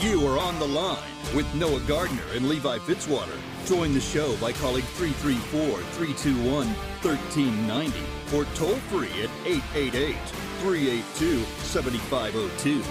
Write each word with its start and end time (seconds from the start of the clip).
You 0.00 0.26
are 0.26 0.38
on 0.38 0.58
the 0.58 0.66
line 0.66 0.96
with 1.34 1.54
Noah 1.54 1.80
Gardner 1.80 2.22
and 2.32 2.48
Levi 2.48 2.78
Fitzwater. 2.78 3.38
Join 3.66 3.92
the 3.92 4.00
show 4.00 4.34
by 4.36 4.50
calling 4.50 4.82
334 4.82 5.76
321 5.76 6.68
1390 7.02 8.00
or 8.34 8.46
toll 8.54 8.76
free 8.88 9.10
at 9.22 9.28
888 9.44 10.16
382 10.60 11.42
7502. 11.42 12.82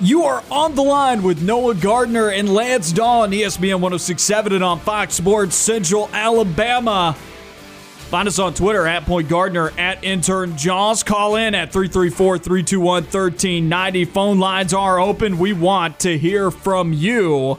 You 0.00 0.22
are 0.22 0.44
on 0.52 0.76
the 0.76 0.84
line 0.84 1.24
with 1.24 1.42
Noah 1.42 1.74
Gardner 1.74 2.28
and 2.28 2.54
Lance 2.54 2.92
Dawe 2.92 3.22
on 3.22 3.32
ESPN 3.32 3.80
1067 3.80 4.52
and 4.52 4.62
on 4.62 4.78
Fox 4.78 5.14
Sports 5.14 5.56
Central 5.56 6.08
Alabama. 6.12 7.16
Find 8.08 8.26
us 8.26 8.38
on 8.38 8.54
Twitter 8.54 8.86
at 8.86 9.04
Point 9.04 9.28
Gardner 9.28 9.70
at 9.76 10.02
Intern 10.02 10.56
Jaws. 10.56 11.02
Call 11.02 11.36
in 11.36 11.54
at 11.54 11.70
334 11.70 12.38
321 12.38 13.02
1390. 13.02 14.06
Phone 14.06 14.38
lines 14.38 14.72
are 14.72 14.98
open. 14.98 15.38
We 15.38 15.52
want 15.52 16.00
to 16.00 16.16
hear 16.16 16.50
from 16.50 16.94
you. 16.94 17.58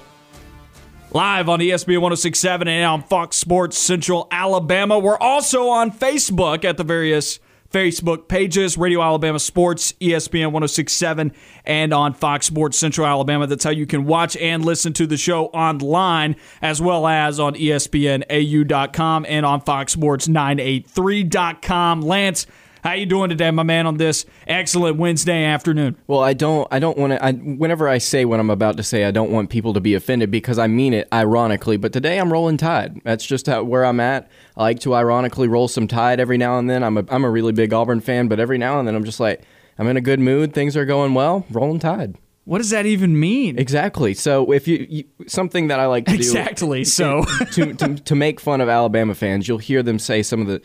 Live 1.11 1.49
on 1.49 1.59
ESPN 1.59 2.01
1067 2.01 2.67
and 2.67 2.83
on 2.83 3.03
Fox 3.03 3.37
Sports 3.37 3.77
Central 3.77 4.27
Alabama. 4.31 4.97
We're 4.97 5.19
also 5.19 5.67
on 5.67 5.91
Facebook 5.91 6.65
at 6.65 6.77
the 6.77 6.83
various 6.83 7.39
Facebook 7.71 8.27
pages 8.27 8.77
Radio 8.77 9.01
Alabama 9.01 9.39
Sports, 9.39 9.93
ESPN 10.01 10.47
1067, 10.51 11.31
and 11.65 11.93
on 11.93 12.13
Fox 12.13 12.47
Sports 12.47 12.77
Central 12.77 13.05
Alabama. 13.05 13.45
That's 13.47 13.63
how 13.63 13.69
you 13.69 13.85
can 13.85 14.05
watch 14.05 14.35
and 14.37 14.65
listen 14.65 14.93
to 14.93 15.05
the 15.05 15.17
show 15.17 15.47
online, 15.47 16.35
as 16.61 16.81
well 16.81 17.05
as 17.07 17.39
on 17.39 17.53
ESPNAU.com 17.55 19.25
and 19.29 19.45
on 19.45 19.61
Fox 19.61 19.93
Sports 19.93 20.27
983.com. 20.27 22.01
Lance, 22.01 22.47
how 22.83 22.93
you 22.93 23.05
doing 23.05 23.29
today, 23.29 23.51
my 23.51 23.63
man, 23.63 23.85
on 23.85 23.97
this 23.97 24.25
excellent 24.47 24.97
Wednesday 24.97 25.43
afternoon? 25.43 25.97
Well, 26.07 26.21
I 26.21 26.33
don't. 26.33 26.67
I 26.71 26.79
don't 26.79 26.97
want 26.97 27.13
to. 27.13 27.23
I, 27.23 27.33
whenever 27.33 27.87
I 27.87 27.97
say 27.97 28.25
what 28.25 28.39
I'm 28.39 28.49
about 28.49 28.77
to 28.77 28.83
say, 28.83 29.05
I 29.05 29.11
don't 29.11 29.31
want 29.31 29.49
people 29.49 29.73
to 29.73 29.81
be 29.81 29.93
offended 29.93 30.31
because 30.31 30.57
I 30.57 30.67
mean 30.67 30.93
it 30.93 31.07
ironically. 31.13 31.77
But 31.77 31.93
today 31.93 32.19
I'm 32.19 32.31
rolling 32.31 32.57
tide. 32.57 33.01
That's 33.03 33.25
just 33.25 33.47
how, 33.47 33.63
where 33.63 33.85
I'm 33.85 33.99
at. 33.99 34.29
I 34.55 34.63
like 34.63 34.79
to 34.81 34.95
ironically 34.95 35.47
roll 35.47 35.67
some 35.67 35.87
tide 35.87 36.19
every 36.19 36.37
now 36.37 36.57
and 36.57 36.69
then. 36.69 36.83
I'm 36.83 36.97
a 36.97 37.05
I'm 37.09 37.23
a 37.23 37.29
really 37.29 37.53
big 37.53 37.73
Auburn 37.73 38.01
fan, 38.01 38.27
but 38.27 38.39
every 38.39 38.57
now 38.57 38.79
and 38.79 38.87
then 38.87 38.95
I'm 38.95 39.03
just 39.03 39.19
like 39.19 39.41
I'm 39.77 39.87
in 39.87 39.97
a 39.97 40.01
good 40.01 40.19
mood. 40.19 40.53
Things 40.53 40.75
are 40.75 40.85
going 40.85 41.13
well. 41.13 41.45
Rolling 41.49 41.79
tide. 41.79 42.15
What 42.45 42.57
does 42.57 42.71
that 42.71 42.87
even 42.87 43.19
mean? 43.19 43.59
Exactly. 43.59 44.15
So 44.15 44.51
if 44.51 44.67
you, 44.67 44.87
you 44.89 45.03
something 45.27 45.67
that 45.67 45.79
I 45.79 45.85
like 45.85 46.05
to 46.05 46.13
do 46.13 46.17
Exactly. 46.17 46.83
So 46.83 47.23
to, 47.51 47.73
to 47.75 47.95
to 47.95 48.15
make 48.15 48.39
fun 48.39 48.59
of 48.59 48.67
Alabama 48.67 49.13
fans, 49.13 49.47
you'll 49.47 49.59
hear 49.59 49.83
them 49.83 49.99
say 49.99 50.23
some 50.23 50.41
of 50.41 50.47
the 50.47 50.61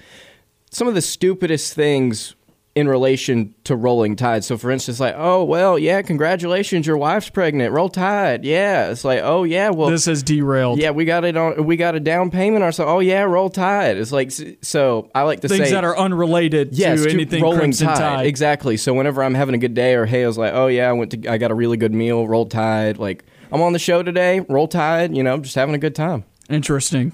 some 0.75 0.89
of 0.89 0.94
the 0.94 1.03
stupidest 1.03 1.72
things 1.75 2.34
in 2.75 2.89
relation 2.89 3.55
to 3.62 3.77
rolling 3.77 4.17
tide. 4.17 4.42
So 4.42 4.58
for 4.58 4.72
instance, 4.72 4.98
like, 4.98 5.14
oh 5.16 5.44
well, 5.44 5.78
yeah, 5.78 6.03
congratulations, 6.03 6.89
your 6.89 6.97
wife's 6.97 7.31
pregnant. 7.31 7.72
Roll 7.72 7.89
tide. 7.89 8.44
Yeah. 8.44 8.91
It's 8.91 9.05
like, 9.05 9.20
oh 9.22 9.44
yeah, 9.44 9.70
well 9.70 9.89
this 9.91 10.06
has 10.06 10.25
derailed. 10.25 10.81
yeah, 10.81 10.91
we 10.91 11.05
got 11.05 11.25
it 11.25 11.36
on 11.36 11.64
we 11.64 11.77
got 11.77 11.94
a 11.94 12.00
down 12.00 12.33
payment 12.33 12.64
or 12.64 12.72
so. 12.72 12.84
Oh 12.86 12.98
yeah, 12.98 13.22
roll 13.22 13.48
tide. 13.48 13.97
It's 13.97 14.11
like 14.11 14.33
so 14.62 15.08
I 15.14 15.22
like 15.22 15.42
to 15.42 15.48
Things 15.48 15.69
say 15.69 15.70
that 15.70 15.84
are 15.84 15.97
unrelated 15.97 16.70
Yes, 16.72 17.03
to 17.03 17.09
to 17.09 17.14
anything 17.14 17.42
rolling 17.44 17.61
Crimson 17.61 17.86
Tide. 17.86 18.27
Exactly. 18.27 18.76
So 18.76 18.93
whenever 18.93 19.22
I'm 19.22 19.34
having 19.34 19.54
a 19.54 19.59
good 19.59 19.75
day 19.75 19.94
or 19.94 20.06
hey, 20.06 20.25
I 20.25 20.26
was 20.26 20.37
like, 20.37 20.53
oh 20.54 20.66
yeah, 20.66 20.88
I 20.88 20.93
went 20.93 21.12
to 21.12 21.31
I 21.31 21.38
got 21.38 21.53
a 21.53 21.54
really 21.54 21.76
good 21.76 21.94
meal, 21.94 22.26
roll 22.26 22.47
tide. 22.47 22.99
Like 22.99 23.25
I'm 23.53 23.60
on 23.62 23.72
the 23.72 23.78
show 23.78 24.03
today, 24.03 24.41
roll 24.41 24.66
tide. 24.66 25.16
You 25.16 25.22
know, 25.22 25.38
just 25.38 25.54
having 25.54 25.76
a 25.76 25.78
good 25.78 25.94
time. 25.94 26.25
Interesting. 26.50 27.12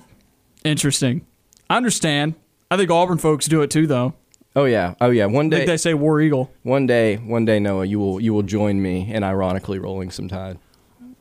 Interesting. 0.64 1.26
I 1.68 1.76
understand. 1.76 2.34
I 2.70 2.76
think 2.76 2.90
Auburn 2.90 3.18
folks 3.18 3.46
do 3.46 3.62
it 3.62 3.70
too, 3.70 3.86
though. 3.86 4.14
Oh 4.56 4.64
yeah, 4.64 4.94
oh 5.00 5.10
yeah. 5.10 5.26
One 5.26 5.46
I 5.46 5.48
day, 5.50 5.56
think 5.58 5.66
they 5.68 5.76
say 5.76 5.94
War 5.94 6.20
Eagle. 6.20 6.50
one 6.62 6.86
day, 6.86 7.16
one 7.16 7.44
day, 7.44 7.58
Noah, 7.60 7.84
you 7.84 7.98
will 7.98 8.20
you 8.20 8.32
will 8.34 8.42
join 8.42 8.80
me 8.82 9.12
in 9.12 9.22
ironically 9.22 9.78
rolling 9.78 10.10
some 10.10 10.28
tide. 10.28 10.58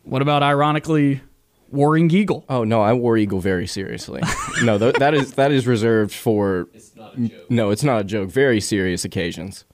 What 0.03 0.21
about 0.21 0.41
ironically 0.41 1.21
Warring 1.71 2.09
Eagle? 2.11 2.45
Oh 2.49 2.63
no, 2.63 2.81
I 2.81 2.93
wore 2.93 3.17
eagle 3.17 3.39
very 3.39 3.67
seriously. 3.67 4.21
no, 4.63 4.77
th- 4.79 4.95
that 4.95 5.13
is 5.13 5.33
that 5.33 5.51
is 5.51 5.67
reserved 5.67 6.13
for. 6.13 6.67
It's 6.73 6.95
not 6.95 7.15
a 7.17 7.27
joke. 7.27 7.51
No, 7.51 7.69
it's 7.69 7.83
not 7.83 8.01
a 8.01 8.03
joke. 8.03 8.29
Very 8.29 8.59
serious 8.61 9.05
occasions. 9.05 9.65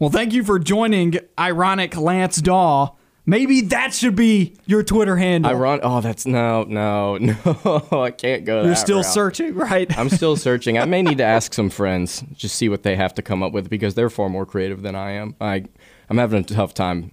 Well, 0.00 0.10
thank 0.10 0.32
you 0.32 0.42
for 0.42 0.58
joining 0.58 1.18
Ironic 1.38 1.96
Lance 1.96 2.40
Dawe. 2.40 2.90
Maybe 3.26 3.62
that 3.62 3.94
should 3.94 4.16
be 4.16 4.54
your 4.66 4.82
Twitter 4.82 5.16
handle. 5.16 5.50
Iron. 5.50 5.80
Oh, 5.82 6.02
that's 6.02 6.26
no, 6.26 6.64
no, 6.64 7.16
no. 7.18 7.86
I 7.90 8.10
can't 8.10 8.44
go. 8.44 8.60
You're 8.60 8.70
that 8.70 8.76
still 8.76 8.98
route. 8.98 9.06
searching, 9.06 9.54
right? 9.54 9.96
I'm 9.98 10.10
still 10.10 10.36
searching. 10.48 10.78
I 10.78 10.84
may 10.84 11.00
need 11.00 11.18
to 11.18 11.24
ask 11.24 11.54
some 11.54 11.70
friends, 11.70 12.22
just 12.34 12.56
see 12.56 12.68
what 12.68 12.82
they 12.82 12.96
have 12.96 13.14
to 13.14 13.22
come 13.22 13.42
up 13.42 13.52
with 13.52 13.70
because 13.70 13.94
they're 13.94 14.10
far 14.10 14.28
more 14.28 14.44
creative 14.44 14.82
than 14.82 14.94
I 14.94 15.12
am. 15.12 15.36
I, 15.40 15.64
I'm 16.10 16.18
having 16.18 16.40
a 16.40 16.44
tough 16.44 16.74
time, 16.74 17.12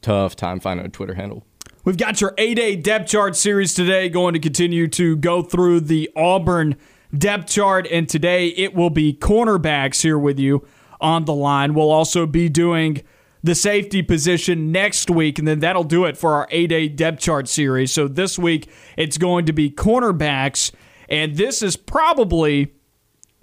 tough 0.00 0.36
time 0.36 0.60
finding 0.60 0.86
a 0.86 0.88
Twitter 0.88 1.14
handle. 1.14 1.44
We've 1.84 1.96
got 1.96 2.20
your 2.20 2.34
A-Day 2.38 2.76
depth 2.76 3.10
chart 3.10 3.34
series 3.34 3.74
today, 3.74 4.08
going 4.08 4.34
to 4.34 4.38
continue 4.38 4.86
to 4.88 5.16
go 5.16 5.42
through 5.42 5.80
the 5.80 6.08
Auburn 6.14 6.76
depth 7.12 7.48
chart. 7.48 7.88
And 7.90 8.08
today 8.08 8.48
it 8.50 8.74
will 8.74 8.90
be 8.90 9.12
cornerbacks 9.12 10.02
here 10.02 10.16
with 10.18 10.38
you 10.38 10.64
on 11.00 11.24
the 11.24 11.34
line. 11.34 11.74
We'll 11.74 11.90
also 11.90 12.26
be 12.26 12.48
doing 12.48 13.02
the 13.42 13.54
safety 13.54 14.02
position 14.02 14.70
next 14.70 15.10
week, 15.10 15.38
and 15.38 15.48
then 15.48 15.60
that'll 15.60 15.84
do 15.84 16.04
it 16.04 16.16
for 16.16 16.34
our 16.34 16.48
A-Day 16.50 16.88
depth 16.88 17.20
chart 17.20 17.48
series. 17.48 17.92
So 17.92 18.08
this 18.08 18.38
week 18.38 18.70
it's 18.96 19.18
going 19.18 19.46
to 19.46 19.52
be 19.52 19.70
cornerbacks, 19.70 20.72
and 21.08 21.36
this 21.36 21.62
is 21.62 21.76
probably 21.76 22.74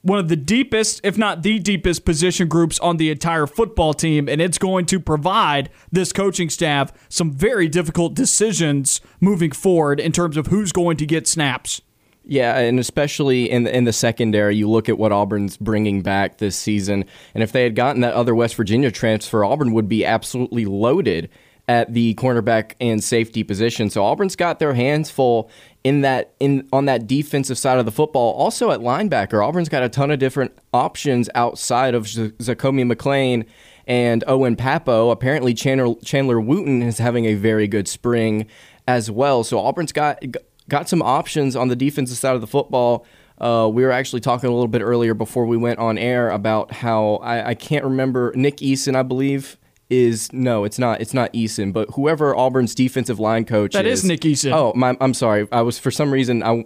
one 0.01 0.17
of 0.19 0.29
the 0.29 0.37
deepest, 0.37 1.01
if 1.03 1.17
not 1.17 1.43
the 1.43 1.59
deepest, 1.59 2.05
position 2.05 2.47
groups 2.47 2.79
on 2.79 2.95
the 2.95 3.11
entire 3.11 3.45
football 3.45 3.93
team, 3.93 4.29
and 4.29 4.41
it's 4.41 4.57
going 4.57 4.85
to 4.85 4.99
provide 4.99 5.69
this 5.91 6.13
coaching 6.13 6.49
staff 6.49 6.93
some 7.09 7.31
very 7.31 7.67
difficult 7.67 8.13
decisions 8.13 9.01
moving 9.19 9.51
forward 9.51 9.99
in 9.99 10.13
terms 10.13 10.37
of 10.37 10.47
who's 10.47 10.71
going 10.71 10.95
to 10.95 11.05
get 11.05 11.27
snaps. 11.27 11.81
Yeah, 12.29 12.59
and 12.59 12.79
especially 12.79 13.49
in 13.49 13.63
the, 13.63 13.75
in 13.75 13.85
the 13.85 13.91
secondary, 13.91 14.55
you 14.55 14.69
look 14.69 14.87
at 14.87 14.99
what 14.99 15.11
Auburn's 15.11 15.57
bringing 15.57 16.03
back 16.03 16.37
this 16.37 16.55
season, 16.55 17.05
and 17.33 17.41
if 17.41 17.51
they 17.51 17.63
had 17.63 17.73
gotten 17.73 18.01
that 18.01 18.13
other 18.13 18.35
West 18.35 18.53
Virginia 18.53 18.91
transfer, 18.91 19.43
Auburn 19.43 19.73
would 19.73 19.89
be 19.89 20.05
absolutely 20.05 20.65
loaded 20.65 21.29
at 21.67 21.91
the 21.91 22.13
cornerback 22.13 22.73
and 22.79 23.03
safety 23.03 23.43
position. 23.43 23.89
So 23.89 24.03
Auburn's 24.03 24.35
got 24.35 24.59
their 24.59 24.75
hands 24.75 25.09
full 25.09 25.49
in 25.83 26.01
that 26.01 26.33
in 26.39 26.67
on 26.71 26.85
that 26.85 27.07
defensive 27.07 27.57
side 27.57 27.79
of 27.79 27.85
the 27.85 27.91
football. 27.91 28.33
Also 28.33 28.69
at 28.69 28.79
linebacker, 28.79 29.43
Auburn's 29.43 29.69
got 29.69 29.81
a 29.81 29.89
ton 29.89 30.11
of 30.11 30.19
different 30.19 30.51
options 30.71 31.31
outside 31.33 31.95
of 31.95 32.07
Z- 32.07 32.33
Zakoby 32.37 32.91
McClain 32.91 33.45
and 33.87 34.23
Owen 34.27 34.55
Pappoe. 34.55 35.09
Apparently, 35.09 35.55
Chandler 35.55 35.95
Chandler 36.03 36.39
Wooten 36.39 36.83
is 36.83 36.99
having 36.99 37.25
a 37.25 37.33
very 37.33 37.67
good 37.67 37.87
spring 37.87 38.45
as 38.87 39.09
well. 39.11 39.43
So 39.43 39.59
Auburn's 39.59 39.91
got 39.91 40.23
got 40.69 40.87
some 40.87 41.01
options 41.01 41.55
on 41.55 41.67
the 41.67 41.75
defensive 41.75 42.17
side 42.17 42.35
of 42.35 42.41
the 42.41 42.47
football. 42.47 43.05
Uh, 43.39 43.69
we 43.71 43.83
were 43.83 43.91
actually 43.91 44.19
talking 44.19 44.49
a 44.49 44.53
little 44.53 44.67
bit 44.67 44.81
earlier 44.81 45.13
before 45.13 45.45
we 45.45 45.57
went 45.57 45.79
on 45.79 45.97
air 45.97 46.29
about 46.29 46.71
how 46.71 47.15
I, 47.15 47.49
I 47.49 47.55
can't 47.55 47.85
remember 47.85 48.33
Nick 48.35 48.57
Eason, 48.57 48.95
I 48.95 49.03
believe, 49.03 49.57
is 49.89 50.31
no, 50.33 50.65
it's 50.65 50.77
not. 50.77 51.01
It's 51.01 51.13
not 51.13 51.31
Eason, 51.33 51.71
but 51.73 51.89
whoever 51.91 52.35
Auburn's 52.35 52.75
defensive 52.75 53.19
line 53.19 53.45
coach 53.45 53.73
That 53.73 53.85
is 53.85 54.03
Nick 54.03 54.21
Eason. 54.21 54.51
Oh, 54.51 54.73
my, 54.75 54.95
I'm 54.99 55.13
sorry. 55.13 55.47
I 55.51 55.61
was 55.61 55.79
for 55.79 55.89
some 55.89 56.11
reason 56.11 56.43
I, 56.43 56.65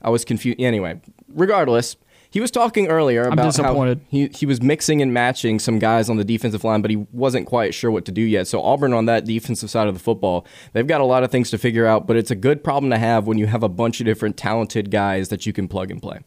I 0.00 0.10
was 0.10 0.24
confused. 0.24 0.60
Anyway, 0.60 1.00
regardless, 1.28 1.96
he 2.34 2.40
was 2.40 2.50
talking 2.50 2.88
earlier 2.88 3.22
about 3.28 3.44
disappointed. 3.44 3.98
how 3.98 4.06
he 4.08 4.28
he 4.34 4.44
was 4.44 4.60
mixing 4.60 5.00
and 5.00 5.14
matching 5.14 5.60
some 5.60 5.78
guys 5.78 6.10
on 6.10 6.16
the 6.16 6.24
defensive 6.24 6.64
line, 6.64 6.82
but 6.82 6.90
he 6.90 6.96
wasn't 7.12 7.46
quite 7.46 7.72
sure 7.74 7.92
what 7.92 8.04
to 8.06 8.10
do 8.10 8.22
yet. 8.22 8.48
So 8.48 8.60
Auburn 8.60 8.92
on 8.92 9.04
that 9.04 9.24
defensive 9.24 9.70
side 9.70 9.86
of 9.86 9.94
the 9.94 10.00
football, 10.00 10.44
they've 10.72 10.84
got 10.84 11.00
a 11.00 11.04
lot 11.04 11.22
of 11.22 11.30
things 11.30 11.48
to 11.50 11.58
figure 11.58 11.86
out, 11.86 12.08
but 12.08 12.16
it's 12.16 12.32
a 12.32 12.34
good 12.34 12.64
problem 12.64 12.90
to 12.90 12.98
have 12.98 13.28
when 13.28 13.38
you 13.38 13.46
have 13.46 13.62
a 13.62 13.68
bunch 13.68 14.00
of 14.00 14.06
different 14.06 14.36
talented 14.36 14.90
guys 14.90 15.28
that 15.28 15.46
you 15.46 15.52
can 15.52 15.68
plug 15.68 15.92
and 15.92 16.02
play. 16.02 16.22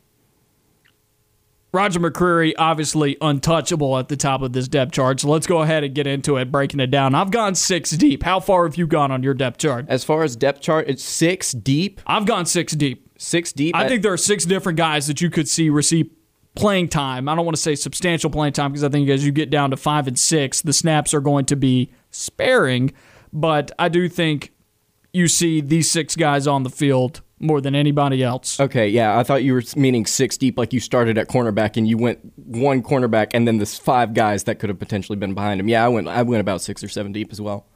Roger 1.74 2.00
McCreary, 2.00 2.54
obviously 2.58 3.18
untouchable 3.20 3.98
at 3.98 4.08
the 4.08 4.16
top 4.16 4.42
of 4.42 4.54
this 4.54 4.70
depth 4.70 4.94
chart. 4.94 5.20
So 5.20 5.28
let's 5.28 5.46
go 5.46 5.62
ahead 5.62 5.84
and 5.84 5.94
get 5.94 6.08
into 6.08 6.38
it, 6.38 6.50
breaking 6.54 6.80
it 6.80 6.88
down. 6.88 7.16
I've 7.16 7.32
gone 7.32 7.54
six 7.54 7.90
deep. 7.92 8.24
How 8.24 8.40
far 8.40 8.64
have 8.64 8.78
you 8.78 8.88
gone 8.88 9.12
on 9.12 9.24
your 9.24 9.34
depth 9.34 9.58
chart? 9.58 9.86
As 9.90 10.06
far 10.06 10.24
as 10.24 10.38
depth 10.38 10.62
chart, 10.62 10.88
it's 10.88 11.04
six 11.04 11.52
deep. 11.52 12.00
I've 12.08 12.26
gone 12.26 12.46
six 12.46 12.74
deep. 12.74 13.07
Six 13.18 13.52
deep. 13.52 13.76
I 13.76 13.88
think 13.88 14.04
there 14.04 14.14
are 14.14 14.18
six 14.18 14.46
different 14.46 14.78
guys 14.78 15.08
that 15.08 15.22
you 15.22 15.30
could 15.30 15.48
see 15.48 15.70
receive 15.70 16.10
playing 16.56 16.90
time. 16.90 17.30
I 17.30 17.36
don't 17.36 17.46
want 17.46 17.56
to 17.56 17.62
say 17.62 17.76
substantial 17.76 18.30
playing 18.30 18.54
time 18.54 18.72
because 18.72 18.84
I 18.84 18.90
think 18.90 19.10
as 19.10 19.26
you 19.26 19.32
get 19.32 19.50
down 19.50 19.72
to 19.72 19.78
five 19.78 20.08
and 20.08 20.18
six, 20.18 20.62
the 20.62 20.74
snaps 20.74 21.14
are 21.14 21.22
going 21.22 21.46
to 21.46 21.56
be 21.56 21.92
sparing. 22.12 22.94
But 23.32 23.72
I 23.78 23.90
do 23.90 24.10
think 24.10 24.54
you 25.14 25.28
see 25.28 25.62
these 25.62 25.90
six 25.90 26.16
guys 26.16 26.48
on 26.48 26.64
the 26.64 26.70
field 26.70 27.22
more 27.40 27.62
than 27.62 27.76
anybody 27.76 28.24
else. 28.24 28.60
Okay, 28.60 28.88
yeah, 28.88 29.18
I 29.18 29.24
thought 29.24 29.44
you 29.44 29.54
were 29.54 29.64
meaning 29.76 30.06
six 30.06 30.38
deep, 30.38 30.58
like 30.58 30.74
you 30.74 30.80
started 30.80 31.18
at 31.18 31.28
cornerback 31.28 31.78
and 31.78 31.88
you 31.88 31.98
went 31.98 32.20
one 32.36 32.82
cornerback 32.82 33.28
and 33.34 33.48
then 33.48 33.58
there's 33.58 33.78
five 33.78 34.14
guys 34.14 34.46
that 34.46 34.56
could 34.60 34.70
have 34.70 34.80
potentially 34.80 35.18
been 35.18 35.34
behind 35.34 35.60
him. 35.60 35.70
Yeah, 35.70 35.86
I 35.86 35.88
went 35.88 36.08
I 36.08 36.24
went 36.24 36.42
about 36.42 36.62
six 36.62 36.84
or 36.84 36.90
seven 36.90 37.12
deep 37.12 37.32
as 37.32 37.40
well. 37.40 37.68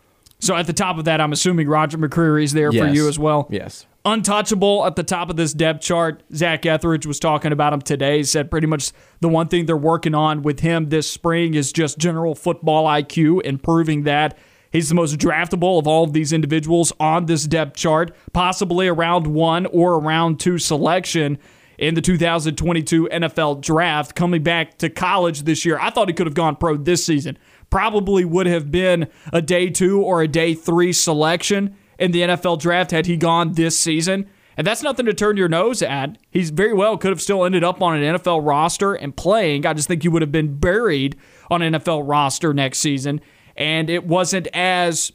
So 0.42 0.56
at 0.56 0.66
the 0.66 0.74
top 0.74 0.98
of 0.98 1.06
that, 1.06 1.22
I'm 1.22 1.32
assuming 1.32 1.70
Roger 1.70 2.00
McCreary 2.00 2.44
is 2.44 2.54
there 2.54 2.72
yes. 2.74 2.84
for 2.84 2.94
you 2.94 3.08
as 3.08 3.20
well. 3.20 3.48
Yes. 3.52 3.86
Untouchable 4.04 4.84
at 4.88 4.96
the 4.96 5.04
top 5.04 5.30
of 5.30 5.36
this 5.36 5.54
depth 5.54 5.82
chart. 5.82 6.24
Zach 6.34 6.66
Etheridge 6.66 7.06
was 7.06 7.20
talking 7.20 7.52
about 7.52 7.74
him 7.74 7.82
today. 7.82 8.18
He 8.18 8.24
said 8.24 8.50
pretty 8.50 8.66
much 8.66 8.92
the 9.20 9.30
one 9.30 9.48
thing 9.48 9.68
they're 9.68 9.78
working 9.78 10.16
on 10.16 10.42
with 10.42 10.62
him 10.62 10.90
this 10.90 11.10
spring 11.10 11.54
is 11.54 11.72
just 11.72 12.00
general 12.00 12.34
football 12.34 12.88
IQ, 12.88 13.44
improving 13.44 14.04
that. 14.04 14.36
He's 14.72 14.90
the 14.90 14.96
most 14.96 15.18
draftable 15.18 15.78
of 15.78 15.86
all 15.86 16.06
of 16.06 16.14
these 16.14 16.34
individuals 16.34 16.92
on 17.00 17.28
this 17.28 17.46
depth 17.46 17.76
chart, 17.76 18.16
possibly 18.34 18.88
a 18.88 18.94
round 18.94 19.28
one 19.28 19.68
or 19.68 19.94
a 19.94 20.00
round 20.00 20.40
two 20.40 20.58
selection 20.58 21.38
in 21.78 21.94
the 21.94 22.02
2022 22.02 23.10
NFL 23.12 23.62
draft. 23.62 24.16
Coming 24.16 24.42
back 24.42 24.80
to 24.80 24.90
college 24.90 25.44
this 25.44 25.66
year, 25.66 25.78
I 25.80 25.92
thought 25.92 26.08
he 26.08 26.14
could 26.16 26.26
have 26.26 26.34
gone 26.34 26.56
pro 26.56 26.78
this 26.78 27.06
season 27.06 27.38
probably 27.72 28.24
would 28.24 28.46
have 28.46 28.70
been 28.70 29.08
a 29.34 29.42
day 29.42 29.72
two 29.72 30.00
or 30.00 30.22
a 30.22 30.28
day 30.28 30.54
three 30.54 30.94
selection 30.94 31.76
in 31.98 32.12
the 32.12 32.22
NFL 32.22 32.60
draft 32.60 32.92
had 32.92 33.08
he 33.08 33.18
gone 33.18 33.54
this 33.54 33.80
season. 33.80 34.30
And 34.58 34.68
that's 34.68 34.84
nothing 34.84 35.06
to 35.08 35.14
turn 35.14 35.38
your 35.38 35.48
nose 35.48 35.82
at. 35.82 36.18
He's 36.30 36.50
very 36.52 36.74
well 36.74 36.98
could 36.98 37.10
have 37.10 37.22
still 37.22 37.46
ended 37.46 37.64
up 37.64 37.82
on 37.82 38.02
an 38.02 38.18
NFL 38.18 38.46
roster 38.46 38.94
and 38.94 39.16
playing. 39.16 39.66
I 39.66 39.74
just 39.74 39.88
think 39.88 40.04
he 40.04 40.10
would 40.10 40.22
have 40.22 40.32
been 40.32 40.58
buried 40.58 41.18
on 41.50 41.62
an 41.62 41.74
NFL 41.74 42.08
roster 42.08 42.54
next 42.54 42.80
season. 42.80 43.22
And 43.56 43.90
it 43.90 44.06
wasn't 44.06 44.48
as 44.54 45.12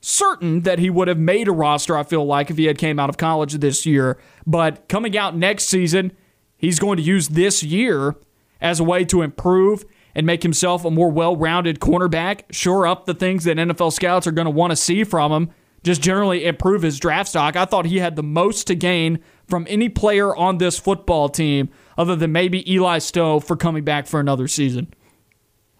certain 0.00 0.62
that 0.62 0.78
he 0.78 0.90
would 0.90 1.08
have 1.08 1.18
made 1.18 1.48
a 1.48 1.52
roster, 1.52 1.96
I 1.96 2.02
feel 2.02 2.24
like, 2.24 2.50
if 2.50 2.56
he 2.56 2.64
had 2.64 2.78
came 2.78 2.98
out 2.98 3.10
of 3.10 3.18
college 3.18 3.52
this 3.54 3.84
year. 3.84 4.18
But 4.46 4.88
coming 4.88 5.16
out 5.16 5.36
next 5.36 5.64
season, 5.64 6.12
he's 6.56 6.78
going 6.78 6.96
to 6.96 7.02
use 7.02 7.28
this 7.28 7.62
year 7.62 8.16
as 8.60 8.80
a 8.80 8.84
way 8.84 9.04
to 9.04 9.22
improve 9.22 9.84
and 10.18 10.26
make 10.26 10.42
himself 10.42 10.84
a 10.84 10.90
more 10.90 11.12
well 11.12 11.36
rounded 11.36 11.78
cornerback, 11.78 12.42
shore 12.50 12.88
up 12.88 13.06
the 13.06 13.14
things 13.14 13.44
that 13.44 13.56
NFL 13.56 13.92
scouts 13.92 14.26
are 14.26 14.32
going 14.32 14.46
to 14.46 14.50
want 14.50 14.72
to 14.72 14.76
see 14.76 15.04
from 15.04 15.30
him, 15.30 15.50
just 15.84 16.02
generally 16.02 16.44
improve 16.44 16.82
his 16.82 16.98
draft 16.98 17.28
stock. 17.28 17.54
I 17.54 17.64
thought 17.64 17.86
he 17.86 18.00
had 18.00 18.16
the 18.16 18.24
most 18.24 18.66
to 18.66 18.74
gain 18.74 19.20
from 19.46 19.64
any 19.70 19.88
player 19.88 20.34
on 20.34 20.58
this 20.58 20.76
football 20.76 21.28
team, 21.28 21.70
other 21.96 22.16
than 22.16 22.32
maybe 22.32 22.68
Eli 22.70 22.98
Stove 22.98 23.44
for 23.44 23.56
coming 23.56 23.84
back 23.84 24.08
for 24.08 24.18
another 24.18 24.48
season. 24.48 24.92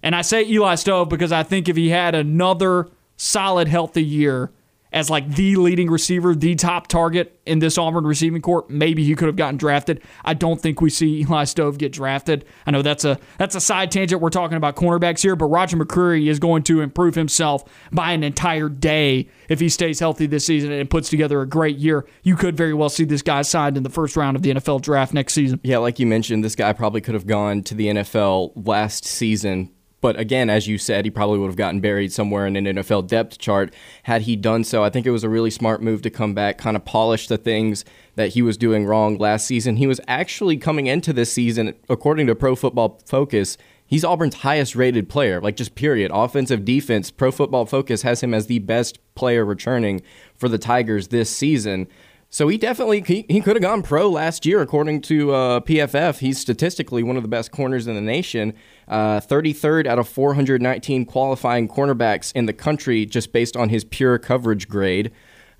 And 0.05 0.15
I 0.15 0.23
say 0.23 0.45
Eli 0.45 0.77
Stove 0.77 1.09
because 1.09 1.33
I 1.33 1.43
think 1.43 1.69
if 1.69 1.75
he 1.75 1.89
had 1.89 2.15
another 2.15 2.89
solid, 3.17 3.67
healthy 3.67 4.05
year, 4.05 4.53
as 4.93 5.11
like 5.11 5.29
the 5.35 5.57
leading 5.57 5.91
receiver, 5.91 6.35
the 6.35 6.55
top 6.55 6.87
target 6.87 7.39
in 7.47 7.59
this 7.59 7.77
Auburn 7.79 8.05
receiving 8.05 8.41
corps, 8.41 8.65
maybe 8.69 9.05
he 9.05 9.15
could 9.15 9.27
have 9.27 9.37
gotten 9.37 9.57
drafted. 9.57 10.03
I 10.25 10.35
don't 10.35 10.61
think 10.61 10.81
we 10.81 10.91
see 10.91 11.21
Eli 11.21 11.45
Stove 11.45 11.79
get 11.79 11.93
drafted. 11.93 12.45
I 12.67 12.71
know 12.71 12.83
that's 12.83 13.05
a 13.05 13.19
that's 13.39 13.55
a 13.55 13.61
side 13.61 13.91
tangent. 13.91 14.21
We're 14.21 14.31
talking 14.31 14.57
about 14.57 14.77
cornerbacks 14.77 15.23
here, 15.23 15.37
but 15.37 15.47
Roger 15.47 15.77
McCreary 15.77 16.29
is 16.29 16.39
going 16.39 16.63
to 16.65 16.81
improve 16.81 17.15
himself 17.15 17.65
by 17.93 18.13
an 18.13 18.23
entire 18.23 18.69
day 18.69 19.29
if 19.49 19.61
he 19.61 19.69
stays 19.69 20.01
healthy 20.01 20.27
this 20.27 20.47
season 20.47 20.73
and 20.73 20.89
puts 20.89 21.09
together 21.09 21.41
a 21.41 21.47
great 21.47 21.79
year. 21.79 22.07
You 22.23 22.37
could 22.37 22.57
very 22.57 22.75
well 22.75 22.89
see 22.89 23.05
this 23.05 23.23
guy 23.23 23.43
signed 23.43 23.77
in 23.77 23.83
the 23.83 23.91
first 23.91 24.17
round 24.17 24.37
of 24.37 24.43
the 24.43 24.51
NFL 24.51 24.83
draft 24.83 25.13
next 25.13 25.35
season. 25.35 25.61
Yeah, 25.63 25.79
like 25.79 25.99
you 25.99 26.07
mentioned, 26.07 26.45
this 26.45 26.57
guy 26.57 26.73
probably 26.73 27.01
could 27.01 27.15
have 27.15 27.27
gone 27.27 27.63
to 27.65 27.75
the 27.75 27.87
NFL 27.89 28.67
last 28.67 29.05
season 29.05 29.71
but 30.01 30.19
again, 30.19 30.49
as 30.49 30.69
you 30.69 30.79
said, 30.79 31.05
he 31.05 31.11
probably 31.11 31.39
would 31.39 31.49
have 31.49 31.57
gotten 31.57 31.81
buried 31.81 32.13
somewhere 32.13 32.47
in 32.47 32.57
an 32.57 32.65
NFL 32.65 33.09
depth 33.09 33.39
chart 33.39 33.75
had 34.05 34.23
he 34.23 34.37
done 34.37 34.65
so. 34.65 34.85
I 34.85 34.91
think 34.91 35.07
it 35.07 35.11
was 35.11 35.25
a 35.25 35.29
really 35.29 35.51
smart 35.51 35.83
move 35.83 36.03
to 36.03 36.11
come 36.11 36.35
back, 36.35 36.59
kind 36.59 36.77
of 36.77 36.85
polish 36.85 37.27
the 37.27 37.39
things 37.39 37.85
that 38.15 38.31
he 38.31 38.43
was 38.43 38.57
doing 38.57 38.87
wrong 38.87 39.19
last 39.19 39.47
season. 39.47 39.77
He 39.77 39.87
was 39.87 40.01
actually 40.07 40.57
coming 40.57 40.87
into 40.87 41.13
this 41.13 41.33
season, 41.33 41.75
according 41.89 42.27
to 42.29 42.35
Pro 42.35 42.55
Football 42.55 43.01
Focus, 43.07 43.57
he's 43.89 44.05
Auburn's 44.05 44.37
highest 44.37 44.77
rated 44.77 45.09
player, 45.09 45.41
like 45.41 45.57
just 45.57 45.75
period. 45.75 46.13
Offensive 46.15 46.65
defense, 46.65 47.11
Pro 47.11 47.33
Football 47.33 47.67
Focus 47.67 48.03
has 48.03 48.23
him 48.23 48.33
as 48.33 48.47
the 48.47 48.61
best 48.61 49.01
player 49.17 49.45
returning 49.45 50.03
for 50.37 50.49
the 50.49 50.59
Tigers 50.59 51.09
this 51.09 51.29
season. 51.29 51.89
So 52.31 52.49
he 52.49 52.59
definitely 52.59 53.01
he, 53.01 53.25
he 53.29 53.41
could 53.41 53.57
have 53.57 53.63
gone 53.63 53.83
pro 53.83 54.09
last 54.09 54.45
year, 54.45 54.61
according 54.61 55.01
to 55.03 55.33
uh, 55.33 55.61
PFF. 55.61 56.19
He's 56.19 56.39
statistically 56.39 57.03
one 57.03 57.17
of 57.17 57.23
the 57.23 57.29
best 57.29 57.53
corners 57.53 57.87
in 57.87 57.95
the 57.95 58.03
nation. 58.03 58.53
Uh, 58.87 59.21
33rd 59.21 59.87
out 59.87 59.99
of 59.99 60.09
419 60.09 61.07
qualifying 61.07 61.69
cornerbacks 61.69 62.33
in 62.35 62.47
the 62.47 62.53
country, 62.53 63.07
just 63.07 63.33
based 63.33 63.57
on 63.57 63.71
his 63.71 63.85
pure 63.85 64.19
coverage 64.19 64.69
grade. 64.69 65.11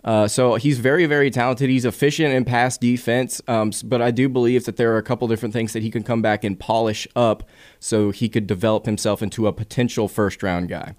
Uh, 0.05 0.29
so 0.29 0.55
he's 0.55 0.79
very, 0.79 1.07
very 1.07 1.31
talented. 1.31 1.69
He's 1.69 1.85
efficient 1.85 2.33
in 2.33 2.45
pass 2.45 2.79
defense, 2.79 3.41
um, 3.49 3.73
but 3.85 4.01
I 4.01 4.11
do 4.11 4.29
believe 4.29 4.65
that 4.67 4.77
there 4.77 4.93
are 4.95 4.99
a 4.99 5.03
couple 5.03 5.27
different 5.27 5.53
things 5.53 5.73
that 5.73 5.83
he 5.83 5.91
can 5.91 6.03
come 6.03 6.23
back 6.23 6.45
and 6.45 6.59
polish 6.59 7.09
up 7.17 7.49
so 7.81 8.11
he 8.11 8.29
could 8.29 8.47
develop 8.47 8.87
himself 8.87 9.23
into 9.23 9.47
a 9.47 9.53
potential 9.53 10.07
first 10.07 10.43
round 10.43 10.69
guy. 10.69 10.95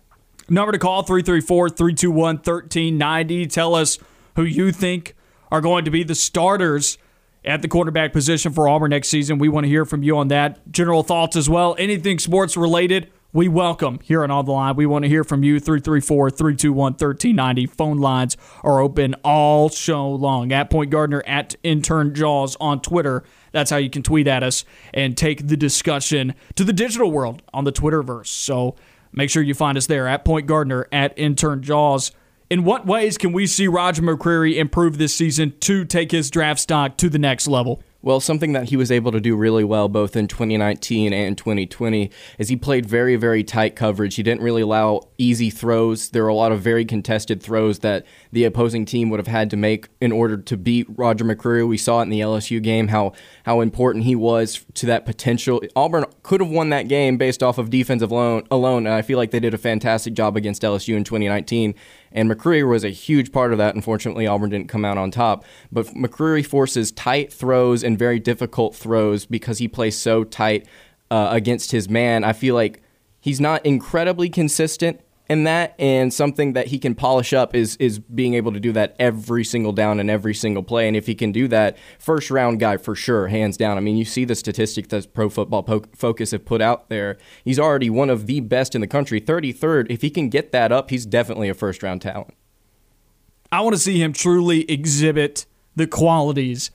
Number 0.49 0.71
to 0.71 0.79
call 0.79 1.03
334 1.03 1.69
321 1.69 2.35
1390. 2.37 3.47
Tell 3.47 3.75
us 3.75 3.99
who 4.35 4.43
you 4.43 4.71
think 4.71 5.15
are 5.51 5.61
going 5.61 5.85
to 5.85 5.91
be 5.91 6.03
the 6.03 6.15
starters 6.15 6.97
at 7.45 7.61
the 7.61 7.67
quarterback 7.67 8.13
position 8.13 8.51
for 8.51 8.67
Auburn 8.67 8.89
next 8.89 9.09
season. 9.09 9.37
We 9.37 9.49
want 9.49 9.65
to 9.65 9.69
hear 9.69 9.85
from 9.85 10.03
you 10.03 10.17
on 10.17 10.27
that. 10.29 10.71
General 10.71 11.03
thoughts 11.03 11.35
as 11.35 11.49
well. 11.49 11.75
Anything 11.79 12.19
sports 12.19 12.57
related, 12.57 13.09
we 13.31 13.47
welcome 13.47 13.99
here 14.03 14.23
on 14.23 14.31
On 14.31 14.43
the 14.43 14.51
Line. 14.51 14.75
We 14.75 14.87
want 14.87 15.03
to 15.03 15.09
hear 15.09 15.23
from 15.23 15.43
you. 15.43 15.59
334 15.59 16.31
321 16.31 16.93
1390. 16.93 17.67
Phone 17.67 17.97
lines 17.97 18.35
are 18.63 18.79
open 18.79 19.13
all 19.23 19.69
show 19.69 20.09
long. 20.09 20.51
At 20.51 20.69
Point 20.69 20.89
Gardner, 20.89 21.23
at 21.27 21.55
Intern 21.61 22.15
Jaws 22.15 22.57
on 22.59 22.81
Twitter. 22.81 23.23
That's 23.51 23.69
how 23.69 23.77
you 23.77 23.89
can 23.89 24.03
tweet 24.03 24.27
at 24.27 24.43
us 24.43 24.65
and 24.93 25.15
take 25.15 25.47
the 25.47 25.57
discussion 25.57 26.33
to 26.55 26.63
the 26.63 26.73
digital 26.73 27.11
world 27.11 27.41
on 27.53 27.65
the 27.65 27.71
Twitterverse. 27.71 28.27
So 28.27 28.75
make 29.11 29.29
sure 29.29 29.43
you 29.43 29.53
find 29.53 29.77
us 29.77 29.87
there 29.87 30.07
at 30.07 30.25
Point 30.25 30.47
Gardner, 30.47 30.87
at 30.91 31.17
Intern 31.17 31.61
Jaws. 31.61 32.11
In 32.49 32.63
what 32.63 32.87
ways 32.87 33.19
can 33.19 33.31
we 33.31 33.45
see 33.45 33.67
Roger 33.67 34.01
McCreary 34.01 34.55
improve 34.55 34.97
this 34.97 35.13
season 35.13 35.53
to 35.59 35.85
take 35.85 36.09
his 36.09 36.31
draft 36.31 36.59
stock 36.59 36.97
to 36.97 37.07
the 37.07 37.19
next 37.19 37.47
level? 37.47 37.83
Well, 38.01 38.19
something 38.19 38.53
that 38.53 38.69
he 38.69 38.75
was 38.75 38.91
able 38.91 39.11
to 39.11 39.19
do 39.19 39.35
really 39.35 39.63
well 39.63 39.87
both 39.87 40.15
in 40.15 40.27
2019 40.27 41.13
and 41.13 41.37
2020 41.37 42.09
is 42.39 42.49
he 42.49 42.55
played 42.55 42.87
very, 42.87 43.17
very 43.17 43.43
tight 43.43 43.75
coverage. 43.75 44.15
He 44.15 44.23
didn't 44.23 44.41
really 44.41 44.63
allow 44.63 45.01
easy 45.19 45.51
throws. 45.51 46.09
There 46.09 46.23
were 46.23 46.29
a 46.29 46.33
lot 46.33 46.51
of 46.51 46.61
very 46.61 46.85
contested 46.85 47.43
throws 47.43 47.79
that 47.79 48.03
the 48.31 48.43
opposing 48.43 48.85
team 48.85 49.09
would 49.09 49.19
have 49.19 49.27
had 49.27 49.49
to 49.49 49.57
make 49.57 49.87
in 49.99 50.11
order 50.11 50.37
to 50.37 50.57
beat 50.57 50.87
Roger 50.89 51.25
McCreary. 51.25 51.67
We 51.67 51.77
saw 51.77 51.99
it 51.99 52.03
in 52.03 52.09
the 52.09 52.19
LSU 52.19 52.61
game 52.61 52.89
how 52.89 53.13
how 53.45 53.61
important 53.61 54.03
he 54.03 54.15
was 54.15 54.65
to 54.75 54.85
that 54.85 55.05
potential. 55.05 55.61
Auburn 55.75 56.05
could 56.23 56.41
have 56.41 56.49
won 56.49 56.69
that 56.69 56.87
game 56.87 57.17
based 57.17 57.41
off 57.41 57.57
of 57.57 57.69
defensive 57.69 58.11
alone, 58.11 58.43
alone 58.51 58.85
and 58.85 58.93
I 58.93 59.01
feel 59.01 59.17
like 59.17 59.31
they 59.31 59.39
did 59.39 59.53
a 59.53 59.57
fantastic 59.57 60.13
job 60.13 60.37
against 60.37 60.61
LSU 60.61 60.95
in 60.95 61.03
2019. 61.03 61.73
And 62.11 62.29
McCreary 62.29 62.67
was 62.67 62.83
a 62.83 62.89
huge 62.89 63.31
part 63.31 63.51
of 63.51 63.57
that. 63.59 63.75
Unfortunately, 63.75 64.25
Auburn 64.25 64.49
didn't 64.49 64.69
come 64.69 64.85
out 64.85 64.97
on 64.97 65.11
top. 65.11 65.45
But 65.71 65.87
McCreary 65.87 66.45
forces 66.45 66.91
tight 66.91 67.31
throws 67.31 67.83
and 67.83 67.97
very 67.97 68.19
difficult 68.19 68.75
throws 68.75 69.25
because 69.25 69.59
he 69.59 69.67
plays 69.67 69.97
so 69.97 70.23
tight 70.23 70.67
uh, 71.11 71.29
against 71.31 71.71
his 71.71 71.89
man. 71.89 72.23
I 72.23 72.33
feel 72.33 72.55
like 72.55 72.81
he's 73.19 73.39
not 73.39 73.65
incredibly 73.65 74.29
consistent 74.29 75.01
in 75.29 75.43
that 75.43 75.75
and 75.77 76.11
something 76.11 76.53
that 76.53 76.67
he 76.67 76.79
can 76.79 76.95
polish 76.95 77.33
up 77.33 77.55
is 77.55 77.75
is 77.77 77.99
being 77.99 78.33
able 78.33 78.51
to 78.51 78.59
do 78.59 78.71
that 78.71 78.95
every 78.99 79.45
single 79.45 79.71
down 79.71 79.99
and 79.99 80.09
every 80.09 80.33
single 80.33 80.63
play. 80.63 80.87
And 80.87 80.97
if 80.97 81.05
he 81.05 81.13
can 81.13 81.31
do 81.31 81.47
that 81.49 81.77
first 81.99 82.31
round 82.31 82.59
guy 82.59 82.77
for 82.77 82.95
sure 82.95 83.27
hands 83.27 83.55
down. 83.55 83.77
I 83.77 83.81
mean 83.81 83.95
you 83.95 84.05
see 84.05 84.25
the 84.25 84.35
statistics 84.35 84.87
that 84.89 85.13
pro 85.13 85.29
football 85.29 85.63
po- 85.63 85.85
focus 85.95 86.31
have 86.31 86.45
put 86.45 86.61
out 86.61 86.89
there. 86.89 87.17
He's 87.45 87.59
already 87.59 87.89
one 87.89 88.09
of 88.09 88.25
the 88.25 88.39
best 88.39 88.73
in 88.73 88.81
the 88.81 88.87
country 88.87 89.21
33rd 89.21 89.87
if 89.89 90.01
he 90.01 90.09
can 90.09 90.29
get 90.29 90.51
that 90.51 90.71
up 90.71 90.89
he's 90.89 91.05
definitely 91.05 91.47
a 91.47 91.53
first 91.53 91.83
round 91.83 92.01
talent. 92.01 92.33
I 93.51 93.61
want 93.61 93.75
to 93.75 93.81
see 93.81 94.01
him 94.01 94.13
truly 94.13 94.69
exhibit 94.69 95.45
the 95.75 95.87
qualities 95.87 96.71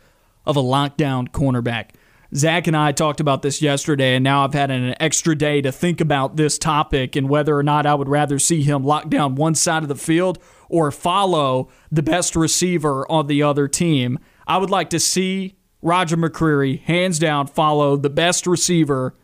of 0.47 0.57
a 0.57 0.63
lockdown 0.63 1.29
cornerback 1.29 1.91
Zach 2.35 2.67
and 2.67 2.77
I 2.77 2.93
talked 2.93 3.21
about 3.21 3.43
this 3.43 3.61
yesterday, 3.61 4.15
and 4.15 4.25
now 4.25 4.45
I've 4.45 4.55
had 4.55 4.71
an 4.71 4.95
extra 5.01 5.37
day 5.37 5.61
to 5.63 5.73
think 5.73 6.01
about 6.01 6.37
this 6.37 6.59
topic 6.59 7.17
and 7.17 7.29
whether 7.29 7.57
or 7.57 7.63
not 7.63 7.87
I 7.87 7.95
would 7.95 8.09
rather 8.09 8.39
see 8.39 8.63
him 8.63 8.85
lock 8.85 9.09
down 9.09 9.35
one 9.35 9.55
side 9.55 9.83
of 9.83 9.89
the 9.89 9.95
field 9.95 10.39
or 10.69 10.91
follow 10.91 11.69
the 11.93 12.03
best 12.03 12.35
receiver 12.35 13.11
on 13.11 13.27
the 13.27 13.43
other 13.43 13.69
team. 13.69 14.19
I 14.47 14.59
would 14.59 14.71
like 14.71 14.91
to 14.91 15.01
see 15.01 15.57
Roger 15.83 16.17
McCreary, 16.17 16.81
hands 16.81 17.19
down, 17.19 17.47
follow 17.47 17.97
the 17.97 18.11
best 18.11 18.47
receiver 18.47 19.15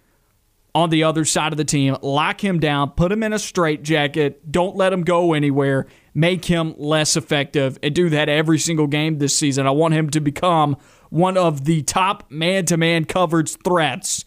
on 0.74 0.90
the 0.90 1.02
other 1.02 1.24
side 1.24 1.52
of 1.52 1.56
the 1.56 1.64
team, 1.64 1.96
lock 2.02 2.44
him 2.44 2.60
down, 2.60 2.90
put 2.90 3.10
him 3.10 3.22
in 3.22 3.32
a 3.32 3.38
straitjacket, 3.38 4.52
don't 4.52 4.76
let 4.76 4.92
him 4.92 5.02
go 5.02 5.32
anywhere, 5.32 5.86
make 6.14 6.44
him 6.44 6.74
less 6.76 7.16
effective, 7.16 7.78
and 7.82 7.94
do 7.94 8.08
that 8.10 8.28
every 8.28 8.58
single 8.58 8.86
game 8.86 9.18
this 9.18 9.36
season. 9.36 9.66
I 9.66 9.70
want 9.70 9.94
him 9.94 10.10
to 10.10 10.20
become 10.20 10.76
one 11.10 11.36
of 11.36 11.64
the 11.64 11.82
top 11.82 12.30
man 12.30 12.64
to 12.66 12.76
man 12.76 13.04
coverage 13.04 13.56
threats 13.62 14.24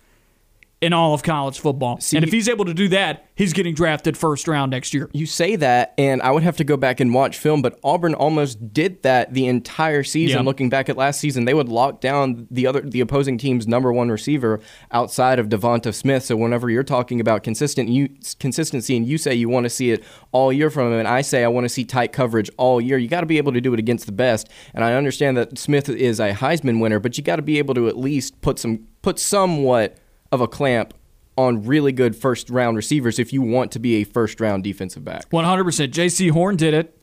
in 0.83 0.93
all 0.93 1.13
of 1.13 1.23
college 1.23 1.59
football. 1.59 1.99
See- 1.99 2.17
and 2.17 2.25
if 2.25 2.31
he's 2.31 2.49
able 2.49 2.65
to 2.65 2.73
do 2.73 2.87
that, 2.89 3.25
he's 3.35 3.53
getting 3.53 3.73
drafted 3.73 4.17
first 4.17 4.47
round 4.47 4.71
next 4.71 4.93
year. 4.93 5.09
You 5.13 5.25
say 5.25 5.55
that, 5.55 5.93
and 5.97 6.21
I 6.21 6.31
would 6.31 6.43
have 6.43 6.57
to 6.57 6.63
go 6.63 6.77
back 6.77 6.99
and 6.99 7.13
watch 7.13 7.37
film, 7.37 7.61
but 7.61 7.79
Auburn 7.83 8.13
almost 8.13 8.73
did 8.73 9.01
that 9.03 9.33
the 9.33 9.47
entire 9.47 10.03
season. 10.03 10.39
Yeah. 10.39 10.45
Looking 10.45 10.69
back 10.69 10.89
at 10.89 10.97
last 10.97 11.19
season, 11.19 11.45
they 11.45 11.53
would 11.53 11.69
lock 11.69 12.01
down 12.01 12.47
the 12.51 12.67
other 12.67 12.81
the 12.81 12.99
opposing 12.99 13.37
team's 13.37 13.67
number 13.67 13.91
one 13.93 14.09
receiver 14.09 14.59
outside 14.91 15.39
of 15.39 15.47
Devonta 15.49 15.93
Smith. 15.93 16.23
So 16.23 16.35
whenever 16.35 16.69
you're 16.69 16.83
talking 16.83 17.19
about 17.19 17.43
consistent 17.43 17.89
you, 17.89 18.09
consistency, 18.39 18.97
and 18.97 19.07
you 19.07 19.17
say 19.17 19.33
you 19.33 19.49
want 19.49 19.63
to 19.63 19.69
see 19.69 19.91
it 19.91 20.03
all 20.31 20.51
year 20.51 20.69
from 20.69 20.91
him, 20.91 20.99
and 20.99 21.07
I 21.07 21.21
say 21.21 21.43
I 21.43 21.47
want 21.47 21.65
to 21.65 21.69
see 21.69 21.85
tight 21.85 22.11
coverage 22.11 22.49
all 22.57 22.81
year, 22.81 22.97
you 22.97 23.07
got 23.07 23.21
to 23.21 23.25
be 23.25 23.37
able 23.37 23.53
to 23.53 23.61
do 23.61 23.73
it 23.73 23.79
against 23.79 24.05
the 24.05 24.11
best. 24.11 24.49
And 24.73 24.83
I 24.83 24.93
understand 24.93 25.37
that 25.37 25.57
Smith 25.57 25.87
is 25.89 26.19
a 26.19 26.33
Heisman 26.33 26.81
winner, 26.81 26.99
but 26.99 27.17
you 27.17 27.23
got 27.23 27.37
to 27.37 27.41
be 27.41 27.57
able 27.57 27.73
to 27.75 27.87
at 27.87 27.97
least 27.97 28.41
put 28.41 28.59
some 28.59 28.87
put 29.01 29.19
somewhat 29.19 29.97
of 30.33 30.41
a 30.41 30.47
clamp 30.47 30.93
on 31.37 31.63
really 31.65 31.91
good 31.91 32.15
first 32.15 32.49
round 32.49 32.75
receivers 32.75 33.19
if 33.19 33.31
you 33.31 33.41
want 33.41 33.71
to 33.71 33.79
be 33.79 33.95
a 33.95 34.03
first 34.03 34.41
round 34.41 34.63
defensive 34.63 35.05
back 35.05 35.29
100%. 35.29 35.89
Jaycee 35.91 36.31
Horn 36.31 36.55
did 36.57 36.73
it. 36.73 36.97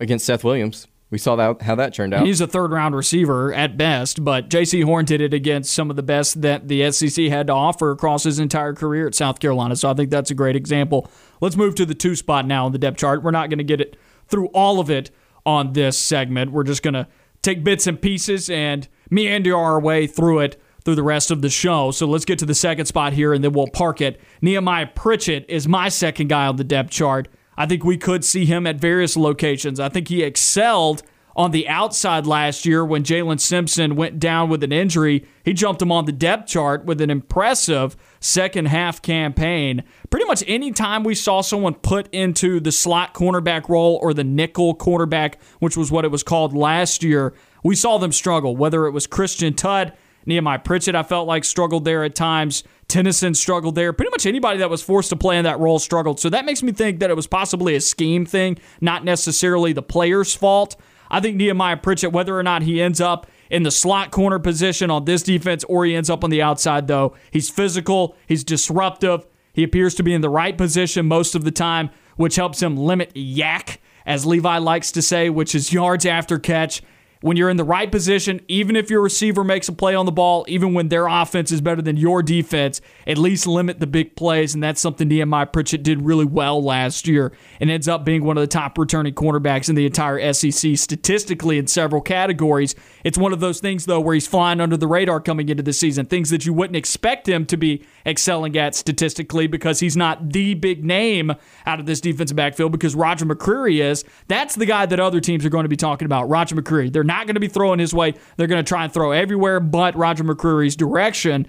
against 0.00 0.24
Seth 0.26 0.44
Williams. 0.44 0.86
We 1.10 1.16
saw 1.16 1.36
that 1.36 1.62
how 1.62 1.74
that 1.76 1.94
turned 1.94 2.12
out. 2.12 2.26
He's 2.26 2.40
a 2.42 2.46
third 2.46 2.70
round 2.70 2.94
receiver 2.94 3.52
at 3.54 3.76
best, 3.78 4.22
but 4.24 4.50
Jaycee 4.50 4.84
Horn 4.84 5.06
did 5.06 5.20
it 5.22 5.32
against 5.32 5.72
some 5.72 5.88
of 5.90 5.96
the 5.96 6.02
best 6.02 6.42
that 6.42 6.68
the 6.68 6.90
SEC 6.92 7.26
had 7.26 7.46
to 7.46 7.52
offer 7.54 7.90
across 7.90 8.24
his 8.24 8.38
entire 8.38 8.74
career 8.74 9.06
at 9.06 9.14
South 9.14 9.40
Carolina. 9.40 9.74
So 9.76 9.90
I 9.90 9.94
think 9.94 10.10
that's 10.10 10.30
a 10.30 10.34
great 10.34 10.54
example. 10.54 11.10
Let's 11.40 11.56
move 11.56 11.74
to 11.76 11.86
the 11.86 11.94
two 11.94 12.14
spot 12.14 12.46
now 12.46 12.66
on 12.66 12.72
the 12.72 12.78
depth 12.78 12.98
chart. 12.98 13.22
We're 13.22 13.30
not 13.30 13.48
going 13.48 13.58
to 13.58 13.64
get 13.64 13.80
it 13.80 13.96
through 14.26 14.48
all 14.48 14.80
of 14.80 14.90
it 14.90 15.10
on 15.46 15.72
this 15.72 15.98
segment. 15.98 16.52
We're 16.52 16.64
just 16.64 16.82
going 16.82 16.94
to 16.94 17.06
take 17.40 17.64
bits 17.64 17.86
and 17.86 18.02
pieces 18.02 18.50
and 18.50 18.86
meander 19.08 19.56
our 19.56 19.80
way 19.80 20.06
through 20.06 20.40
it 20.40 20.60
through 20.84 20.94
the 20.94 21.02
rest 21.02 21.30
of 21.30 21.42
the 21.42 21.50
show. 21.50 21.90
So 21.90 22.06
let's 22.06 22.24
get 22.24 22.38
to 22.40 22.46
the 22.46 22.54
second 22.54 22.86
spot 22.86 23.12
here 23.12 23.32
and 23.32 23.42
then 23.42 23.52
we'll 23.52 23.68
park 23.68 24.00
it. 24.00 24.20
Nehemiah 24.40 24.88
Pritchett 24.94 25.44
is 25.48 25.68
my 25.68 25.88
second 25.88 26.28
guy 26.28 26.46
on 26.46 26.56
the 26.56 26.64
depth 26.64 26.90
chart. 26.90 27.28
I 27.56 27.66
think 27.66 27.84
we 27.84 27.96
could 27.96 28.24
see 28.24 28.44
him 28.44 28.66
at 28.66 28.76
various 28.76 29.16
locations. 29.16 29.80
I 29.80 29.88
think 29.88 30.08
he 30.08 30.22
excelled 30.22 31.02
on 31.38 31.52
the 31.52 31.68
outside 31.68 32.26
last 32.26 32.66
year 32.66 32.84
when 32.84 33.04
Jaylin 33.04 33.38
Simpson 33.38 33.94
went 33.94 34.18
down 34.18 34.48
with 34.48 34.64
an 34.64 34.72
injury. 34.72 35.24
He 35.44 35.52
jumped 35.52 35.80
him 35.80 35.92
on 35.92 36.04
the 36.04 36.12
depth 36.12 36.48
chart 36.48 36.84
with 36.84 37.00
an 37.00 37.10
impressive 37.10 37.96
second 38.18 38.66
half 38.66 39.00
campaign. 39.00 39.84
Pretty 40.10 40.26
much 40.26 40.42
any 40.48 40.72
time 40.72 41.04
we 41.04 41.14
saw 41.14 41.40
someone 41.40 41.74
put 41.74 42.12
into 42.12 42.58
the 42.58 42.72
slot 42.72 43.14
cornerback 43.14 43.68
role 43.68 44.00
or 44.02 44.12
the 44.12 44.24
nickel 44.24 44.74
cornerback, 44.74 45.34
which 45.60 45.76
was 45.76 45.92
what 45.92 46.04
it 46.04 46.10
was 46.10 46.24
called 46.24 46.56
last 46.56 47.04
year, 47.04 47.34
we 47.62 47.76
saw 47.76 47.98
them 47.98 48.10
struggle. 48.10 48.56
Whether 48.56 48.86
it 48.86 48.90
was 48.90 49.06
Christian 49.06 49.54
Tutt, 49.54 49.96
Nehemiah 50.28 50.58
Pritchett, 50.58 50.94
I 50.94 51.02
felt 51.02 51.26
like 51.26 51.42
struggled 51.42 51.86
there 51.86 52.04
at 52.04 52.14
times. 52.14 52.62
Tennyson 52.86 53.34
struggled 53.34 53.74
there. 53.74 53.94
Pretty 53.94 54.10
much 54.10 54.26
anybody 54.26 54.58
that 54.58 54.68
was 54.68 54.82
forced 54.82 55.08
to 55.08 55.16
play 55.16 55.38
in 55.38 55.44
that 55.44 55.58
role 55.58 55.78
struggled. 55.78 56.20
So 56.20 56.28
that 56.28 56.44
makes 56.44 56.62
me 56.62 56.70
think 56.70 57.00
that 57.00 57.08
it 57.08 57.16
was 57.16 57.26
possibly 57.26 57.74
a 57.74 57.80
scheme 57.80 58.26
thing, 58.26 58.58
not 58.80 59.04
necessarily 59.04 59.72
the 59.72 59.82
player's 59.82 60.34
fault. 60.34 60.76
I 61.10 61.20
think 61.20 61.36
Nehemiah 61.36 61.78
Pritchett, 61.78 62.12
whether 62.12 62.38
or 62.38 62.42
not 62.42 62.62
he 62.62 62.82
ends 62.82 63.00
up 63.00 63.26
in 63.50 63.62
the 63.62 63.70
slot 63.70 64.10
corner 64.10 64.38
position 64.38 64.90
on 64.90 65.06
this 65.06 65.22
defense 65.22 65.64
or 65.64 65.86
he 65.86 65.96
ends 65.96 66.10
up 66.10 66.22
on 66.22 66.28
the 66.28 66.42
outside, 66.42 66.86
though, 66.86 67.16
he's 67.30 67.48
physical, 67.48 68.14
he's 68.26 68.44
disruptive, 68.44 69.26
he 69.54 69.64
appears 69.64 69.94
to 69.94 70.02
be 70.02 70.12
in 70.12 70.20
the 70.20 70.28
right 70.28 70.58
position 70.58 71.06
most 71.06 71.34
of 71.34 71.44
the 71.44 71.50
time, 71.50 71.88
which 72.16 72.36
helps 72.36 72.62
him 72.62 72.76
limit 72.76 73.12
yak, 73.14 73.80
as 74.04 74.26
Levi 74.26 74.58
likes 74.58 74.92
to 74.92 75.00
say, 75.00 75.30
which 75.30 75.54
is 75.54 75.72
yards 75.72 76.04
after 76.04 76.38
catch 76.38 76.82
when 77.20 77.36
you're 77.36 77.50
in 77.50 77.56
the 77.56 77.64
right 77.64 77.90
position, 77.90 78.40
even 78.48 78.76
if 78.76 78.90
your 78.90 79.00
receiver 79.00 79.42
makes 79.42 79.68
a 79.68 79.72
play 79.72 79.94
on 79.94 80.06
the 80.06 80.12
ball, 80.12 80.44
even 80.48 80.74
when 80.74 80.88
their 80.88 81.06
offense 81.06 81.50
is 81.50 81.60
better 81.60 81.82
than 81.82 81.96
your 81.96 82.22
defense, 82.22 82.80
at 83.06 83.18
least 83.18 83.46
limit 83.46 83.80
the 83.80 83.86
big 83.86 84.14
plays. 84.14 84.54
And 84.54 84.62
that's 84.62 84.80
something 84.80 85.08
Nehemiah 85.08 85.46
Pritchett 85.46 85.82
did 85.82 86.02
really 86.02 86.24
well 86.24 86.62
last 86.62 87.08
year 87.08 87.32
and 87.60 87.70
ends 87.70 87.88
up 87.88 88.04
being 88.04 88.24
one 88.24 88.36
of 88.36 88.42
the 88.42 88.46
top 88.46 88.78
returning 88.78 89.14
cornerbacks 89.14 89.68
in 89.68 89.74
the 89.74 89.86
entire 89.86 90.32
SEC 90.32 90.76
statistically 90.76 91.58
in 91.58 91.66
several 91.66 92.00
categories. 92.00 92.74
It's 93.04 93.18
one 93.18 93.32
of 93.32 93.40
those 93.40 93.60
things, 93.60 93.86
though, 93.86 94.00
where 94.00 94.14
he's 94.14 94.26
flying 94.26 94.60
under 94.60 94.76
the 94.76 94.86
radar 94.86 95.20
coming 95.20 95.48
into 95.48 95.62
the 95.62 95.72
season, 95.72 96.06
things 96.06 96.30
that 96.30 96.46
you 96.46 96.52
wouldn't 96.52 96.76
expect 96.76 97.28
him 97.28 97.46
to 97.46 97.56
be 97.56 97.84
excelling 98.06 98.56
at 98.56 98.74
statistically 98.74 99.46
because 99.46 99.80
he's 99.80 99.96
not 99.96 100.30
the 100.32 100.54
big 100.54 100.84
name 100.84 101.32
out 101.66 101.80
of 101.80 101.86
this 101.86 102.00
defensive 102.00 102.36
backfield 102.36 102.72
because 102.72 102.94
Roger 102.94 103.26
McCreary 103.26 103.82
is. 103.82 104.04
That's 104.28 104.54
the 104.54 104.66
guy 104.66 104.86
that 104.86 105.00
other 105.00 105.20
teams 105.20 105.44
are 105.44 105.50
going 105.50 105.64
to 105.64 105.68
be 105.68 105.76
talking 105.76 106.06
about, 106.06 106.28
Roger 106.28 106.54
McCreary. 106.54 106.92
They're 106.92 107.04
not 107.08 107.26
going 107.26 107.34
to 107.34 107.40
be 107.40 107.48
throwing 107.48 107.80
his 107.80 107.92
way. 107.92 108.14
They're 108.36 108.46
going 108.46 108.64
to 108.64 108.68
try 108.68 108.84
and 108.84 108.92
throw 108.92 109.10
everywhere 109.10 109.58
but 109.58 109.96
Roger 109.96 110.22
McCreary's 110.22 110.76
direction. 110.76 111.48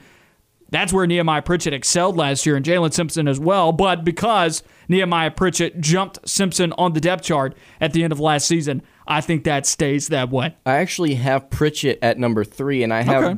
That's 0.71 0.93
where 0.93 1.05
Nehemiah 1.07 1.41
Pritchett 1.41 1.73
excelled 1.73 2.15
last 2.15 2.45
year 2.45 2.55
and 2.55 2.65
Jaylin 2.65 2.93
Simpson 2.93 3.27
as 3.27 3.39
well. 3.39 3.71
But 3.71 4.03
because 4.03 4.63
Nehemiah 4.87 5.31
Pritchett 5.31 5.79
jumped 5.81 6.27
Simpson 6.27 6.73
on 6.73 6.93
the 6.93 6.99
depth 6.99 7.23
chart 7.23 7.55
at 7.81 7.93
the 7.93 8.03
end 8.03 8.13
of 8.13 8.19
last 8.19 8.47
season, 8.47 8.81
I 9.09 9.21
think 9.21 9.43
that 9.45 9.65
stays 9.65 10.09
that 10.09 10.29
way. 10.29 10.55
I 10.65 10.75
actually 10.77 11.15
have 11.15 11.49
Pritchett 11.49 11.97
at 12.01 12.19
number 12.19 12.43
three, 12.43 12.83
and 12.83 12.93
I 12.93 13.01
have 13.01 13.23
Okay. 13.23 13.33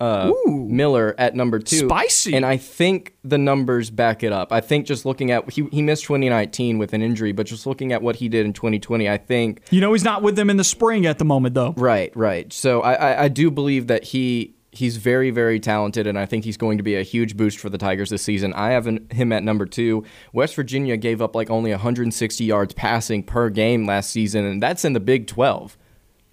Uh, 0.00 0.32
Miller 0.46 1.14
at 1.18 1.34
number 1.34 1.58
two. 1.58 1.88
Spicy. 1.88 2.34
And 2.34 2.46
I 2.46 2.56
think 2.56 3.14
the 3.24 3.36
numbers 3.36 3.90
back 3.90 4.22
it 4.22 4.32
up. 4.32 4.52
I 4.52 4.60
think 4.60 4.86
just 4.86 5.04
looking 5.04 5.30
at 5.30 5.50
he, 5.50 5.68
he 5.72 5.82
missed 5.82 6.04
2019 6.04 6.78
with 6.78 6.92
an 6.92 7.02
injury, 7.02 7.32
but 7.32 7.46
just 7.46 7.66
looking 7.66 7.92
at 7.92 8.00
what 8.00 8.16
he 8.16 8.28
did 8.28 8.46
in 8.46 8.52
2020, 8.52 9.08
I 9.08 9.18
think 9.18 9.62
You 9.70 9.80
know, 9.80 9.92
he's 9.92 10.04
not 10.04 10.22
with 10.22 10.36
them 10.36 10.50
in 10.50 10.56
the 10.56 10.64
spring 10.64 11.04
at 11.04 11.18
the 11.18 11.24
moment, 11.24 11.54
though. 11.54 11.74
Right, 11.76 12.14
right. 12.16 12.52
So 12.52 12.80
I, 12.80 12.92
I, 12.94 13.22
I 13.24 13.28
do 13.28 13.50
believe 13.50 13.88
that 13.88 14.04
he 14.04 14.54
he's 14.70 14.96
very, 14.96 15.30
very 15.30 15.58
talented, 15.58 16.06
and 16.06 16.18
I 16.18 16.26
think 16.26 16.44
he's 16.44 16.56
going 16.56 16.78
to 16.78 16.84
be 16.84 16.94
a 16.96 17.02
huge 17.02 17.36
boost 17.36 17.58
for 17.58 17.70
the 17.70 17.78
Tigers 17.78 18.10
this 18.10 18.22
season. 18.22 18.52
I 18.52 18.70
have 18.70 18.86
an, 18.86 19.08
him 19.10 19.32
at 19.32 19.42
number 19.42 19.66
two. 19.66 20.04
West 20.32 20.54
Virginia 20.54 20.96
gave 20.96 21.22
up 21.22 21.34
like 21.34 21.50
only 21.50 21.70
160 21.70 22.44
yards 22.44 22.74
passing 22.74 23.22
per 23.22 23.48
game 23.50 23.86
last 23.86 24.10
season, 24.10 24.44
and 24.44 24.62
that's 24.62 24.84
in 24.84 24.92
the 24.92 25.00
Big 25.00 25.26
12. 25.26 25.76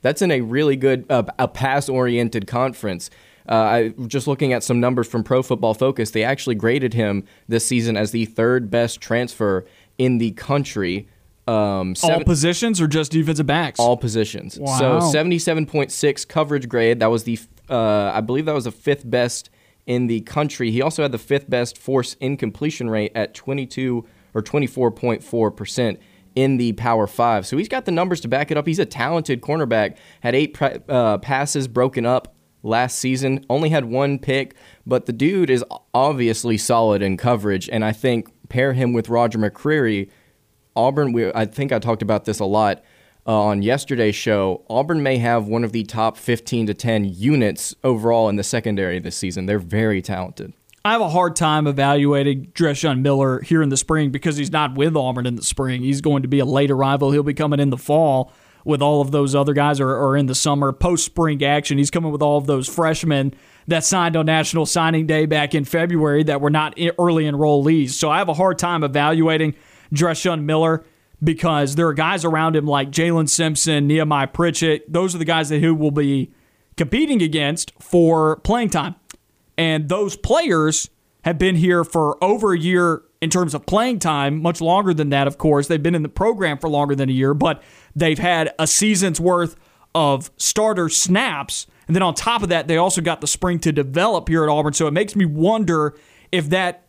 That's 0.01 0.21
in 0.21 0.31
a 0.31 0.41
really 0.41 0.75
good, 0.75 1.05
uh, 1.09 1.23
a 1.39 1.47
pass-oriented 1.47 2.45
conference. 2.45 3.09
Uh, 3.47 3.53
I 3.53 3.89
just 4.07 4.27
looking 4.27 4.53
at 4.53 4.63
some 4.63 4.79
numbers 4.79 5.07
from 5.07 5.23
Pro 5.23 5.41
Football 5.43 5.73
Focus. 5.73 6.11
They 6.11 6.23
actually 6.23 6.55
graded 6.55 6.93
him 6.93 7.23
this 7.47 7.65
season 7.65 7.95
as 7.95 8.11
the 8.11 8.25
third 8.25 8.69
best 8.71 9.01
transfer 9.01 9.65
in 9.97 10.17
the 10.17 10.31
country. 10.31 11.07
Um, 11.47 11.93
All 12.01 12.23
positions 12.23 12.81
or 12.81 12.87
just 12.87 13.11
defensive 13.11 13.45
backs? 13.45 13.79
all 13.79 13.97
positions. 13.97 14.57
Wow. 14.59 14.79
So 14.79 15.17
77.6 15.19 16.27
coverage 16.27 16.67
grade. 16.67 16.99
That 17.01 17.11
was 17.11 17.23
the, 17.23 17.39
uh, 17.69 18.11
I 18.13 18.21
believe 18.21 18.45
that 18.45 18.53
was 18.53 18.65
the 18.65 18.71
fifth 18.71 19.09
best 19.09 19.49
in 19.85 20.07
the 20.07 20.21
country. 20.21 20.71
He 20.71 20.81
also 20.81 21.01
had 21.01 21.11
the 21.11 21.17
fifth 21.17 21.49
best 21.49 21.77
force 21.77 22.15
incompletion 22.19 22.89
rate 22.89 23.11
at 23.15 23.33
22 23.33 24.05
or 24.33 24.41
24.4% 24.41 25.97
in 26.35 26.57
the 26.57 26.73
Power 26.73 27.07
Five. 27.07 27.45
So 27.47 27.57
he's 27.57 27.69
got 27.69 27.85
the 27.85 27.91
numbers 27.91 28.19
to 28.21 28.27
back 28.27 28.51
it 28.51 28.57
up. 28.57 28.67
He's 28.67 28.79
a 28.79 28.85
talented 28.85 29.41
cornerback. 29.41 29.97
Had 30.21 30.35
eight 30.35 30.57
uh, 30.61 31.17
passes 31.19 31.67
broken 31.67 32.05
up 32.05 32.35
last 32.61 32.99
season. 32.99 33.45
Only 33.49 33.69
had 33.69 33.85
one 33.85 34.19
pick, 34.19 34.55
but 34.85 35.05
the 35.05 35.13
dude 35.13 35.49
is 35.49 35.63
obviously 35.93 36.57
solid 36.57 37.01
in 37.01 37.15
coverage. 37.15 37.69
And 37.69 37.85
I 37.85 37.93
think 37.93 38.29
pair 38.49 38.73
him 38.73 38.91
with 38.91 39.07
Roger 39.07 39.39
McCreary. 39.39 40.09
Auburn, 40.75 41.13
we, 41.13 41.31
I 41.33 41.45
think 41.45 41.71
I 41.71 41.79
talked 41.79 42.01
about 42.01 42.25
this 42.25 42.39
a 42.39 42.45
lot 42.45 42.83
uh, 43.27 43.41
on 43.43 43.61
yesterday's 43.61 44.15
show. 44.15 44.63
Auburn 44.69 45.01
may 45.01 45.17
have 45.17 45.47
one 45.47 45.63
of 45.63 45.71
the 45.71 45.83
top 45.83 46.17
15 46.17 46.67
to 46.67 46.73
10 46.73 47.05
units 47.05 47.75
overall 47.83 48.29
in 48.29 48.35
the 48.35 48.43
secondary 48.43 48.99
this 48.99 49.17
season. 49.17 49.45
They're 49.45 49.59
very 49.59 50.01
talented. 50.01 50.53
I 50.83 50.91
have 50.91 51.01
a 51.01 51.09
hard 51.09 51.35
time 51.35 51.65
evaluating 51.65 52.51
Dreshun 52.53 53.01
Miller 53.01 53.41
here 53.41 53.63
in 53.63 53.69
the 53.69 53.77
spring 53.77 54.11
because 54.11 54.37
he's 54.37 54.51
not 54.51 54.75
with 54.75 54.95
Auburn 54.95 55.25
in 55.25 55.35
the 55.35 55.41
spring. 55.41 55.81
He's 55.81 55.99
going 55.99 56.21
to 56.21 56.27
be 56.27 56.37
a 56.37 56.45
late 56.45 56.69
arrival. 56.69 57.11
He'll 57.11 57.23
be 57.23 57.33
coming 57.33 57.59
in 57.59 57.71
the 57.71 57.77
fall 57.77 58.31
with 58.63 58.83
all 58.83 59.01
of 59.01 59.09
those 59.11 59.33
other 59.33 59.53
guys 59.53 59.79
or, 59.79 59.95
or 59.95 60.15
in 60.15 60.27
the 60.27 60.35
summer 60.35 60.71
post 60.71 61.05
spring 61.05 61.43
action. 61.43 61.79
He's 61.79 61.89
coming 61.89 62.11
with 62.11 62.21
all 62.21 62.37
of 62.37 62.45
those 62.45 62.67
freshmen 62.67 63.33
that 63.67 63.83
signed 63.83 64.15
on 64.15 64.27
National 64.27 64.67
Signing 64.67 65.07
Day 65.07 65.25
back 65.25 65.55
in 65.55 65.65
February 65.65 66.23
that 66.23 66.39
were 66.39 66.51
not 66.51 66.77
early 66.99 67.23
enrollees. 67.23 67.91
So 67.91 68.11
I 68.11 68.19
have 68.19 68.29
a 68.29 68.35
hard 68.35 68.59
time 68.59 68.83
evaluating 68.83 69.55
Dreshun 69.91 70.43
Miller 70.43 70.83
because 71.25 71.75
there 71.75 71.87
are 71.87 71.93
guys 71.93 72.23
around 72.23 72.55
him 72.55 72.65
like 72.65 72.91
Jaylin 72.91 73.27
Simpson, 73.27 73.87
Nehemiah 73.87 74.27
Pritchett. 74.27 74.91
Those 74.91 75.13
are 75.15 75.17
the 75.17 75.25
guys 75.25 75.49
that 75.49 75.59
who 75.59 75.75
will 75.75 75.91
be 75.91 76.31
competing 76.77 77.21
against 77.21 77.73
for 77.79 78.37
playing 78.37 78.69
time. 78.69 78.95
And 79.57 79.89
those 79.89 80.15
players 80.15 80.89
have 81.23 81.37
been 81.37 81.55
here 81.55 81.83
for 81.83 82.23
over 82.23 82.53
a 82.53 82.59
year 82.59 83.01
in 83.21 83.29
terms 83.29 83.53
of 83.53 83.65
playing 83.65 83.99
time, 83.99 84.41
much 84.41 84.61
longer 84.61 84.93
than 84.93 85.09
that, 85.09 85.27
of 85.27 85.37
course. 85.37 85.67
They've 85.67 85.81
been 85.81 85.95
in 85.95 86.03
the 86.03 86.09
program 86.09 86.57
for 86.57 86.69
longer 86.69 86.95
than 86.95 87.09
a 87.09 87.13
year, 87.13 87.33
but 87.33 87.63
they've 87.95 88.19
had 88.19 88.53
a 88.59 88.67
season's 88.67 89.19
worth 89.19 89.55
of 89.95 90.29
starter 90.37 90.89
snaps. 90.89 91.65
And 91.87 91.95
then 91.95 92.03
on 92.03 92.13
top 92.13 92.43
of 92.43 92.49
that, 92.49 92.67
they 92.67 92.77
also 92.77 93.01
got 93.01 93.21
the 93.21 93.27
spring 93.27 93.59
to 93.59 93.71
develop 93.71 94.27
here 94.29 94.43
at 94.43 94.49
Auburn. 94.49 94.73
So 94.73 94.87
it 94.87 94.91
makes 94.91 95.15
me 95.15 95.25
wonder 95.25 95.97
if 96.31 96.49
that 96.49 96.87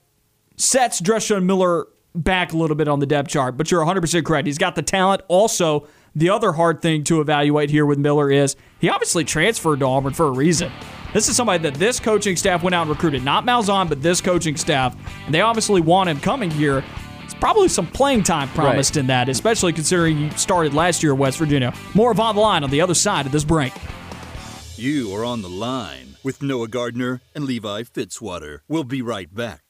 sets 0.57 1.01
Dreshun 1.01 1.45
Miller 1.45 1.87
back 2.17 2.53
a 2.53 2.57
little 2.57 2.77
bit 2.77 2.89
on 2.89 2.99
the 3.01 3.07
depth 3.07 3.29
chart. 3.31 3.57
But 3.57 3.71
you're 3.71 3.85
100% 3.85 4.25
correct. 4.25 4.47
He's 4.47 4.59
got 4.59 4.75
the 4.75 4.83
talent. 4.83 5.23
Also, 5.29 5.87
the 6.15 6.31
other 6.31 6.53
hard 6.53 6.81
thing 6.83 7.05
to 7.05 7.21
evaluate 7.21 7.71
here 7.71 7.85
with 7.87 7.99
Miller 7.99 8.31
is 8.31 8.57
he 8.81 8.89
obviously 8.89 9.25
transferred 9.25 9.81
to 9.81 9.87
Auburn 9.87 10.15
for 10.15 10.27
a 10.27 10.31
reason. 10.31 10.73
This 11.13 11.29
is 11.29 11.37
somebody 11.37 11.63
that 11.63 11.75
this 11.75 12.01
coaching 12.01 12.37
staff 12.37 12.63
went 12.63 12.75
out 12.75 12.83
and 12.83 12.91
recruited, 12.91 13.25
not 13.25 13.45
Malzahn, 13.45 13.89
but 13.89 14.03
this 14.03 14.21
coaching 14.21 14.57
staff, 14.57 14.97
and 15.27 15.35
they 15.35 15.41
obviously 15.41 15.81
want 15.81 16.09
him 16.11 16.19
coming 16.21 16.51
here. 16.51 16.83
It's 17.23 17.35
probably 17.35 17.69
some 17.69 17.87
playing 17.87 18.23
time 18.23 18.49
promised 18.51 18.97
Right. 18.97 19.01
in 19.01 19.07
that, 19.09 19.29
especially 19.29 19.73
considering 19.73 20.19
you 20.19 20.31
started 20.33 20.75
last 20.75 21.03
year 21.03 21.13
at 21.13 21.19
West 21.19 21.39
Virginia. 21.39 21.73
More 21.95 22.11
of 22.11 22.21
on 22.21 22.35
the 22.35 22.41
line 22.41 22.65
on 22.65 22.71
the 22.71 22.81
other 22.81 22.95
side 22.95 23.27
of 23.27 23.33
this 23.33 23.45
break. 23.45 23.73
You 24.77 25.15
are 25.15 25.25
on 25.25 25.43
the 25.43 25.49
line 25.49 26.17
with 26.23 26.43
Noah 26.43 26.69
Gardner 26.69 27.21
and 27.35 27.45
Levi 27.45 27.83
Fitzwater. 27.85 28.59
We'll 28.69 28.85
be 28.85 29.01
right 29.01 29.33
back. 29.35 29.63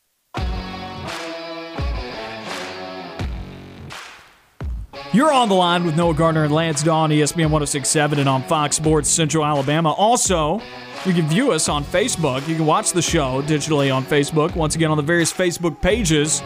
You're 5.17 5.33
on 5.33 5.49
the 5.49 5.55
line 5.55 5.87
with 5.87 5.97
Noah 5.97 6.13
Gardner 6.13 6.45
and 6.45 6.53
Lance 6.53 6.83
Dawe, 6.83 7.09
ESPN 7.09 7.49
1067 7.49 8.19
and 8.19 8.29
on 8.29 8.43
Fox 8.43 8.77
Sports 8.77 9.09
Central 9.09 9.47
Alabama. 9.47 9.93
Also, 9.93 10.61
you 11.07 11.15
can 11.15 11.27
view 11.27 11.53
us 11.53 11.71
on 11.71 11.85
Facebook. 11.85 12.47
You 12.47 12.55
can 12.55 12.67
watch 12.67 12.93
the 12.93 13.01
show 13.01 13.41
digitally 13.41 13.95
on 13.95 14.05
Facebook. 14.05 14.55
Once 14.55 14.75
again, 14.75 14.91
on 14.91 14.99
the 14.99 15.03
various 15.03 15.33
Facebook 15.33 15.81
pages 15.81 16.43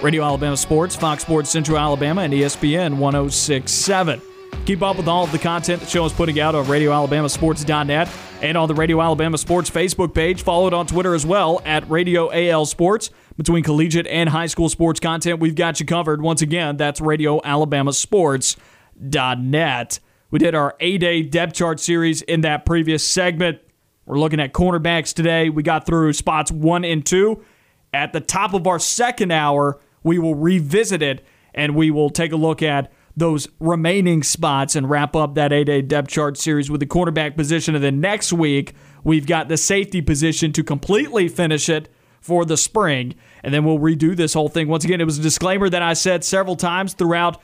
Radio 0.00 0.22
Alabama 0.22 0.56
Sports, 0.56 0.94
Fox 0.94 1.22
Sports 1.22 1.50
Central 1.50 1.76
Alabama, 1.76 2.20
and 2.22 2.32
ESPN 2.32 2.98
1067. 2.98 4.22
Keep 4.64 4.82
up 4.82 4.96
with 4.96 5.08
all 5.08 5.24
of 5.24 5.32
the 5.32 5.38
content 5.40 5.80
the 5.80 5.86
show 5.88 6.04
is 6.04 6.12
putting 6.12 6.38
out 6.38 6.54
on 6.54 6.64
RadioAlabamaSports.net 6.66 8.08
and 8.42 8.56
on 8.56 8.68
the 8.68 8.76
Radio 8.76 9.00
Alabama 9.00 9.36
Sports 9.38 9.68
Facebook 9.68 10.14
page. 10.14 10.42
Follow 10.42 10.68
it 10.68 10.72
on 10.72 10.86
Twitter 10.86 11.16
as 11.16 11.26
well 11.26 11.60
at 11.64 11.90
Radio 11.90 12.30
AL 12.32 12.66
Sports. 12.66 13.10
Between 13.36 13.64
collegiate 13.64 14.06
and 14.06 14.28
high 14.28 14.46
school 14.46 14.68
sports 14.68 15.00
content, 15.00 15.40
we've 15.40 15.56
got 15.56 15.80
you 15.80 15.86
covered. 15.86 16.22
Once 16.22 16.40
again, 16.40 16.76
that's 16.76 17.00
RadioAlabamaSports.net. 17.00 20.00
We 20.30 20.38
did 20.38 20.54
our 20.54 20.76
A-Day 20.80 21.22
depth 21.22 21.54
chart 21.54 21.80
series 21.80 22.22
in 22.22 22.42
that 22.42 22.64
previous 22.64 23.06
segment. 23.06 23.58
We're 24.06 24.18
looking 24.18 24.40
at 24.40 24.52
cornerbacks 24.52 25.12
today. 25.12 25.48
We 25.48 25.62
got 25.62 25.86
through 25.86 26.12
spots 26.12 26.52
one 26.52 26.84
and 26.84 27.04
two. 27.04 27.44
At 27.92 28.12
the 28.12 28.20
top 28.20 28.54
of 28.54 28.66
our 28.66 28.78
second 28.78 29.32
hour, 29.32 29.80
we 30.02 30.18
will 30.18 30.34
revisit 30.34 31.02
it 31.02 31.24
and 31.54 31.74
we 31.74 31.90
will 31.90 32.10
take 32.10 32.32
a 32.32 32.36
look 32.36 32.62
at 32.62 32.92
those 33.16 33.46
remaining 33.60 34.24
spots 34.24 34.74
and 34.74 34.90
wrap 34.90 35.14
up 35.14 35.36
that 35.36 35.52
A-Day 35.52 35.82
depth 35.82 36.08
chart 36.08 36.36
series 36.36 36.70
with 36.70 36.80
the 36.80 36.86
cornerback 36.86 37.36
position. 37.36 37.74
And 37.74 37.82
then 37.82 38.00
next 38.00 38.32
week, 38.32 38.74
we've 39.04 39.26
got 39.26 39.48
the 39.48 39.56
safety 39.56 40.02
position 40.02 40.52
to 40.52 40.64
completely 40.64 41.28
finish 41.28 41.68
it 41.68 41.88
for 42.24 42.46
the 42.46 42.56
spring. 42.56 43.14
And 43.42 43.52
then 43.52 43.64
we'll 43.64 43.78
redo 43.78 44.16
this 44.16 44.32
whole 44.32 44.48
thing. 44.48 44.68
Once 44.68 44.84
again, 44.84 45.00
it 45.00 45.04
was 45.04 45.18
a 45.18 45.22
disclaimer 45.22 45.68
that 45.68 45.82
I 45.82 45.92
said 45.92 46.24
several 46.24 46.56
times 46.56 46.94
throughout 46.94 47.40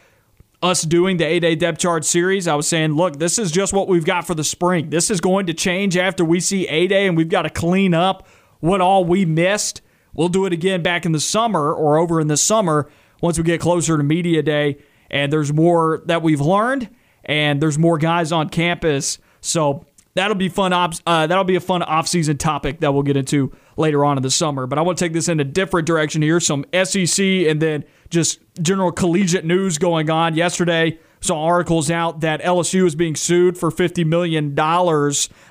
us 0.63 0.83
doing 0.83 1.19
the 1.19 1.25
A-Day 1.25 1.55
depth 1.55 1.79
chart 1.79 2.05
series, 2.05 2.47
I 2.47 2.55
was 2.55 2.67
saying, 2.67 2.93
look, 2.93 3.19
this 3.19 3.39
is 3.39 3.51
just 3.51 3.73
what 3.73 3.89
we've 3.89 4.05
got 4.05 4.27
for 4.27 4.35
the 4.35 4.45
spring. 4.45 4.91
This 4.91 5.11
is 5.11 5.21
going 5.21 5.47
to 5.47 5.55
change 5.55 5.97
after 5.97 6.25
we 6.25 6.41
see 6.41 6.67
A-Day, 6.69 7.07
and 7.07 7.17
we've 7.17 7.29
got 7.29 7.43
to 7.43 7.51
clean 7.51 7.95
up 7.95 8.27
what 8.61 8.81
all 8.81 9.05
we 9.05 9.25
missed. 9.25 9.83
We'll 10.15 10.29
do 10.29 10.47
it 10.47 10.53
again 10.53 10.83
back 10.83 11.07
in 11.07 11.13
the 11.13 11.21
summer 11.21 11.73
or 11.73 11.99
over 11.99 12.21
in 12.21 12.29
the 12.29 12.37
summer 12.37 12.91
once 13.23 13.39
we 13.39 13.45
get 13.45 13.61
closer 13.61 13.97
to 13.97 14.03
media 14.03 14.43
day 14.43 14.79
and 15.11 15.33
there's 15.33 15.53
more 15.53 16.03
that 16.07 16.23
we've 16.23 16.41
learned 16.41 16.89
and 17.25 17.61
there's 17.61 17.79
more 17.79 17.99
guys 17.99 18.33
on 18.33 18.49
campus. 18.49 19.19
So 19.41 19.85
that'll 20.15 20.37
be 20.37 20.49
fun. 20.49 20.73
Op- 20.73 20.95
uh, 21.07 21.27
that'll 21.27 21.45
be 21.45 21.57
a 21.57 21.61
fun 21.61 21.83
off-season 21.83 22.39
topic 22.39 22.81
that 22.81 22.93
we'll 22.93 23.03
get 23.03 23.17
into 23.17 23.53
later 23.77 24.05
on 24.05 24.17
in 24.17 24.23
the 24.23 24.31
summer. 24.31 24.67
But 24.67 24.79
I 24.79 24.83
want 24.83 24.99
to 24.99 25.05
take 25.05 25.13
this 25.13 25.29
in 25.29 25.41
a 25.41 25.45
different 25.45 25.87
direction 25.87 26.23
here. 26.23 26.41
Some 26.41 26.65
SEC 26.73 27.25
and 27.25 27.61
then 27.61 27.85
just 28.11 28.41
general 28.61 28.93
collegiate 28.93 29.45
news 29.45 29.79
going 29.79 30.11
on. 30.11 30.35
Yesterday, 30.35 30.99
saw 31.21 31.45
articles 31.45 31.91
out 31.91 32.21
that 32.21 32.43
LSU 32.43 32.87
is 32.87 32.95
being 32.95 33.15
sued 33.15 33.59
for 33.59 33.71
$50 33.71 34.07
million 34.07 34.55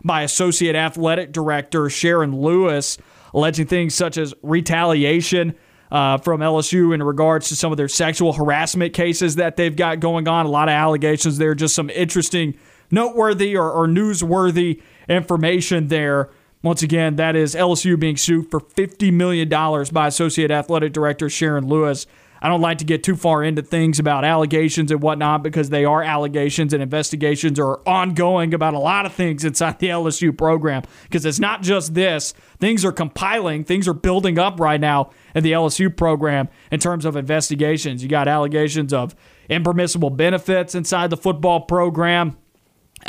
by 0.03 0.23
Associate 0.23 0.75
Athletic 0.75 1.31
Director 1.31 1.89
Sharon 1.89 2.35
Lewis, 2.35 2.97
alleging 3.33 3.67
things 3.67 3.93
such 3.93 4.17
as 4.17 4.33
retaliation 4.41 5.55
uh, 5.91 6.17
from 6.17 6.41
LSU 6.41 6.93
in 6.93 7.01
regards 7.01 7.49
to 7.49 7.55
some 7.55 7.71
of 7.71 7.77
their 7.77 7.87
sexual 7.87 8.33
harassment 8.33 8.93
cases 8.93 9.35
that 9.35 9.55
they've 9.55 9.75
got 9.75 9.99
going 9.99 10.27
on. 10.27 10.45
A 10.45 10.49
lot 10.49 10.69
of 10.69 10.73
allegations 10.73 11.37
there, 11.37 11.55
just 11.55 11.75
some 11.75 11.89
interesting, 11.89 12.57
noteworthy, 12.91 13.55
or, 13.55 13.71
or 13.71 13.87
newsworthy 13.87 14.81
information 15.07 15.87
there. 15.87 16.29
Once 16.61 16.83
again, 16.83 17.15
that 17.15 17.35
is 17.35 17.55
LSU 17.55 17.97
being 17.97 18.17
sued 18.17 18.51
for 18.51 18.59
$50 18.59 19.13
million 19.13 19.47
by 19.93 20.07
Associate 20.07 20.51
Athletic 20.51 20.91
Director 20.91 21.29
Sharon 21.29 21.67
Lewis. 21.67 22.05
I 22.41 22.47
don't 22.47 22.61
like 22.61 22.77
to 22.77 22.85
get 22.85 23.03
too 23.03 23.15
far 23.15 23.43
into 23.43 23.61
things 23.61 23.99
about 23.99 24.23
allegations 24.23 24.91
and 24.91 25.01
whatnot 25.01 25.43
because 25.43 25.69
they 25.69 25.83
are 25.85 26.01
allegations 26.03 26.73
and 26.73 26.81
investigations 26.81 27.59
are 27.59 27.79
ongoing 27.87 28.53
about 28.53 28.73
a 28.73 28.79
lot 28.79 29.05
of 29.05 29.13
things 29.13 29.43
inside 29.43 29.79
the 29.79 29.87
LSU 29.87 30.37
program 30.37 30.83
because 31.03 31.25
it's 31.25 31.39
not 31.39 31.61
just 31.61 31.93
this. 31.93 32.33
Things 32.59 32.85
are 32.85 32.91
compiling, 32.91 33.63
things 33.63 33.87
are 33.87 33.93
building 33.93 34.39
up 34.39 34.59
right 34.59 34.79
now 34.79 35.11
in 35.35 35.43
the 35.43 35.51
LSU 35.51 35.95
program 35.95 36.47
in 36.71 36.79
terms 36.79 37.05
of 37.05 37.15
investigations. 37.15 38.03
You 38.03 38.09
got 38.09 38.27
allegations 38.27 38.93
of 38.93 39.15
impermissible 39.49 40.11
benefits 40.11 40.75
inside 40.75 41.09
the 41.09 41.17
football 41.17 41.61
program 41.61 42.37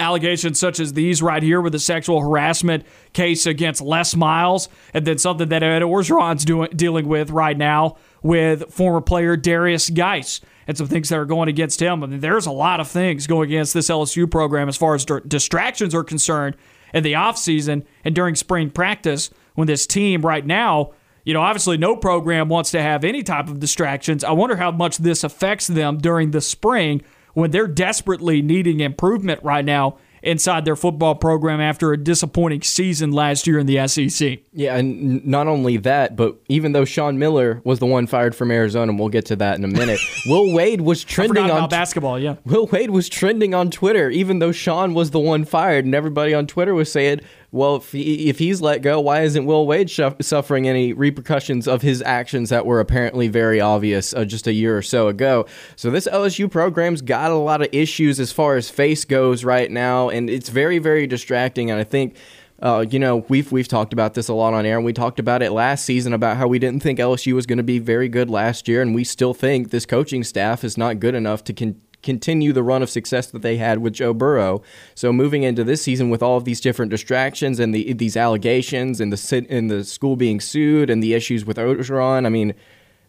allegations 0.00 0.58
such 0.58 0.80
as 0.80 0.94
these 0.94 1.22
right 1.22 1.42
here 1.42 1.60
with 1.60 1.72
the 1.72 1.78
sexual 1.78 2.20
harassment 2.20 2.84
case 3.12 3.46
against 3.46 3.80
Les 3.80 4.16
Miles, 4.16 4.68
and 4.94 5.06
then 5.06 5.18
something 5.18 5.48
that 5.48 5.62
Ed 5.62 5.82
Orgeron's 5.82 6.44
doing, 6.44 6.70
dealing 6.74 7.06
with 7.06 7.30
right 7.30 7.56
now 7.56 7.96
with 8.22 8.72
former 8.72 9.00
player 9.00 9.36
Derrius 9.36 9.94
Guice 9.94 10.40
and 10.66 10.76
some 10.76 10.86
things 10.86 11.08
that 11.08 11.18
are 11.18 11.24
going 11.24 11.48
against 11.48 11.80
him. 11.80 12.02
I 12.02 12.06
mean, 12.06 12.20
there's 12.20 12.46
a 12.46 12.52
lot 12.52 12.80
of 12.80 12.88
things 12.88 13.26
going 13.26 13.50
against 13.50 13.74
this 13.74 13.88
LSU 13.88 14.30
program 14.30 14.68
as 14.68 14.76
far 14.76 14.94
as 14.94 15.04
distractions 15.04 15.94
are 15.94 16.04
concerned 16.04 16.56
in 16.92 17.02
the 17.02 17.12
offseason 17.12 17.84
and 18.04 18.14
during 18.14 18.34
spring 18.34 18.70
practice 18.70 19.30
when 19.54 19.66
this 19.66 19.86
team 19.86 20.22
right 20.22 20.44
now 20.44 20.92
you 21.24 21.34
know, 21.34 21.42
obviously, 21.42 21.76
no 21.76 21.96
program 21.96 22.48
wants 22.48 22.70
to 22.70 22.82
have 22.82 23.04
any 23.04 23.22
type 23.22 23.48
of 23.48 23.60
distractions. 23.60 24.24
I 24.24 24.32
wonder 24.32 24.56
how 24.56 24.70
much 24.70 24.98
this 24.98 25.22
affects 25.22 25.66
them 25.66 25.98
during 25.98 26.30
the 26.30 26.40
spring 26.40 27.02
when 27.40 27.50
they're 27.50 27.66
desperately 27.66 28.42
needing 28.42 28.80
improvement 28.80 29.42
right 29.42 29.64
now 29.64 29.96
inside 30.22 30.66
their 30.66 30.76
football 30.76 31.14
program 31.14 31.60
after 31.60 31.92
a 31.92 31.96
disappointing 31.96 32.60
season 32.60 33.10
last 33.10 33.46
year 33.46 33.58
in 33.58 33.66
the 33.66 33.86
SEC. 33.88 34.40
Yeah, 34.52 34.76
and 34.76 35.24
not 35.26 35.46
only 35.46 35.78
that, 35.78 36.16
but 36.16 36.36
even 36.48 36.72
though 36.72 36.84
Sean 36.84 37.18
Miller 37.18 37.62
was 37.64 37.78
the 37.78 37.86
one 37.86 38.06
fired 38.06 38.34
from 38.34 38.50
Arizona, 38.50 38.90
and 38.90 38.98
we'll 38.98 39.08
get 39.08 39.26
to 39.26 39.36
that 39.36 39.56
in 39.56 39.64
a 39.64 39.68
minute, 39.68 39.98
Will 40.26 40.52
Wade 40.52 40.82
was 40.82 41.02
trending 41.02 41.50
on 41.50 41.68
basketball, 41.68 42.18
yeah. 42.18 42.36
Will 42.44 42.66
Wade 42.66 42.90
was 42.90 43.08
trending 43.08 43.54
on 43.54 43.70
Twitter, 43.70 44.10
even 44.10 44.38
though 44.38 44.52
Sean 44.52 44.94
was 44.94 45.10
the 45.10 45.20
one 45.20 45.44
fired, 45.44 45.84
and 45.84 45.94
everybody 45.94 46.34
on 46.34 46.46
Twitter 46.46 46.74
was 46.74 46.92
saying, 46.92 47.20
"Well, 47.52 47.76
if 47.76 47.92
he, 47.92 48.28
if 48.28 48.38
he's 48.38 48.60
let 48.60 48.82
go, 48.82 49.00
why 49.00 49.22
isn't 49.22 49.44
Will 49.44 49.66
Wade 49.66 49.90
suffering 49.90 50.68
any 50.68 50.92
repercussions 50.92 51.66
of 51.66 51.82
his 51.82 52.02
actions 52.02 52.50
that 52.50 52.66
were 52.66 52.80
apparently 52.80 53.28
very 53.28 53.60
obvious 53.60 54.14
uh, 54.14 54.24
just 54.24 54.46
a 54.46 54.52
year 54.52 54.76
or 54.76 54.82
so 54.82 55.08
ago?" 55.08 55.46
So 55.76 55.90
this 55.90 56.06
LSU 56.06 56.50
program's 56.50 57.02
got 57.02 57.30
a 57.30 57.36
lot 57.36 57.62
of 57.62 57.68
issues 57.72 58.20
as 58.20 58.32
far 58.32 58.56
as 58.56 58.70
face 58.70 59.04
goes 59.04 59.44
right 59.44 59.70
now, 59.70 60.08
and 60.08 60.30
it's 60.30 60.48
very, 60.48 60.78
very 60.78 61.06
distracting. 61.06 61.70
And 61.70 61.80
I 61.80 61.84
think. 61.84 62.16
Uh, 62.62 62.84
you 62.90 62.98
know, 62.98 63.24
we've 63.30 63.50
we've 63.50 63.68
talked 63.68 63.94
about 63.94 64.12
this 64.12 64.28
a 64.28 64.34
lot 64.34 64.52
on 64.52 64.66
air, 64.66 64.76
and 64.76 64.84
we 64.84 64.92
talked 64.92 65.18
about 65.18 65.42
it 65.42 65.50
last 65.50 65.82
season 65.82 66.12
about 66.12 66.36
how 66.36 66.46
we 66.46 66.58
didn't 66.58 66.82
think 66.82 66.98
LSU 66.98 67.32
was 67.32 67.46
going 67.46 67.56
to 67.56 67.62
be 67.62 67.78
very 67.78 68.06
good 68.06 68.28
last 68.28 68.68
year, 68.68 68.82
and 68.82 68.94
we 68.94 69.02
still 69.02 69.32
think 69.32 69.70
this 69.70 69.86
coaching 69.86 70.22
staff 70.22 70.62
is 70.62 70.76
not 70.76 71.00
good 71.00 71.14
enough 71.14 71.42
to 71.44 71.54
con- 71.54 71.80
continue 72.02 72.52
the 72.52 72.62
run 72.62 72.82
of 72.82 72.90
success 72.90 73.26
that 73.30 73.42
they 73.42 73.56
had 73.56 73.78
with 73.78 73.92
Joe 73.92 74.14
Burrow. 74.14 74.62
So 74.94 75.12
moving 75.12 75.42
into 75.42 75.64
this 75.64 75.82
season 75.82 76.10
with 76.10 76.22
all 76.22 76.36
of 76.36 76.44
these 76.44 76.60
different 76.60 76.90
distractions 76.90 77.60
and 77.60 77.74
the 77.74 77.92
these 77.92 78.16
allegations 78.16 79.00
and 79.00 79.12
the 79.12 79.46
and 79.48 79.70
the 79.70 79.84
school 79.84 80.16
being 80.16 80.40
sued 80.40 80.90
and 80.90 81.02
the 81.02 81.14
issues 81.14 81.44
with 81.44 81.56
Orgeron, 81.56 82.26
I 82.26 82.28
mean, 82.28 82.54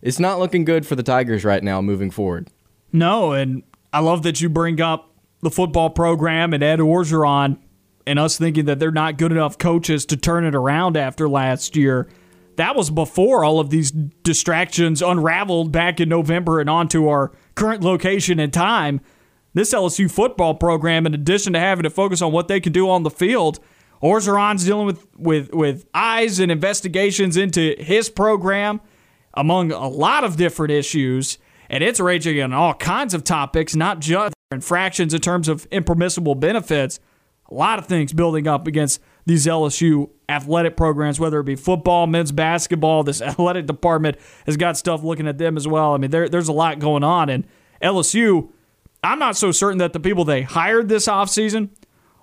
it's 0.02 0.20
not 0.20 0.40
looking 0.40 0.66
good 0.66 0.86
for 0.86 0.96
the 0.96 1.04
Tigers 1.04 1.46
right 1.46 1.64
now 1.64 1.82
moving 1.82 2.12
forward. 2.12 2.50
No, 2.92 3.32
and 3.34 3.64
I 3.94 4.00
love 4.00 4.24
that 4.24 4.42
you 4.42 4.50
bring 4.50 4.82
up 4.82 5.14
the 5.42 5.52
football 5.52 5.90
program 5.90 6.54
and 6.54 6.64
Ed 6.64 6.80
Orgeron 6.80 7.58
and 8.06 8.20
us 8.20 8.38
thinking 8.38 8.66
that 8.66 8.80
they're 8.80 8.92
not 8.92 9.18
good 9.18 9.32
enough 9.32 9.58
coaches 9.58 10.06
to 10.08 10.18
turn 10.18 10.46
it 10.46 10.56
around 10.56 10.98
after 10.98 11.30
last 11.30 11.76
year. 11.76 12.08
That 12.58 12.76
was 12.76 12.90
before 12.90 13.44
all 13.44 13.60
of 13.60 13.70
these 13.70 13.92
distractions 13.92 15.02
unraveled 15.02 15.72
back 15.72 16.00
in 16.00 16.10
November 16.10 16.60
and 16.60 16.70
onto 16.70 17.08
our 17.08 17.32
current 17.56 17.84
location 17.84 18.40
and 18.40 18.54
time. 18.54 19.02
This 19.54 19.74
LSU 19.74 20.10
football 20.10 20.56
program, 20.56 21.06
in 21.06 21.14
addition 21.14 21.54
to 21.54 21.60
having 21.60 21.84
to 21.84 21.90
focus 21.90 22.22
on 22.22 22.32
what 22.32 22.48
they 22.48 22.60
can 22.60 22.72
do 22.72 22.90
on 22.90 23.04
the 23.04 23.10
field, 23.10 23.60
Orgeron's 24.02 24.66
dealing 24.66 24.86
with, 24.86 25.06
with, 25.18 25.54
with 25.54 25.86
eyes 25.94 26.40
and 26.40 26.52
investigations 26.52 27.38
into 27.38 27.76
his 27.78 28.10
program 28.10 28.82
among 29.34 29.72
a 29.72 29.88
lot 29.88 30.24
of 30.24 30.38
different 30.38 30.72
issues, 30.72 31.38
and 31.70 31.84
it's 31.84 32.00
raging 32.00 32.42
on 32.42 32.54
all 32.54 32.74
kinds 32.74 33.14
of 33.14 33.24
topics, 33.24 33.76
not 33.76 34.00
just 34.00 34.34
infractions 34.52 35.14
in 35.14 35.22
terms 35.22 35.48
of 35.48 35.68
impermissible 35.72 36.36
benefits. 36.36 37.00
A 37.50 37.54
lot 37.54 37.80
of 37.80 37.86
things 37.86 38.14
building 38.14 38.48
up 38.48 38.68
against 38.68 39.02
these 39.26 39.46
LSU 39.46 40.10
athletic 40.30 40.76
programs, 40.78 41.20
whether 41.20 41.40
it 41.40 41.44
be 41.44 41.56
football, 41.56 42.08
men's 42.08 42.32
basketball. 42.32 43.04
This 43.04 43.22
athletic 43.22 43.66
department 43.66 44.18
has 44.46 44.58
got 44.58 44.78
stuff 44.78 45.04
looking 45.04 45.28
at 45.28 45.38
them 45.38 45.58
as 45.58 45.68
well. 45.68 45.94
I 45.94 45.98
mean, 45.98 46.12
there, 46.12 46.30
there's 46.30 46.48
a 46.48 46.54
lot 46.54 46.80
going 46.80 47.04
on. 47.04 47.30
And 47.30 47.46
LSU, 47.82 48.50
I'm 49.04 49.20
not 49.20 49.36
so 49.36 49.52
certain 49.52 49.80
that 49.80 49.94
the 49.94 50.00
people 50.00 50.26
they 50.26 50.44
hired 50.44 50.90
this 50.90 51.08
offseason 51.08 51.70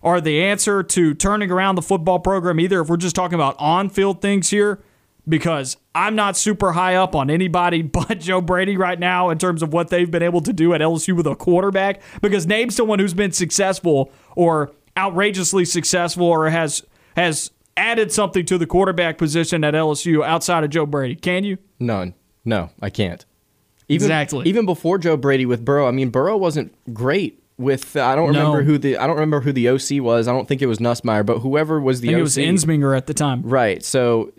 are 0.03 0.21
the 0.21 0.43
answer 0.43 0.83
to 0.83 1.15
turning 1.15 1.51
around 1.51 1.75
the 1.75 1.83
football 1.83 2.21
program 2.21 2.61
either 2.61 2.81
if 2.81 2.89
we're 2.89 2.97
just 2.97 3.17
talking 3.17 3.35
about 3.35 3.57
on-field 3.59 4.23
things 4.23 4.51
here 4.51 4.81
because 5.29 5.77
I'm 5.95 6.15
not 6.15 6.37
super 6.37 6.73
high 6.73 6.95
up 6.95 7.15
on 7.15 7.31
anybody 7.31 7.83
but 7.83 8.21
Joe 8.21 8.41
Brady 8.41 8.77
right 8.77 8.99
now 8.99 9.31
in 9.31 9.39
terms 9.39 9.63
of 9.63 9.73
what 9.73 9.89
they've 9.89 10.11
been 10.11 10.23
able 10.23 10.41
to 10.43 10.53
do 10.53 10.73
at 10.73 10.81
LSU 10.81 11.17
with 11.17 11.27
a 11.27 11.35
quarterback 11.35 12.01
because 12.23 12.47
name 12.47 12.71
someone 12.71 12.99
who's 12.99 13.15
been 13.15 13.33
successful 13.33 14.13
or 14.37 14.73
outrageously 14.97 15.65
successful 15.65 16.27
or 16.27 16.49
has 16.51 16.85
has 17.19 17.51
added 17.77 18.11
something 18.13 18.45
to 18.47 18.59
the 18.59 18.67
quarterback 18.67 19.19
position 19.19 19.63
at 19.65 19.75
LSU 19.75 20.25
outside 20.25 20.65
of 20.65 20.71
Joe 20.71 20.87
Brady. 20.87 21.15
Can 21.15 21.45
you? 21.45 21.59
None. 21.79 22.15
No, 22.45 22.71
I 22.81 22.91
can't. 22.91 23.25
Even, 23.89 24.05
exactly. 24.05 24.47
Even 24.49 24.67
before 24.67 24.99
Joe 24.99 25.17
Brady 25.17 25.47
with 25.47 25.65
Burrow, 25.65 25.87
I 25.89 25.91
mean 25.93 26.11
Burrow 26.11 26.37
wasn't 26.37 26.73
great 26.93 27.43
with 27.57 27.97
I 27.97 28.15
don't 28.15 28.29
remember 28.29 28.59
No. 28.59 28.65
who 28.65 28.79
the 28.79 28.97
I 28.99 29.07
don't 29.07 29.17
remember 29.17 29.41
who 29.41 29.53
the 29.53 29.69
OC 29.69 30.03
was. 30.03 30.29
I 30.29 30.33
don't 30.33 30.47
think 30.47 30.61
it 30.63 30.67
was 30.67 30.79
Nussmeier, 30.79 31.25
but 31.25 31.39
whoever 31.39 31.81
was 31.81 32.01
the 32.01 32.09
I 32.09 32.13
think 32.13 32.17
OC. 32.17 32.21
it 32.21 32.23
was 32.53 32.65
Ensminger 32.65 32.97
at 32.97 33.07
the 33.07 33.15
time. 33.15 33.43
Right. 33.43 33.83
So 33.85 34.33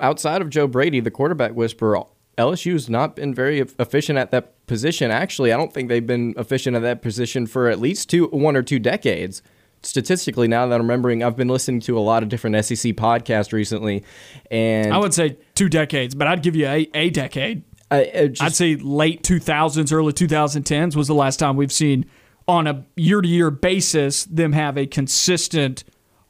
outside 0.00 0.42
of 0.42 0.50
Joe 0.50 0.66
Brady, 0.66 1.00
the 1.00 1.10
quarterback 1.10 1.52
whisperer, 1.52 2.02
LSU's 2.38 2.88
not 2.90 3.14
been 3.16 3.34
very 3.34 3.60
efficient 3.60 4.18
at 4.18 4.30
that 4.32 4.66
position. 4.66 5.10
Actually, 5.10 5.52
I 5.52 5.56
don't 5.56 5.72
think 5.72 5.88
they've 5.88 6.06
been 6.06 6.34
efficient 6.36 6.74
at 6.76 6.82
that 6.82 7.02
position 7.02 7.46
for 7.46 7.68
at 7.68 7.78
least 7.78 8.10
two, 8.10 8.26
one 8.28 8.56
or 8.56 8.62
two 8.62 8.78
decades. 8.78 9.42
Statistically, 9.84 10.46
now 10.48 10.66
that 10.66 10.74
I'm 10.74 10.82
remembering, 10.82 11.22
I've 11.22 11.36
been 11.36 11.48
listening 11.48 11.80
to 11.80 11.98
a 11.98 12.00
lot 12.00 12.22
of 12.22 12.28
different 12.28 12.64
SEC 12.64 12.94
podcasts 12.94 13.52
recently, 13.52 14.04
and 14.50 14.92
I 14.92 14.98
would 14.98 15.12
say 15.12 15.38
two 15.54 15.68
decades, 15.68 16.14
but 16.14 16.28
I'd 16.28 16.42
give 16.42 16.54
you 16.54 16.66
a, 16.66 16.88
a 16.94 17.10
decade. 17.10 17.64
I, 17.90 18.04
uh, 18.04 18.22
I 18.22 18.26
just, 18.28 18.42
I'd 18.42 18.54
say 18.54 18.76
late 18.76 19.22
2000s, 19.22 19.92
early 19.92 20.12
2010s 20.12 20.94
was 20.94 21.08
the 21.08 21.14
last 21.14 21.38
time 21.38 21.56
we've 21.56 21.72
seen 21.72 22.06
on 22.48 22.66
a 22.66 22.84
year 22.96 23.20
to 23.20 23.28
year 23.28 23.50
basis 23.50 24.24
them 24.24 24.52
have 24.52 24.76
a 24.76 24.86
consistent 24.86 25.84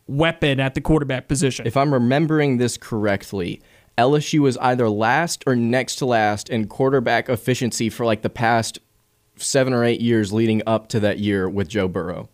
weapon 0.07 0.61
at 0.61 0.75
the 0.75 0.81
quarterback 0.81 1.29
position. 1.29 1.67
if 1.67 1.77
I'm 1.77 1.93
remembering 1.93 2.59
this 2.59 2.77
correctly, 2.77 3.63
LSU 3.99 4.41
was 4.41 4.57
either 4.59 4.89
last 4.89 5.45
or 5.47 5.55
next 5.55 5.97
to 5.97 6.07
last 6.07 6.49
in 6.49 6.67
quarterback 6.67 7.29
efficiency 7.29 7.89
for 7.89 8.05
like 8.07 8.23
the 8.23 8.31
past 8.31 8.79
seven 9.37 9.73
or 9.73 9.85
eight 9.85 10.01
years 10.01 10.33
leading 10.33 10.63
up 10.67 10.89
to 10.89 11.01
that 11.01 11.19
year 11.19 11.49
with 11.49 11.69
Joe 11.69 11.89
Burrow. 11.89 12.29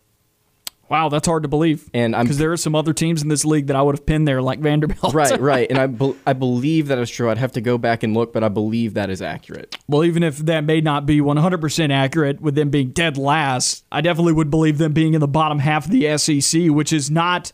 Wow, 0.89 1.09
that's 1.09 1.27
hard 1.27 1.43
to 1.43 1.49
believe. 1.49 1.89
And 1.93 2.15
I'm- 2.15 2.25
because 2.25 2.37
there 2.37 2.51
are 2.51 2.57
some 2.57 2.75
other 2.75 2.93
teams 2.93 3.21
in 3.21 3.29
this 3.29 3.45
league 3.45 3.67
that 3.67 3.75
I 3.75 3.81
would 3.81 3.95
have 3.95 4.05
pinned 4.05 4.27
there, 4.27 4.41
like 4.41 4.59
Vanderbilt. 4.59 5.13
Right, 5.13 5.39
right. 5.41 5.69
And 5.69 5.77
I, 5.79 5.87
be- 5.87 6.15
I 6.25 6.33
believe 6.33 6.87
that 6.87 6.97
is 6.97 7.09
true. 7.09 7.29
I'd 7.29 7.37
have 7.37 7.51
to 7.53 7.61
go 7.61 7.77
back 7.77 8.03
and 8.03 8.13
look, 8.15 8.33
but 8.33 8.43
I 8.43 8.49
believe 8.49 8.95
that 8.95 9.09
is 9.09 9.21
accurate. 9.21 9.77
Well, 9.87 10.03
even 10.03 10.23
if 10.23 10.37
that 10.39 10.63
may 10.63 10.81
not 10.81 11.05
be 11.05 11.19
100% 11.21 11.91
accurate 11.91 12.41
with 12.41 12.55
them 12.55 12.69
being 12.69 12.89
dead 12.91 13.17
last, 13.17 13.85
I 13.91 14.01
definitely 14.01 14.33
would 14.33 14.49
believe 14.49 14.77
them 14.79 14.93
being 14.93 15.13
in 15.13 15.21
the 15.21 15.27
bottom 15.27 15.59
half 15.59 15.85
of 15.85 15.91
the 15.91 16.17
SEC, 16.17 16.69
which 16.69 16.91
is 16.91 17.09
not 17.11 17.51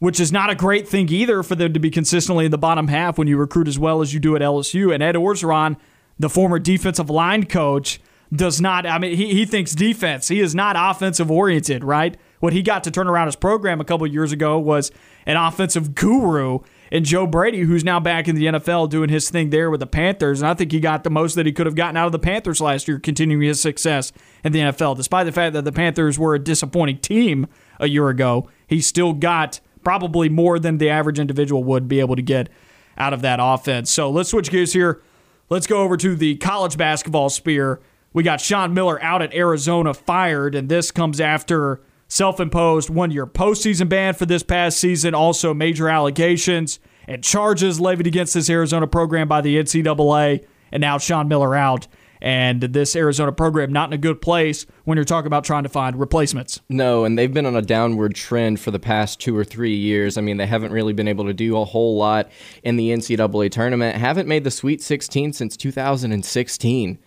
which 0.00 0.20
is 0.20 0.30
not 0.30 0.48
a 0.48 0.54
great 0.54 0.86
thing 0.86 1.08
either 1.08 1.42
for 1.42 1.56
them 1.56 1.72
to 1.72 1.80
be 1.80 1.90
consistently 1.90 2.44
in 2.44 2.52
the 2.52 2.56
bottom 2.58 2.86
half 2.86 3.18
when 3.18 3.26
you 3.26 3.36
recruit 3.36 3.66
as 3.66 3.80
well 3.80 4.00
as 4.00 4.14
you 4.14 4.20
do 4.20 4.36
at 4.36 4.40
LSU. 4.42 4.94
And 4.94 5.02
Ed 5.02 5.16
Orgeron, 5.16 5.76
the 6.20 6.28
former 6.28 6.60
defensive 6.60 7.10
line 7.10 7.46
coach, 7.46 8.00
does 8.32 8.60
not 8.60 8.86
I 8.86 8.98
mean 8.98 9.16
he, 9.16 9.34
he 9.34 9.44
thinks 9.44 9.74
defense. 9.74 10.28
He 10.28 10.38
is 10.40 10.54
not 10.54 10.76
offensive 10.78 11.30
oriented, 11.32 11.82
right? 11.82 12.16
What 12.40 12.52
he 12.52 12.62
got 12.62 12.84
to 12.84 12.90
turn 12.90 13.08
around 13.08 13.26
his 13.26 13.36
program 13.36 13.80
a 13.80 13.84
couple 13.84 14.06
years 14.06 14.32
ago 14.32 14.58
was 14.58 14.90
an 15.26 15.36
offensive 15.36 15.94
guru 15.94 16.60
and 16.90 17.04
Joe 17.04 17.26
Brady, 17.26 17.60
who's 17.60 17.84
now 17.84 18.00
back 18.00 18.28
in 18.28 18.34
the 18.34 18.46
NFL 18.46 18.88
doing 18.88 19.10
his 19.10 19.28
thing 19.28 19.50
there 19.50 19.70
with 19.70 19.80
the 19.80 19.86
Panthers. 19.86 20.40
And 20.40 20.48
I 20.48 20.54
think 20.54 20.72
he 20.72 20.80
got 20.80 21.04
the 21.04 21.10
most 21.10 21.34
that 21.34 21.46
he 21.46 21.52
could 21.52 21.66
have 21.66 21.74
gotten 21.74 21.96
out 21.96 22.06
of 22.06 22.12
the 22.12 22.18
Panthers 22.18 22.60
last 22.60 22.88
year, 22.88 22.98
continuing 22.98 23.42
his 23.42 23.60
success 23.60 24.12
in 24.42 24.52
the 24.52 24.60
NFL. 24.60 24.96
Despite 24.96 25.26
the 25.26 25.32
fact 25.32 25.52
that 25.52 25.64
the 25.64 25.72
Panthers 25.72 26.18
were 26.18 26.34
a 26.34 26.38
disappointing 26.38 26.98
team 26.98 27.46
a 27.78 27.88
year 27.88 28.08
ago, 28.08 28.48
he 28.66 28.80
still 28.80 29.12
got 29.12 29.60
probably 29.84 30.28
more 30.28 30.58
than 30.58 30.78
the 30.78 30.88
average 30.88 31.18
individual 31.18 31.62
would 31.64 31.88
be 31.88 32.00
able 32.00 32.16
to 32.16 32.22
get 32.22 32.48
out 32.96 33.12
of 33.12 33.22
that 33.22 33.38
offense. 33.40 33.92
So 33.92 34.10
let's 34.10 34.30
switch 34.30 34.50
gears 34.50 34.72
here. 34.72 35.02
Let's 35.50 35.66
go 35.66 35.82
over 35.82 35.96
to 35.96 36.16
the 36.16 36.36
college 36.36 36.76
basketball 36.76 37.30
sphere. 37.30 37.80
We 38.12 38.22
got 38.22 38.40
Sean 38.40 38.74
Miller 38.74 39.02
out 39.02 39.22
at 39.22 39.34
Arizona 39.34 39.94
fired, 39.94 40.54
and 40.54 40.68
this 40.68 40.90
comes 40.90 41.20
after 41.20 41.80
self 42.08 42.40
imposed 42.40 42.90
one 42.90 43.10
year 43.10 43.26
postseason 43.26 43.88
ban 43.88 44.14
for 44.14 44.26
this 44.26 44.42
past 44.42 44.78
season, 44.78 45.14
also 45.14 45.54
major 45.54 45.88
allegations 45.88 46.80
and 47.08 47.24
charges 47.24 47.80
levied 47.80 48.06
against 48.06 48.34
this 48.34 48.50
Arizona 48.50 48.86
program 48.86 49.26
by 49.26 49.40
the 49.40 49.56
NCAA, 49.56 50.44
and 50.70 50.80
now 50.80 50.98
Sean 50.98 51.26
Miller 51.26 51.56
out. 51.56 51.88
And 52.20 52.60
this 52.60 52.96
Arizona 52.96 53.30
program 53.30 53.72
not 53.72 53.90
in 53.90 53.92
a 53.92 53.98
good 53.98 54.20
place 54.20 54.66
when 54.82 54.98
you're 54.98 55.04
talking 55.04 55.28
about 55.28 55.44
trying 55.44 55.62
to 55.62 55.68
find 55.68 55.98
replacements. 55.98 56.60
No, 56.68 57.04
and 57.04 57.16
they've 57.16 57.32
been 57.32 57.46
on 57.46 57.54
a 57.54 57.62
downward 57.62 58.16
trend 58.16 58.58
for 58.58 58.72
the 58.72 58.80
past 58.80 59.20
two 59.20 59.36
or 59.36 59.44
three 59.44 59.76
years. 59.76 60.18
I 60.18 60.20
mean, 60.20 60.36
they 60.36 60.46
haven't 60.46 60.72
really 60.72 60.92
been 60.92 61.06
able 61.06 61.26
to 61.26 61.32
do 61.32 61.56
a 61.56 61.64
whole 61.64 61.96
lot 61.96 62.28
in 62.64 62.76
the 62.76 62.90
NCAA 62.90 63.52
tournament. 63.52 63.96
Haven't 63.96 64.26
made 64.26 64.42
the 64.42 64.50
Sweet 64.50 64.82
16 64.82 65.32
since 65.32 65.56
2016. 65.56 66.98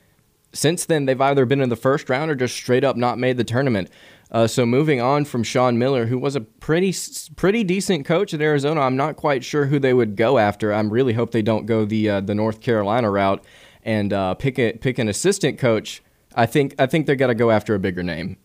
Since 0.54 0.86
then, 0.86 1.06
they've 1.06 1.20
either 1.20 1.46
been 1.46 1.62
in 1.62 1.70
the 1.70 1.76
first 1.76 2.10
round 2.10 2.32
or 2.32 2.36
just 2.36 2.56
straight 2.56 2.86
up 2.86 2.96
not 2.96 3.18
made 3.18 3.36
the 3.36 3.44
tournament. 3.44 3.90
Uh, 4.32 4.48
so 4.48 4.66
moving 4.66 5.02
on 5.02 5.26
from 5.26 5.44
Sean 5.44 5.78
Miller, 5.78 6.06
who 6.06 6.18
was 6.18 6.38
a 6.38 6.42
pretty 6.42 6.96
pretty 7.36 7.64
decent 7.66 8.06
coach 8.06 8.34
at 8.34 8.42
Arizona, 8.42 8.82
I'm 8.82 8.96
not 8.96 9.18
quite 9.18 9.44
sure 9.44 9.66
who 9.66 9.78
they 9.78 9.94
would 9.94 10.16
go 10.16 10.38
after. 10.38 10.74
I 10.74 10.80
really 10.80 11.14
hope 11.14 11.32
they 11.32 11.42
don't 11.42 11.66
go 11.66 11.84
the 11.84 12.10
uh, 12.10 12.22
the 12.22 12.34
North 12.34 12.62
Carolina 12.62 13.12
route 13.12 13.44
and 13.84 14.14
uh, 14.14 14.36
pick 14.36 14.58
a, 14.58 14.74
pick 14.74 15.00
an 15.00 15.10
assistant 15.10 15.60
coach. 15.60 16.02
I 16.34 16.46
think 16.46 16.76
I 16.80 16.86
think 16.86 17.08
they're 17.08 17.16
gonna 17.18 17.36
go 17.36 17.52
after 17.52 17.76
a 17.76 17.80
bigger 17.80 18.04
name. 18.04 18.38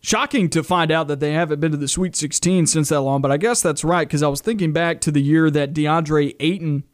Shocking 0.00 0.48
to 0.48 0.62
find 0.62 0.90
out 0.90 1.08
that 1.08 1.20
they 1.20 1.32
haven't 1.32 1.60
been 1.60 1.72
to 1.72 1.76
the 1.76 1.86
Sweet 1.86 2.16
16 2.16 2.68
since 2.68 2.88
that 2.88 3.02
long, 3.02 3.20
but 3.20 3.30
I 3.30 3.36
guess 3.36 3.60
that's 3.60 3.84
right 3.84 4.08
because 4.08 4.22
I 4.22 4.28
was 4.28 4.40
thinking 4.40 4.72
back 4.72 5.02
to 5.02 5.10
the 5.10 5.20
year 5.20 5.50
that 5.50 5.74
DeAndre 5.74 6.34
Ayton 6.40 6.84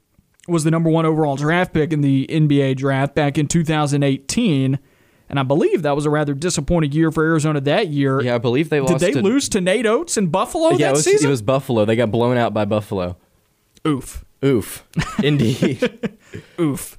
was 0.49 0.64
the 0.64 0.73
number 0.73 0.90
one 0.90 1.07
overall 1.07 1.37
draft 1.37 1.73
pick 1.73 1.92
in 1.92 2.01
the 2.01 2.27
NBA 2.27 2.77
draft 2.77 3.14
back 3.14 3.38
in 3.38 3.47
2018. 3.47 4.81
And 5.29 5.41
I 5.41 5.43
believe 5.43 5.83
that 5.83 5.97
was 5.97 6.07
a 6.07 6.11
rather 6.11 6.35
disappointing 6.35 6.93
year 6.93 7.11
for 7.11 7.25
Arizona 7.25 7.61
that 7.62 7.89
year. 7.89 8.23
Yeah, 8.23 8.37
I 8.37 8.39
believe 8.39 8.71
they 8.71 8.81
lost. 8.81 8.99
Did 8.99 9.01
they 9.01 9.12
to, 9.12 9.23
lose 9.23 9.49
to 9.51 9.61
Nate 9.61 9.87
Oats 9.87 10.17
in 10.17 10.29
Buffalo 10.29 10.71
Yeah, 10.71 10.77
that 10.77 10.89
it 10.89 10.93
was, 10.93 11.05
season? 11.05 11.27
it 11.27 11.31
was 11.31 11.43
Buffalo. 11.43 11.85
They 11.85 11.97
got 11.97 12.11
blown 12.11 12.37
out 12.37 12.55
by 12.55 12.65
Buffalo. 12.65 13.17
Oof. 13.87 14.25
Oof, 14.45 14.85
indeed. 15.23 16.19
Oof. 16.61 16.99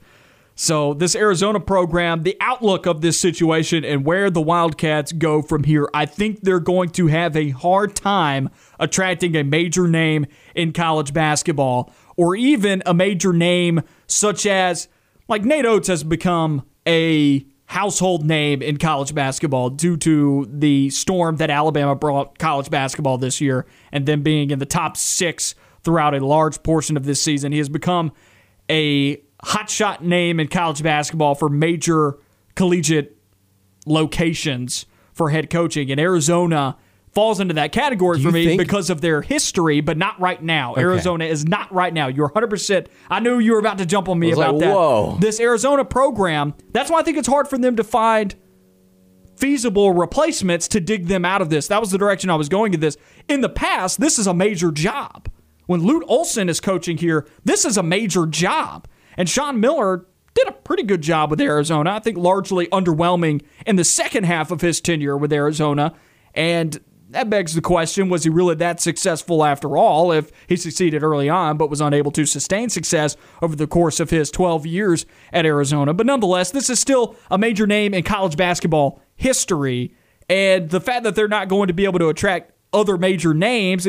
So, 0.60 0.96
this 0.96 1.16
Arizona 1.16 1.60
program, 1.60 2.24
the 2.24 2.36
outlook 2.42 2.88
of 2.88 3.02
this 3.02 3.20
situation 3.20 3.86
and 3.86 4.04
where 4.04 4.32
the 4.32 4.42
Wildcats 4.42 5.12
go 5.12 5.44
from 5.44 5.64
here, 5.64 5.88
I 5.94 6.08
think 6.08 6.42
they're 6.42 6.60
going 6.60 6.90
to 6.92 7.06
have 7.08 7.38
a 7.38 7.52
hard 7.52 7.96
time 7.96 8.50
attracting 8.80 9.36
a 9.36 9.44
major 9.44 9.88
name 9.88 10.26
in 10.56 10.74
college 10.74 11.14
basketball 11.14 11.94
or 12.16 12.36
even 12.36 12.82
a 12.88 12.94
major 12.96 13.34
name 13.34 13.84
such 14.08 14.48
as, 14.48 14.88
like, 15.28 15.46
Nate 15.46 15.66
Oats 15.66 15.90
has 15.90 16.04
become 16.04 16.66
a 16.88 17.46
household 17.68 18.26
name 18.26 18.62
in 18.62 18.78
college 18.78 19.14
basketball 19.14 19.70
due 19.70 19.98
to 19.98 20.48
the 20.50 20.90
storm 20.90 21.36
that 21.36 21.50
Alabama 21.50 21.96
brought 21.96 22.40
college 22.40 22.70
basketball 22.70 23.18
this 23.18 23.42
year 23.42 23.66
and 23.92 24.06
them 24.06 24.24
being 24.24 24.52
in 24.52 24.60
the 24.60 24.66
top 24.66 24.96
six 24.96 25.54
throughout 25.84 26.16
a 26.16 26.26
large 26.26 26.64
portion 26.64 26.96
of 26.96 27.04
this 27.04 27.22
season. 27.22 27.52
He 27.52 27.58
has 27.58 27.70
become 27.70 28.14
a 28.70 29.18
hotshot 29.44 30.02
name 30.02 30.40
in 30.40 30.48
college 30.48 30.82
basketball 30.82 31.36
for 31.36 31.50
major 31.50 32.18
collegiate 32.56 33.18
locations 33.86 34.86
for 35.14 35.30
head 35.30 35.50
coaching. 35.50 35.92
And 35.92 36.00
Arizona 36.00 36.78
falls 37.18 37.40
into 37.40 37.56
that 37.56 37.72
category 37.72 38.22
for 38.22 38.32
me 38.32 38.46
think- 38.46 38.60
because 38.60 38.92
of 38.92 39.02
their 39.02 39.24
history, 39.24 39.82
but 39.82 39.98
not 39.98 40.20
right 40.20 40.44
now. 40.44 40.76
Arizona 40.78 41.26
is 41.26 41.48
not 41.48 41.74
right 41.74 41.92
now. 41.92 42.06
You're 42.06 42.30
100%. 42.30 42.86
I 43.10 43.20
knew 43.20 43.40
you 43.40 43.54
were 43.54 43.60
about 43.60 43.80
to 43.80 43.88
jump 43.88 44.08
on 44.08 44.20
me 44.20 44.34
about 44.34 44.54
like, 44.54 44.66
that. 44.66 44.76
whoa. 44.76 45.18
This 45.20 45.40
Arizona 45.40 45.84
program, 45.84 46.54
that's 46.74 46.92
why 46.92 47.00
I 47.00 47.02
think 47.02 47.18
it's 47.18 47.28
hard 47.28 47.48
for 47.48 47.58
them 47.58 47.76
to 47.78 47.84
find 47.84 48.36
feasible 49.36 49.94
replacements 49.94 50.68
to 50.68 50.80
dig 50.80 51.08
them 51.08 51.26
out 51.26 51.42
of 51.42 51.50
this. 51.50 51.68
That 51.70 51.80
was 51.82 51.90
the 51.90 51.98
direction 51.98 52.30
I 52.30 52.36
was 52.36 52.50
going 52.50 52.76
in 52.76 52.82
this. 52.82 52.98
In 53.28 53.42
the 53.42 53.50
past, 53.50 54.00
this 54.00 54.20
is 54.20 54.28
a 54.28 54.34
major 54.36 54.72
job. 54.72 55.28
When 55.66 55.82
Lute 55.82 56.04
Olson 56.08 56.50
is 56.50 56.60
coaching 56.60 57.00
here, 57.00 57.26
this 57.44 57.66
is 57.66 57.78
a 57.78 57.84
major 57.84 58.28
job. 58.28 58.88
And 59.18 59.28
Sean 59.28 59.60
Miller 59.60 60.06
did 60.36 60.50
a 60.50 60.52
pretty 60.52 60.84
good 60.84 61.02
job 61.02 61.32
with 61.32 61.42
Arizona. 61.42 61.96
I 61.96 62.00
think 62.00 62.16
largely 62.16 62.68
underwhelming 62.68 63.42
in 63.66 63.76
the 63.76 63.84
second 63.84 64.26
half 64.26 64.52
of 64.52 64.62
his 64.62 64.80
tenure 64.80 65.18
with 65.18 65.34
Arizona. 65.34 65.96
And 66.36 66.80
that 67.10 67.30
begs 67.30 67.54
the 67.54 67.62
question 67.62 68.10
was 68.10 68.24
he 68.24 68.30
really 68.30 68.56
that 68.56 68.82
successful 68.82 69.46
after 69.46 69.78
all 69.78 70.12
if 70.12 70.32
he 70.48 70.56
succeeded 70.56 71.04
early 71.04 71.30
on 71.30 71.58
but 71.58 71.70
was 71.70 71.82
unable 71.82 72.12
to 72.12 72.26
sustain 72.26 72.70
success 72.70 73.16
over 73.42 73.56
the 73.56 73.68
course 73.68 74.00
of 74.00 74.10
his 74.10 74.30
12 74.32 74.66
years 74.66 75.06
at 75.32 75.46
Arizona? 75.46 75.94
But 75.94 76.06
nonetheless, 76.06 76.52
this 76.52 76.70
is 76.70 76.80
still 76.80 77.16
a 77.32 77.38
major 77.38 77.66
name 77.68 77.94
in 77.94 78.04
college 78.04 78.36
basketball 78.36 79.02
history. 79.16 79.96
And 80.30 80.70
the 80.70 80.82
fact 80.82 81.04
that 81.04 81.16
they're 81.16 81.28
not 81.28 81.48
going 81.48 81.68
to 81.68 81.74
be 81.74 81.86
able 81.86 82.00
to 82.00 82.10
attract 82.10 82.52
other 82.74 82.98
major 82.98 83.34
names 83.34 83.88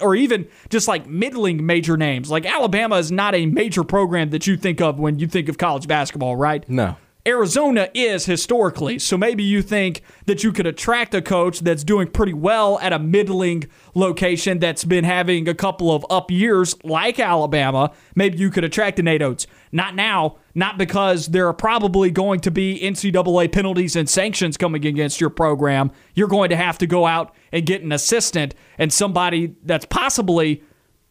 or 0.00 0.14
even 0.14 0.48
just 0.70 0.88
like 0.88 1.06
middling 1.06 1.66
major 1.66 1.96
names. 1.96 2.30
Like 2.30 2.46
Alabama 2.46 2.96
is 2.96 3.12
not 3.12 3.34
a 3.34 3.46
major 3.46 3.84
program 3.84 4.30
that 4.30 4.46
you 4.46 4.56
think 4.56 4.80
of 4.80 4.98
when 4.98 5.18
you 5.18 5.26
think 5.26 5.48
of 5.48 5.58
college 5.58 5.86
basketball, 5.86 6.34
right? 6.34 6.66
No. 6.68 6.96
Arizona 7.26 7.88
is 7.92 8.26
historically. 8.26 8.98
So 8.98 9.18
maybe 9.18 9.42
you 9.42 9.60
think 9.60 10.02
that 10.26 10.44
you 10.44 10.52
could 10.52 10.66
attract 10.66 11.14
a 11.14 11.20
coach 11.20 11.60
that's 11.60 11.82
doing 11.82 12.08
pretty 12.08 12.32
well 12.32 12.78
at 12.78 12.92
a 12.92 12.98
middling 12.98 13.64
location 13.94 14.60
that's 14.60 14.84
been 14.84 15.04
having 15.04 15.48
a 15.48 15.54
couple 15.54 15.90
of 15.90 16.06
up 16.08 16.30
years 16.30 16.76
like 16.84 17.18
Alabama. 17.18 17.92
Maybe 18.14 18.38
you 18.38 18.50
could 18.50 18.64
attract 18.64 18.98
a 19.00 19.02
Nate 19.02 19.22
Oats. 19.22 19.46
Not 19.72 19.94
now, 19.94 20.36
not 20.54 20.78
because 20.78 21.26
there 21.26 21.48
are 21.48 21.52
probably 21.52 22.10
going 22.10 22.40
to 22.40 22.50
be 22.50 22.80
NCAA 22.80 23.52
penalties 23.52 23.96
and 23.96 24.08
sanctions 24.08 24.56
coming 24.56 24.86
against 24.86 25.20
your 25.20 25.30
program. 25.30 25.90
You're 26.14 26.28
going 26.28 26.50
to 26.50 26.56
have 26.56 26.78
to 26.78 26.86
go 26.86 27.06
out 27.06 27.34
and 27.52 27.66
get 27.66 27.82
an 27.82 27.92
assistant 27.92 28.54
and 28.78 28.92
somebody 28.92 29.56
that's 29.64 29.86
possibly 29.86 30.62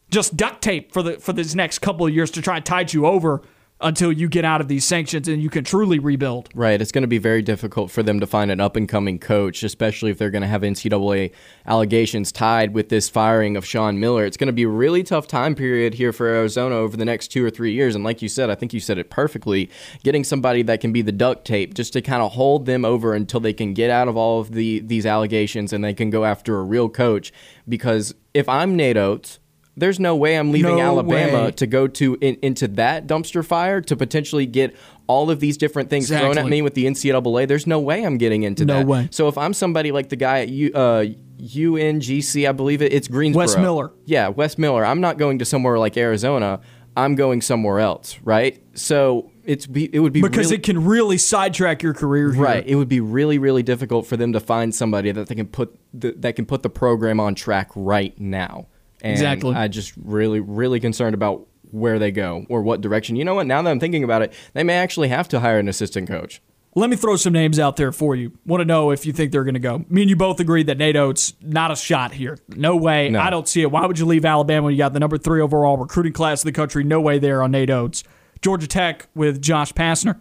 just 0.10 0.38
duct 0.38 0.62
tape 0.62 0.93
for 0.93 1.04
the 1.04 1.13
for 1.17 1.34
this 1.34 1.56
next 1.56 1.80
couple 1.80 2.06
of 2.06 2.13
years 2.13 2.32
to 2.32 2.41
try 2.41 2.58
and 2.58 2.65
tide 2.65 2.93
you 2.93 3.06
over 3.06 3.41
until 3.81 4.11
you 4.11 4.29
get 4.29 4.45
out 4.45 4.61
of 4.61 4.69
these 4.69 4.85
sanctions 4.85 5.27
and 5.27 5.41
you 5.41 5.49
can 5.49 5.63
truly 5.63 5.99
rebuild. 5.99 6.49
Right. 6.55 6.81
It's 6.81 6.93
going 6.93 7.01
to 7.01 7.09
be 7.09 7.17
very 7.17 7.41
difficult 7.41 7.91
for 7.91 8.03
them 8.03 8.21
to 8.21 8.27
find 8.27 8.49
an 8.49 8.61
up 8.61 8.77
and 8.77 8.88
coming 8.88 9.19
coach, 9.19 9.63
especially 9.63 10.11
if 10.11 10.17
they're 10.17 10.29
going 10.29 10.43
to 10.43 10.47
have 10.47 10.61
NCAA 10.61 11.31
allegations 11.65 12.31
tied 12.31 12.73
with 12.73 12.88
this 12.88 13.09
firing 13.09 13.57
of 13.57 13.65
Sean 13.65 13.99
Miller. 13.99 14.25
It's 14.25 14.38
going 14.38 14.47
to 14.47 14.53
be 14.53 14.63
a 14.63 14.69
really 14.69 15.03
tough 15.03 15.27
time 15.27 15.55
period 15.55 15.95
here 15.95 16.13
for 16.13 16.27
Arizona 16.27 16.75
over 16.75 16.95
the 16.95 17.05
next 17.05 17.27
two 17.29 17.43
or 17.43 17.49
three 17.49 17.73
years. 17.73 17.95
And 17.95 18.03
like 18.03 18.21
you 18.21 18.29
said, 18.29 18.49
I 18.49 18.55
think 18.55 18.73
you 18.73 18.79
said 18.79 18.97
it 18.97 19.09
perfectly 19.09 19.69
getting 20.03 20.23
somebody 20.23 20.63
that 20.63 20.79
can 20.79 20.93
be 20.93 21.01
the 21.01 21.11
duct 21.11 21.45
tape 21.45 21.73
just 21.73 21.91
to 21.93 22.01
kind 22.01 22.23
of 22.23 22.31
hold 22.31 22.65
them 22.65 22.85
over 22.85 23.13
until 23.13 23.41
they 23.41 23.53
can 23.53 23.73
get 23.73 23.89
out 23.89 24.07
of 24.07 24.15
all 24.15 24.39
of 24.39 24.51
the 24.51 24.79
these 24.79 25.05
allegations 25.05 25.73
and 25.73 25.83
they 25.83 25.93
can 25.93 26.09
go 26.09 26.23
after 26.23 26.57
a 26.57 26.63
real 26.63 26.88
coach. 26.88 27.33
Because 27.67 28.15
if 28.33 28.47
I'm 28.47 28.75
Nate 28.75 28.97
Oats, 28.97 29.39
there's 29.77 29.99
no 29.99 30.15
way 30.15 30.38
I'm 30.38 30.51
leaving 30.51 30.77
No 30.77 30.81
Alabama 30.81 31.45
way. 31.45 31.51
to 31.51 31.67
go 31.67 31.88
to 31.88 32.17
in, 32.21 32.38
into 32.41 32.67
that 32.69 33.07
dumpster 33.07 33.45
fire 33.45 33.81
to 33.81 33.95
potentially 33.95 34.45
get 34.45 34.75
all 35.07 35.29
of 35.29 35.39
these 35.39 35.57
different 35.57 35.89
things 35.89 36.07
thrown 36.07 36.38
at 36.38 36.45
me 36.47 36.61
with 36.61 36.73
the 36.75 36.85
NCAA. 36.85 37.47
There's 37.47 37.67
no 37.67 37.79
way 37.79 38.03
I'm 38.05 38.17
getting 38.17 38.43
into 38.43 38.65
No 38.65 38.79
that. 38.79 38.88
way. 38.88 39.07
So 39.11 39.27
if 39.27 39.38
I'm 39.38 39.53
somebody 39.53 39.91
like 39.91 40.09
the 40.09 40.15
guy 40.15 40.41
at 40.41 40.49
U, 40.49 40.71
uh, 40.73 41.05
UNGC, 41.39 42.47
I 42.47 42.51
believe 42.51 42.81
it, 42.81 42.93
it's 42.93 43.07
Greensboro. 43.07 43.41
Wes 43.45 43.57
Miller. 43.57 43.91
Yeah, 44.05 44.29
Wes 44.29 44.57
Miller. 44.57 44.85
I'm 44.85 45.01
not 45.01 45.17
going 45.17 45.39
to 45.39 45.45
somewhere 45.45 45.77
like 45.77 45.97
Arizona. 45.97 46.61
I'm 46.97 47.15
going 47.15 47.41
somewhere 47.41 47.79
else, 47.79 48.17
right? 48.23 48.61
So 48.73 49.29
it's 49.43 49.67
be, 49.67 49.93
it 49.93 49.99
would 49.99 50.13
be 50.13 50.21
Because 50.21 50.47
really, 50.47 50.55
it 50.55 50.63
can 50.63 50.85
really 50.85 51.17
sidetrack 51.17 51.83
your 51.83 51.93
career 51.93 52.31
here. 52.31 52.41
Right. 52.43 52.65
It 52.65 52.75
would 52.75 52.88
be 52.88 53.01
really, 53.01 53.38
really 53.38 53.63
difficult 53.63 54.07
for 54.07 54.15
them 54.15 54.31
to 54.33 54.39
find 54.39 54.73
somebody 54.73 55.11
that 55.11 55.27
they 55.27 55.35
can 55.35 55.47
put 55.47 55.77
the, 55.93 56.13
that 56.13 56.35
can 56.38 56.45
put 56.45 56.63
the 56.63 56.69
program 56.69 57.19
on 57.19 57.35
track 57.35 57.69
right 57.75 58.17
now. 58.19 58.67
And 59.01 59.12
Exactly. 59.12 59.53
I 59.55 59.67
just 59.67 59.93
really, 59.97 60.39
really 60.39 60.79
concerned 60.79 61.13
about 61.13 61.47
where 61.71 61.99
they 61.99 62.12
go 62.12 62.45
or 62.49 62.62
what 62.62 62.81
direction. 62.81 63.15
You 63.15 63.25
know 63.25 63.36
what? 63.36 63.47
Now 63.47 63.62
that 63.62 63.69
I'm 63.69 63.79
thinking 63.79 64.03
about 64.03 64.21
it, 64.21 64.34
they 64.53 64.63
may 64.63 64.75
actually 64.75 65.10
have 65.10 65.27
to 65.29 65.39
hire 65.41 65.60
an 65.60 65.67
assistant 65.67 66.08
coach. 66.08 66.41
Let 66.77 66.89
me 66.89 66.97
throw 66.97 67.15
some 67.15 67.31
names 67.31 67.58
out 67.58 67.77
there 67.77 67.93
for 67.93 68.15
you. 68.15 68.34
Want 68.45 68.60
to 68.60 68.65
know 68.65 68.91
if 68.91 69.05
you 69.05 69.13
think 69.13 69.31
they're 69.31 69.45
going 69.45 69.53
to 69.53 69.62
go. 69.62 69.86
Me 69.88 70.01
and 70.01 70.10
you 70.10 70.15
both 70.17 70.41
agree 70.41 70.62
that 70.63 70.77
Nate 70.77 70.97
Oats, 70.97 71.34
not 71.41 71.71
a 71.71 71.75
shot 71.75 72.12
here. 72.13 72.38
No 72.49 72.75
way. 72.75 73.10
No. 73.10 73.19
I 73.21 73.29
don't 73.29 73.47
see 73.47 73.62
it. 73.62 73.71
Why 73.71 73.86
would 73.86 73.97
you 73.97 74.05
leave 74.05 74.25
Alabama 74.25 74.65
when 74.65 74.73
you 74.73 74.77
got 74.77 74.91
the 74.91 74.99
number 74.99 75.17
three 75.17 75.39
overall 75.39 75.77
recruiting 75.77 76.12
class 76.12 76.43
in 76.43 76.47
the 76.47 76.51
country? 76.51 76.84
No 76.84 76.99
way 76.99 77.17
there 77.17 77.41
on 77.41 77.51
Nate 77.51 77.69
Oats. 77.69 78.03
Georgia 78.41 78.67
Tech 78.67 79.08
with 79.15 79.41
Josh 79.41 79.71
Pastner. 79.71 80.19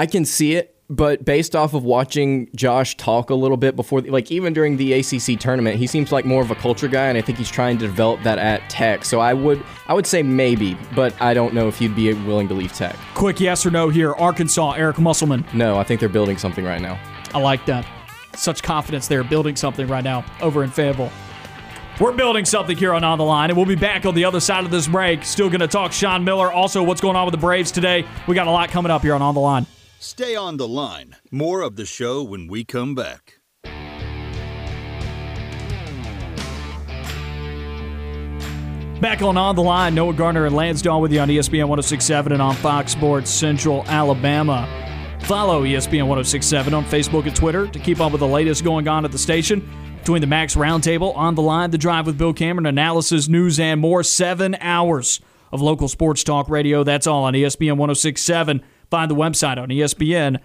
I 0.00 0.06
can 0.06 0.24
see 0.24 0.54
it, 0.54 0.77
but 0.90 1.24
based 1.24 1.54
off 1.54 1.74
of 1.74 1.84
watching 1.84 2.48
Josh 2.54 2.96
talk 2.96 3.28
a 3.30 3.34
little 3.34 3.56
bit 3.58 3.76
before, 3.76 4.00
like 4.02 4.30
even 4.30 4.52
during 4.54 4.78
the 4.78 4.94
ACC 4.94 5.38
tournament, 5.38 5.76
he 5.76 5.86
seems 5.86 6.12
like 6.12 6.24
more 6.24 6.40
of 6.40 6.50
a 6.50 6.54
culture 6.54 6.88
guy, 6.88 7.06
and 7.06 7.18
I 7.18 7.20
think 7.20 7.36
he's 7.36 7.50
trying 7.50 7.76
to 7.78 7.86
develop 7.86 8.22
that 8.22 8.38
at 8.38 8.68
Tech. 8.70 9.04
So 9.04 9.20
I 9.20 9.34
would, 9.34 9.62
I 9.86 9.94
would 9.94 10.06
say 10.06 10.22
maybe, 10.22 10.78
but 10.94 11.20
I 11.20 11.34
don't 11.34 11.52
know 11.52 11.68
if 11.68 11.78
he'd 11.78 11.94
be 11.94 12.12
willing 12.14 12.48
to 12.48 12.54
leave 12.54 12.72
Tech. 12.72 12.96
Quick 13.14 13.38
yes 13.38 13.66
or 13.66 13.70
no 13.70 13.90
here. 13.90 14.14
Arkansas, 14.14 14.72
Eric 14.72 14.98
Musselman. 14.98 15.44
No, 15.52 15.78
I 15.78 15.84
think 15.84 16.00
they're 16.00 16.08
building 16.08 16.38
something 16.38 16.64
right 16.64 16.80
now. 16.80 16.98
I 17.34 17.38
like 17.38 17.66
that. 17.66 17.86
Such 18.34 18.62
confidence 18.62 19.08
they're 19.08 19.24
building 19.24 19.56
something 19.56 19.86
right 19.88 20.04
now 20.04 20.24
over 20.40 20.64
in 20.64 20.70
Fayetteville. 20.70 21.12
We're 22.00 22.12
building 22.12 22.44
something 22.44 22.76
here 22.76 22.94
on 22.94 23.02
On 23.02 23.18
the 23.18 23.24
Line, 23.24 23.50
and 23.50 23.56
we'll 23.56 23.66
be 23.66 23.74
back 23.74 24.06
on 24.06 24.14
the 24.14 24.24
other 24.24 24.38
side 24.38 24.64
of 24.64 24.70
this 24.70 24.86
break. 24.86 25.24
Still 25.24 25.48
going 25.48 25.60
to 25.60 25.66
talk 25.66 25.92
Sean 25.92 26.22
Miller. 26.24 26.50
Also, 26.50 26.82
what's 26.82 27.00
going 27.00 27.16
on 27.16 27.26
with 27.26 27.32
the 27.32 27.38
Braves 27.38 27.72
today. 27.72 28.06
We 28.28 28.36
got 28.36 28.46
a 28.46 28.50
lot 28.52 28.70
coming 28.70 28.92
up 28.92 29.02
here 29.02 29.14
on 29.14 29.20
On 29.20 29.34
the 29.34 29.40
Line. 29.40 29.66
Stay 30.00 30.36
on 30.36 30.58
the 30.58 30.68
line. 30.68 31.16
More 31.32 31.60
of 31.62 31.74
the 31.74 31.84
show 31.84 32.22
when 32.22 32.46
we 32.46 32.64
come 32.64 32.94
back. 32.94 33.40
Back 39.00 39.22
on 39.22 39.36
On 39.36 39.56
the 39.56 39.62
Line, 39.62 39.96
Noah 39.96 40.12
Gardner 40.12 40.46
and 40.46 40.54
Lance 40.54 40.82
Dawe 40.82 40.98
with 40.98 41.12
you 41.12 41.18
on 41.18 41.28
ESPN 41.28 41.68
1067 41.68 42.32
and 42.32 42.40
on 42.40 42.54
Fox 42.54 42.92
Sports 42.92 43.30
Central 43.30 43.84
Alabama. 43.88 44.68
Follow 45.22 45.64
ESPN 45.64 46.06
1067 46.06 46.74
on 46.74 46.84
Facebook 46.84 47.26
and 47.26 47.34
Twitter 47.34 47.66
to 47.66 47.78
keep 47.80 48.00
up 48.00 48.12
with 48.12 48.20
the 48.20 48.26
latest 48.26 48.62
going 48.62 48.86
on 48.86 49.04
at 49.04 49.10
the 49.10 49.18
station. 49.18 49.68
Between 49.98 50.20
the 50.20 50.26
Max 50.28 50.54
Roundtable, 50.54 51.16
On 51.16 51.34
the 51.34 51.42
Line, 51.42 51.72
The 51.72 51.78
Drive 51.78 52.06
with 52.06 52.16
Bill 52.16 52.32
Cameron, 52.32 52.66
analysis, 52.66 53.28
news, 53.28 53.58
and 53.58 53.80
more. 53.80 54.04
Seven 54.04 54.56
hours 54.60 55.20
of 55.52 55.60
local 55.60 55.88
sports 55.88 56.22
talk 56.22 56.48
radio. 56.48 56.84
That's 56.84 57.06
all 57.06 57.24
on 57.24 57.34
ESPN 57.34 57.76
1067. 57.76 58.62
Find 58.90 59.10
the 59.10 59.14
website 59.14 59.58
on 59.58 59.68
ESPNAU.com. 59.68 60.36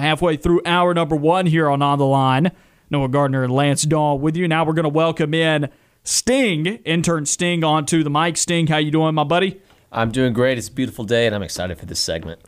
Halfway 0.00 0.36
through 0.36 0.62
hour 0.66 0.92
number 0.94 1.16
one 1.16 1.46
here 1.46 1.70
on 1.70 1.80
On 1.82 1.98
the 1.98 2.06
Line. 2.06 2.50
Noah 2.90 3.08
Gardner 3.08 3.44
and 3.44 3.52
Lance 3.52 3.82
Dawe 3.82 4.14
with 4.14 4.36
you. 4.36 4.48
Now 4.48 4.64
we're 4.64 4.72
going 4.72 4.82
to 4.82 4.88
welcome 4.88 5.32
in 5.32 5.68
Sting, 6.02 6.66
intern 6.66 7.24
Sting, 7.24 7.62
onto 7.62 8.02
the 8.02 8.10
mic. 8.10 8.36
Sting, 8.36 8.66
how 8.66 8.78
you 8.78 8.90
doing, 8.90 9.14
my 9.14 9.22
buddy? 9.22 9.60
I'm 9.92 10.10
doing 10.10 10.32
great. 10.32 10.58
It's 10.58 10.68
a 10.68 10.72
beautiful 10.72 11.04
day, 11.04 11.26
and 11.26 11.34
I'm 11.34 11.42
excited 11.42 11.78
for 11.78 11.86
this 11.86 12.00
segment. 12.00 12.40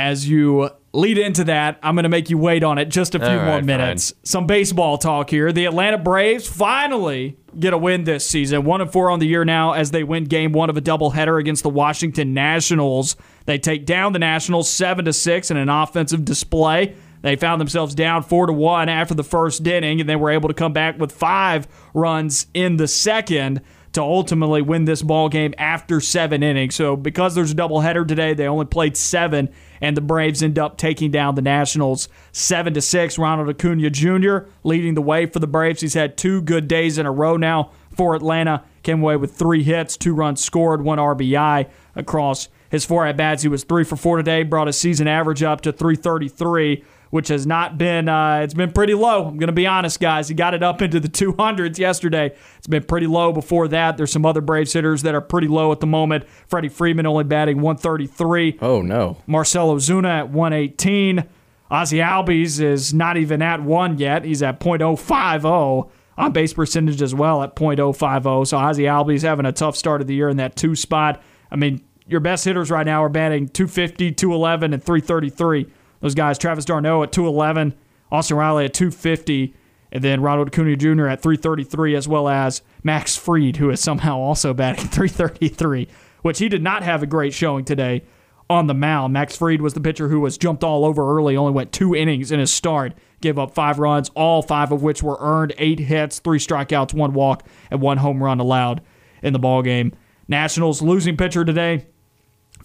As 0.00 0.26
you 0.26 0.70
lead 0.94 1.18
into 1.18 1.44
that, 1.44 1.78
I'm 1.82 1.94
going 1.94 2.04
to 2.04 2.08
make 2.08 2.30
you 2.30 2.38
wait 2.38 2.64
on 2.64 2.78
it 2.78 2.86
just 2.86 3.14
a 3.14 3.18
few 3.18 3.28
All 3.28 3.44
more 3.44 3.54
right, 3.56 3.64
minutes. 3.64 4.14
Some 4.22 4.46
baseball 4.46 4.96
talk 4.96 5.28
here. 5.28 5.52
The 5.52 5.66
Atlanta 5.66 5.98
Braves 5.98 6.48
finally 6.48 7.36
get 7.58 7.74
a 7.74 7.78
win 7.78 8.04
this 8.04 8.28
season. 8.28 8.64
One 8.64 8.80
and 8.80 8.90
four 8.90 9.10
on 9.10 9.18
the 9.18 9.26
year 9.26 9.44
now 9.44 9.72
as 9.72 9.90
they 9.90 10.02
win 10.02 10.24
game 10.24 10.52
one 10.52 10.70
of 10.70 10.76
a 10.78 10.80
doubleheader 10.80 11.38
against 11.38 11.62
the 11.64 11.68
Washington 11.68 12.32
Nationals. 12.32 13.14
They 13.44 13.58
take 13.58 13.84
down 13.84 14.14
the 14.14 14.18
Nationals 14.18 14.70
seven 14.70 15.04
to 15.04 15.12
six 15.12 15.50
in 15.50 15.58
an 15.58 15.68
offensive 15.68 16.24
display. 16.24 16.96
They 17.20 17.36
found 17.36 17.60
themselves 17.60 17.94
down 17.94 18.22
four 18.22 18.46
to 18.46 18.52
one 18.54 18.88
after 18.88 19.12
the 19.12 19.22
first 19.22 19.66
inning, 19.66 20.00
and 20.00 20.08
they 20.08 20.16
were 20.16 20.30
able 20.30 20.48
to 20.48 20.54
come 20.54 20.72
back 20.72 20.98
with 20.98 21.12
five 21.12 21.68
runs 21.92 22.46
in 22.54 22.78
the 22.78 22.88
second 22.88 23.60
to 23.92 24.00
ultimately 24.00 24.62
win 24.62 24.84
this 24.84 25.02
ball 25.02 25.28
game 25.28 25.52
after 25.58 26.00
seven 26.00 26.42
innings. 26.42 26.74
So 26.74 26.96
because 26.96 27.34
there's 27.34 27.52
a 27.52 27.56
doubleheader 27.56 28.06
today, 28.06 28.34
they 28.34 28.46
only 28.46 28.66
played 28.66 28.96
seven, 28.96 29.48
and 29.80 29.96
the 29.96 30.00
Braves 30.00 30.42
end 30.42 30.58
up 30.58 30.76
taking 30.76 31.10
down 31.10 31.34
the 31.34 31.42
Nationals 31.42 32.08
seven 32.32 32.74
to 32.74 32.80
six. 32.80 33.18
Ronald 33.18 33.48
Acuna 33.48 33.90
Jr. 33.90 34.50
leading 34.62 34.94
the 34.94 35.02
way 35.02 35.26
for 35.26 35.40
the 35.40 35.46
Braves. 35.46 35.80
He's 35.80 35.94
had 35.94 36.16
two 36.16 36.40
good 36.42 36.68
days 36.68 36.98
in 36.98 37.06
a 37.06 37.12
row 37.12 37.36
now 37.36 37.72
for 37.96 38.14
Atlanta. 38.14 38.64
Came 38.82 39.02
away 39.02 39.16
with 39.16 39.34
three 39.34 39.62
hits, 39.62 39.96
two 39.96 40.14
runs 40.14 40.42
scored, 40.42 40.82
one 40.82 40.98
RBI 40.98 41.68
across 41.96 42.48
his 42.70 42.84
four 42.84 43.04
at 43.04 43.16
bats. 43.16 43.42
He 43.42 43.48
was 43.48 43.64
three 43.64 43.84
for 43.84 43.96
four 43.96 44.16
today, 44.16 44.44
brought 44.44 44.68
his 44.68 44.78
season 44.78 45.08
average 45.08 45.42
up 45.42 45.60
to 45.62 45.72
333 45.72 46.84
which 47.10 47.28
has 47.28 47.46
not 47.46 47.76
been 47.76 48.08
uh, 48.08 48.40
it's 48.42 48.54
been 48.54 48.72
pretty 48.72 48.94
low. 48.94 49.26
I'm 49.26 49.36
going 49.36 49.48
to 49.48 49.52
be 49.52 49.66
honest, 49.66 50.00
guys. 50.00 50.28
He 50.28 50.34
got 50.34 50.54
it 50.54 50.62
up 50.62 50.80
into 50.80 51.00
the 51.00 51.08
200s 51.08 51.78
yesterday. 51.78 52.34
It's 52.58 52.66
been 52.66 52.84
pretty 52.84 53.06
low 53.06 53.32
before 53.32 53.68
that. 53.68 53.96
There's 53.96 54.12
some 54.12 54.24
other 54.24 54.40
Braves 54.40 54.72
hitters 54.72 55.02
that 55.02 55.14
are 55.14 55.20
pretty 55.20 55.48
low 55.48 55.72
at 55.72 55.80
the 55.80 55.86
moment. 55.86 56.28
Freddie 56.46 56.68
Freeman 56.68 57.06
only 57.06 57.24
batting 57.24 57.60
133. 57.60 58.58
Oh 58.62 58.82
no. 58.82 59.18
Marcell 59.26 59.74
Ozuna 59.74 60.20
at 60.20 60.30
118. 60.30 61.24
Ozzy 61.70 62.04
Albies 62.04 62.60
is 62.60 62.92
not 62.92 63.16
even 63.16 63.42
at 63.42 63.62
one 63.62 63.96
yet. 63.98 64.24
He's 64.24 64.42
at 64.42 64.58
.050 64.58 65.90
on 66.18 66.32
base 66.32 66.52
percentage 66.52 67.00
as 67.00 67.14
well 67.14 67.42
at 67.42 67.54
.050. 67.54 68.46
So 68.46 68.56
Ozzy 68.58 68.84
Albies 68.84 69.22
having 69.22 69.46
a 69.46 69.52
tough 69.52 69.76
start 69.76 70.00
of 70.00 70.06
the 70.06 70.14
year 70.14 70.28
in 70.28 70.36
that 70.38 70.56
two 70.56 70.74
spot. 70.74 71.22
I 71.50 71.56
mean, 71.56 71.80
your 72.06 72.20
best 72.20 72.44
hitters 72.44 72.70
right 72.70 72.84
now 72.84 73.04
are 73.04 73.08
batting 73.08 73.48
250, 73.48 74.12
211, 74.12 74.74
and 74.74 74.82
333. 74.82 75.66
Those 76.00 76.14
guys, 76.14 76.38
Travis 76.38 76.64
d'Arnaud 76.64 77.02
at 77.04 77.12
211, 77.12 77.74
Austin 78.10 78.36
Riley 78.36 78.64
at 78.64 78.74
250, 78.74 79.54
and 79.92 80.04
then 80.04 80.20
Ronald 80.20 80.48
Acuna 80.48 80.76
Jr. 80.76 81.08
at 81.08 81.20
333, 81.22 81.94
as 81.94 82.08
well 82.08 82.28
as 82.28 82.62
Max 82.82 83.16
Fried, 83.16 83.56
who 83.56 83.70
is 83.70 83.80
somehow 83.80 84.18
also 84.18 84.54
batting 84.54 84.86
333, 84.88 85.88
which 86.22 86.38
he 86.38 86.48
did 86.48 86.62
not 86.62 86.82
have 86.82 87.02
a 87.02 87.06
great 87.06 87.34
showing 87.34 87.64
today 87.64 88.02
on 88.48 88.66
the 88.66 88.74
mound. 88.74 89.12
Max 89.12 89.36
Fried 89.36 89.62
was 89.62 89.74
the 89.74 89.80
pitcher 89.80 90.08
who 90.08 90.20
was 90.20 90.36
jumped 90.36 90.64
all 90.64 90.84
over 90.84 91.16
early, 91.16 91.36
only 91.36 91.52
went 91.52 91.72
two 91.72 91.94
innings 91.94 92.32
in 92.32 92.40
his 92.40 92.52
start, 92.52 92.94
gave 93.20 93.38
up 93.38 93.54
five 93.54 93.78
runs, 93.78 94.10
all 94.10 94.42
five 94.42 94.72
of 94.72 94.82
which 94.82 95.02
were 95.02 95.18
earned, 95.20 95.54
eight 95.58 95.78
hits, 95.78 96.18
three 96.18 96.38
strikeouts, 96.38 96.92
one 96.92 97.12
walk, 97.12 97.46
and 97.70 97.80
one 97.80 97.98
home 97.98 98.22
run 98.22 98.40
allowed 98.40 98.80
in 99.22 99.32
the 99.32 99.38
ball 99.38 99.62
game. 99.62 99.92
Nationals 100.26 100.82
losing 100.82 101.16
pitcher 101.16 101.44
today, 101.44 101.86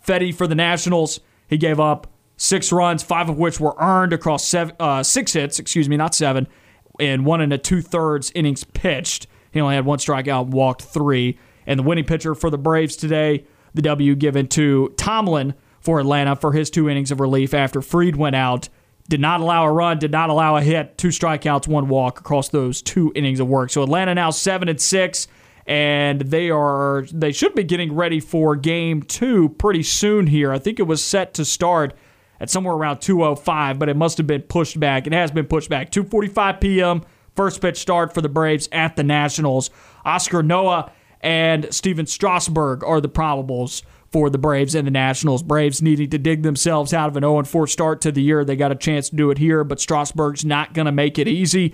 Fedde 0.06 0.34
for 0.34 0.48
the 0.48 0.56
Nationals. 0.56 1.19
He 1.48 1.58
gave 1.58 1.80
up 1.80 2.08
six 2.38 2.71
runs, 2.71 3.04
five 3.04 3.30
of 3.30 3.38
which 3.38 3.60
were 3.60 3.76
earned 3.80 4.13
across 4.13 4.45
seven, 4.45 4.76
uh, 4.80 5.04
six 5.04 5.34
hits, 5.34 5.60
excuse 5.60 5.88
me, 5.88 5.98
not 5.98 6.15
seven, 6.15 6.48
and 7.00 7.26
one 7.26 7.41
and 7.41 7.54
a 7.54 7.58
two 7.58 7.82
thirds 7.82 8.32
innings 8.36 8.63
pitched. 8.63 9.28
He 9.52 9.62
only 9.62 9.76
had 9.76 9.86
one 9.86 10.00
strikeout, 10.00 10.48
walked 10.48 10.82
three. 10.82 11.39
And 11.67 11.80
the 11.80 11.84
winning 11.84 12.06
pitcher 12.06 12.36
for 12.36 12.50
the 12.50 12.58
Braves 12.58 12.95
today, 12.95 13.45
the 13.74 13.82
W 13.82 14.15
given 14.15 14.48
to 14.50 14.93
Tomlin 14.98 15.56
for 15.80 16.00
Atlanta 16.00 16.36
for 16.36 16.52
his 16.52 16.69
two 16.69 16.89
innings 16.89 17.12
of 17.12 17.19
relief 17.19 17.54
after 17.54 17.82
Fried 17.82 18.15
went 18.15 18.36
out. 18.36 18.69
Did 19.08 19.19
not 19.19 19.39
allow 19.39 19.65
a 19.65 19.71
run, 19.71 20.00
did 20.00 20.12
not 20.12 20.32
allow 20.32 20.58
a 20.58 20.62
hit, 20.62 20.98
two 20.98 21.10
strikeouts, 21.10 21.67
one 21.67 21.88
walk 21.88 22.19
across 22.19 22.50
those 22.50 22.82
two 22.82 23.12
innings 23.13 23.39
of 23.39 23.48
work. 23.48 23.69
So 23.69 23.84
Atlanta 23.84 24.15
now 24.15 24.32
seven 24.32 24.67
and 24.67 24.82
six, 24.82 25.28
and 25.67 26.21
they 26.21 26.50
are 26.50 27.06
they 27.12 27.32
should 27.32 27.54
be 27.54 27.63
getting 27.63 27.93
ready 27.93 28.19
for 28.19 28.56
game 28.56 29.04
two 29.04 29.50
pretty 29.50 29.84
soon 29.84 30.26
here. 30.28 30.52
I 30.52 30.58
think 30.58 30.80
it 30.80 30.84
was 30.84 31.04
set 31.06 31.36
to 31.36 31.45
start 31.45 31.93
at 32.45 32.51
somewhere 32.51 32.75
around 32.75 32.99
205, 32.99 33.79
but 33.79 33.89
it 33.89 33.97
must 33.97 34.19
have 34.19 34.27
been 34.27 34.43
pushed 34.43 34.79
back. 34.79 35.08
It 35.08 35.13
has 35.13 35.31
been 35.31 35.47
pushed 35.47 35.69
back. 35.69 35.91
2:45 35.91 36.62
p.m. 36.62 37.01
First 37.36 37.60
pitch 37.60 37.77
start 37.77 38.13
for 38.13 38.21
the 38.21 38.29
Braves 38.29 38.69
at 38.71 38.95
the 38.95 39.03
Nationals. 39.03 39.71
Huascar 40.05 40.43
Ynoa 40.43 40.91
and 41.21 41.73
Stephen 41.73 42.05
Strasburg 42.05 42.84
are 42.84 43.01
the 43.01 43.10
probables 43.10 43.81
for 44.12 44.29
the 44.29 44.38
Braves 44.38 44.75
and 44.75 44.86
the 44.86 44.91
Nationals. 44.91 45.41
Braves 45.41 45.81
needing 45.81 46.10
to 46.12 46.19
dig 46.19 46.43
themselves 46.43 46.93
out 46.93 47.10
of 47.10 47.17
an 47.17 47.23
0 47.23 47.43
4 47.43 47.67
start 47.67 47.99
to 48.01 48.12
the 48.12 48.21
year. 48.21 48.45
They 48.45 48.55
got 48.55 48.71
a 48.71 48.75
chance 48.75 49.10
to 49.10 49.15
do 49.15 49.31
it 49.31 49.39
here, 49.39 49.63
but 49.63 49.81
Strasburg's 49.81 50.45
not 50.45 50.73
going 50.73 50.86
to 50.86 50.91
make 50.91 51.17
it 51.17 51.27
easy. 51.27 51.73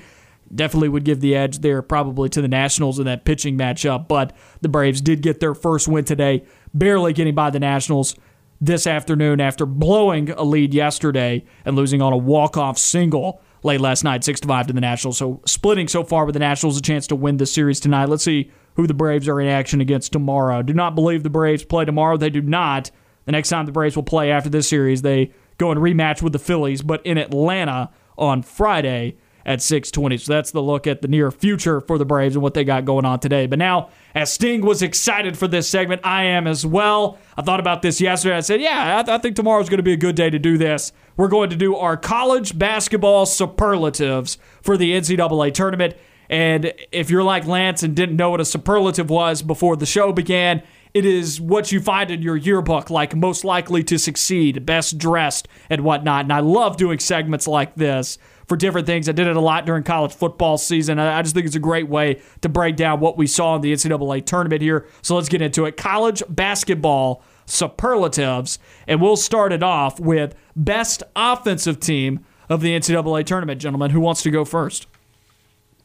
Definitely 0.54 0.90
would 0.90 1.06
give 1.06 1.20
the 1.20 1.36
edge 1.36 1.60
there 1.60 1.82
probably 1.82 2.30
to 2.30 2.42
the 2.42 2.48
Nationals 2.48 2.98
in 2.98 3.06
that 3.06 3.26
pitching 3.26 3.58
matchup, 3.58 4.08
but 4.08 4.36
the 4.62 4.70
Braves 4.70 5.02
did 5.02 5.22
get 5.22 5.40
their 5.40 5.54
first 5.54 5.88
win 5.88 6.06
today, 6.06 6.44
barely 6.74 7.14
getting 7.14 7.36
by 7.36 7.50
the 7.50 7.60
Nationals 7.60 8.16
this 8.62 8.86
afternoon 8.86 9.42
after 9.42 9.66
blowing 9.66 10.30
a 10.30 10.44
lead 10.44 10.74
yesterday 10.74 11.44
and 11.66 11.76
losing 11.76 12.02
on 12.02 12.14
a 12.14 12.18
walk-off 12.18 12.78
single 12.78 13.42
late 13.64 13.82
last 13.82 14.04
night, 14.04 14.24
6 14.24 14.40
to 14.42 14.48
5 14.48 14.68
to 14.68 14.74
the 14.74 14.82
Nationals. 14.82 15.18
So 15.18 15.42
splitting 15.46 15.88
so 15.88 16.04
far 16.04 16.26
with 16.26 16.34
the 16.34 16.40
Nationals 16.40 16.78
a 16.78 16.82
chance 16.82 17.08
to 17.08 17.16
win 17.16 17.38
this 17.38 17.54
series 17.54 17.80
tonight. 17.80 18.08
Let's 18.08 18.24
see 18.24 18.52
who 18.76 18.88
the 18.88 18.94
Braves 18.94 19.28
are 19.28 19.42
in 19.42 19.48
action 19.48 19.82
against 19.82 20.12
tomorrow. 20.12 20.62
Do 20.62 20.74
not 20.74 20.96
believe 20.96 21.24
the 21.24 21.30
Braves 21.30 21.66
play 21.66 21.86
tomorrow. 21.86 22.18
They 22.18 22.30
do 22.30 22.42
not. 22.42 22.92
The 23.26 23.32
next 23.32 23.50
time 23.50 23.66
the 23.66 23.72
Braves 23.72 23.96
will 23.96 24.04
play 24.04 24.32
after 24.32 24.50
this 24.50 24.70
series, 24.70 25.02
they 25.02 25.34
go 25.58 25.72
and 25.72 25.80
rematch 25.80 26.22
with 26.22 26.34
the 26.34 26.40
Phillies, 26.40 26.82
but 26.82 27.06
in 27.06 27.18
Atlanta 27.18 27.90
on 28.18 28.42
Friday 28.44 29.18
at 29.46 29.62
620. 29.62 30.18
So 30.18 30.34
that's 30.34 30.52
the 30.52 30.62
look 30.62 30.88
at 30.88 31.02
the 31.02 31.08
near 31.08 31.32
future 31.32 31.82
for 31.82 31.98
the 31.98 32.06
Braves 32.06 32.36
and 32.36 32.44
what 32.44 32.54
they 32.54 32.64
got 32.64 32.86
going 32.86 33.06
on 33.06 33.20
today. 33.20 33.48
But 33.48 33.60
now, 33.60 33.90
as 34.16 34.34
Sting 34.34 34.62
was 34.62 34.82
excited 34.82 35.38
for 35.38 35.48
this 35.48 35.68
segment, 35.68 36.02
I 36.04 36.24
am 36.24 36.48
as 36.48 36.66
well. 36.66 37.18
I 37.38 37.42
thought 37.42 37.60
about 37.60 37.82
this 37.82 38.02
yesterday. 38.02 38.36
I 38.36 38.42
said, 38.42 38.62
yeah, 38.62 39.00
I, 39.00 39.04
th- 39.04 39.14
I 39.14 39.22
think 39.22 39.36
tomorrow's 39.36 39.70
going 39.70 39.78
to 39.78 39.84
be 39.84 39.94
a 39.94 39.98
good 39.98 40.16
day 40.16 40.30
to 40.30 40.40
do 40.40 40.58
this. 40.58 40.92
We're 41.18 41.28
going 41.28 41.50
to 41.50 41.56
do 41.56 41.76
our 41.76 41.98
college 41.98 42.58
basketball 42.58 43.26
superlatives 43.26 44.38
for 44.62 44.78
the 44.78 44.92
NCAA 44.92 45.54
tournament. 45.54 45.96
And 46.30 46.74
if 46.94 47.10
you're 47.10 47.24
like 47.24 47.46
Lance 47.46 47.84
and 47.84 47.94
didn't 47.94 48.16
know 48.16 48.30
what 48.30 48.40
a 48.40 48.46
superlative 48.46 49.10
was 49.10 49.42
before 49.42 49.76
the 49.76 49.86
show 49.86 50.14
began, 50.14 50.64
it 50.94 51.06
is 51.06 51.40
what 51.40 51.72
you 51.72 51.80
find 51.80 52.12
in 52.12 52.22
your 52.22 52.36
yearbook, 52.36 52.90
like 52.90 53.16
most 53.16 53.44
likely 53.44 53.84
to 53.84 53.98
succeed, 53.98 54.66
best 54.66 54.98
dressed, 54.98 55.48
and 55.70 55.82
whatnot. 55.82 56.24
And 56.24 56.34
I 56.34 56.40
love 56.40 56.78
doing 56.78 57.00
segments 57.00 57.48
like 57.48 57.76
this 57.76 58.18
for 58.52 58.58
different 58.58 58.86
things. 58.86 59.08
I 59.08 59.14
did 59.14 59.28
it 59.28 59.38
a 59.38 59.40
lot 59.40 59.66
during 59.66 59.84
college 59.84 60.14
football 60.14 60.58
season. 60.58 61.00
I 61.00 61.22
just 61.22 61.34
think 61.34 61.46
it's 61.46 61.56
a 61.56 61.60
great 61.60 61.88
way 61.88 62.20
to 62.42 62.50
break 62.50 62.76
down 62.76 63.00
what 63.00 63.18
we 63.18 63.26
saw 63.26 63.56
in 63.56 63.62
the 63.62 63.72
NCAA 63.72 64.26
tournament 64.26 64.62
here. 64.62 64.88
So 65.02 65.16
let's 65.16 65.30
get 65.30 65.42
into 65.42 65.64
it. 65.64 65.78
College 65.78 66.22
basketball 66.28 67.24
superlatives. 67.46 68.60
And 68.90 69.02
we'll 69.02 69.16
start 69.16 69.54
it 69.54 69.64
off 69.64 70.02
with 70.02 70.36
best 70.54 71.02
offensive 71.16 71.80
team 71.80 72.26
of 72.50 72.60
the 72.60 72.78
NCAA 72.78 73.26
tournament, 73.26 73.62
gentlemen. 73.62 73.92
Who 73.92 74.02
wants 74.02 74.22
to 74.24 74.32
go 74.32 74.44
first? 74.44 74.86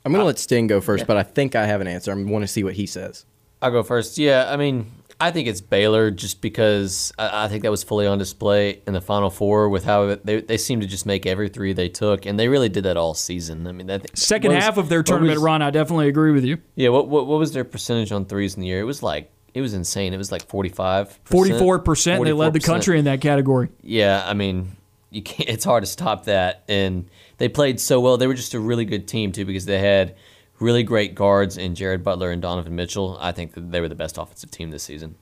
I'm 0.05 0.11
going 0.11 0.19
to 0.19 0.25
uh, 0.25 0.27
let 0.27 0.41
Sting 0.41 0.67
go 0.67 0.81
first, 0.81 1.07
but 1.07 1.17
I 1.17 1.23
think 1.23 1.55
I 1.55 1.67
have 1.67 1.81
an 1.81 1.87
answer. 1.87 2.11
I 2.11 2.21
want 2.21 2.43
to 2.43 2.49
see 2.49 2.65
what 2.65 2.75
he 2.75 2.87
says. 2.87 3.27
I'll 3.63 3.71
go 3.71 3.85
first. 3.85 4.19
Yeah, 4.19 4.51
I 4.51 4.57
mean, 4.57 4.91
I 5.19 5.31
think 5.31 5.49
it's 5.49 5.63
Baylor 5.63 6.11
just 6.11 6.43
because 6.43 7.13
I, 7.19 7.45
I 7.45 7.49
think 7.49 7.63
that 7.63 7.71
was 7.71 7.83
fully 7.83 8.07
on 8.07 8.19
display 8.19 8.83
in 8.87 8.93
the 8.93 9.01
Final 9.01 9.31
Four 9.31 9.69
with 9.71 9.85
how 9.85 10.17
they, 10.17 10.43
they 10.43 10.59
seemed 10.59 10.83
to 10.83 10.89
just 10.89 11.07
make 11.07 11.25
every 11.25 11.49
three 11.49 11.73
they 11.73 11.89
took, 11.89 12.27
and 12.27 12.39
they 12.39 12.49
really 12.49 12.69
did 12.69 12.85
that 12.85 12.97
all 12.97 13.15
season. 13.15 13.67
I 13.67 13.73
mean, 13.73 13.87
that 13.87 14.17
second 14.17 14.53
was, 14.53 14.63
half 14.63 14.77
of 14.77 14.89
their 14.89 15.03
tournament 15.03 15.37
was, 15.37 15.43
run, 15.43 15.63
I 15.63 15.71
definitely 15.71 16.09
agree 16.09 16.33
with 16.33 16.45
you. 16.45 16.59
Yeah, 16.75 16.91
what, 16.91 17.09
what 17.09 17.27
what 17.27 17.39
was 17.39 17.53
their 17.53 17.65
percentage 17.65 18.13
on 18.13 18.27
threes 18.27 18.57
in 18.57 18.61
the 18.61 18.69
year? 18.69 18.81
It 18.81 18.85
was 18.85 19.03
like 19.03 19.31
it 19.55 19.63
was 19.63 19.73
insane. 19.73 20.13
It 20.13 20.19
was 20.19 20.31
like 20.31 20.47
45 20.47 21.19
44 21.25 21.79
percent. 21.79 22.25
They 22.25 22.33
led 22.35 22.53
the 22.53 22.61
country 22.61 22.99
in 22.99 23.07
that 23.07 23.23
category. 23.23 23.71
Yeah, 23.81 24.23
I 24.27 24.35
mean, 24.35 24.77
you 25.11 25.23
can't. 25.23 25.49
It's 25.49 25.65
hard 25.65 25.83
to 25.83 25.87
stop 25.87 26.27
that, 26.27 26.63
and 26.69 27.09
they 27.39 27.49
played 27.49 27.81
so 27.81 28.01
well. 28.01 28.19
They 28.19 28.27
were 28.27 28.35
just 28.35 28.53
a 28.53 28.61
really 28.61 28.85
good 28.85 29.09
team 29.09 29.33
too 29.33 29.47
because 29.47 29.65
they 29.65 29.79
had 29.79 30.17
really 30.59 30.83
great 30.83 31.15
guards 31.15 31.57
in 31.57 31.75
Jared 31.75 32.03
Butler 32.03 32.31
and 32.31 32.41
Donovan 32.41 32.75
Mitchell. 32.75 33.17
I 33.21 33.33
think 33.33 33.53
that 33.55 33.71
they 33.71 33.81
were 33.81 33.89
the 33.89 33.95
best 33.95 34.19
offensive 34.19 34.51
team 34.51 34.71
this 34.71 34.83
season. 34.83 35.17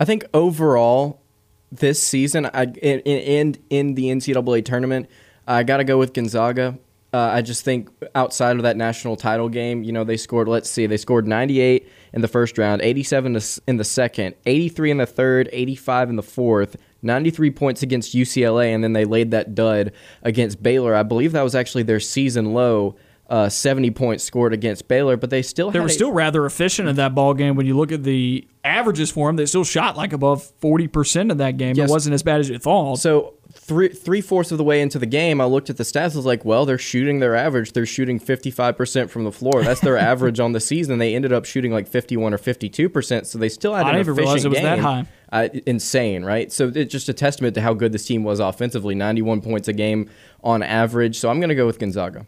I 0.00 0.04
think 0.04 0.24
overall 0.34 1.22
this 1.70 2.02
season, 2.02 2.46
I 2.46 2.64
in 2.64 3.00
in, 3.00 3.56
in 3.70 3.94
the 3.94 4.06
NCAA 4.06 4.64
tournament, 4.64 5.08
I 5.46 5.62
got 5.62 5.78
to 5.78 5.84
go 5.84 5.98
with 5.98 6.12
Gonzaga. 6.12 6.78
Uh, 7.14 7.30
I 7.34 7.42
just 7.42 7.62
think 7.62 7.90
outside 8.14 8.56
of 8.56 8.62
that 8.62 8.76
national 8.76 9.16
title 9.16 9.50
game, 9.50 9.82
you 9.82 9.92
know, 9.92 10.02
they 10.02 10.16
scored. 10.16 10.48
Let's 10.48 10.70
see, 10.70 10.86
they 10.86 10.96
scored 10.96 11.28
98 11.28 11.86
in 12.14 12.22
the 12.22 12.28
first 12.28 12.56
round, 12.56 12.80
87 12.80 13.38
in 13.66 13.76
the 13.76 13.84
second, 13.84 14.34
83 14.46 14.92
in 14.92 14.96
the 14.96 15.06
third, 15.06 15.48
85 15.52 16.10
in 16.10 16.16
the 16.16 16.22
fourth. 16.22 16.76
93 17.04 17.50
points 17.50 17.82
against 17.82 18.14
UCLA, 18.14 18.72
and 18.72 18.84
then 18.84 18.92
they 18.92 19.04
laid 19.04 19.32
that 19.32 19.56
dud 19.56 19.92
against 20.22 20.62
Baylor. 20.62 20.94
I 20.94 21.02
believe 21.02 21.32
that 21.32 21.42
was 21.42 21.56
actually 21.56 21.82
their 21.82 21.98
season 21.98 22.54
low 22.54 22.94
uh, 23.32 23.48
70 23.48 23.92
points 23.92 24.22
scored 24.22 24.52
against 24.52 24.88
Baylor, 24.88 25.16
but 25.16 25.30
they 25.30 25.40
still 25.40 25.70
they 25.70 25.80
were 25.80 25.86
a, 25.86 25.90
still 25.90 26.12
rather 26.12 26.44
efficient 26.44 26.86
in 26.86 26.96
that 26.96 27.14
ball 27.14 27.32
game. 27.32 27.56
When 27.56 27.64
you 27.64 27.74
look 27.74 27.90
at 27.90 28.02
the 28.02 28.46
averages 28.62 29.10
for 29.10 29.26
them, 29.26 29.36
they 29.36 29.46
still 29.46 29.64
shot 29.64 29.96
like 29.96 30.12
above 30.12 30.42
40 30.60 30.86
percent 30.88 31.30
in 31.30 31.38
that 31.38 31.56
game. 31.56 31.74
Yes. 31.74 31.88
It 31.88 31.90
wasn't 31.90 32.12
as 32.12 32.22
bad 32.22 32.40
as 32.40 32.50
you 32.50 32.58
thought. 32.58 32.98
So 32.98 33.36
three 33.54 33.88
three 33.88 34.20
fourths 34.20 34.52
of 34.52 34.58
the 34.58 34.64
way 34.64 34.82
into 34.82 34.98
the 34.98 35.06
game, 35.06 35.40
I 35.40 35.46
looked 35.46 35.70
at 35.70 35.78
the 35.78 35.82
stats. 35.82 36.12
I 36.12 36.16
was 36.16 36.26
like, 36.26 36.44
well, 36.44 36.66
they're 36.66 36.76
shooting 36.76 37.20
their 37.20 37.34
average. 37.34 37.72
They're 37.72 37.86
shooting 37.86 38.18
55 38.18 38.76
percent 38.76 39.10
from 39.10 39.24
the 39.24 39.32
floor. 39.32 39.64
That's 39.64 39.80
their 39.80 39.96
average 40.12 40.38
on 40.38 40.52
the 40.52 40.60
season. 40.60 40.98
They 40.98 41.14
ended 41.14 41.32
up 41.32 41.46
shooting 41.46 41.72
like 41.72 41.88
51 41.88 42.34
or 42.34 42.38
52 42.38 42.90
percent. 42.90 43.26
So 43.26 43.38
they 43.38 43.48
still 43.48 43.74
had. 43.74 43.86
I 43.86 43.92
didn't 43.92 44.00
even 44.00 44.14
realize 44.16 44.44
it 44.44 44.48
was 44.48 44.58
game. 44.58 44.64
that 44.66 44.78
high. 44.78 45.06
Uh, 45.32 45.48
insane, 45.64 46.22
right? 46.22 46.52
So 46.52 46.70
it's 46.74 46.92
just 46.92 47.08
a 47.08 47.14
testament 47.14 47.54
to 47.54 47.62
how 47.62 47.72
good 47.72 47.92
this 47.92 48.04
team 48.04 48.24
was 48.24 48.40
offensively. 48.40 48.94
91 48.94 49.40
points 49.40 49.68
a 49.68 49.72
game 49.72 50.10
on 50.44 50.62
average. 50.62 51.18
So 51.18 51.30
I'm 51.30 51.40
going 51.40 51.48
to 51.48 51.54
go 51.54 51.64
with 51.64 51.78
Gonzaga. 51.78 52.26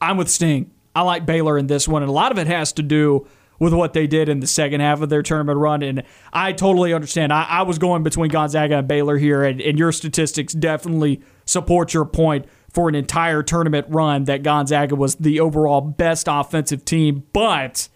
I'm 0.00 0.16
with 0.16 0.28
Sting. 0.28 0.70
I 0.94 1.02
like 1.02 1.26
Baylor 1.26 1.58
in 1.58 1.66
this 1.66 1.86
one, 1.86 2.02
and 2.02 2.08
a 2.08 2.12
lot 2.12 2.32
of 2.32 2.38
it 2.38 2.46
has 2.46 2.72
to 2.74 2.82
do 2.82 3.26
with 3.58 3.72
what 3.72 3.92
they 3.92 4.06
did 4.06 4.28
in 4.28 4.40
the 4.40 4.46
second 4.46 4.80
half 4.80 5.00
of 5.00 5.08
their 5.08 5.22
tournament 5.22 5.58
run. 5.58 5.82
And 5.82 6.04
I 6.32 6.52
totally 6.52 6.92
understand. 6.92 7.32
I, 7.32 7.44
I 7.44 7.62
was 7.62 7.78
going 7.78 8.02
between 8.02 8.30
Gonzaga 8.30 8.78
and 8.78 8.88
Baylor 8.88 9.16
here, 9.16 9.44
and, 9.44 9.60
and 9.60 9.78
your 9.78 9.92
statistics 9.92 10.52
definitely 10.52 11.20
support 11.44 11.94
your 11.94 12.04
point 12.04 12.46
for 12.70 12.88
an 12.88 12.94
entire 12.94 13.42
tournament 13.42 13.86
run 13.88 14.24
that 14.24 14.42
Gonzaga 14.42 14.94
was 14.94 15.16
the 15.16 15.40
overall 15.40 15.80
best 15.80 16.28
offensive 16.30 16.84
team. 16.84 17.24
But 17.32 17.88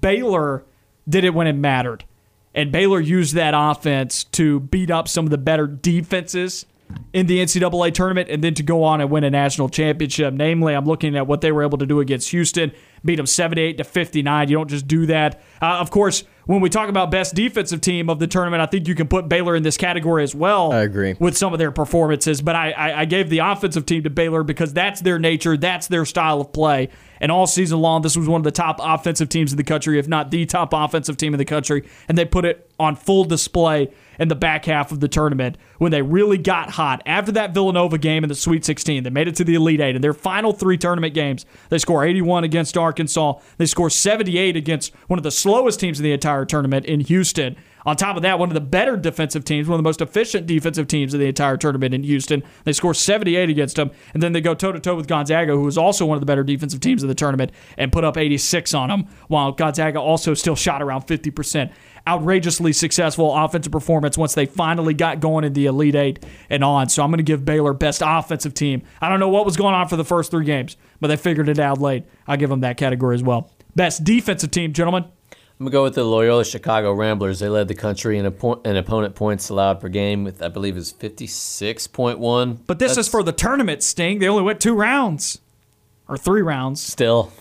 Baylor 0.00 0.64
did 1.08 1.24
it 1.24 1.34
when 1.34 1.46
it 1.46 1.54
mattered. 1.54 2.04
And 2.54 2.72
Baylor 2.72 3.00
used 3.00 3.34
that 3.34 3.54
offense 3.56 4.24
to 4.24 4.60
beat 4.60 4.90
up 4.90 5.06
some 5.06 5.26
of 5.26 5.30
the 5.30 5.38
better 5.38 5.66
defenses 5.66 6.66
in 7.12 7.26
the 7.26 7.38
NCAA 7.38 7.92
tournament 7.94 8.28
and 8.28 8.42
then 8.42 8.54
to 8.54 8.62
go 8.62 8.84
on 8.84 9.00
and 9.00 9.10
win 9.10 9.24
a 9.24 9.30
national 9.30 9.68
championship. 9.68 10.34
Namely, 10.34 10.74
I'm 10.74 10.84
looking 10.84 11.16
at 11.16 11.26
what 11.26 11.40
they 11.40 11.52
were 11.52 11.62
able 11.62 11.78
to 11.78 11.86
do 11.86 12.00
against 12.00 12.30
Houston, 12.30 12.72
beat 13.04 13.16
them 13.16 13.26
78 13.26 13.78
to 13.78 13.84
59. 13.84 14.48
You 14.48 14.56
don't 14.56 14.68
just 14.68 14.86
do 14.86 15.06
that. 15.06 15.40
Uh, 15.60 15.78
of 15.78 15.90
course, 15.90 16.24
when 16.46 16.60
we 16.60 16.70
talk 16.70 16.88
about 16.88 17.10
best 17.10 17.34
defensive 17.34 17.80
team 17.80 18.08
of 18.08 18.18
the 18.18 18.26
tournament, 18.26 18.62
I 18.62 18.66
think 18.66 18.88
you 18.88 18.94
can 18.94 19.08
put 19.08 19.28
Baylor 19.28 19.54
in 19.54 19.62
this 19.62 19.76
category 19.76 20.22
as 20.22 20.34
well. 20.34 20.72
I 20.72 20.80
agree 20.82 21.14
with 21.18 21.36
some 21.36 21.52
of 21.52 21.58
their 21.58 21.70
performances, 21.70 22.40
but 22.40 22.56
I, 22.56 22.70
I, 22.72 23.00
I 23.00 23.04
gave 23.04 23.28
the 23.30 23.40
offensive 23.40 23.86
team 23.86 24.02
to 24.04 24.10
Baylor 24.10 24.42
because 24.42 24.72
that's 24.72 25.00
their 25.00 25.18
nature, 25.18 25.56
that's 25.56 25.88
their 25.88 26.04
style 26.04 26.40
of 26.40 26.52
play. 26.52 26.88
And 27.20 27.32
all 27.32 27.46
season 27.46 27.80
long, 27.80 28.02
this 28.02 28.16
was 28.16 28.28
one 28.28 28.40
of 28.40 28.44
the 28.44 28.50
top 28.50 28.78
offensive 28.80 29.28
teams 29.28 29.52
in 29.52 29.56
the 29.56 29.64
country, 29.64 29.98
if 29.98 30.08
not 30.08 30.30
the 30.30 30.46
top 30.46 30.72
offensive 30.72 31.16
team 31.16 31.34
in 31.34 31.38
the 31.38 31.44
country, 31.44 31.88
and 32.08 32.16
they 32.16 32.24
put 32.24 32.44
it 32.44 32.70
on 32.78 32.94
full 32.96 33.24
display 33.24 33.90
in 34.18 34.28
the 34.28 34.34
back 34.34 34.64
half 34.64 34.92
of 34.92 35.00
the 35.00 35.08
tournament 35.08 35.56
when 35.78 35.92
they 35.92 36.02
really 36.02 36.38
got 36.38 36.70
hot. 36.70 37.02
After 37.06 37.32
that 37.32 37.54
Villanova 37.54 37.98
game 37.98 38.24
in 38.24 38.28
the 38.28 38.34
Sweet 38.34 38.64
16, 38.64 39.04
they 39.04 39.10
made 39.10 39.28
it 39.28 39.36
to 39.36 39.44
the 39.44 39.54
Elite 39.54 39.80
Eight. 39.80 39.96
In 39.96 40.02
their 40.02 40.14
final 40.14 40.52
three 40.52 40.76
tournament 40.76 41.14
games, 41.14 41.46
they 41.70 41.78
score 41.78 42.04
81 42.04 42.44
against 42.44 42.76
Arkansas. 42.76 43.34
They 43.56 43.66
score 43.66 43.90
78 43.90 44.56
against 44.56 44.94
one 45.06 45.18
of 45.18 45.22
the 45.22 45.30
slowest 45.30 45.80
teams 45.80 45.98
in 45.98 46.04
the 46.04 46.12
entire 46.12 46.44
tournament 46.44 46.86
in 46.86 47.00
Houston. 47.00 47.56
On 47.86 47.96
top 47.96 48.16
of 48.16 48.22
that, 48.22 48.38
one 48.38 48.48
of 48.48 48.54
the 48.54 48.60
better 48.60 48.96
defensive 48.96 49.44
teams, 49.44 49.68
one 49.68 49.74
of 49.74 49.78
the 49.78 49.88
most 49.88 50.00
efficient 50.00 50.46
defensive 50.46 50.88
teams 50.88 51.14
of 51.14 51.20
the 51.20 51.26
entire 51.26 51.56
tournament 51.56 51.94
in 51.94 52.02
Houston. 52.02 52.42
They 52.64 52.72
score 52.72 52.94
78 52.94 53.50
against 53.50 53.76
them, 53.76 53.90
and 54.14 54.22
then 54.22 54.32
they 54.32 54.40
go 54.40 54.54
toe 54.54 54.72
to 54.72 54.80
toe 54.80 54.94
with 54.94 55.06
Gonzaga, 55.06 55.52
who 55.52 55.62
was 55.62 55.78
also 55.78 56.04
one 56.04 56.16
of 56.16 56.20
the 56.20 56.26
better 56.26 56.44
defensive 56.44 56.80
teams 56.80 57.02
of 57.02 57.08
the 57.08 57.14
tournament, 57.14 57.52
and 57.76 57.92
put 57.92 58.04
up 58.04 58.16
86 58.16 58.74
on 58.74 58.88
them, 58.88 59.06
while 59.28 59.52
Gonzaga 59.52 60.00
also 60.00 60.34
still 60.34 60.56
shot 60.56 60.82
around 60.82 61.06
50%. 61.06 61.72
Outrageously 62.06 62.72
successful 62.72 63.36
offensive 63.36 63.72
performance 63.72 64.16
once 64.16 64.34
they 64.34 64.46
finally 64.46 64.94
got 64.94 65.20
going 65.20 65.44
in 65.44 65.52
the 65.52 65.66
Elite 65.66 65.94
Eight 65.94 66.24
and 66.48 66.64
on. 66.64 66.88
So 66.88 67.02
I'm 67.02 67.10
going 67.10 67.18
to 67.18 67.22
give 67.22 67.44
Baylor 67.44 67.74
best 67.74 68.02
offensive 68.04 68.54
team. 68.54 68.82
I 69.00 69.08
don't 69.08 69.20
know 69.20 69.28
what 69.28 69.44
was 69.44 69.56
going 69.56 69.74
on 69.74 69.88
for 69.88 69.96
the 69.96 70.04
first 70.04 70.30
three 70.30 70.46
games, 70.46 70.76
but 71.00 71.08
they 71.08 71.16
figured 71.16 71.48
it 71.48 71.58
out 71.58 71.80
late. 71.80 72.04
I'll 72.26 72.38
give 72.38 72.48
them 72.48 72.60
that 72.60 72.78
category 72.78 73.14
as 73.14 73.22
well. 73.22 73.50
Best 73.76 74.04
defensive 74.04 74.50
team, 74.50 74.72
gentlemen. 74.72 75.04
I'm 75.60 75.66
gonna 75.66 75.72
go 75.72 75.82
with 75.82 75.96
the 75.96 76.04
Loyola 76.04 76.44
Chicago 76.44 76.92
Ramblers. 76.92 77.40
They 77.40 77.48
led 77.48 77.66
the 77.66 77.74
country 77.74 78.16
in, 78.16 78.30
po- 78.30 78.60
in 78.64 78.76
opponent 78.76 79.16
points 79.16 79.48
allowed 79.48 79.80
per 79.80 79.88
game 79.88 80.22
with 80.22 80.40
I 80.40 80.48
believe 80.48 80.76
is 80.76 80.92
56.1. 80.92 82.58
But 82.66 82.78
this 82.78 82.94
That's 82.94 83.08
is 83.08 83.10
for 83.10 83.24
the 83.24 83.32
tournament, 83.32 83.82
Sting. 83.82 84.20
They 84.20 84.28
only 84.28 84.44
went 84.44 84.60
two 84.60 84.74
rounds 84.74 85.40
or 86.06 86.16
three 86.16 86.42
rounds. 86.42 86.80
still 86.80 87.32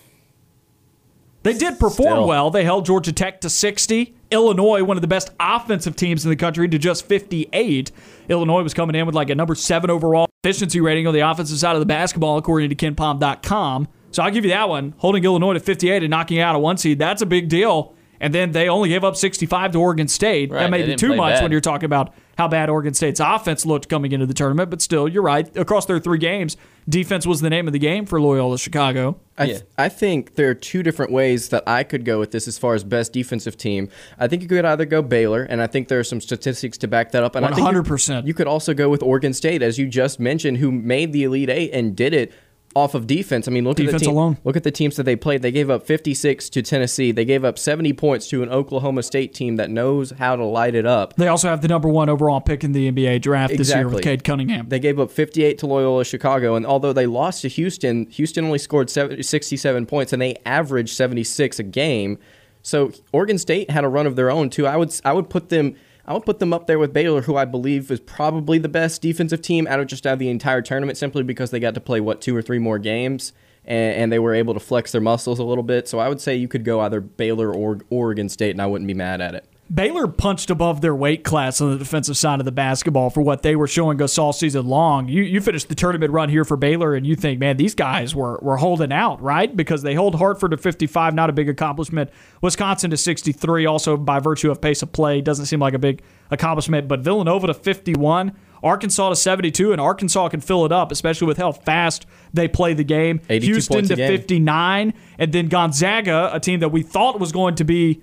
They 1.44 1.54
did 1.54 1.80
perform 1.80 2.14
Still. 2.14 2.28
well. 2.28 2.50
They 2.50 2.64
held 2.64 2.86
Georgia 2.88 3.12
Tech 3.14 3.40
to 3.42 3.52
60. 3.52 4.16
Illinois, 4.32 4.84
one 4.84 4.98
of 4.98 5.02
the 5.02 5.08
best 5.08 5.30
offensive 5.40 5.96
teams 5.96 6.26
in 6.26 6.30
the 6.32 6.36
country, 6.36 6.68
to 6.68 6.78
just 6.80 7.06
58. 7.06 7.92
Illinois 8.30 8.64
was 8.64 8.74
coming 8.74 8.96
in 8.96 9.06
with 9.06 9.14
like 9.16 9.30
a 9.30 9.36
number 9.36 9.54
seven 9.54 9.90
overall 9.92 10.28
efficiency 10.44 10.82
rating 10.82 11.06
on 11.06 11.14
the 11.14 11.20
offensive 11.22 11.58
side 11.60 11.76
of 11.76 11.80
the 11.80 11.86
basketball, 11.86 12.38
according 12.38 12.70
to 12.72 12.76
KenPom.com. 12.76 13.88
So 14.10 14.24
I'll 14.24 14.32
give 14.32 14.44
you 14.44 14.52
that 14.52 14.68
one. 14.68 14.96
Holding 14.98 15.24
Illinois 15.24 15.54
to 15.54 15.60
58 15.60 16.02
and 16.04 16.10
knocking 16.10 16.40
out 16.40 16.56
a 16.56 16.60
one 16.60 16.78
seed, 16.78 16.98
that's 16.98 17.22
a 17.22 17.26
big 17.26 17.48
deal. 17.48 17.94
And 18.20 18.34
then 18.34 18.52
they 18.52 18.68
only 18.70 18.90
gave 18.90 19.04
up 19.04 19.16
65 19.16 19.72
to 19.74 19.80
Oregon 19.80 20.08
State. 20.08 20.52
Right, 20.52 20.62
that 20.62 20.72
may 20.72 20.86
be 20.86 20.96
too 20.96 21.16
much 21.16 21.36
bad. 21.36 21.44
when 21.44 21.52
you're 21.52 21.62
talking 21.62 21.86
about 21.86 22.14
how 22.38 22.48
bad 22.48 22.70
Oregon 22.70 22.94
State's 22.94 23.20
offense 23.20 23.66
looked 23.66 23.90
coming 23.90 24.12
into 24.12 24.26
the 24.28 24.34
tournament, 24.34 24.70
but 24.70 24.80
still, 24.82 25.08
you're 25.08 25.24
right. 25.24 25.56
Across 25.58 25.86
their 25.88 25.98
three 26.00 26.20
games, 26.20 26.56
defense 26.88 27.26
was 27.26 27.42
the 27.42 27.50
name 27.50 27.66
of 27.66 27.74
the 27.74 27.80
game 27.80 28.06
for 28.06 28.22
Loyola 28.22 28.60
Chicago. 28.60 29.20
I, 29.40 29.44
Yeah. 29.46 29.58
I 29.78 29.90
think 29.90 30.36
there 30.36 30.48
are 30.50 30.54
two 30.54 30.84
different 30.84 31.12
ways 31.12 31.50
that 31.50 31.64
I 31.68 31.84
could 31.84 32.06
go 32.06 32.20
with 32.20 32.30
this 32.32 32.48
as 32.48 32.58
far 32.60 32.76
as 32.76 32.84
best 32.84 33.12
defensive 33.12 33.58
team. 33.58 33.90
I 34.20 34.28
think 34.28 34.44
you 34.44 34.48
could 34.48 34.66
either 34.66 34.86
go 34.86 35.02
Baylor, 35.02 35.44
and 35.44 35.62
I 35.64 35.68
think 35.68 35.88
there 35.88 36.00
are 36.00 36.04
some 36.04 36.22
statistics 36.22 36.78
to 36.80 36.88
back 36.88 37.12
that 37.12 37.24
up. 37.24 37.36
And 37.36 37.44
I 37.44 37.50
think 37.50 37.60
you- 37.60 37.82
100%. 37.82 38.28
You 38.28 38.34
could 38.36 38.48
also 38.48 38.74
go 38.76 38.88
with 38.90 39.02
Oregon 39.02 39.34
State, 39.34 39.64
as 39.64 39.80
you 39.80 39.88
just 39.88 40.20
mentioned, 40.20 40.58
who 40.58 40.72
made 40.72 41.14
the 41.14 41.24
Elite 41.24 41.50
Eight 41.50 41.72
and 41.74 41.96
did 41.96 42.14
it 42.14 42.32
off 42.76 42.94
of 42.94 43.08
defense. 43.08 43.48
I 43.48 43.52
mean, 43.52 43.64
look 43.64 43.80
at 43.80 43.92
the 43.92 43.98
team, 43.98 44.10
alone. 44.10 44.38
Look 44.44 44.56
at 44.56 44.64
the 44.64 44.72
teams 44.72 44.98
that 44.98 45.04
they 45.04 45.16
played. 45.16 45.42
They 45.42 45.52
gave 45.52 45.70
up 45.70 45.86
56 45.88 46.50
to 46.52 46.62
Tennessee. 46.62 47.12
They 47.12 47.26
gave 47.26 47.44
up 47.44 47.58
70 47.58 47.94
points 47.94 48.28
to 48.30 48.44
an 48.44 48.50
Oklahoma 48.50 49.02
State 49.04 49.34
team 49.34 49.56
that 49.56 49.72
knows 49.72 50.12
how 50.12 50.36
to 50.36 50.46
light 50.46 50.76
it 50.76 50.86
up. 50.86 51.16
They 51.16 51.28
also 51.28 51.50
have 51.50 51.62
the 51.62 51.68
number 51.68 51.88
one 51.90 52.08
overall 52.08 52.40
pick 52.40 52.64
in 52.64 52.74
the 52.74 52.92
NBA 52.92 53.22
draft 53.22 53.58
this 53.58 53.70
year 53.70 53.86
with 53.86 53.96
Exactly. 53.96 54.04
Cade 54.04 54.24
Cunningham. 54.24 54.70
They 54.70 54.80
gave 54.80 55.00
up 55.00 55.10
58 55.10 55.58
to 55.60 55.68
Loyola 55.68 56.06
Chicago, 56.06 56.56
and 56.56 56.66
although 56.66 56.94
they 56.94 57.08
lost 57.08 57.42
to 57.42 57.48
Houston, 57.48 58.06
Houston 58.12 58.46
only 58.46 58.60
scored 58.60 58.90
67 58.90 59.86
points, 59.88 60.14
and 60.14 60.22
they 60.22 60.36
averaged 60.46 60.96
76 60.96 61.60
a 61.60 61.64
game. 61.64 62.20
So 62.62 62.92
Oregon 63.12 63.38
State 63.38 63.72
had 63.72 63.86
a 63.86 63.88
run 63.88 64.06
of 64.06 64.16
their 64.16 64.30
own 64.30 64.50
too. 64.50 64.68
I 64.68 64.76
would 64.76 64.94
I 65.06 65.14
would 65.14 65.30
put 65.30 65.50
them 65.50 65.76
I 66.08 66.14
would 66.14 66.26
put 66.26 66.40
them 66.40 66.54
up 66.54 66.68
there 66.68 66.80
with 66.80 66.94
Baylor, 66.94 67.22
who 67.24 67.36
I 67.36 67.44
believe 67.44 67.92
is 67.92 68.00
probably 68.00 68.58
the 68.58 68.70
best 68.70 69.02
defensive 69.02 69.42
team 69.42 69.68
out 69.68 69.82
of 69.82 69.88
just 69.88 70.08
out 70.08 70.14
of 70.14 70.20
the 70.20 70.30
entire 70.30 70.62
tournament, 70.62 70.98
simply 70.98 71.22
because 71.22 71.52
they 71.52 71.60
got 71.60 71.74
to 71.74 71.82
play 71.82 72.00
what 72.00 72.22
two 72.22 72.36
or 72.36 72.42
three 72.42 72.60
more 72.60 72.80
games. 72.80 73.34
And, 73.66 73.96
and 73.96 74.12
they 74.12 74.20
were 74.20 74.34
able 74.34 74.54
to 74.54 74.62
flex 74.62 74.94
their 74.94 75.02
muscles 75.02 75.40
a 75.40 75.44
little 75.44 75.64
bit. 75.64 75.90
So 75.90 76.00
I 76.00 76.08
would 76.08 76.22
say 76.22 76.36
you 76.36 76.48
could 76.48 76.64
go 76.64 76.80
either 76.80 77.02
Baylor 77.02 77.54
or 77.54 77.80
Oregon 77.90 78.30
State, 78.30 78.52
and 78.52 78.62
I 78.62 78.66
wouldn't 78.66 78.88
be 78.88 78.94
mad 78.94 79.20
at 79.20 79.36
it. 79.36 79.46
Baylor 79.74 80.08
punched 80.08 80.50
above 80.50 80.80
their 80.80 80.96
weight 80.96 81.26
class 81.26 81.60
on 81.60 81.72
the 81.72 81.78
defensive 81.78 82.16
side 82.16 82.40
of 82.40 82.46
the 82.46 82.54
basketball 82.54 83.10
for 83.10 83.22
what 83.22 83.42
they 83.42 83.56
were 83.56 83.68
showing 83.68 84.02
us 84.02 84.18
all 84.18 84.32
season 84.32 84.66
long. 84.66 85.10
You 85.10 85.24
you 85.24 85.42
finished 85.42 85.68
the 85.68 85.76
tournament 85.76 86.12
run 86.14 86.30
here 86.30 86.46
for 86.46 86.56
Baylor, 86.56 86.96
and 86.96 87.06
you 87.06 87.16
think, 87.16 87.40
man, 87.40 87.58
these 87.58 87.76
guys 87.76 88.16
were 88.16 88.40
were 88.42 88.58
holding 88.58 88.94
out, 88.94 89.22
right? 89.22 89.54
Because 89.54 89.82
they 89.82 89.94
hold 89.94 90.16
Hartford 90.16 90.52
to 90.52 90.58
55, 90.58 91.14
not 91.14 91.30
a 91.30 91.34
big 91.34 91.50
accomplishment. 91.50 92.10
Wisconsin 92.42 92.92
to 92.92 92.98
63, 92.98 93.66
also 93.66 93.98
by 93.98 94.20
virtue 94.20 94.50
of 94.52 94.62
pace 94.62 94.82
of 94.82 94.94
play, 94.94 95.20
doesn't 95.20 95.48
seem 95.48 95.60
like 95.60 95.74
a 95.74 95.80
big 95.80 96.02
accomplishment. 96.32 96.88
But 96.88 97.02
Villanova 97.02 97.48
to 97.48 97.54
51. 97.54 98.34
Arkansas 98.64 99.10
to 99.10 99.16
72, 99.16 99.72
and 99.72 99.80
Arkansas 99.80 100.30
can 100.30 100.42
fill 100.42 100.66
it 100.66 100.72
up, 100.72 100.92
especially 100.92 101.28
with 101.28 101.38
how 101.38 101.52
fast 101.52 102.08
they 102.34 102.48
play 102.48 102.74
the 102.74 102.84
game. 102.84 103.22
Houston 103.30 103.86
to 103.86 103.96
game. 103.96 104.10
59, 104.10 104.94
and 105.20 105.32
then 105.32 105.48
Gonzaga, 105.48 106.32
a 106.34 106.40
team 106.40 106.62
that 106.62 106.70
we 106.70 106.82
thought 106.82 107.20
was 107.20 107.32
going 107.32 107.54
to 107.54 107.64
be 107.64 108.02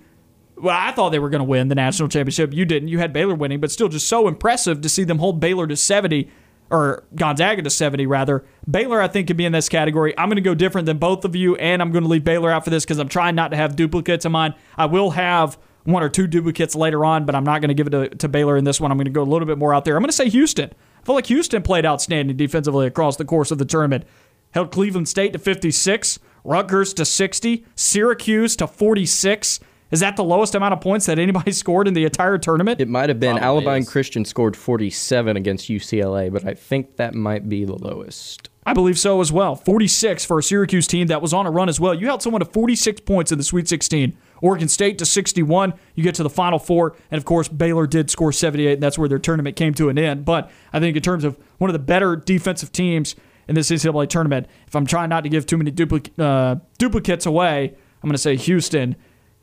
well, 0.57 0.76
I 0.78 0.92
thought 0.92 1.11
they 1.11 1.18
were 1.18 1.30
going 1.30 1.40
to 1.40 1.44
win 1.44 1.68
the 1.68 1.74
national 1.74 2.09
championship. 2.09 2.52
You 2.52 2.64
didn't. 2.64 2.88
You 2.88 2.98
had 2.98 3.12
Baylor 3.12 3.34
winning, 3.34 3.61
but 3.61 3.70
still 3.70 3.88
just 3.88 4.09
so 4.09 4.28
impressive 4.28 4.80
to 4.82 4.88
see 4.88 5.05
them 5.05 5.18
hold 5.18 5.40
Baylor 5.40 5.66
to 5.66 5.76
70 5.76 6.30
or 6.70 7.05
Gonzaga 7.14 7.62
to 7.62 7.70
70 7.70 8.07
rather. 8.07 8.44
Baylor 8.70 9.00
I 9.00 9.09
think 9.09 9.28
could 9.28 9.36
be 9.36 9.44
in 9.44 9.52
this 9.52 9.68
category. 9.68 10.16
I'm 10.18 10.28
going 10.28 10.36
to 10.36 10.42
go 10.42 10.55
different 10.55 10.86
than 10.86 10.98
both 10.98 11.24
of 11.24 11.36
you 11.36 11.57
and 11.57 11.82
I'm 11.82 11.92
going 11.92 12.05
to 12.05 12.09
leave 12.09 12.24
Baylor 12.24 12.50
out 12.50 12.64
for 12.64 12.70
this 12.70 12.86
cuz 12.86 12.98
I'm 12.98 13.09
trying 13.09 13.34
not 13.34 13.50
to 13.50 13.57
have 13.57 13.76
duplicates 13.76 14.24
in 14.24 14.32
mine. 14.32 14.55
I 14.76 14.86
will 14.86 15.11
have 15.11 15.59
one 15.84 16.02
or 16.02 16.09
two 16.09 16.26
duplicates 16.26 16.74
later 16.74 17.05
on, 17.05 17.26
but 17.26 17.34
I'm 17.34 17.44
not 17.44 17.61
going 17.61 17.68
to 17.68 17.74
give 17.74 17.86
it 17.86 17.90
to, 17.90 18.09
to 18.09 18.28
Baylor 18.28 18.57
in 18.57 18.64
this 18.64 18.80
one. 18.80 18.90
I'm 18.90 18.96
going 18.96 19.05
to 19.05 19.11
go 19.11 19.22
a 19.22 19.24
little 19.24 19.46
bit 19.46 19.59
more 19.59 19.74
out 19.74 19.84
there. 19.84 19.96
I'm 19.96 20.02
going 20.02 20.09
to 20.09 20.16
say 20.16 20.30
Houston. 20.30 20.70
I 20.70 21.07
feel 21.07 21.14
like 21.14 21.26
Houston 21.26 21.62
played 21.62 21.84
outstanding 21.84 22.36
defensively 22.36 22.86
across 22.86 23.16
the 23.16 23.24
course 23.26 23.50
of 23.50 23.59
the 23.59 23.66
tournament. 23.66 24.05
Held 24.52 24.72
Cleveland 24.72 25.09
State 25.09 25.34
to 25.34 25.38
56, 25.38 26.18
Rutgers 26.42 26.94
to 26.94 27.05
60, 27.05 27.66
Syracuse 27.74 28.57
to 28.57 28.66
46. 28.66 29.61
Is 29.91 30.01
that 30.01 30.16
the 30.16 30.24
lowest 30.24 30.55
amount 30.55 30.72
of 30.74 30.80
points 30.80 31.07
that 31.07 31.18
anybody 31.18 31.53
scored 31.53 31.87
in 31.87 31.95
the 31.95 32.05
entire 32.05 32.39
tournament? 32.39 32.80
It 32.80 32.89
might 32.89 33.09
have 33.09 33.20
been 33.20 33.37
Probably 33.37 33.47
Alabama 33.47 33.78
is. 33.78 33.89
Christian 33.89 34.24
scored 34.24 34.57
47 34.57 35.37
against 35.37 35.68
UCLA, 35.68 36.32
but 36.32 36.45
I 36.47 36.55
think 36.55 36.97
that 36.97 37.14
might 37.14 37.49
be 37.49 37.64
the 37.64 37.76
lowest. 37.76 38.49
I 38.66 38.72
believe 38.72 38.99
so 38.99 39.20
as 39.20 39.30
well. 39.30 39.55
46 39.55 40.24
for 40.24 40.39
a 40.39 40.43
Syracuse 40.43 40.87
team 40.87 41.09
that 41.09 41.20
was 41.20 41.35
on 41.35 41.47
a 41.47 41.51
run 41.51 41.68
as 41.68 41.78
well. 41.78 41.93
You 41.93 42.07
held 42.07 42.22
someone 42.22 42.41
to 42.41 42.47
46 42.47 43.03
points 43.03 43.30
in 43.30 43.37
the 43.37 43.45
Sweet 43.45 43.68
16. 43.68 44.16
Oregon 44.41 44.68
State 44.68 44.99
to 44.99 45.07
61. 45.07 45.74
You 45.95 46.03
get 46.03 46.14
to 46.16 46.22
the 46.22 46.30
Final 46.30 46.59
Four. 46.59 46.97
And 47.11 47.18
of 47.18 47.26
course, 47.26 47.47
Baylor 47.49 47.87
did 47.87 48.11
score 48.11 48.32
78, 48.32 48.74
and 48.74 48.82
that's 48.82 48.99
where 48.99 49.09
their 49.09 49.18
tournament 49.18 49.57
came 49.57 49.74
to 49.74 49.91
an 49.91 49.99
end. 49.99 50.24
But 50.24 50.51
I 50.72 50.80
think 50.80 50.97
in 50.97 51.03
terms 51.03 51.24
of 51.24 51.39
one 51.59 51.68
of 51.68 51.72
the 51.72 51.78
better 51.78 52.16
defensive 52.16 52.72
teams 52.72 53.14
in 53.49 53.55
this 53.55 53.70
NCAA 53.70 54.09
tournament, 54.09 54.47
if 54.66 54.74
I'm 54.74 54.87
trying 54.87 55.11
not 55.11 55.24
to 55.24 55.28
give 55.28 55.45
too 55.45 55.59
many 55.59 55.70
duplic- 55.70 56.18
uh, 56.18 56.59
duplicates 56.78 57.26
away, 57.26 57.74
I'm 58.03 58.09
going 58.09 58.12
to 58.12 58.18
say 58.18 58.37
Houston 58.37 58.97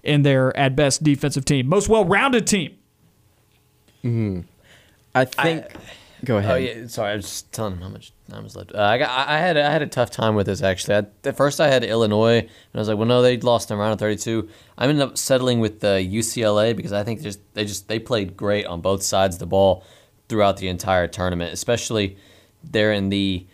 in 0.03 0.23
their 0.23 0.55
at 0.57 0.75
best 0.75 1.03
defensive 1.03 1.45
team. 1.45 1.67
Most 1.67 1.89
well 1.89 2.05
rounded 2.05 2.47
team. 2.47 2.77
Hmm. 4.01 4.41
I 5.13 5.25
think. 5.25 5.65
go 6.23 6.37
ahead. 6.37 6.51
Oh 6.51 6.55
yeah, 6.55 6.87
sorry. 6.87 7.11
I 7.11 7.15
was 7.15 7.25
just 7.25 7.51
telling 7.51 7.73
him 7.73 7.81
how 7.81 7.89
much 7.89 8.13
time 8.29 8.43
was 8.43 8.55
left. 8.55 8.73
Uh, 8.73 8.81
I 8.81 8.97
got, 8.97 9.09
I 9.09 9.35
I 9.35 9.37
had, 9.39 9.57
I 9.57 9.71
had 9.71 9.81
a 9.81 9.87
tough 9.87 10.09
time 10.09 10.35
with 10.35 10.45
this 10.45 10.61
actually. 10.61 10.95
I, 10.95 11.05
at 11.27 11.37
first, 11.37 11.59
I 11.59 11.67
had 11.67 11.83
Illinois, 11.83 12.39
and 12.39 12.49
I 12.73 12.79
was 12.79 12.87
like, 12.87 12.97
well, 12.97 13.07
no, 13.07 13.21
they 13.21 13.37
lost 13.37 13.69
in 13.71 13.77
round 13.77 13.93
of 13.93 13.99
32. 13.99 14.47
I 14.77 14.87
ended 14.87 15.01
up 15.01 15.17
settling 15.17 15.59
with 15.59 15.83
uh, 15.83 15.97
UCLA 15.97 16.75
because 16.75 16.93
I 16.93 17.03
think 17.03 17.21
just 17.21 17.39
they 17.53 17.65
just 17.65 17.87
they 17.87 17.99
played 17.99 18.37
great 18.37 18.65
on 18.65 18.81
both 18.81 19.03
sides 19.03 19.35
of 19.35 19.39
the 19.39 19.47
ball 19.47 19.83
throughout 20.29 20.57
the 20.57 20.69
entire 20.69 21.07
tournament, 21.07 21.53
especially 21.53 22.17
there 22.63 22.93
in 22.93 23.09
the 23.09 23.45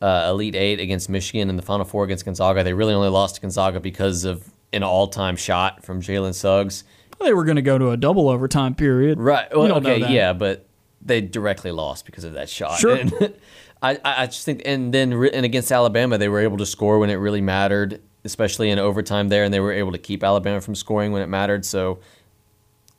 uh, 0.00 0.28
Elite 0.30 0.54
Eight 0.54 0.80
against 0.80 1.08
Michigan 1.08 1.50
and 1.50 1.58
the 1.58 1.62
Final 1.62 1.84
Four 1.84 2.04
against 2.04 2.24
Gonzaga. 2.24 2.62
They 2.62 2.72
really 2.74 2.94
only 2.94 3.08
lost 3.08 3.36
to 3.36 3.40
Gonzaga 3.40 3.80
because 3.80 4.24
of 4.24 4.51
an 4.72 4.82
all-time 4.82 5.36
shot 5.36 5.84
from 5.84 6.00
Jalen 6.00 6.34
Suggs. 6.34 6.84
They 7.20 7.32
were 7.32 7.44
going 7.44 7.56
to 7.56 7.62
go 7.62 7.78
to 7.78 7.90
a 7.90 7.96
double 7.96 8.28
overtime 8.28 8.74
period. 8.74 9.18
Right. 9.18 9.54
Well, 9.56 9.72
okay. 9.74 9.98
Yeah, 10.12 10.32
but 10.32 10.66
they 11.00 11.20
directly 11.20 11.70
lost 11.70 12.06
because 12.06 12.24
of 12.24 12.34
that 12.34 12.48
shot. 12.48 12.78
Sure. 12.78 12.98
I 13.82 13.98
I 14.04 14.26
just 14.26 14.44
think, 14.44 14.62
and 14.64 14.94
then 14.94 15.12
and 15.12 15.44
against 15.44 15.72
Alabama, 15.72 16.18
they 16.18 16.28
were 16.28 16.40
able 16.40 16.56
to 16.58 16.66
score 16.66 16.98
when 16.98 17.10
it 17.10 17.16
really 17.16 17.40
mattered, 17.40 18.00
especially 18.24 18.70
in 18.70 18.78
overtime 18.78 19.28
there, 19.28 19.44
and 19.44 19.52
they 19.52 19.60
were 19.60 19.72
able 19.72 19.92
to 19.92 19.98
keep 19.98 20.22
Alabama 20.22 20.60
from 20.60 20.74
scoring 20.74 21.10
when 21.12 21.22
it 21.22 21.28
mattered. 21.28 21.64
So 21.64 21.98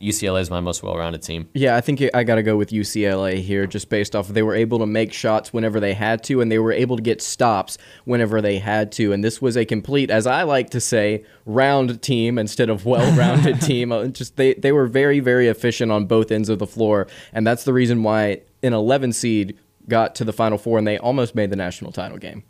UCLA 0.01 0.41
is 0.41 0.49
my 0.49 0.59
most 0.59 0.83
well-rounded 0.83 1.21
team. 1.21 1.47
Yeah, 1.53 1.75
I 1.75 1.81
think 1.81 2.03
I 2.13 2.23
got 2.23 2.35
to 2.35 2.43
go 2.43 2.57
with 2.57 2.71
UCLA 2.71 3.41
here, 3.41 3.65
just 3.65 3.89
based 3.89 4.15
off 4.15 4.27
they 4.27 4.43
were 4.43 4.55
able 4.55 4.79
to 4.79 4.85
make 4.85 5.13
shots 5.13 5.53
whenever 5.53 5.79
they 5.79 5.93
had 5.93 6.23
to, 6.25 6.41
and 6.41 6.51
they 6.51 6.59
were 6.59 6.73
able 6.73 6.97
to 6.97 7.01
get 7.01 7.21
stops 7.21 7.77
whenever 8.03 8.41
they 8.41 8.59
had 8.59 8.91
to. 8.93 9.13
And 9.13 9.23
this 9.23 9.41
was 9.41 9.55
a 9.55 9.65
complete, 9.65 10.11
as 10.11 10.27
I 10.27 10.43
like 10.43 10.69
to 10.71 10.81
say, 10.81 11.23
round 11.45 12.01
team 12.01 12.37
instead 12.37 12.69
of 12.69 12.85
well-rounded 12.85 13.61
team. 13.61 13.91
Uh, 13.91 14.07
Just 14.07 14.35
they 14.35 14.53
they 14.55 14.71
were 14.71 14.87
very 14.87 15.19
very 15.19 15.47
efficient 15.47 15.91
on 15.91 16.05
both 16.05 16.31
ends 16.31 16.49
of 16.49 16.59
the 16.59 16.67
floor, 16.67 17.07
and 17.31 17.47
that's 17.47 17.63
the 17.63 17.73
reason 17.73 18.03
why 18.03 18.41
an 18.61 18.73
11 18.73 19.13
seed 19.13 19.57
got 19.87 20.15
to 20.15 20.23
the 20.23 20.33
Final 20.33 20.57
Four 20.57 20.77
and 20.77 20.87
they 20.87 20.97
almost 20.97 21.35
made 21.35 21.49
the 21.49 21.55
national 21.55 21.91
title 21.91 22.17
game. 22.17 22.43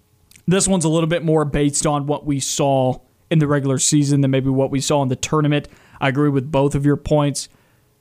This 0.47 0.67
one's 0.67 0.85
a 0.85 0.89
little 0.89 1.07
bit 1.07 1.23
more 1.23 1.45
based 1.45 1.85
on 1.85 2.05
what 2.05 2.25
we 2.25 2.39
saw 2.39 2.99
in 3.31 3.39
the 3.39 3.47
regular 3.47 3.79
season 3.79 4.21
than 4.21 4.29
maybe 4.29 4.49
what 4.49 4.69
we 4.69 4.79
saw 4.79 5.01
in 5.01 5.09
the 5.09 5.15
tournament. 5.15 5.67
I 6.03 6.09
agree 6.09 6.27
with 6.27 6.51
both 6.51 6.75
of 6.75 6.85
your 6.85 6.97
points 6.97 7.47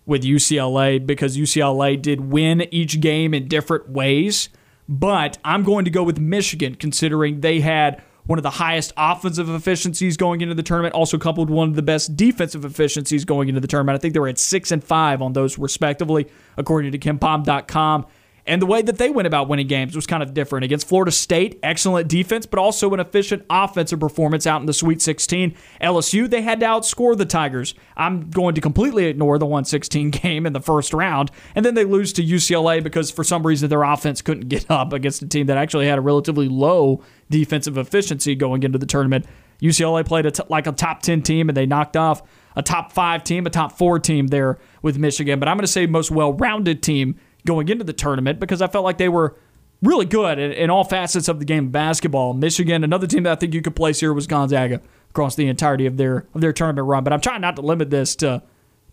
with 0.06 0.24
UCLA 0.24 1.06
because 1.06 1.36
UCLA 1.36 2.02
did 2.02 2.32
win 2.32 2.66
each 2.72 3.00
game 3.00 3.32
in 3.32 3.46
different 3.46 3.90
ways. 3.90 4.48
But 4.88 5.38
I'm 5.44 5.62
going 5.62 5.84
to 5.84 5.90
go 5.92 6.02
with 6.02 6.18
Michigan 6.18 6.74
considering 6.74 7.42
they 7.42 7.60
had 7.60 8.02
one 8.26 8.40
of 8.40 8.42
the 8.42 8.50
highest 8.50 8.92
offensive 8.96 9.48
efficiencies 9.48 10.16
going 10.16 10.40
into 10.40 10.56
the 10.56 10.64
tournament, 10.64 10.96
also 10.96 11.16
coupled 11.16 11.48
with 11.48 11.56
one 11.56 11.68
of 11.68 11.76
the 11.76 11.82
best 11.82 12.16
defensive 12.16 12.64
efficiencies 12.64 13.24
going 13.24 13.48
into 13.48 13.60
the 13.60 13.68
tournament. 13.68 13.94
I 13.94 14.00
think 14.00 14.14
they 14.14 14.20
were 14.20 14.26
at 14.26 14.38
six 14.38 14.72
and 14.72 14.82
five 14.82 15.22
on 15.22 15.32
those 15.32 15.56
respectively, 15.56 16.26
according 16.56 16.90
to 16.90 16.98
KenPom.com. 16.98 18.06
And 18.46 18.60
the 18.60 18.66
way 18.66 18.82
that 18.82 18.98
they 18.98 19.08
went 19.08 19.26
about 19.26 19.48
winning 19.48 19.68
games 19.68 19.94
was 19.94 20.06
kind 20.06 20.22
of 20.22 20.34
different. 20.34 20.64
Against 20.64 20.88
Florida 20.88 21.12
State, 21.12 21.60
excellent 21.62 22.08
defense, 22.08 22.44
but 22.44 22.58
also 22.58 22.92
an 22.92 22.98
efficient 22.98 23.44
offensive 23.48 24.00
performance 24.00 24.46
out 24.46 24.60
in 24.60 24.66
the 24.66 24.72
Sweet 24.72 25.00
16. 25.00 25.54
LSU, 25.80 26.28
they 26.28 26.42
had 26.42 26.58
to 26.60 26.66
outscore 26.66 27.16
the 27.16 27.24
Tigers. 27.24 27.74
I'm 27.96 28.30
going 28.30 28.56
to 28.56 28.60
completely 28.60 29.06
ignore 29.06 29.38
the 29.38 29.46
116 29.46 30.10
game 30.10 30.44
in 30.44 30.52
the 30.52 30.60
first 30.60 30.92
round. 30.92 31.30
And 31.54 31.64
then 31.64 31.74
they 31.74 31.84
lose 31.84 32.12
to 32.14 32.22
UCLA 32.22 32.82
because 32.82 33.12
for 33.12 33.22
some 33.22 33.46
reason 33.46 33.70
their 33.70 33.84
offense 33.84 34.20
couldn't 34.22 34.48
get 34.48 34.68
up 34.70 34.92
against 34.92 35.22
a 35.22 35.28
team 35.28 35.46
that 35.46 35.56
actually 35.56 35.86
had 35.86 35.98
a 35.98 36.02
relatively 36.02 36.48
low 36.48 37.02
defensive 37.30 37.78
efficiency 37.78 38.34
going 38.34 38.64
into 38.64 38.78
the 38.78 38.86
tournament. 38.86 39.24
UCLA 39.62 40.04
played 40.04 40.26
a 40.26 40.32
t- 40.32 40.42
like 40.48 40.66
a 40.66 40.72
top 40.72 41.02
10 41.02 41.22
team 41.22 41.48
and 41.48 41.56
they 41.56 41.66
knocked 41.66 41.96
off 41.96 42.22
a 42.56 42.62
top 42.62 42.92
five 42.92 43.24
team, 43.24 43.46
a 43.46 43.50
top 43.50 43.78
four 43.78 43.98
team 43.98 44.26
there 44.26 44.58
with 44.82 44.98
Michigan. 44.98 45.38
But 45.38 45.48
I'm 45.48 45.56
going 45.56 45.64
to 45.64 45.72
say 45.72 45.86
most 45.86 46.10
well 46.10 46.32
rounded 46.32 46.82
team 46.82 47.18
going 47.44 47.68
into 47.68 47.84
the 47.84 47.92
tournament 47.92 48.40
because 48.40 48.62
I 48.62 48.66
felt 48.66 48.84
like 48.84 48.98
they 48.98 49.08
were 49.08 49.36
really 49.82 50.06
good 50.06 50.38
in, 50.38 50.52
in, 50.52 50.70
all 50.70 50.84
facets 50.84 51.28
of 51.28 51.38
the 51.38 51.44
game 51.44 51.66
of 51.66 51.72
basketball. 51.72 52.34
Michigan, 52.34 52.84
another 52.84 53.06
team 53.06 53.24
that 53.24 53.32
I 53.32 53.34
think 53.34 53.52
you 53.52 53.62
could 53.62 53.76
place 53.76 54.00
here 54.00 54.12
was 54.12 54.26
Gonzaga 54.26 54.80
across 55.10 55.34
the 55.34 55.48
entirety 55.48 55.86
of 55.86 55.96
their 55.96 56.26
of 56.34 56.40
their 56.40 56.52
tournament 56.52 56.86
run. 56.86 57.04
But 57.04 57.12
I'm 57.12 57.20
trying 57.20 57.40
not 57.40 57.56
to 57.56 57.62
limit 57.62 57.90
this 57.90 58.16
to 58.16 58.42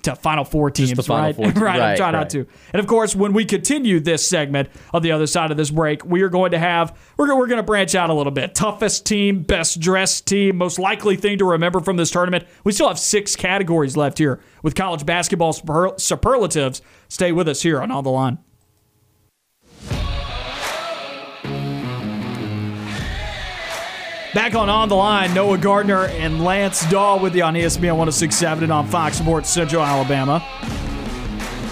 to 0.03 0.15
Final 0.15 0.45
Four 0.45 0.71
teams, 0.71 1.09
right? 1.09 1.35
Four 1.35 1.45
teams. 1.51 1.57
right? 1.57 1.79
right? 1.79 1.91
I'm 1.91 1.97
trying 1.97 2.13
right. 2.13 2.19
not 2.19 2.29
to. 2.31 2.47
And 2.73 2.79
of 2.79 2.87
course, 2.87 3.15
when 3.15 3.33
we 3.33 3.45
continue 3.45 3.99
this 3.99 4.27
segment 4.27 4.69
on 4.93 5.01
the 5.01 5.11
other 5.11 5.27
side 5.27 5.51
of 5.51 5.57
this 5.57 5.71
break, 5.71 6.05
we 6.05 6.21
are 6.21 6.29
going 6.29 6.51
to 6.51 6.59
have 6.59 6.97
we're 7.17 7.33
we're 7.35 7.47
going 7.47 7.57
to 7.57 7.63
branch 7.63 7.95
out 7.95 8.09
a 8.09 8.13
little 8.13 8.31
bit. 8.31 8.55
Toughest 8.55 9.05
team, 9.05 9.43
best 9.43 9.79
dressed 9.79 10.25
team, 10.25 10.57
most 10.57 10.79
likely 10.79 11.15
thing 11.15 11.37
to 11.37 11.45
remember 11.45 11.81
from 11.81 11.97
this 11.97 12.11
tournament. 12.11 12.45
We 12.63 12.71
still 12.71 12.87
have 12.87 12.99
six 12.99 13.35
categories 13.35 13.97
left 13.97 14.17
here 14.17 14.39
with 14.63 14.75
college 14.75 15.05
basketball 15.05 15.53
super, 15.53 15.93
superlatives. 15.97 16.81
Stay 17.09 17.31
with 17.31 17.47
us 17.47 17.61
here 17.61 17.81
on 17.81 17.91
All 17.91 18.01
the 18.01 18.09
Line. 18.09 18.37
Back 24.33 24.53
on 24.53 24.69
On 24.69 24.87
the 24.87 24.95
Line, 24.95 25.33
Noah 25.33 25.57
Gardner 25.57 26.05
and 26.05 26.43
Lance 26.43 26.87
Dawe 26.91 27.19
with 27.19 27.35
you 27.35 27.41
on 27.41 27.55
ESPN 27.55 27.97
1067 27.97 28.63
and 28.63 28.71
on 28.71 28.87
Fox 28.87 29.17
Sports 29.17 29.49
Central 29.49 29.81
Alabama. 29.81 30.45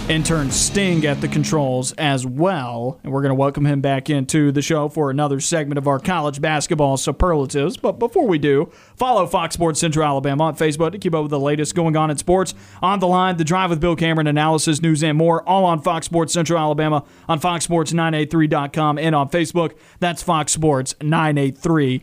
Intern 0.09 0.49
Sting 0.51 1.05
at 1.05 1.19
the 1.19 1.27
controls 1.27 1.91
as 1.93 2.25
well. 2.25 2.97
And 3.03 3.11
we're 3.11 3.21
going 3.21 3.31
to 3.31 3.35
welcome 3.35 3.65
him 3.65 3.81
back 3.81 4.09
into 4.09 4.53
the 4.53 4.61
show 4.61 4.87
for 4.87 5.09
another 5.09 5.41
segment 5.41 5.77
of 5.77 5.85
our 5.85 5.99
college 5.99 6.39
basketball 6.39 6.95
superlatives. 6.95 7.75
But 7.75 7.99
before 7.99 8.25
we 8.25 8.37
do, 8.37 8.71
follow 8.95 9.27
Fox 9.27 9.55
Sports 9.55 9.81
Central 9.81 10.05
Alabama 10.05 10.45
on 10.45 10.55
Facebook 10.55 10.93
to 10.93 10.97
keep 10.97 11.13
up 11.13 11.23
with 11.23 11.31
the 11.31 11.39
latest 11.39 11.75
going 11.75 11.97
on 11.97 12.09
in 12.09 12.15
sports. 12.15 12.53
On 12.81 12.99
the 12.99 13.07
line, 13.07 13.35
the 13.35 13.43
drive 13.43 13.69
with 13.69 13.81
Bill 13.81 13.97
Cameron, 13.97 14.27
analysis, 14.27 14.81
news, 14.81 15.03
and 15.03 15.17
more, 15.17 15.43
all 15.43 15.65
on 15.65 15.81
Fox 15.81 16.05
Sports 16.05 16.31
Central 16.31 16.57
Alabama, 16.57 17.03
on 17.27 17.41
FoxSports983.com, 17.41 18.97
and 18.97 19.13
on 19.13 19.29
Facebook. 19.29 19.73
That's 19.99 20.23
Fox 20.23 20.53
Sports 20.53 20.95
983 21.01 22.01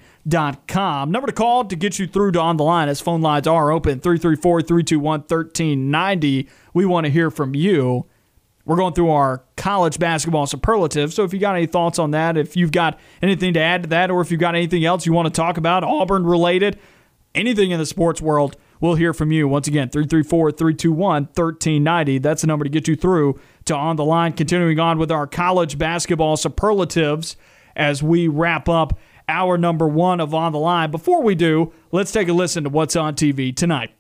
com. 0.67 1.11
Number 1.11 1.27
to 1.27 1.33
call 1.33 1.65
to 1.65 1.77
get 1.77 1.99
you 1.99 2.07
through 2.07 2.33
to 2.33 2.41
on 2.41 2.57
the 2.57 2.65
line 2.65 2.89
as 2.89 3.01
phone 3.01 3.21
lines 3.21 3.47
are 3.47 3.71
open 3.71 4.01
334 4.01 4.63
321 4.63 5.21
1390. 5.21 6.49
We 6.73 6.87
want 6.87 7.05
to 7.07 7.11
hear 7.11 7.31
from 7.31 7.55
you. 7.55 8.07
We're 8.65 8.77
going 8.77 8.95
through 8.95 9.11
our 9.11 9.45
college 9.57 9.99
basketball 9.99 10.47
superlative. 10.47 11.13
So 11.13 11.25
if 11.25 11.35
you 11.35 11.39
got 11.39 11.55
any 11.55 11.67
thoughts 11.67 11.99
on 11.99 12.13
that, 12.13 12.39
if 12.39 12.57
you've 12.57 12.73
got 12.73 12.99
anything 13.21 13.53
to 13.55 13.61
add 13.61 13.83
to 13.83 13.89
that, 13.91 14.11
or 14.11 14.23
if 14.23 14.31
you've 14.31 14.41
got 14.41 14.55
anything 14.55 14.87
else 14.87 15.05
you 15.05 15.13
want 15.13 15.27
to 15.27 15.33
talk 15.33 15.59
about, 15.59 15.85
Auburn 15.85 16.25
related, 16.25 16.79
anything 17.35 17.73
in 17.73 17.79
the 17.79 17.85
sports 17.85 18.23
world, 18.23 18.57
we'll 18.81 18.95
hear 18.95 19.13
from 19.13 19.33
you. 19.33 19.47
Once 19.47 19.69
again, 19.69 19.91
334 19.91 20.53
321 20.53 21.25
1390. 21.35 22.19
That's 22.19 22.41
the 22.41 22.47
number 22.47 22.65
to 22.65 22.71
get 22.71 22.89
you 22.89 22.97
through 22.97 23.39
to 23.67 23.75
on 23.75 23.97
the 23.97 24.05
line. 24.05 24.33
Continuing 24.33 24.81
on 24.81 24.99
with 24.99 25.13
our 25.13 25.27
college 25.27 25.77
basketball 25.77 26.39
superlatives 26.39 27.37
as 27.77 28.03
we 28.03 28.29
wrap 28.29 28.67
up 28.67 28.99
our 29.29 29.59
number 29.59 29.87
one 29.87 30.21
of 30.21 30.35
On 30.35 30.53
the 30.53 30.59
Line. 30.59 30.91
Before 30.91 31.23
we 31.23 31.35
do, 31.35 31.73
let's 31.93 32.13
take 32.13 32.29
a 32.29 32.33
listen 32.33 32.65
to 32.65 32.71
what's 32.71 32.97
on 32.97 33.15
TV 33.15 33.55
tonight. 33.55 33.91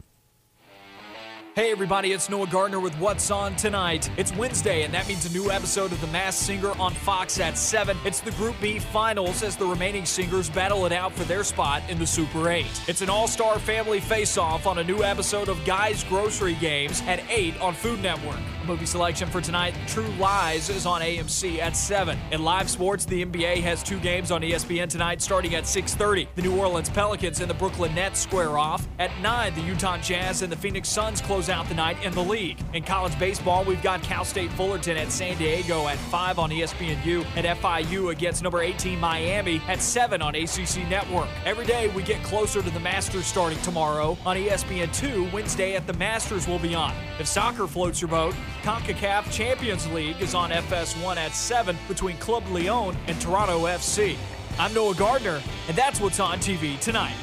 Hey 1.54 1.70
everybody, 1.70 2.10
it's 2.10 2.28
Noah 2.28 2.48
Gardner 2.48 2.80
with 2.80 2.96
What's 2.98 3.30
On 3.30 3.54
Tonight. 3.54 4.10
It's 4.16 4.34
Wednesday, 4.34 4.82
and 4.82 4.92
that 4.92 5.06
means 5.06 5.24
a 5.24 5.32
new 5.32 5.52
episode 5.52 5.92
of 5.92 6.00
The 6.00 6.08
Masked 6.08 6.42
Singer 6.42 6.72
on 6.80 6.92
Fox 6.92 7.38
at 7.38 7.56
7. 7.56 7.96
It's 8.04 8.18
the 8.18 8.32
Group 8.32 8.56
B 8.60 8.80
finals 8.80 9.44
as 9.44 9.56
the 9.56 9.64
remaining 9.64 10.04
singers 10.04 10.50
battle 10.50 10.84
it 10.84 10.90
out 10.90 11.12
for 11.12 11.22
their 11.22 11.44
spot 11.44 11.88
in 11.88 11.96
the 11.96 12.08
Super 12.08 12.48
8. 12.48 12.66
It's 12.88 13.02
an 13.02 13.08
all 13.08 13.28
star 13.28 13.60
family 13.60 14.00
face 14.00 14.36
off 14.36 14.66
on 14.66 14.78
a 14.78 14.82
new 14.82 15.04
episode 15.04 15.48
of 15.48 15.64
Guy's 15.64 16.02
Grocery 16.02 16.54
Games 16.54 17.00
at 17.06 17.22
8 17.30 17.60
on 17.60 17.72
Food 17.72 18.02
Network. 18.02 18.40
Movie 18.66 18.86
selection 18.86 19.28
for 19.28 19.40
tonight, 19.40 19.74
True 19.86 20.08
Lies, 20.18 20.70
is 20.70 20.86
on 20.86 21.00
AMC 21.02 21.58
at 21.58 21.76
7. 21.76 22.18
In 22.32 22.42
live 22.42 22.70
sports, 22.70 23.04
the 23.04 23.24
NBA 23.24 23.60
has 23.62 23.82
two 23.82 23.98
games 24.00 24.30
on 24.30 24.42
ESPN 24.42 24.88
tonight 24.88 25.20
starting 25.20 25.54
at 25.54 25.64
6.30. 25.64 26.28
The 26.34 26.42
New 26.42 26.56
Orleans 26.56 26.88
Pelicans 26.88 27.40
and 27.40 27.50
the 27.50 27.54
Brooklyn 27.54 27.94
Nets 27.94 28.20
square 28.20 28.56
off. 28.58 28.86
At 28.98 29.10
9, 29.20 29.54
the 29.54 29.60
Utah 29.60 29.98
Jazz 29.98 30.42
and 30.42 30.50
the 30.50 30.56
Phoenix 30.56 30.88
Suns 30.88 31.20
close 31.20 31.48
out 31.48 31.68
the 31.68 31.74
night 31.74 32.02
in 32.04 32.12
the 32.12 32.22
league. 32.22 32.58
In 32.72 32.82
college 32.82 33.18
baseball, 33.18 33.64
we've 33.64 33.82
got 33.82 34.02
Cal 34.02 34.24
State 34.24 34.52
Fullerton 34.52 34.96
at 34.96 35.10
San 35.10 35.36
Diego 35.36 35.86
at 35.88 35.98
5 35.98 36.38
on 36.38 36.50
ESPNU 36.50 37.24
and 37.36 37.46
FIU 37.46 38.12
against 38.12 38.42
number 38.42 38.60
18 38.60 38.98
Miami 38.98 39.60
at 39.68 39.80
7 39.80 40.22
on 40.22 40.34
ACC 40.34 40.88
Network. 40.88 41.28
Every 41.44 41.66
day 41.66 41.88
we 41.88 42.02
get 42.02 42.22
closer 42.22 42.62
to 42.62 42.70
the 42.70 42.80
Masters 42.80 43.26
starting 43.26 43.58
tomorrow 43.62 44.16
on 44.24 44.36
ESPN2. 44.36 45.32
Wednesday 45.32 45.76
at 45.76 45.86
the 45.86 45.92
Masters 45.94 46.48
will 46.48 46.58
be 46.58 46.74
on. 46.74 46.94
If 47.18 47.26
soccer 47.26 47.66
floats 47.66 48.00
your 48.00 48.10
boat, 48.10 48.34
CONCACAF 48.64 49.30
Champions 49.30 49.86
League 49.88 50.18
is 50.22 50.34
on 50.34 50.48
FS1 50.48 51.18
at 51.18 51.34
7 51.34 51.76
between 51.86 52.16
Club 52.16 52.48
Leon 52.48 52.96
and 53.08 53.20
Toronto 53.20 53.66
FC. 53.66 54.16
I'm 54.58 54.72
Noah 54.72 54.94
Gardner, 54.94 55.42
and 55.68 55.76
that's 55.76 56.00
what's 56.00 56.18
on 56.18 56.38
TV 56.38 56.80
tonight. 56.80 57.14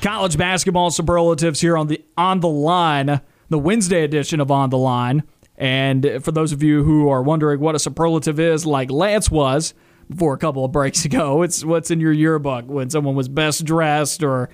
College 0.00 0.38
basketball 0.38 0.90
superlatives 0.90 1.60
here 1.60 1.76
on 1.76 1.88
the 1.88 2.02
on 2.16 2.40
the 2.40 2.48
line, 2.48 3.20
the 3.50 3.58
Wednesday 3.58 4.02
edition 4.02 4.40
of 4.40 4.50
On 4.50 4.70
the 4.70 4.78
Line. 4.78 5.24
And 5.58 6.24
for 6.24 6.32
those 6.32 6.52
of 6.52 6.62
you 6.62 6.84
who 6.84 7.10
are 7.10 7.22
wondering 7.22 7.60
what 7.60 7.74
a 7.74 7.78
superlative 7.78 8.40
is, 8.40 8.64
like 8.64 8.90
Lance 8.90 9.30
was 9.30 9.74
before 10.08 10.32
a 10.32 10.38
couple 10.38 10.64
of 10.64 10.72
breaks 10.72 11.04
ago, 11.04 11.42
it's 11.42 11.66
what's 11.66 11.90
in 11.90 12.00
your 12.00 12.12
yearbook 12.12 12.64
when 12.66 12.88
someone 12.88 13.14
was 13.14 13.28
best 13.28 13.66
dressed 13.66 14.22
or 14.22 14.48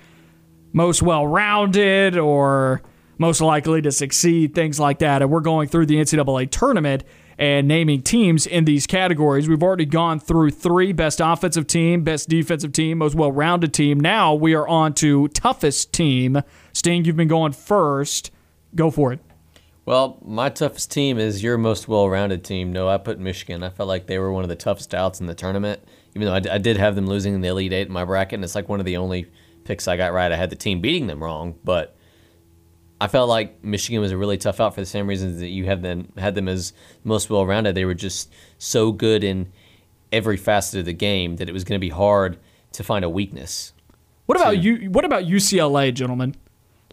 most 0.73 1.01
well 1.01 1.25
rounded 1.25 2.17
or 2.17 2.81
most 3.21 3.39
likely 3.39 3.81
to 3.83 3.91
succeed, 3.91 4.53
things 4.53 4.79
like 4.79 4.99
that. 4.99 5.21
And 5.21 5.31
we're 5.31 5.39
going 5.39 5.69
through 5.69 5.85
the 5.85 5.95
NCAA 5.95 6.49
tournament 6.51 7.03
and 7.37 7.67
naming 7.67 8.01
teams 8.01 8.45
in 8.45 8.65
these 8.65 8.85
categories. 8.85 9.47
We've 9.47 9.63
already 9.63 9.85
gone 9.85 10.19
through 10.19 10.51
three 10.51 10.91
best 10.91 11.21
offensive 11.23 11.67
team, 11.67 12.03
best 12.03 12.27
defensive 12.27 12.73
team, 12.73 12.97
most 12.97 13.15
well 13.15 13.31
rounded 13.31 13.73
team. 13.73 13.99
Now 13.99 14.33
we 14.33 14.53
are 14.55 14.67
on 14.67 14.93
to 14.95 15.27
toughest 15.29 15.93
team. 15.93 16.41
Sting, 16.73 17.05
you've 17.05 17.15
been 17.15 17.27
going 17.27 17.53
first. 17.53 18.31
Go 18.75 18.89
for 18.91 19.13
it. 19.13 19.19
Well, 19.85 20.19
my 20.23 20.49
toughest 20.49 20.91
team 20.91 21.17
is 21.17 21.41
your 21.41 21.57
most 21.57 21.87
well-rounded 21.87 22.43
team. 22.43 22.71
No, 22.71 22.87
I 22.87 22.97
put 22.97 23.19
Michigan. 23.19 23.63
I 23.63 23.69
felt 23.69 23.89
like 23.89 24.05
they 24.05 24.19
were 24.19 24.31
one 24.31 24.43
of 24.43 24.49
the 24.49 24.55
toughest 24.55 24.93
outs 24.93 25.19
in 25.19 25.25
the 25.25 25.33
tournament, 25.33 25.81
even 26.15 26.27
though 26.27 26.35
I, 26.35 26.39
d- 26.39 26.49
I 26.49 26.59
did 26.59 26.77
have 26.77 26.95
them 26.95 27.07
losing 27.07 27.33
in 27.33 27.41
the 27.41 27.47
Elite 27.47 27.73
Eight 27.73 27.87
in 27.87 27.93
my 27.93 28.05
bracket, 28.05 28.35
and 28.35 28.43
it's 28.43 28.53
like 28.53 28.69
one 28.69 28.79
of 28.79 28.85
the 28.85 28.97
only 28.97 29.25
picks 29.63 29.87
I 29.87 29.97
got 29.97 30.13
right. 30.13 30.31
I 30.31 30.35
had 30.35 30.51
the 30.51 30.55
team 30.55 30.81
beating 30.81 31.07
them 31.07 31.21
wrong, 31.21 31.55
but 31.63 31.97
I 33.01 33.07
felt 33.07 33.29
like 33.29 33.63
Michigan 33.63 33.99
was 33.99 34.11
a 34.11 34.17
really 34.17 34.37
tough 34.37 34.59
out 34.59 34.75
for 34.75 34.79
the 34.79 34.85
same 34.85 35.07
reasons 35.07 35.39
that 35.39 35.47
you 35.47 35.65
have 35.65 35.81
them 35.81 36.09
had 36.19 36.35
them 36.35 36.47
as 36.47 36.71
most 37.03 37.31
well-rounded. 37.31 37.73
They 37.73 37.83
were 37.83 37.95
just 37.95 38.31
so 38.59 38.91
good 38.91 39.23
in 39.23 39.51
every 40.11 40.37
facet 40.37 40.81
of 40.81 40.85
the 40.85 40.93
game 40.93 41.37
that 41.37 41.49
it 41.49 41.51
was 41.51 41.63
going 41.63 41.77
to 41.77 41.83
be 41.83 41.89
hard 41.89 42.37
to 42.73 42.83
find 42.83 43.03
a 43.03 43.09
weakness. 43.09 43.73
What 44.27 44.39
about 44.39 44.61
you? 44.61 44.91
What 44.91 45.03
about 45.03 45.23
UCLA, 45.23 45.91
gentlemen? 45.91 46.35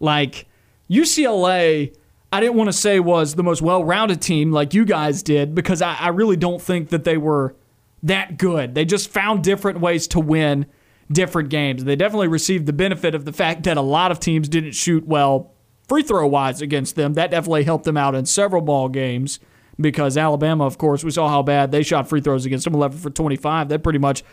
Like 0.01 0.47
UCLA, 0.89 1.95
I 2.33 2.39
didn't 2.39 2.55
want 2.55 2.69
to 2.69 2.73
say 2.73 2.99
was 2.99 3.35
the 3.35 3.43
most 3.43 3.61
well-rounded 3.61 4.19
team 4.19 4.51
like 4.51 4.73
you 4.73 4.85
guys 4.85 5.21
did 5.21 5.53
because 5.53 5.79
I, 5.79 5.93
I 5.93 6.07
really 6.07 6.37
don't 6.37 6.59
think 6.59 6.89
that 6.89 7.03
they 7.03 7.17
were 7.17 7.55
that 8.01 8.39
good. 8.39 8.73
They 8.73 8.83
just 8.83 9.11
found 9.11 9.43
different 9.43 9.79
ways 9.79 10.07
to 10.07 10.19
win 10.19 10.65
different 11.11 11.49
games. 11.49 11.83
They 11.83 11.95
definitely 11.95 12.29
received 12.29 12.65
the 12.65 12.73
benefit 12.73 13.13
of 13.13 13.25
the 13.25 13.33
fact 13.33 13.61
that 13.65 13.77
a 13.77 13.81
lot 13.81 14.11
of 14.11 14.19
teams 14.19 14.49
didn't 14.49 14.71
shoot 14.71 15.05
well 15.05 15.53
free 15.89 16.03
throw 16.03 16.27
wise 16.27 16.61
against 16.61 16.95
them. 16.95 17.15
That 17.15 17.31
definitely 17.31 17.63
helped 17.63 17.85
them 17.85 17.97
out 17.97 18.15
in 18.15 18.25
several 18.25 18.61
ball 18.61 18.87
games 18.87 19.39
because 19.79 20.17
Alabama, 20.17 20.65
of 20.65 20.77
course, 20.77 21.03
we 21.03 21.11
saw 21.11 21.27
how 21.29 21.41
bad 21.41 21.71
they 21.71 21.83
shot 21.83 22.07
free 22.07 22.21
throws 22.21 22.45
against 22.45 22.65
them, 22.65 22.75
11 22.75 22.99
for 22.99 23.09
25. 23.09 23.69
That 23.69 23.83
pretty 23.83 23.99
much 23.99 24.23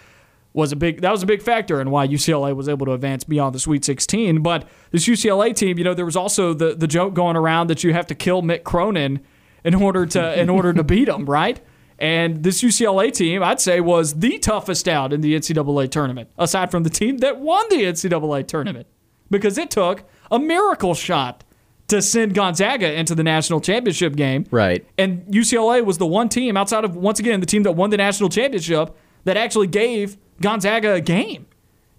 was 0.52 0.72
a 0.72 0.76
big 0.76 1.02
that 1.02 1.12
was 1.12 1.22
a 1.22 1.26
big 1.26 1.42
factor 1.42 1.80
in 1.80 1.90
why 1.90 2.08
UCLA 2.08 2.56
was 2.56 2.68
able 2.68 2.86
to 2.86 2.92
advance 2.92 3.24
beyond 3.24 3.54
the 3.54 3.58
Sweet 3.58 3.84
16. 3.84 4.42
But 4.42 4.66
this 4.90 5.06
UCLA 5.06 5.54
team, 5.54 5.78
you 5.78 5.84
know, 5.84 5.94
there 5.94 6.04
was 6.04 6.16
also 6.16 6.54
the 6.54 6.74
the 6.74 6.86
joke 6.86 7.14
going 7.14 7.36
around 7.36 7.68
that 7.68 7.84
you 7.84 7.92
have 7.92 8.06
to 8.06 8.14
kill 8.14 8.42
Mick 8.42 8.64
Cronin 8.64 9.20
in 9.64 9.74
order 9.74 10.06
to 10.06 10.40
in 10.40 10.48
order 10.48 10.72
to 10.72 10.82
beat 10.82 11.08
him, 11.08 11.26
right? 11.26 11.60
And 11.98 12.42
this 12.42 12.62
UCLA 12.62 13.12
team, 13.12 13.42
I'd 13.42 13.60
say, 13.60 13.80
was 13.80 14.14
the 14.14 14.38
toughest 14.38 14.86
out 14.86 15.12
in 15.12 15.22
the 15.22 15.34
NCAA 15.34 15.90
tournament, 15.90 16.28
aside 16.38 16.70
from 16.70 16.82
the 16.82 16.90
team 16.90 17.18
that 17.18 17.40
won 17.40 17.66
the 17.70 17.84
NCAA 17.84 18.46
tournament, 18.46 18.86
because 19.30 19.56
it 19.56 19.70
took 19.70 20.04
a 20.30 20.38
miracle 20.38 20.94
shot 20.94 21.44
to 21.88 22.02
send 22.02 22.34
Gonzaga 22.34 22.92
into 22.92 23.14
the 23.14 23.22
national 23.22 23.60
championship 23.60 24.16
game. 24.16 24.44
Right. 24.50 24.84
And 24.98 25.24
UCLA 25.26 25.84
was 25.84 25.98
the 25.98 26.06
one 26.06 26.28
team 26.28 26.56
outside 26.56 26.84
of 26.84 26.96
once 26.96 27.18
again 27.18 27.40
the 27.40 27.46
team 27.46 27.62
that 27.62 27.72
won 27.72 27.90
the 27.90 27.96
national 27.96 28.28
championship 28.28 28.96
that 29.24 29.36
actually 29.36 29.68
gave 29.68 30.16
Gonzaga 30.40 30.94
a 30.94 31.00
game. 31.00 31.46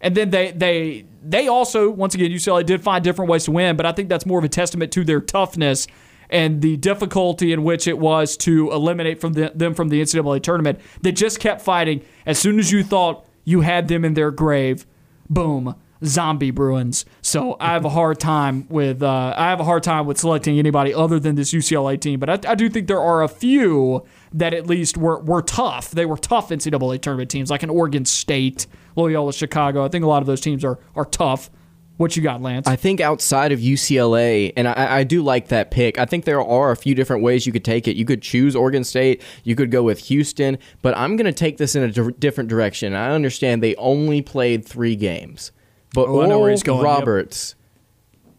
And 0.01 0.15
then 0.15 0.29
they 0.29 0.51
they 0.51 1.05
they 1.23 1.47
also 1.47 1.89
once 1.89 2.15
again 2.15 2.31
UCLA 2.31 2.65
did 2.65 2.83
find 2.83 3.03
different 3.03 3.31
ways 3.31 3.45
to 3.45 3.51
win, 3.51 3.77
but 3.77 3.85
I 3.85 3.91
think 3.91 4.09
that's 4.09 4.25
more 4.25 4.39
of 4.39 4.45
a 4.45 4.49
testament 4.49 4.91
to 4.93 5.03
their 5.03 5.21
toughness 5.21 5.87
and 6.29 6.61
the 6.61 6.77
difficulty 6.77 7.53
in 7.53 7.63
which 7.63 7.87
it 7.87 7.97
was 7.97 8.35
to 8.35 8.69
eliminate 8.71 9.21
from 9.21 9.33
the, 9.33 9.51
them 9.55 9.73
from 9.73 9.87
the 9.87 10.01
NCAA 10.01 10.43
tournament. 10.43 10.79
They 11.01 11.13
just 11.13 11.39
kept 11.39 11.61
fighting. 11.61 12.03
As 12.25 12.37
soon 12.37 12.59
as 12.59 12.71
you 12.71 12.83
thought 12.83 13.25
you 13.45 13.61
had 13.61 13.87
them 13.87 14.03
in 14.03 14.13
their 14.13 14.29
grave, 14.29 14.85
boom, 15.29 15.75
zombie 16.05 16.51
Bruins. 16.51 17.05
So 17.21 17.57
I 17.59 17.73
have 17.73 17.85
a 17.85 17.89
hard 17.89 18.19
time 18.19 18.67
with 18.69 19.01
uh, 19.01 19.33
I 19.35 19.49
have 19.49 19.59
a 19.59 19.63
hard 19.63 19.83
time 19.83 20.05
with 20.05 20.17
selecting 20.17 20.59
anybody 20.59 20.93
other 20.93 21.19
than 21.19 21.35
this 21.35 21.53
UCLA 21.53 21.99
team. 21.99 22.19
But 22.19 22.45
I, 22.45 22.51
I 22.51 22.55
do 22.55 22.69
think 22.69 22.87
there 22.87 23.01
are 23.01 23.23
a 23.23 23.27
few 23.27 24.05
that 24.33 24.53
at 24.53 24.67
least 24.67 24.97
were 24.97 25.19
were 25.19 25.41
tough. 25.41 25.91
They 25.91 26.05
were 26.05 26.17
tough 26.17 26.49
NCAA 26.49 27.01
tournament 27.01 27.29
teams, 27.29 27.49
like 27.49 27.63
an 27.63 27.69
Oregon 27.69 28.05
State, 28.05 28.67
Loyola 28.95 29.33
Chicago. 29.33 29.83
I 29.83 29.89
think 29.89 30.03
a 30.03 30.07
lot 30.07 30.21
of 30.21 30.27
those 30.27 30.41
teams 30.41 30.63
are 30.63 30.79
are 30.95 31.05
tough. 31.05 31.49
What 31.97 32.15
you 32.15 32.21
got, 32.21 32.43
Lance? 32.43 32.67
I 32.67 32.75
think 32.75 33.01
outside 33.01 33.51
of 33.51 33.59
UCLA, 33.59 34.53
and 34.55 34.67
I, 34.67 34.99
I, 34.99 35.03
do 35.03 35.23
like 35.23 35.47
that 35.47 35.71
pick. 35.71 35.97
I 35.97 36.05
think 36.05 36.25
there 36.25 36.39
are 36.39 36.69
a 36.69 36.75
few 36.75 36.93
different 36.93 37.23
ways 37.23 37.47
you 37.47 37.51
could 37.51 37.65
take 37.65 37.87
it. 37.87 37.95
You 37.95 38.05
could 38.05 38.21
choose 38.21 38.55
Oregon 38.55 38.83
State. 38.83 39.23
You 39.43 39.55
could 39.55 39.71
go 39.71 39.81
with 39.81 39.97
Houston, 40.05 40.59
but 40.83 40.95
I'm 40.95 41.15
going 41.15 41.25
to 41.25 41.33
take 41.33 41.57
this 41.57 41.75
in 41.75 41.81
a 41.81 41.91
di- 41.91 42.11
different 42.19 42.51
direction. 42.51 42.93
I 42.93 43.09
understand 43.15 43.63
they 43.63 43.75
only 43.77 44.21
played 44.21 44.63
three 44.63 44.95
games, 44.95 45.51
but 45.93 46.07
Oh, 46.07 46.21
I 46.21 46.27
know 46.27 46.39
where 46.39 46.51
he's 46.51 46.63
going, 46.63 46.85
yep. 46.85 46.99
Roberts 46.99 47.55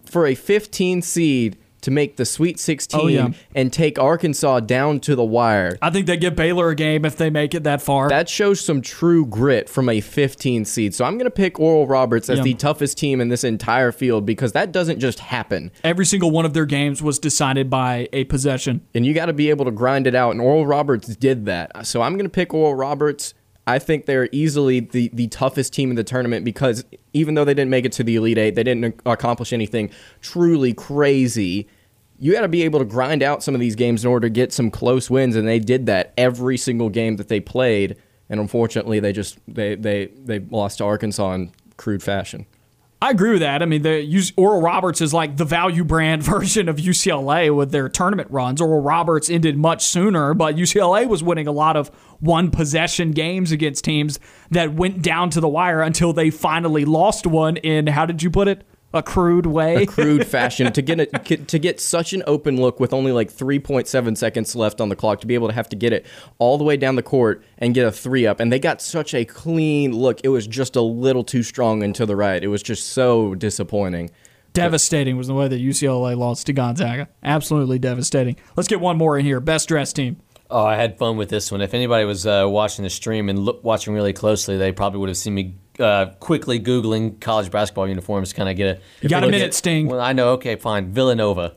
for 0.04 0.26
a 0.26 0.34
15 0.34 1.02
seed 1.02 1.56
to 1.80 1.92
make 1.92 2.16
the 2.16 2.24
Sweet 2.24 2.58
16 2.58 3.00
Oh, 3.00 3.06
yeah. 3.06 3.28
and 3.54 3.72
take 3.72 4.00
Arkansas 4.00 4.58
down 4.60 4.98
to 5.00 5.14
the 5.14 5.22
wire. 5.24 5.78
I 5.80 5.90
think 5.90 6.06
they 6.06 6.16
give 6.16 6.34
Baylor 6.34 6.70
a 6.70 6.74
game 6.74 7.04
if 7.04 7.16
they 7.16 7.30
make 7.30 7.54
it 7.54 7.62
that 7.62 7.80
far. 7.80 8.08
That 8.08 8.28
shows 8.28 8.60
some 8.60 8.82
true 8.82 9.24
grit 9.24 9.68
from 9.68 9.88
a 9.88 10.00
15 10.00 10.64
seed. 10.64 10.92
So 10.92 11.04
I'm 11.04 11.14
going 11.18 11.26
to 11.26 11.30
pick 11.30 11.60
Oral 11.60 11.86
Roberts 11.86 12.28
as 12.28 12.38
Yeah. 12.38 12.44
the 12.44 12.54
toughest 12.54 12.98
team 12.98 13.20
in 13.20 13.28
this 13.28 13.44
entire 13.44 13.92
field 13.92 14.26
because 14.26 14.52
that 14.52 14.72
doesn't 14.72 14.98
just 14.98 15.20
happen. 15.20 15.70
Every 15.84 16.04
single 16.04 16.32
one 16.32 16.44
of 16.44 16.52
their 16.52 16.66
games 16.66 17.00
was 17.00 17.20
decided 17.20 17.70
by 17.70 18.08
a 18.12 18.24
possession. 18.24 18.80
and 18.92 19.06
you 19.06 19.14
got 19.14 19.26
to 19.26 19.32
be 19.32 19.48
able 19.48 19.64
to 19.66 19.70
grind 19.70 20.08
it 20.08 20.16
out. 20.16 20.32
And 20.32 20.40
Oral 20.40 20.66
Roberts 20.66 21.06
did 21.14 21.44
that. 21.46 21.86
So 21.86 22.02
I'm 22.02 22.14
going 22.14 22.26
to 22.26 22.28
pick 22.30 22.52
Oral 22.52 22.74
Roberts. 22.74 23.34
I 23.68 23.78
think 23.78 24.06
they're 24.06 24.30
easily 24.32 24.80
the, 24.80 25.10
the 25.12 25.28
toughest 25.28 25.74
team 25.74 25.90
in 25.90 25.96
the 25.96 26.02
tournament 26.02 26.42
because 26.42 26.86
even 27.12 27.34
though 27.34 27.44
they 27.44 27.52
didn't 27.52 27.68
make 27.68 27.84
it 27.84 27.92
to 27.92 28.02
the 28.02 28.16
Elite 28.16 28.38
Eight, 28.38 28.54
they 28.54 28.62
didn't 28.62 28.98
accomplish 29.04 29.52
anything 29.52 29.90
truly 30.22 30.72
crazy. 30.72 31.68
You 32.18 32.32
got 32.32 32.40
to 32.40 32.48
be 32.48 32.62
able 32.62 32.78
to 32.78 32.86
grind 32.86 33.22
out 33.22 33.42
some 33.42 33.54
of 33.54 33.60
these 33.60 33.76
games 33.76 34.04
in 34.04 34.10
order 34.10 34.26
to 34.26 34.32
get 34.32 34.54
some 34.54 34.70
close 34.70 35.10
wins, 35.10 35.36
and 35.36 35.46
they 35.46 35.58
did 35.58 35.84
that 35.84 36.14
every 36.16 36.56
single 36.56 36.88
game 36.88 37.16
that 37.16 37.28
they 37.28 37.40
played. 37.40 37.96
And 38.30 38.40
unfortunately, 38.40 39.00
they 39.00 39.12
just 39.12 39.38
they 39.46 39.74
they 39.74 40.06
they 40.06 40.38
lost 40.38 40.78
to 40.78 40.84
Arkansas 40.84 41.34
in 41.34 41.52
crude 41.76 42.02
fashion. 42.02 42.46
I 43.00 43.10
agree 43.10 43.30
with 43.30 43.40
that. 43.40 43.62
I 43.62 43.66
mean, 43.66 43.82
the 43.82 44.32
Oral 44.36 44.60
Roberts 44.60 45.00
is 45.00 45.14
like 45.14 45.36
the 45.36 45.44
value 45.44 45.84
brand 45.84 46.22
version 46.24 46.68
of 46.68 46.76
UCLA 46.76 47.54
with 47.54 47.70
their 47.70 47.88
tournament 47.88 48.28
runs. 48.30 48.60
Oral 48.60 48.80
Roberts 48.80 49.30
ended 49.30 49.56
much 49.56 49.84
sooner, 49.84 50.34
but 50.34 50.56
UCLA 50.56 51.06
was 51.06 51.22
winning 51.22 51.46
a 51.46 51.52
lot 51.52 51.76
of 51.76 51.88
one 52.18 52.50
possession 52.50 53.12
games 53.12 53.52
against 53.52 53.84
teams 53.84 54.18
that 54.50 54.74
went 54.74 55.00
down 55.00 55.30
to 55.30 55.40
the 55.40 55.48
wire 55.48 55.80
until 55.80 56.12
they 56.12 56.30
finally 56.30 56.84
lost 56.84 57.24
one 57.24 57.56
in 57.58 57.86
how 57.86 58.04
did 58.04 58.22
you 58.22 58.30
put 58.30 58.48
it? 58.48 58.64
A 58.94 59.02
crude 59.02 59.44
way. 59.44 59.82
a 59.82 59.86
crude 59.86 60.26
fashion 60.36 60.72
to 60.72 60.80
get 60.80 60.98
it 60.98 61.48
to 61.48 61.58
get 61.58 61.78
such 61.78 62.12
an 62.14 62.22
open 62.26 62.58
look 62.58 62.80
with 62.80 62.94
only 62.94 63.12
like 63.12 63.30
3.7 63.30 64.16
seconds 64.16 64.56
left 64.56 64.80
on 64.80 64.88
the 64.88 64.96
clock 64.96 65.20
to 65.20 65.26
be 65.26 65.34
able 65.34 65.48
to 65.48 65.54
have 65.54 65.68
to 65.68 65.76
get 65.76 65.92
it 65.92 66.06
all 66.38 66.56
the 66.56 66.64
way 66.64 66.76
down 66.76 66.96
the 66.96 67.02
court 67.02 67.44
and 67.58 67.74
get 67.74 67.86
a 67.86 67.92
three 67.92 68.26
up 68.26 68.40
and 68.40 68.50
they 68.50 68.58
got 68.58 68.80
such 68.80 69.12
a 69.12 69.26
clean 69.26 69.92
look 69.92 70.20
it 70.24 70.28
was 70.28 70.46
just 70.46 70.74
a 70.74 70.80
little 70.80 71.22
too 71.22 71.42
strong 71.42 71.82
and 71.82 71.94
to 71.94 72.06
the 72.06 72.16
right 72.16 72.42
it 72.42 72.48
was 72.48 72.62
just 72.62 72.86
so 72.86 73.34
disappointing 73.34 74.10
devastating 74.54 75.16
was 75.16 75.26
the 75.26 75.34
way 75.34 75.48
that 75.48 75.60
UCLA 75.60 76.16
lost 76.16 76.46
to 76.46 76.52
Gonzaga. 76.52 77.08
Absolutely 77.22 77.78
devastating. 77.78 78.36
Let's 78.56 78.68
get 78.68 78.80
one 78.80 78.96
more 78.96 79.18
in 79.18 79.24
here. 79.24 79.40
Best 79.40 79.68
dressed 79.68 79.96
team. 79.96 80.16
Oh, 80.50 80.64
I 80.64 80.76
had 80.76 80.98
fun 80.98 81.16
with 81.16 81.28
this 81.28 81.52
one. 81.52 81.60
If 81.60 81.74
anybody 81.74 82.04
was 82.04 82.26
uh, 82.26 82.46
watching 82.48 82.82
the 82.82 82.90
stream 82.90 83.28
and 83.28 83.38
look, 83.38 83.62
watching 83.62 83.92
really 83.92 84.14
closely, 84.14 84.56
they 84.56 84.72
probably 84.72 84.98
would 85.00 85.10
have 85.10 85.18
seen 85.18 85.34
me 85.34 85.54
uh, 85.78 86.06
quickly 86.20 86.58
googling 86.60 87.20
college 87.20 87.50
basketball 87.50 87.88
uniforms. 87.88 88.32
Kind 88.32 88.48
of 88.48 88.56
get 88.56 88.78
a 88.78 88.80
You 89.02 89.08
got 89.08 89.24
a 89.24 89.26
minute, 89.26 89.42
at- 89.48 89.54
Sting. 89.54 89.86
Well, 89.88 90.00
I 90.00 90.12
know. 90.12 90.30
Okay, 90.32 90.56
fine. 90.56 90.92
Villanova. 90.92 91.54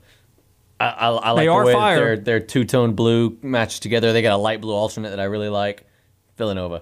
I, 0.79 0.85
I, 0.87 1.07
I 1.09 1.31
like 1.31 1.41
They 1.41 1.45
the 1.45 1.51
are 1.51 1.65
way 1.65 1.73
fire. 1.73 1.95
their 1.97 2.17
their 2.17 2.39
two 2.39 2.63
tone 2.65 2.93
blue 2.93 3.37
matched 3.41 3.83
together. 3.83 4.13
They 4.13 4.21
got 4.21 4.33
a 4.33 4.37
light 4.37 4.61
blue 4.61 4.73
alternate 4.73 5.09
that 5.11 5.19
I 5.19 5.25
really 5.25 5.49
like. 5.49 5.85
Villanova. 6.37 6.81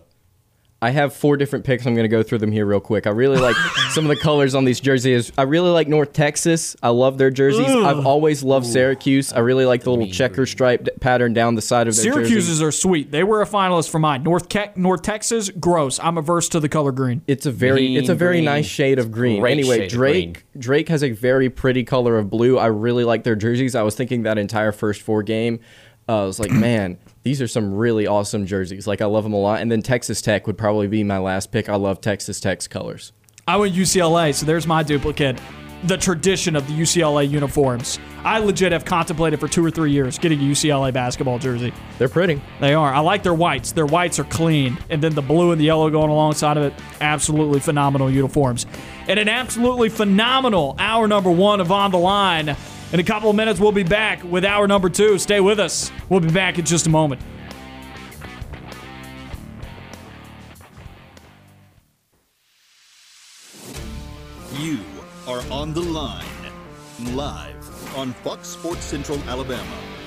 I 0.81 0.91
have 0.91 1.13
four 1.13 1.35
different 1.35 1.65
picks. 1.65 1.85
I'm 1.85 1.93
going 1.93 2.05
to 2.05 2.09
go 2.09 2.23
through 2.23 2.37
them 2.37 2.53
here 2.53 2.65
real 2.65 2.79
quick. 2.79 3.05
I 3.05 3.09
really 3.09 3.37
like 3.37 3.55
some 3.91 4.05
of 4.05 4.09
the 4.09 4.15
colors 4.15 4.55
on 4.55 4.63
these 4.63 4.79
jerseys. 4.79 5.29
I 5.37 5.41
really 5.41 5.71
like 5.71 5.89
North 5.89 6.13
Texas. 6.13 6.73
I 6.81 6.87
love 6.87 7.17
their 7.17 7.29
jerseys. 7.31 7.67
I've 7.67 8.05
always 8.05 8.43
loved 8.43 8.65
Syracuse. 8.65 9.33
I 9.33 9.39
really 9.39 9.65
like 9.65 9.83
the 9.83 9.89
little 9.89 10.07
checker 10.07 10.45
stripe 10.45 10.87
pattern 11.01 11.33
down 11.33 11.55
the 11.55 11.61
side 11.61 11.89
of 11.89 11.95
their 11.97 12.05
jerseys. 12.05 12.27
Syracuse's 12.29 12.61
are 12.61 12.71
sweet. 12.71 13.11
They 13.11 13.25
were 13.25 13.41
a 13.41 13.45
finalist 13.45 13.89
for 13.89 13.99
mine. 13.99 14.23
North 14.23 14.47
Ke- 14.47 14.77
North 14.77 15.01
Texas, 15.01 15.49
gross. 15.49 15.99
I'm 15.99 16.17
averse 16.17 16.47
to 16.49 16.61
the 16.61 16.69
color 16.69 16.93
green. 16.93 17.23
It's 17.27 17.45
a 17.45 17.51
very 17.51 17.81
Mean 17.89 17.97
it's 17.97 18.07
a 18.09 18.15
very 18.15 18.35
green. 18.35 18.45
nice 18.45 18.65
shade 18.65 18.99
of 18.99 19.11
green. 19.11 19.41
Great 19.41 19.51
anyway, 19.51 19.79
shade 19.79 19.83
of 19.87 19.91
Drake 19.91 20.45
Drake 20.57 20.87
has 20.87 21.03
a 21.03 21.11
very 21.11 21.49
pretty 21.49 21.83
color 21.83 22.17
of 22.17 22.29
blue. 22.29 22.57
I 22.57 22.67
really 22.67 23.03
like 23.03 23.25
their 23.25 23.35
jerseys. 23.35 23.75
I 23.75 23.81
was 23.81 23.95
thinking 23.95 24.23
that 24.23 24.37
entire 24.37 24.71
first 24.71 25.01
four 25.01 25.23
game. 25.23 25.59
Uh, 26.07 26.23
I 26.23 26.25
was 26.25 26.39
like, 26.39 26.51
man, 26.51 26.97
these 27.23 27.41
are 27.41 27.47
some 27.47 27.73
really 27.73 28.07
awesome 28.07 28.45
jerseys. 28.45 28.87
Like 28.87 29.01
I 29.01 29.05
love 29.05 29.23
them 29.23 29.33
a 29.33 29.39
lot. 29.39 29.61
And 29.61 29.71
then 29.71 29.81
Texas 29.81 30.21
Tech 30.21 30.47
would 30.47 30.57
probably 30.57 30.87
be 30.87 31.03
my 31.03 31.17
last 31.17 31.51
pick. 31.51 31.69
I 31.69 31.75
love 31.75 32.01
Texas 32.01 32.39
Tech's 32.39 32.67
colors. 32.67 33.11
I 33.47 33.57
went 33.57 33.73
UCLA, 33.73 34.33
so 34.33 34.45
there's 34.45 34.67
my 34.67 34.83
duplicate. 34.83 35.39
The 35.85 35.97
tradition 35.97 36.55
of 36.55 36.67
the 36.67 36.73
UCLA 36.73 37.29
uniforms. 37.29 37.99
I 38.23 38.39
legit 38.39 38.73
have 38.73 38.83
contemplated 38.83 39.39
for 39.39 39.47
two 39.47 39.65
or 39.65 39.71
three 39.71 39.91
years 39.91 40.19
getting 40.19 40.39
a 40.39 40.43
UCLA 40.43 40.93
basketball 40.93 41.39
jersey. 41.39 41.73
They're 41.97 42.09
pretty. 42.09 42.41
They 42.59 42.73
are. 42.73 42.93
I 42.93 42.99
like 42.99 43.23
their 43.23 43.33
whites. 43.33 43.71
Their 43.71 43.85
whites 43.85 44.19
are 44.19 44.25
clean. 44.25 44.77
And 44.89 45.01
then 45.01 45.15
the 45.15 45.21
blue 45.21 45.51
and 45.51 45.59
the 45.59 45.65
yellow 45.65 45.89
going 45.89 46.09
alongside 46.09 46.57
of 46.57 46.63
it, 46.63 46.73
absolutely 46.99 47.61
phenomenal 47.61 48.11
uniforms. 48.11 48.65
And 49.07 49.19
an 49.19 49.29
absolutely 49.29 49.87
phenomenal 49.87 50.75
hour 50.77 51.07
number 51.07 51.31
one 51.31 51.61
of 51.61 51.71
On 51.71 51.91
the 51.91 51.97
Line. 51.97 52.57
In 52.91 52.99
a 52.99 53.03
couple 53.03 53.29
of 53.29 53.35
minutes, 53.35 53.59
we'll 53.59 53.71
be 53.71 53.83
back 53.83 54.23
with 54.23 54.43
hour 54.43 54.67
number 54.67 54.89
two. 54.89 55.19
Stay 55.19 55.39
with 55.39 55.59
us. 55.59 55.91
We'll 56.09 56.21
be 56.21 56.31
back 56.31 56.57
in 56.57 56.65
just 56.65 56.87
a 56.87 56.89
moment. 56.89 57.21
You 64.57 64.79
are 65.27 65.43
on 65.51 65.73
the 65.73 65.81
line, 65.81 66.25
live 67.11 67.95
on 67.95 68.13
Fox 68.13 68.47
Sports 68.47 68.85
Central 68.85 69.19
Alabama 69.27 69.77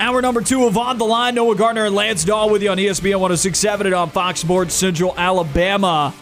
Hour 0.00 0.20
number 0.20 0.40
two 0.40 0.64
of 0.66 0.76
On 0.76 0.98
the 0.98 1.04
Line. 1.04 1.36
Noah 1.36 1.54
Gardner 1.54 1.86
and 1.86 1.94
Lance 1.94 2.24
Dawe 2.24 2.48
with 2.48 2.62
you 2.62 2.70
on 2.70 2.78
ESPN 2.78 3.20
1067 3.20 3.86
and 3.86 3.94
on 3.94 4.10
Fox 4.10 4.40
Sports 4.40 4.74
Central 4.74 5.14
Alabama. 5.16 6.12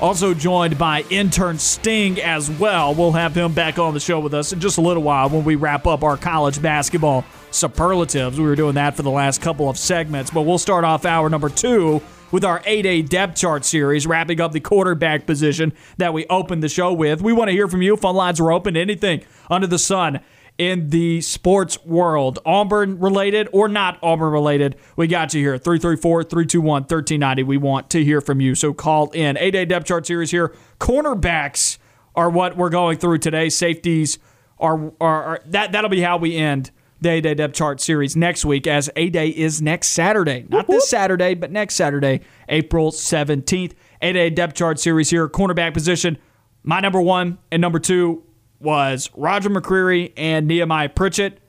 Also 0.00 0.32
joined 0.32 0.78
by 0.78 1.02
intern 1.10 1.58
Sting 1.58 2.18
as 2.22 2.50
well. 2.50 2.94
We'll 2.94 3.12
have 3.12 3.34
him 3.34 3.52
back 3.52 3.78
on 3.78 3.92
the 3.92 4.00
show 4.00 4.18
with 4.18 4.32
us 4.32 4.54
in 4.54 4.58
just 4.58 4.78
a 4.78 4.80
little 4.80 5.02
while 5.02 5.28
when 5.28 5.44
we 5.44 5.54
wrap 5.54 5.86
up 5.86 6.02
our 6.02 6.16
college 6.16 6.62
basketball 6.62 7.26
superlatives. 7.50 8.38
We 8.38 8.46
were 8.46 8.56
doing 8.56 8.74
that 8.76 8.96
for 8.96 9.02
the 9.02 9.10
last 9.10 9.42
couple 9.42 9.68
of 9.68 9.76
segments, 9.76 10.30
but 10.30 10.42
we'll 10.42 10.58
start 10.58 10.84
off 10.84 11.04
hour 11.04 11.28
number 11.28 11.50
two 11.50 12.00
with 12.30 12.44
our 12.44 12.62
A-Day 12.64 13.02
depth 13.02 13.36
chart 13.36 13.66
series, 13.66 14.06
wrapping 14.06 14.40
up 14.40 14.52
the 14.52 14.60
quarterback 14.60 15.26
position 15.26 15.74
that 15.98 16.14
we 16.14 16.24
opened 16.28 16.62
the 16.62 16.68
show 16.68 16.94
with. 16.94 17.20
We 17.20 17.34
want 17.34 17.48
to 17.48 17.52
hear 17.52 17.68
from 17.68 17.82
you. 17.82 17.96
Phone 17.96 18.16
lines 18.16 18.40
are 18.40 18.50
open. 18.50 18.78
Anything 18.78 19.22
under 19.50 19.66
the 19.66 19.78
sun 19.78 20.20
in 20.60 20.90
the 20.90 21.22
sports 21.22 21.82
world, 21.86 22.38
Auburn 22.44 23.00
related 23.00 23.48
or 23.50 23.66
not 23.66 23.98
Auburn 24.02 24.30
related, 24.30 24.76
we 24.94 25.06
got 25.06 25.32
you 25.32 25.40
here. 25.40 25.56
334 25.56 26.24
321 26.24 26.82
1390. 26.82 27.42
We 27.44 27.56
want 27.56 27.88
to 27.88 28.04
hear 28.04 28.20
from 28.20 28.42
you. 28.42 28.54
So 28.54 28.74
call 28.74 29.08
in. 29.12 29.38
A 29.38 29.50
day 29.50 29.64
depth 29.64 29.86
chart 29.86 30.04
series 30.04 30.30
here. 30.30 30.54
Cornerbacks 30.78 31.78
are 32.14 32.28
what 32.28 32.58
we're 32.58 32.68
going 32.68 32.98
through 32.98 33.18
today. 33.18 33.48
Safeties 33.48 34.18
are, 34.58 34.92
are, 35.00 35.24
are 35.24 35.40
that, 35.46 35.72
that'll 35.72 35.88
be 35.88 36.02
how 36.02 36.18
we 36.18 36.36
end 36.36 36.70
the 37.00 37.08
A 37.08 37.20
Day 37.22 37.32
Depth 37.32 37.54
Chart 37.54 37.80
series 37.80 38.14
next 38.14 38.44
week, 38.44 38.66
as 38.66 38.90
A 38.94 39.08
Day 39.08 39.28
is 39.30 39.62
next 39.62 39.88
Saturday. 39.88 40.44
Not 40.50 40.66
this 40.66 40.90
Saturday, 40.90 41.32
but 41.32 41.50
next 41.50 41.76
Saturday, 41.76 42.20
April 42.50 42.90
17th. 42.90 43.72
A 44.02 44.12
Day 44.12 44.28
Depth 44.28 44.54
Chart 44.56 44.78
series 44.78 45.08
here. 45.08 45.26
Cornerback 45.26 45.72
position. 45.72 46.18
My 46.62 46.80
number 46.80 47.00
one 47.00 47.38
and 47.50 47.62
number 47.62 47.78
two 47.78 48.24
was 48.60 49.10
Roger 49.14 49.50
McCreary 49.50 50.12
and 50.16 50.46
Nehemiah 50.46 50.90
Pritchett. 50.90 51.40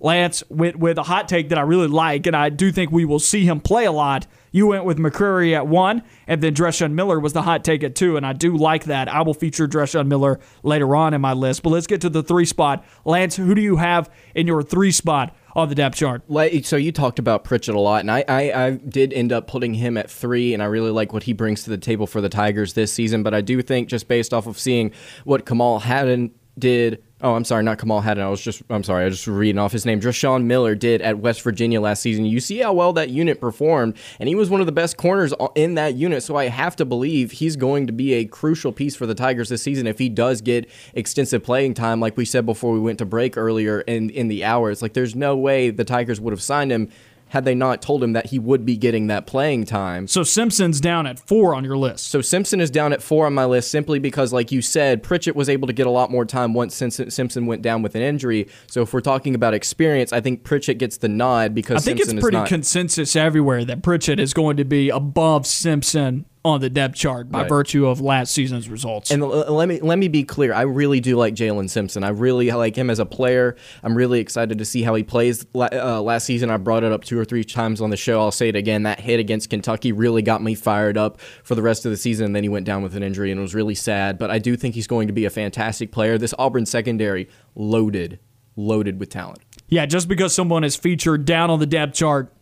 Lance 0.00 0.44
went 0.48 0.76
with 0.76 0.96
a 0.96 1.02
hot 1.02 1.28
take 1.28 1.48
that 1.48 1.58
I 1.58 1.62
really 1.62 1.88
like, 1.88 2.26
and 2.26 2.36
I 2.36 2.50
do 2.50 2.70
think 2.70 2.92
we 2.92 3.04
will 3.04 3.18
see 3.18 3.44
him 3.44 3.60
play 3.60 3.84
a 3.84 3.90
lot. 3.90 4.28
You 4.52 4.68
went 4.68 4.84
with 4.84 4.96
McCreary 4.96 5.54
at 5.54 5.66
one, 5.66 6.04
and 6.26 6.40
then 6.40 6.54
Dreshun 6.54 6.92
Miller 6.92 7.18
was 7.18 7.32
the 7.32 7.42
hot 7.42 7.64
take 7.64 7.82
at 7.82 7.96
two, 7.96 8.16
and 8.16 8.24
I 8.24 8.32
do 8.32 8.56
like 8.56 8.84
that. 8.84 9.08
I 9.08 9.22
will 9.22 9.34
feature 9.34 9.66
Dreshun 9.66 10.06
Miller 10.06 10.38
later 10.62 10.94
on 10.94 11.14
in 11.14 11.20
my 11.20 11.32
list. 11.32 11.64
But 11.64 11.70
let's 11.70 11.88
get 11.88 12.00
to 12.02 12.08
the 12.08 12.22
three 12.22 12.44
spot. 12.44 12.84
Lance, 13.04 13.36
who 13.36 13.54
do 13.54 13.60
you 13.60 13.76
have 13.76 14.08
in 14.36 14.46
your 14.46 14.62
three 14.62 14.92
spot 14.92 15.36
on 15.54 15.68
the 15.68 15.74
depth 15.74 15.96
chart? 15.96 16.22
So 16.64 16.76
you 16.76 16.92
talked 16.92 17.18
about 17.18 17.42
Pritchett 17.42 17.74
a 17.74 17.80
lot, 17.80 18.00
and 18.00 18.10
I, 18.10 18.24
I, 18.28 18.66
I 18.66 18.70
did 18.70 19.12
end 19.12 19.32
up 19.32 19.48
putting 19.48 19.74
him 19.74 19.96
at 19.96 20.08
three, 20.08 20.54
and 20.54 20.62
I 20.62 20.66
really 20.66 20.92
like 20.92 21.12
what 21.12 21.24
he 21.24 21.32
brings 21.32 21.64
to 21.64 21.70
the 21.70 21.78
table 21.78 22.06
for 22.06 22.20
the 22.20 22.28
Tigers 22.28 22.74
this 22.74 22.92
season. 22.92 23.24
But 23.24 23.34
I 23.34 23.40
do 23.40 23.60
think, 23.62 23.88
just 23.88 24.06
based 24.06 24.32
off 24.32 24.46
of 24.46 24.58
seeing 24.58 24.92
what 25.24 25.44
Kamal 25.44 25.80
Hadden 25.80 26.30
did 26.58 27.02
Oh, 27.20 27.34
I'm 27.34 27.44
sorry, 27.44 27.64
not 27.64 27.78
Kamal 27.78 28.00
Hadden. 28.00 28.22
I 28.22 28.28
was 28.28 28.40
just, 28.40 28.62
I'm 28.70 28.84
sorry, 28.84 29.02
I 29.02 29.06
was 29.06 29.16
just 29.16 29.26
reading 29.26 29.58
off 29.58 29.72
his 29.72 29.84
name. 29.84 30.00
Dreshun 30.00 30.44
Miller 30.44 30.76
did 30.76 31.02
at 31.02 31.18
West 31.18 31.42
Virginia 31.42 31.80
last 31.80 32.00
season. 32.00 32.24
You 32.24 32.38
see 32.38 32.58
how 32.58 32.72
well 32.72 32.92
that 32.92 33.08
unit 33.08 33.40
performed, 33.40 33.96
and 34.20 34.28
he 34.28 34.36
was 34.36 34.50
one 34.50 34.60
of 34.60 34.66
the 34.66 34.72
best 34.72 34.96
corners 34.96 35.34
in 35.56 35.74
that 35.74 35.94
unit. 35.94 36.22
So 36.22 36.36
I 36.36 36.46
have 36.46 36.76
to 36.76 36.84
believe 36.84 37.32
he's 37.32 37.56
going 37.56 37.88
to 37.88 37.92
be 37.92 38.14
a 38.14 38.24
crucial 38.24 38.70
piece 38.70 38.94
for 38.94 39.04
the 39.04 39.16
Tigers 39.16 39.48
this 39.48 39.62
season 39.62 39.88
if 39.88 39.98
he 39.98 40.08
does 40.08 40.40
get 40.40 40.70
extensive 40.94 41.42
playing 41.42 41.74
time, 41.74 41.98
like 41.98 42.16
we 42.16 42.24
said 42.24 42.46
before 42.46 42.72
we 42.72 42.78
went 42.78 42.98
to 42.98 43.04
break 43.04 43.36
earlier 43.36 43.80
in 43.80 44.10
in 44.10 44.28
the 44.28 44.44
hours. 44.44 44.80
Like, 44.80 44.92
there's 44.92 45.16
no 45.16 45.36
way 45.36 45.70
the 45.70 45.84
Tigers 45.84 46.20
would 46.20 46.32
have 46.32 46.42
signed 46.42 46.70
him 46.70 46.88
had 47.30 47.44
they 47.44 47.54
not 47.54 47.82
told 47.82 48.02
him 48.02 48.12
that 48.12 48.26
he 48.26 48.38
would 48.38 48.64
be 48.64 48.76
getting 48.76 49.06
that 49.08 49.26
playing 49.26 49.64
time. 49.64 50.06
So 50.06 50.22
Simpson's 50.22 50.80
down 50.80 51.06
at 51.06 51.18
four 51.18 51.54
on 51.54 51.64
your 51.64 51.76
list. 51.76 52.08
So 52.08 52.20
Simpson 52.20 52.60
is 52.60 52.70
down 52.70 52.92
at 52.92 53.02
four 53.02 53.26
on 53.26 53.34
my 53.34 53.44
list 53.44 53.70
simply 53.70 53.98
because, 53.98 54.32
like 54.32 54.50
you 54.50 54.62
said, 54.62 55.02
Pritchett 55.02 55.36
was 55.36 55.48
able 55.48 55.66
to 55.66 55.72
get 55.72 55.86
a 55.86 55.90
lot 55.90 56.10
more 56.10 56.24
time 56.24 56.54
once 56.54 56.74
Simpson 56.74 57.46
went 57.46 57.62
down 57.62 57.82
with 57.82 57.94
an 57.94 58.02
injury. 58.02 58.48
So 58.66 58.82
if 58.82 58.92
we're 58.92 59.00
talking 59.00 59.34
about 59.34 59.54
experience, 59.54 60.12
I 60.12 60.20
think 60.20 60.44
Pritchett 60.44 60.78
gets 60.78 60.98
the 60.98 61.08
nod 61.08 61.54
because 61.54 61.82
I 61.82 61.84
think 61.84 61.98
Simpson 61.98 62.18
it's 62.18 62.22
pretty 62.22 62.38
not, 62.38 62.48
consensus 62.48 63.16
everywhere 63.16 63.64
that 63.64 63.82
Pritchett 63.82 64.18
is 64.20 64.32
going 64.32 64.56
to 64.56 64.64
be 64.64 64.88
above 64.88 65.46
Simpson 65.46 66.24
on 66.48 66.60
the 66.60 66.70
depth 66.70 66.94
chart 66.96 67.30
by 67.30 67.42
Right. 67.42 67.48
virtue 67.48 67.86
of 67.86 68.00
last 68.00 68.32
season's 68.32 68.68
results. 68.68 69.10
And 69.10 69.22
let 69.22 69.68
me 69.68 69.80
let 69.80 69.98
me 69.98 70.08
be 70.08 70.24
clear. 70.24 70.52
I 70.52 70.62
really 70.62 70.98
do 71.00 71.16
like 71.16 71.34
Jaylin 71.34 71.70
Simpson. 71.70 72.02
I 72.02 72.08
really 72.08 72.50
like 72.50 72.74
him 72.76 72.90
as 72.90 72.98
a 72.98 73.06
player. 73.06 73.54
I'm 73.82 73.94
really 73.94 74.18
excited 74.20 74.58
to 74.58 74.64
see 74.64 74.82
how 74.82 74.94
he 74.94 75.02
plays. 75.04 75.46
Uh, 75.54 76.00
last 76.02 76.24
season, 76.24 76.50
I 76.50 76.56
brought 76.56 76.82
it 76.84 76.90
up 76.92 77.04
two 77.04 77.18
or 77.18 77.24
three 77.24 77.44
times 77.44 77.80
on 77.80 77.90
the 77.90 77.96
show. 77.96 78.20
I'll 78.20 78.32
say 78.32 78.48
it 78.48 78.56
again. 78.56 78.82
That 78.84 79.00
hit 79.00 79.20
against 79.20 79.50
Kentucky 79.50 79.92
really 79.92 80.22
got 80.22 80.42
me 80.42 80.54
fired 80.54 80.96
up 80.98 81.20
for 81.44 81.54
the 81.54 81.62
rest 81.62 81.84
of 81.84 81.90
the 81.90 81.96
season. 81.96 82.26
And 82.26 82.36
then 82.36 82.42
he 82.42 82.48
went 82.48 82.66
down 82.66 82.82
with 82.82 82.96
an 82.96 83.02
injury, 83.02 83.30
and 83.30 83.38
it 83.38 83.42
was 83.42 83.54
really 83.54 83.74
sad. 83.74 84.18
But 84.18 84.30
I 84.30 84.38
do 84.38 84.56
think 84.56 84.74
he's 84.74 84.86
going 84.86 85.06
to 85.06 85.12
be 85.12 85.24
a 85.24 85.30
fantastic 85.30 85.92
player. 85.92 86.18
This 86.18 86.34
Auburn 86.38 86.66
secondary 86.66 87.28
loaded, 87.54 88.18
loaded 88.56 88.98
with 88.98 89.10
talent. 89.10 89.40
Yeah, 89.68 89.84
just 89.86 90.08
because 90.08 90.34
someone 90.34 90.64
is 90.64 90.76
featured 90.76 91.24
down 91.24 91.50
on 91.50 91.58
the 91.60 91.66
depth 91.66 91.94
chart 91.94 92.32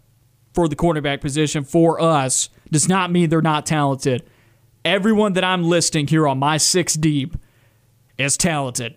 for 0.54 0.68
the 0.68 0.76
quarterback 0.76 1.20
position 1.20 1.64
for 1.64 2.00
us 2.00 2.48
does 2.70 2.88
not 2.88 3.10
mean 3.10 3.28
they're 3.28 3.42
not 3.42 3.66
talented. 3.66 4.28
Everyone 4.84 5.32
that 5.34 5.44
I'm 5.44 5.64
listing 5.64 6.06
here 6.06 6.28
on 6.28 6.38
my 6.38 6.56
six 6.56 6.94
deep 6.94 7.36
is 8.18 8.36
talented. 8.36 8.96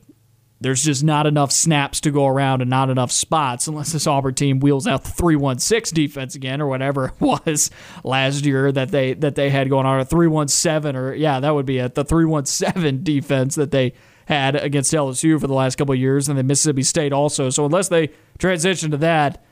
There's 0.62 0.84
just 0.84 1.04
not 1.04 1.26
enough 1.26 1.54
snaps 1.54 2.02
to 2.02 2.12
go 2.12 2.28
around 2.28 2.62
and 2.62 2.70
not 2.70 2.90
enough 2.90 3.14
spots 3.14 3.68
unless 3.68 3.94
this 3.94 4.06
Auburn 4.06 4.34
team 4.34 4.60
wheels 4.60 4.88
out 4.88 5.06
the 5.06 5.12
316 5.12 5.96
defense 5.96 6.36
again 6.36 6.60
or 6.60 6.68
whatever 6.68 7.06
it 7.06 7.14
was 7.22 7.72
last 8.04 8.46
year 8.46 8.72
that 8.72 8.92
they 8.92 9.14
that 9.14 9.36
they 9.36 9.50
had 9.50 9.70
going 9.70 9.86
on 9.86 10.02
a 10.02 10.06
317 10.06 10.96
or 10.98 11.14
yeah, 11.14 11.40
that 11.40 11.56
would 11.56 11.66
be 11.66 11.78
it. 11.78 11.96
The 11.96 12.04
317 12.04 13.04
defense 13.04 13.56
that 13.56 13.72
they 13.72 13.94
had 14.26 14.56
against 14.58 14.94
LSU 14.94 15.40
for 15.40 15.48
the 15.48 15.54
last 15.54 15.78
couple 15.78 15.96
years 15.96 16.28
and 16.28 16.38
then 16.38 16.46
Mississippi 16.46 16.84
State 16.84 17.14
also. 17.14 17.50
So 17.50 17.66
unless 17.66 17.88
they 17.88 18.10
transition 18.38 18.92
to 18.92 18.98
that, 18.98 19.44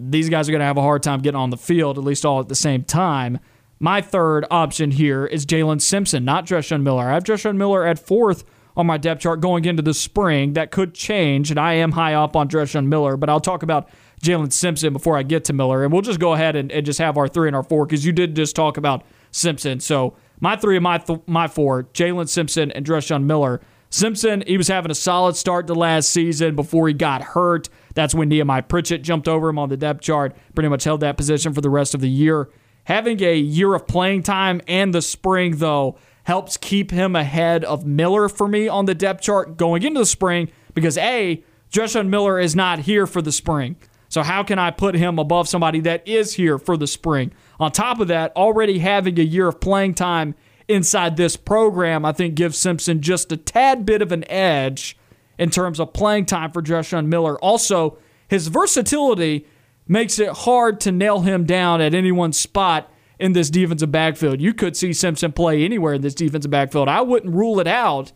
these 0.00 0.28
guys 0.28 0.48
are 0.48 0.52
going 0.52 0.60
to 0.60 0.66
have 0.66 0.78
a 0.78 0.82
hard 0.82 1.02
time 1.02 1.20
getting 1.20 1.38
on 1.38 1.50
the 1.50 1.56
field, 1.56 1.98
at 1.98 2.04
least 2.04 2.24
all 2.24 2.40
at 2.40 2.48
the 2.48 2.54
same 2.54 2.84
time. 2.84 3.38
My 3.78 4.00
third 4.00 4.46
option 4.50 4.90
here 4.90 5.26
is 5.26 5.44
Jaylin 5.46 5.80
Simpson, 5.80 6.24
not 6.24 6.46
Dreshun 6.46 6.82
Miller. 6.82 7.10
I 7.10 7.14
have 7.14 7.24
Dreshun 7.24 7.56
Miller 7.56 7.86
at 7.86 7.98
fourth 7.98 8.44
on 8.76 8.86
my 8.86 8.96
depth 8.96 9.22
chart 9.22 9.40
going 9.40 9.64
into 9.64 9.82
the 9.82 9.94
spring. 9.94 10.54
That 10.54 10.70
could 10.70 10.94
change, 10.94 11.50
and 11.50 11.58
I 11.58 11.74
am 11.74 11.92
high 11.92 12.14
up 12.14 12.36
on 12.36 12.48
Dreshun 12.48 12.86
Miller, 12.86 13.16
but 13.16 13.28
I'll 13.28 13.40
talk 13.40 13.62
about 13.62 13.88
Jaylin 14.22 14.52
Simpson 14.52 14.92
before 14.92 15.16
I 15.16 15.22
get 15.22 15.44
to 15.46 15.52
Miller. 15.52 15.82
And 15.82 15.92
we'll 15.92 16.02
just 16.02 16.20
go 16.20 16.34
ahead 16.34 16.56
and, 16.56 16.70
and 16.70 16.84
just 16.84 16.98
have 16.98 17.16
our 17.16 17.28
three 17.28 17.48
and 17.48 17.56
our 17.56 17.62
four 17.62 17.86
because 17.86 18.04
you 18.04 18.12
did 18.12 18.36
just 18.36 18.54
talk 18.54 18.76
about 18.76 19.04
Simpson. 19.30 19.80
So 19.80 20.14
my 20.40 20.56
three 20.56 20.76
and 20.76 20.84
my, 20.84 20.98
th- 20.98 21.20
my 21.26 21.48
four, 21.48 21.84
Jaylin 21.84 22.28
Simpson 22.28 22.70
and 22.72 22.84
Dreshun 22.84 23.24
Miller. 23.24 23.60
Simpson, 23.88 24.44
he 24.46 24.56
was 24.56 24.68
having 24.68 24.90
a 24.90 24.94
solid 24.94 25.36
start 25.36 25.66
to 25.66 25.74
last 25.74 26.10
season 26.10 26.54
before 26.54 26.86
he 26.86 26.94
got 26.94 27.22
hurt. 27.22 27.68
That's 27.94 28.14
when 28.14 28.28
Nehemiah 28.28 28.62
Pritchett 28.62 29.02
jumped 29.02 29.28
over 29.28 29.48
him 29.48 29.58
on 29.58 29.68
the 29.68 29.76
depth 29.76 30.00
chart, 30.02 30.36
pretty 30.54 30.68
much 30.68 30.84
held 30.84 31.00
that 31.00 31.16
position 31.16 31.52
for 31.52 31.60
the 31.60 31.70
rest 31.70 31.94
of 31.94 32.00
the 32.00 32.10
year. 32.10 32.48
Having 32.84 33.22
a 33.22 33.36
year 33.36 33.74
of 33.74 33.86
playing 33.86 34.22
time 34.22 34.60
and 34.66 34.94
the 34.94 35.02
spring, 35.02 35.56
though, 35.56 35.98
helps 36.24 36.56
keep 36.56 36.90
him 36.90 37.16
ahead 37.16 37.64
of 37.64 37.86
Miller 37.86 38.28
for 38.28 38.48
me 38.48 38.68
on 38.68 38.86
the 38.86 38.94
depth 38.94 39.22
chart 39.22 39.56
going 39.56 39.82
into 39.82 40.00
the 40.00 40.06
spring 40.06 40.50
because 40.74 40.96
A, 40.98 41.42
Dreshun 41.72 42.08
Miller 42.08 42.38
is 42.38 42.56
not 42.56 42.80
here 42.80 43.06
for 43.06 43.22
the 43.22 43.32
spring. 43.32 43.76
So 44.08 44.22
how 44.22 44.42
can 44.42 44.58
I 44.58 44.72
put 44.72 44.96
him 44.96 45.18
above 45.18 45.48
somebody 45.48 45.80
that 45.80 46.06
is 46.06 46.34
here 46.34 46.58
for 46.58 46.76
the 46.76 46.88
spring? 46.88 47.32
On 47.60 47.70
top 47.70 48.00
of 48.00 48.08
that, 48.08 48.34
already 48.34 48.80
having 48.80 49.18
a 49.20 49.22
year 49.22 49.46
of 49.46 49.60
playing 49.60 49.94
time 49.94 50.34
inside 50.66 51.16
this 51.16 51.36
program, 51.36 52.04
I 52.04 52.12
think 52.12 52.34
gives 52.34 52.58
Simpson 52.58 53.02
just 53.02 53.30
a 53.30 53.36
tad 53.36 53.86
bit 53.86 54.02
of 54.02 54.10
an 54.10 54.28
edge 54.30 54.96
in 55.40 55.48
terms 55.48 55.80
of 55.80 55.94
playing 55.94 56.26
time 56.26 56.52
for 56.52 56.60
Dreshun 56.60 57.06
Miller. 57.06 57.38
Also, 57.38 57.96
his 58.28 58.48
versatility 58.48 59.46
makes 59.88 60.18
it 60.18 60.28
hard 60.28 60.78
to 60.80 60.92
nail 60.92 61.20
him 61.20 61.44
down 61.44 61.80
at 61.80 61.94
any 61.94 62.12
one 62.12 62.32
spot 62.32 62.92
in 63.18 63.32
this 63.32 63.48
defensive 63.48 63.90
backfield. 63.90 64.38
You 64.38 64.52
could 64.52 64.76
see 64.76 64.92
Simpson 64.92 65.32
play 65.32 65.64
anywhere 65.64 65.94
in 65.94 66.02
this 66.02 66.14
defensive 66.14 66.50
backfield. 66.50 66.88
I 66.88 67.00
wouldn't 67.00 67.34
rule 67.34 67.58
it 67.58 67.66
out 67.66 68.12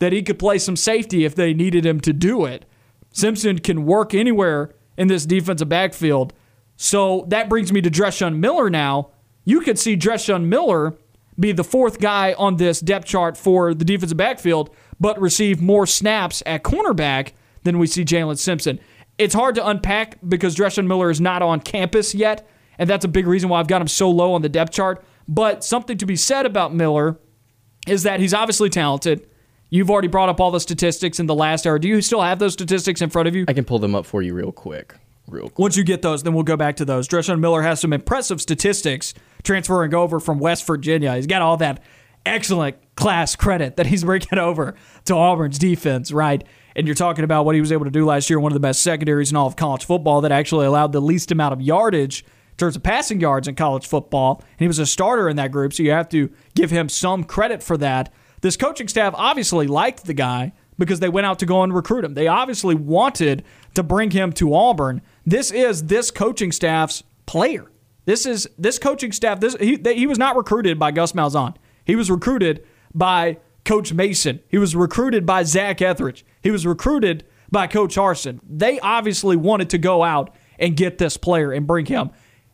that 0.00 0.12
he 0.12 0.20
could 0.20 0.38
play 0.38 0.58
some 0.58 0.74
safety 0.74 1.24
if 1.24 1.36
they 1.36 1.54
needed 1.54 1.86
him 1.86 2.00
to 2.00 2.12
do 2.12 2.44
it. 2.44 2.64
Simpson 3.12 3.60
can 3.60 3.86
work 3.86 4.12
anywhere 4.12 4.74
in 4.98 5.06
this 5.06 5.24
defensive 5.24 5.68
backfield. 5.68 6.32
So 6.76 7.24
that 7.28 7.48
brings 7.48 7.72
me 7.72 7.82
to 7.82 7.90
Dreshun 7.90 8.38
Miller 8.38 8.68
now. 8.68 9.10
You 9.44 9.60
could 9.60 9.78
see 9.78 9.96
Dreshun 9.96 10.46
Miller 10.46 10.96
be 11.38 11.52
the 11.52 11.64
fourth 11.64 12.00
guy 12.00 12.34
on 12.34 12.56
this 12.56 12.80
depth 12.80 13.06
chart 13.06 13.36
for 13.36 13.74
the 13.74 13.84
defensive 13.84 14.16
backfield, 14.16 14.70
but 15.00 15.20
receive 15.20 15.60
more 15.60 15.86
snaps 15.86 16.42
at 16.46 16.62
cornerback 16.62 17.32
than 17.64 17.78
we 17.78 17.86
see 17.86 18.04
Jaylin 18.04 18.38
Simpson. 18.38 18.78
It's 19.18 19.34
hard 19.34 19.54
to 19.56 19.66
unpack 19.66 20.18
because 20.26 20.56
Dreshun 20.56 20.86
Miller 20.86 21.10
is 21.10 21.20
not 21.20 21.42
on 21.42 21.60
campus 21.60 22.14
yet, 22.14 22.48
and 22.78 22.88
that's 22.88 23.04
a 23.04 23.08
big 23.08 23.26
reason 23.26 23.48
why 23.48 23.60
I've 23.60 23.68
got 23.68 23.80
him 23.80 23.88
so 23.88 24.10
low 24.10 24.34
on 24.34 24.42
the 24.42 24.48
depth 24.48 24.72
chart. 24.72 25.04
But 25.28 25.64
something 25.64 25.96
to 25.98 26.06
be 26.06 26.16
said 26.16 26.46
about 26.46 26.74
Miller 26.74 27.18
is 27.86 28.02
that 28.02 28.20
he's 28.20 28.34
obviously 28.34 28.70
talented. 28.70 29.28
You've 29.70 29.90
already 29.90 30.08
brought 30.08 30.28
up 30.28 30.40
all 30.40 30.50
the 30.50 30.60
statistics 30.60 31.18
in 31.18 31.26
the 31.26 31.34
last 31.34 31.66
hour. 31.66 31.78
Do 31.78 31.88
you 31.88 32.00
still 32.00 32.22
have 32.22 32.38
those 32.38 32.52
statistics 32.52 33.00
in 33.00 33.10
front 33.10 33.28
of 33.28 33.34
you? 33.34 33.44
I 33.48 33.52
can 33.52 33.64
pull 33.64 33.78
them 33.78 33.94
up 33.94 34.06
for 34.06 34.22
you 34.22 34.34
real 34.34 34.52
quick. 34.52 34.94
Real 35.26 35.44
quick. 35.44 35.58
Once 35.58 35.76
you 35.76 35.84
get 35.84 36.02
those, 36.02 36.22
then 36.22 36.34
we'll 36.34 36.42
go 36.44 36.56
back 36.56 36.76
to 36.76 36.84
those. 36.84 37.08
Dreshun 37.08 37.40
Miller 37.40 37.62
has 37.62 37.80
some 37.80 37.92
impressive 37.92 38.40
statistics 38.40 39.14
transferring 39.44 39.94
over 39.94 40.18
from 40.18 40.38
West 40.38 40.66
Virginia. 40.66 41.14
He's 41.14 41.26
got 41.26 41.42
all 41.42 41.56
that 41.58 41.82
excellent 42.26 42.76
class 42.96 43.36
credit 43.36 43.76
that 43.76 43.86
he's 43.86 44.02
bringing 44.04 44.38
over 44.38 44.74
to 45.04 45.14
Auburn's 45.14 45.58
defense, 45.58 46.10
right? 46.10 46.42
And 46.74 46.86
you're 46.86 46.94
talking 46.94 47.24
about 47.24 47.44
what 47.44 47.54
he 47.54 47.60
was 47.60 47.70
able 47.70 47.84
to 47.84 47.90
do 47.90 48.04
last 48.04 48.28
year, 48.28 48.40
one 48.40 48.50
of 48.50 48.54
the 48.54 48.60
best 48.60 48.82
secondaries 48.82 49.30
in 49.30 49.36
all 49.36 49.46
of 49.46 49.56
college 49.56 49.84
football 49.84 50.20
that 50.22 50.32
actually 50.32 50.66
allowed 50.66 50.92
the 50.92 51.00
least 51.00 51.30
amount 51.30 51.52
of 51.52 51.60
yardage 51.60 52.22
in 52.22 52.56
terms 52.56 52.76
of 52.76 52.82
passing 52.82 53.20
yards 53.20 53.46
in 53.46 53.54
college 53.54 53.86
football. 53.86 54.38
And 54.40 54.60
he 54.60 54.66
was 54.66 54.78
a 54.78 54.86
starter 54.86 55.28
in 55.28 55.36
that 55.36 55.52
group, 55.52 55.72
so 55.72 55.82
you 55.82 55.90
have 55.92 56.08
to 56.08 56.32
give 56.54 56.70
him 56.70 56.88
some 56.88 57.24
credit 57.24 57.62
for 57.62 57.76
that. 57.76 58.12
This 58.40 58.56
coaching 58.56 58.88
staff 58.88 59.14
obviously 59.16 59.66
liked 59.66 60.04
the 60.04 60.14
guy 60.14 60.52
because 60.78 61.00
they 61.00 61.08
went 61.08 61.26
out 61.26 61.38
to 61.38 61.46
go 61.46 61.62
and 61.62 61.72
recruit 61.72 62.04
him. 62.04 62.14
They 62.14 62.26
obviously 62.26 62.74
wanted 62.74 63.44
to 63.74 63.82
bring 63.82 64.10
him 64.10 64.32
to 64.32 64.54
Auburn. 64.54 65.02
This 65.24 65.50
is 65.50 65.84
this 65.84 66.10
coaching 66.10 66.52
staff's 66.52 67.02
player. 67.26 67.70
This 68.04 68.26
is 68.26 68.48
this 68.58 68.78
coaching 68.78 69.12
staff. 69.12 69.40
This 69.40 69.56
he 69.56 69.76
they, 69.76 69.96
he 69.96 70.06
was 70.06 70.18
not 70.18 70.36
recruited 70.36 70.78
by 70.78 70.90
Gus 70.90 71.12
Malzahn. 71.12 71.54
He 71.84 71.96
was 71.96 72.10
recruited 72.10 72.64
by 72.94 73.38
Coach 73.64 73.92
Mason. 73.92 74.40
He 74.48 74.58
was 74.58 74.76
recruited 74.76 75.24
by 75.24 75.42
Zac 75.42 75.80
Etheridge. 75.80 76.24
He 76.42 76.50
was 76.50 76.66
recruited 76.66 77.24
by 77.50 77.66
Coach 77.66 77.96
Harsin. 77.96 78.40
They 78.48 78.78
obviously 78.80 79.36
wanted 79.36 79.70
to 79.70 79.78
go 79.78 80.02
out 80.02 80.34
and 80.58 80.76
get 80.76 80.98
this 80.98 81.16
player 81.16 81.52
and 81.52 81.66
bring 81.66 81.86
him. 81.86 82.10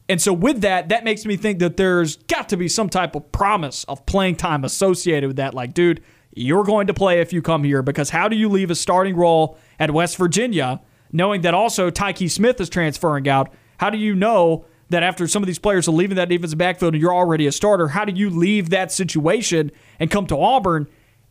And 0.08 0.20
so 0.20 0.32
with 0.32 0.62
that, 0.62 0.88
that 0.88 1.04
makes 1.04 1.24
me 1.24 1.36
think 1.36 1.60
that 1.60 1.76
there's 1.76 2.16
got 2.16 2.48
to 2.48 2.56
be 2.56 2.66
some 2.66 2.88
type 2.88 3.14
of 3.14 3.30
promise 3.30 3.84
of 3.84 4.04
playing 4.06 4.36
time 4.36 4.64
associated 4.64 5.28
with 5.28 5.36
that. 5.36 5.54
Like, 5.54 5.72
dude, 5.72 6.02
you're 6.34 6.64
going 6.64 6.88
to 6.88 6.94
play 6.94 7.20
if 7.20 7.32
you 7.32 7.42
come 7.42 7.62
here 7.64 7.82
because 7.82 8.10
how 8.10 8.28
do 8.28 8.36
you 8.36 8.48
leave 8.48 8.70
a 8.70 8.74
starting 8.74 9.16
role 9.16 9.56
at 9.78 9.92
West 9.92 10.16
Virginia 10.16 10.80
knowing 11.12 11.42
that 11.42 11.54
also 11.54 11.90
Tykee 11.90 12.30
Smith 12.30 12.60
is 12.60 12.68
transferring 12.68 13.28
out? 13.28 13.52
How 13.78 13.90
do 13.90 13.98
you 13.98 14.14
know 14.14 14.64
that 14.90 15.02
after 15.02 15.26
some 15.26 15.42
of 15.42 15.46
these 15.46 15.58
players 15.58 15.88
are 15.88 15.92
leaving 15.92 16.16
that 16.16 16.28
defensive 16.28 16.58
backfield 16.58 16.94
and 16.94 17.00
you're 17.00 17.14
already 17.14 17.46
a 17.46 17.52
starter, 17.52 17.88
how 17.88 18.04
do 18.04 18.12
you 18.12 18.28
leave 18.30 18.70
that 18.70 18.92
situation 18.92 19.72
and 19.98 20.10
come 20.10 20.26
to 20.26 20.36
Auburn 20.36 20.88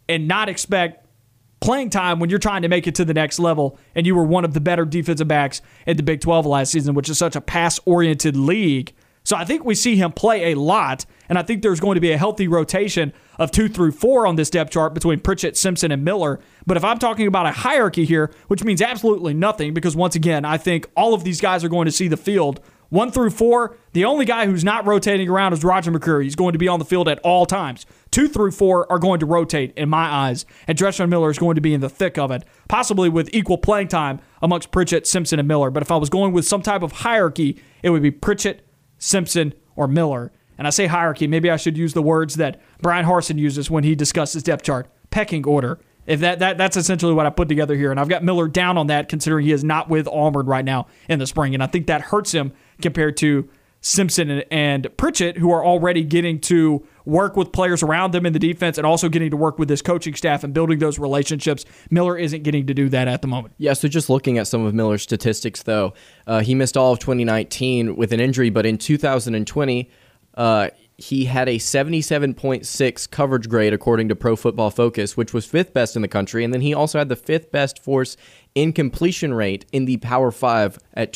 and 0.08 0.28
not 0.28 0.50
expect 0.50 1.06
playing 1.60 1.90
time 1.90 2.20
when 2.20 2.30
you're 2.30 2.40
trying 2.40 2.62
to 2.62 2.70
make 2.70 2.88
it 2.88 2.96
to 2.96 3.06
the 3.06 3.14
next 3.14 3.38
level 3.38 3.78
and 3.94 4.08
you 4.08 4.16
were 4.16 4.24
one 4.24 4.46
of 4.46 4.54
the 4.54 4.62
better 4.62 4.86
defensive 4.86 5.28
backs 5.28 5.62
in 5.86 5.98
the 5.98 6.04
Big 6.04 6.22
12 6.22 6.46
last 6.46 6.72
season, 6.72 6.96
which 6.96 7.10
is 7.10 7.18
such 7.18 7.36
a 7.36 7.42
pass 7.42 7.80
oriented 7.86 8.36
league. 8.36 8.94
So 9.24 9.36
I 9.36 9.46
think 9.46 9.64
we 9.64 9.76
see 9.76 9.96
him 9.96 10.12
play 10.12 10.54
a 10.54 10.60
lot, 10.60 11.06
and 11.28 11.38
I 11.38 11.44
think 11.44 11.62
there's 11.62 11.80
going 11.80 11.96
to 11.96 12.02
be 12.02 12.12
a 12.12 12.18
healthy 12.18 12.48
rotation 12.48 13.14
of 13.38 13.52
two 13.52 13.68
through 13.68 13.92
four 13.92 14.26
on 14.26 14.38
this 14.38 14.50
depth 14.50 14.72
chart 14.72 14.94
between 14.94 15.20
Pritchett, 15.20 15.56
Simpson, 15.56 15.92
and 15.92 16.04
Miller. 16.04 16.40
But 16.66 16.78
if 16.78 16.84
I'm 16.84 16.98
talking 16.98 17.28
about 17.28 17.46
a 17.46 17.52
hierarchy 17.52 18.06
here, 18.06 18.32
which 18.48 18.64
means 18.64 18.82
absolutely 18.82 19.34
nothing, 19.34 19.74
because 19.74 19.96
once 19.96 20.16
again, 20.16 20.46
I 20.46 20.58
think 20.58 20.90
all 20.96 21.14
of 21.14 21.24
these 21.24 21.42
guys 21.42 21.64
are 21.64 21.70
going 21.70 21.86
to 21.86 21.92
see 21.92 22.08
the 22.08 22.18
field. 22.18 22.60
One 22.90 23.12
through 23.12 23.30
four, 23.30 23.78
the 23.94 24.06
only 24.06 24.26
guy 24.26 24.48
who's 24.48 24.64
not 24.64 24.86
rotating 24.86 25.30
around 25.30 25.54
is 25.54 25.64
Roger 25.64 25.92
McCreary. 25.92 26.24
He's 26.24 26.36
going 26.36 26.54
to 26.54 26.60
be 26.60 26.68
on 26.68 26.80
the 26.80 26.86
field 26.86 27.08
at 27.08 27.20
all 27.20 27.46
times. 27.46 27.86
Two 28.10 28.28
through 28.28 28.52
four 28.52 28.92
are 28.92 28.98
going 28.98 29.20
to 29.20 29.28
rotate 29.28 29.74
in 29.78 29.90
my 29.90 30.06
eyes, 30.06 30.46
and 30.68 30.76
Dreshun 30.78 31.08
Miller 31.10 31.30
is 31.30 31.38
going 31.38 31.56
to 31.56 31.62
be 31.62 31.74
in 31.74 31.82
the 31.82 31.90
thick 31.90 32.18
of 32.18 32.32
it, 32.32 32.44
possibly 32.68 33.08
with 33.08 33.30
equal 33.32 33.60
playing 33.60 33.90
time 33.90 34.20
amongst 34.42 34.72
Pritchett, 34.72 35.06
Simpson, 35.06 35.38
and 35.38 35.48
Miller. 35.48 35.70
But 35.70 35.84
if 35.84 35.92
I 35.92 35.98
was 35.98 36.10
going 36.10 36.34
with 36.34 36.48
some 36.48 36.64
type 36.64 36.82
of 36.82 36.92
hierarchy, 36.92 37.62
it 37.84 37.92
would 37.92 38.02
be 38.02 38.12
Pritchett, 38.12 38.68
Simpson, 38.98 39.54
or 39.76 39.88
Miller. 39.88 40.32
And 40.58 40.66
I 40.66 40.72
say 40.72 40.88
hierarchy, 40.88 41.28
maybe 41.28 41.50
I 41.52 41.58
should 41.58 41.78
use 41.78 41.94
the 41.94 42.02
words 42.02 42.36
that 42.36 42.60
Bryan 42.82 43.06
Harsin 43.06 43.38
uses 43.38 43.70
when 43.70 43.84
he 43.84 43.96
discusses 43.96 44.44
depth 44.44 44.64
chart 44.64 44.90
pecking 45.12 45.46
order. 45.46 45.80
If 46.06 46.22
that, 46.22 46.40
that 46.40 46.58
that's 46.58 46.76
essentially 46.76 47.14
what 47.14 47.28
I 47.28 47.30
put 47.30 47.48
together 47.48 47.76
here, 47.76 47.92
and 47.92 48.00
I've 48.00 48.10
got 48.10 48.24
Miller 48.24 48.48
down 48.48 48.80
on 48.80 48.88
that, 48.88 49.10
considering 49.10 49.46
he 49.46 49.52
is 49.52 49.64
not 49.64 49.90
with 49.90 50.08
Auburn 50.08 50.48
right 50.48 50.66
now 50.66 50.88
in 51.08 51.20
the 51.20 51.28
spring, 51.28 51.54
and 51.54 51.62
I 51.62 51.68
think 51.68 51.86
that 51.86 52.02
hurts 52.02 52.32
him 52.32 52.52
compared 52.82 53.18
to 53.18 53.50
Simpson 53.82 54.30
and, 54.30 54.46
and 54.52 54.88
Pritchett, 54.98 55.38
who 55.38 55.52
are 55.52 55.66
already 55.66 56.04
getting 56.04 56.40
to 56.42 56.86
work 57.06 57.36
with 57.38 57.52
players 57.52 57.82
around 57.82 58.14
them 58.14 58.26
in 58.26 58.34
the 58.34 58.40
defense, 58.40 58.78
and 58.78 58.86
also 58.86 59.10
getting 59.10 59.32
to 59.32 59.38
work 59.38 59.58
with 59.58 59.68
this 59.68 59.82
coaching 59.82 60.16
staff 60.16 60.44
and 60.44 60.54
building 60.54 60.80
those 60.80 61.00
relationships. 61.00 61.66
Miller 61.90 62.18
isn't 62.18 62.44
getting 62.44 62.68
to 62.68 62.74
do 62.74 62.90
that 62.90 63.08
at 63.08 63.22
the 63.22 63.28
moment. 63.28 63.54
Yeah, 63.58 63.74
so 63.74 63.88
just 63.88 64.10
looking 64.10 64.38
at 64.38 64.48
some 64.48 64.66
of 64.66 64.74
Miller's 64.74 65.04
statistics, 65.04 65.64
though, 65.64 65.94
uh, 66.28 66.42
he 66.42 66.56
missed 66.56 66.76
all 66.76 66.92
of 66.92 67.00
2019 67.00 67.96
with 67.96 68.12
an 68.12 68.20
injury, 68.20 68.50
but 68.50 68.66
in 68.66 68.78
2020. 68.78 69.90
Uh, 70.36 70.70
he 70.98 71.26
had 71.26 71.48
a 71.48 71.56
77.6 71.56 73.10
coverage 73.10 73.48
grade 73.48 73.74
according 73.74 74.10
to 74.10 74.16
Pro 74.16 74.36
Football 74.36 74.70
Focus, 74.70 75.16
which 75.16 75.34
was 75.34 75.46
fifth 75.46 75.74
best 75.74 75.96
in 75.96 76.02
the 76.02 76.10
country. 76.10 76.44
And 76.44 76.54
then 76.54 76.60
he 76.60 76.74
also 76.74 76.98
had 76.98 77.08
the 77.08 77.16
fifth 77.16 77.52
best 77.52 77.82
force 77.82 78.18
incompletion 78.54 79.34
rate 79.34 79.66
in 79.72 79.86
the 79.86 79.98
Power 79.98 80.30
5 80.30 80.78
at 80.94 81.14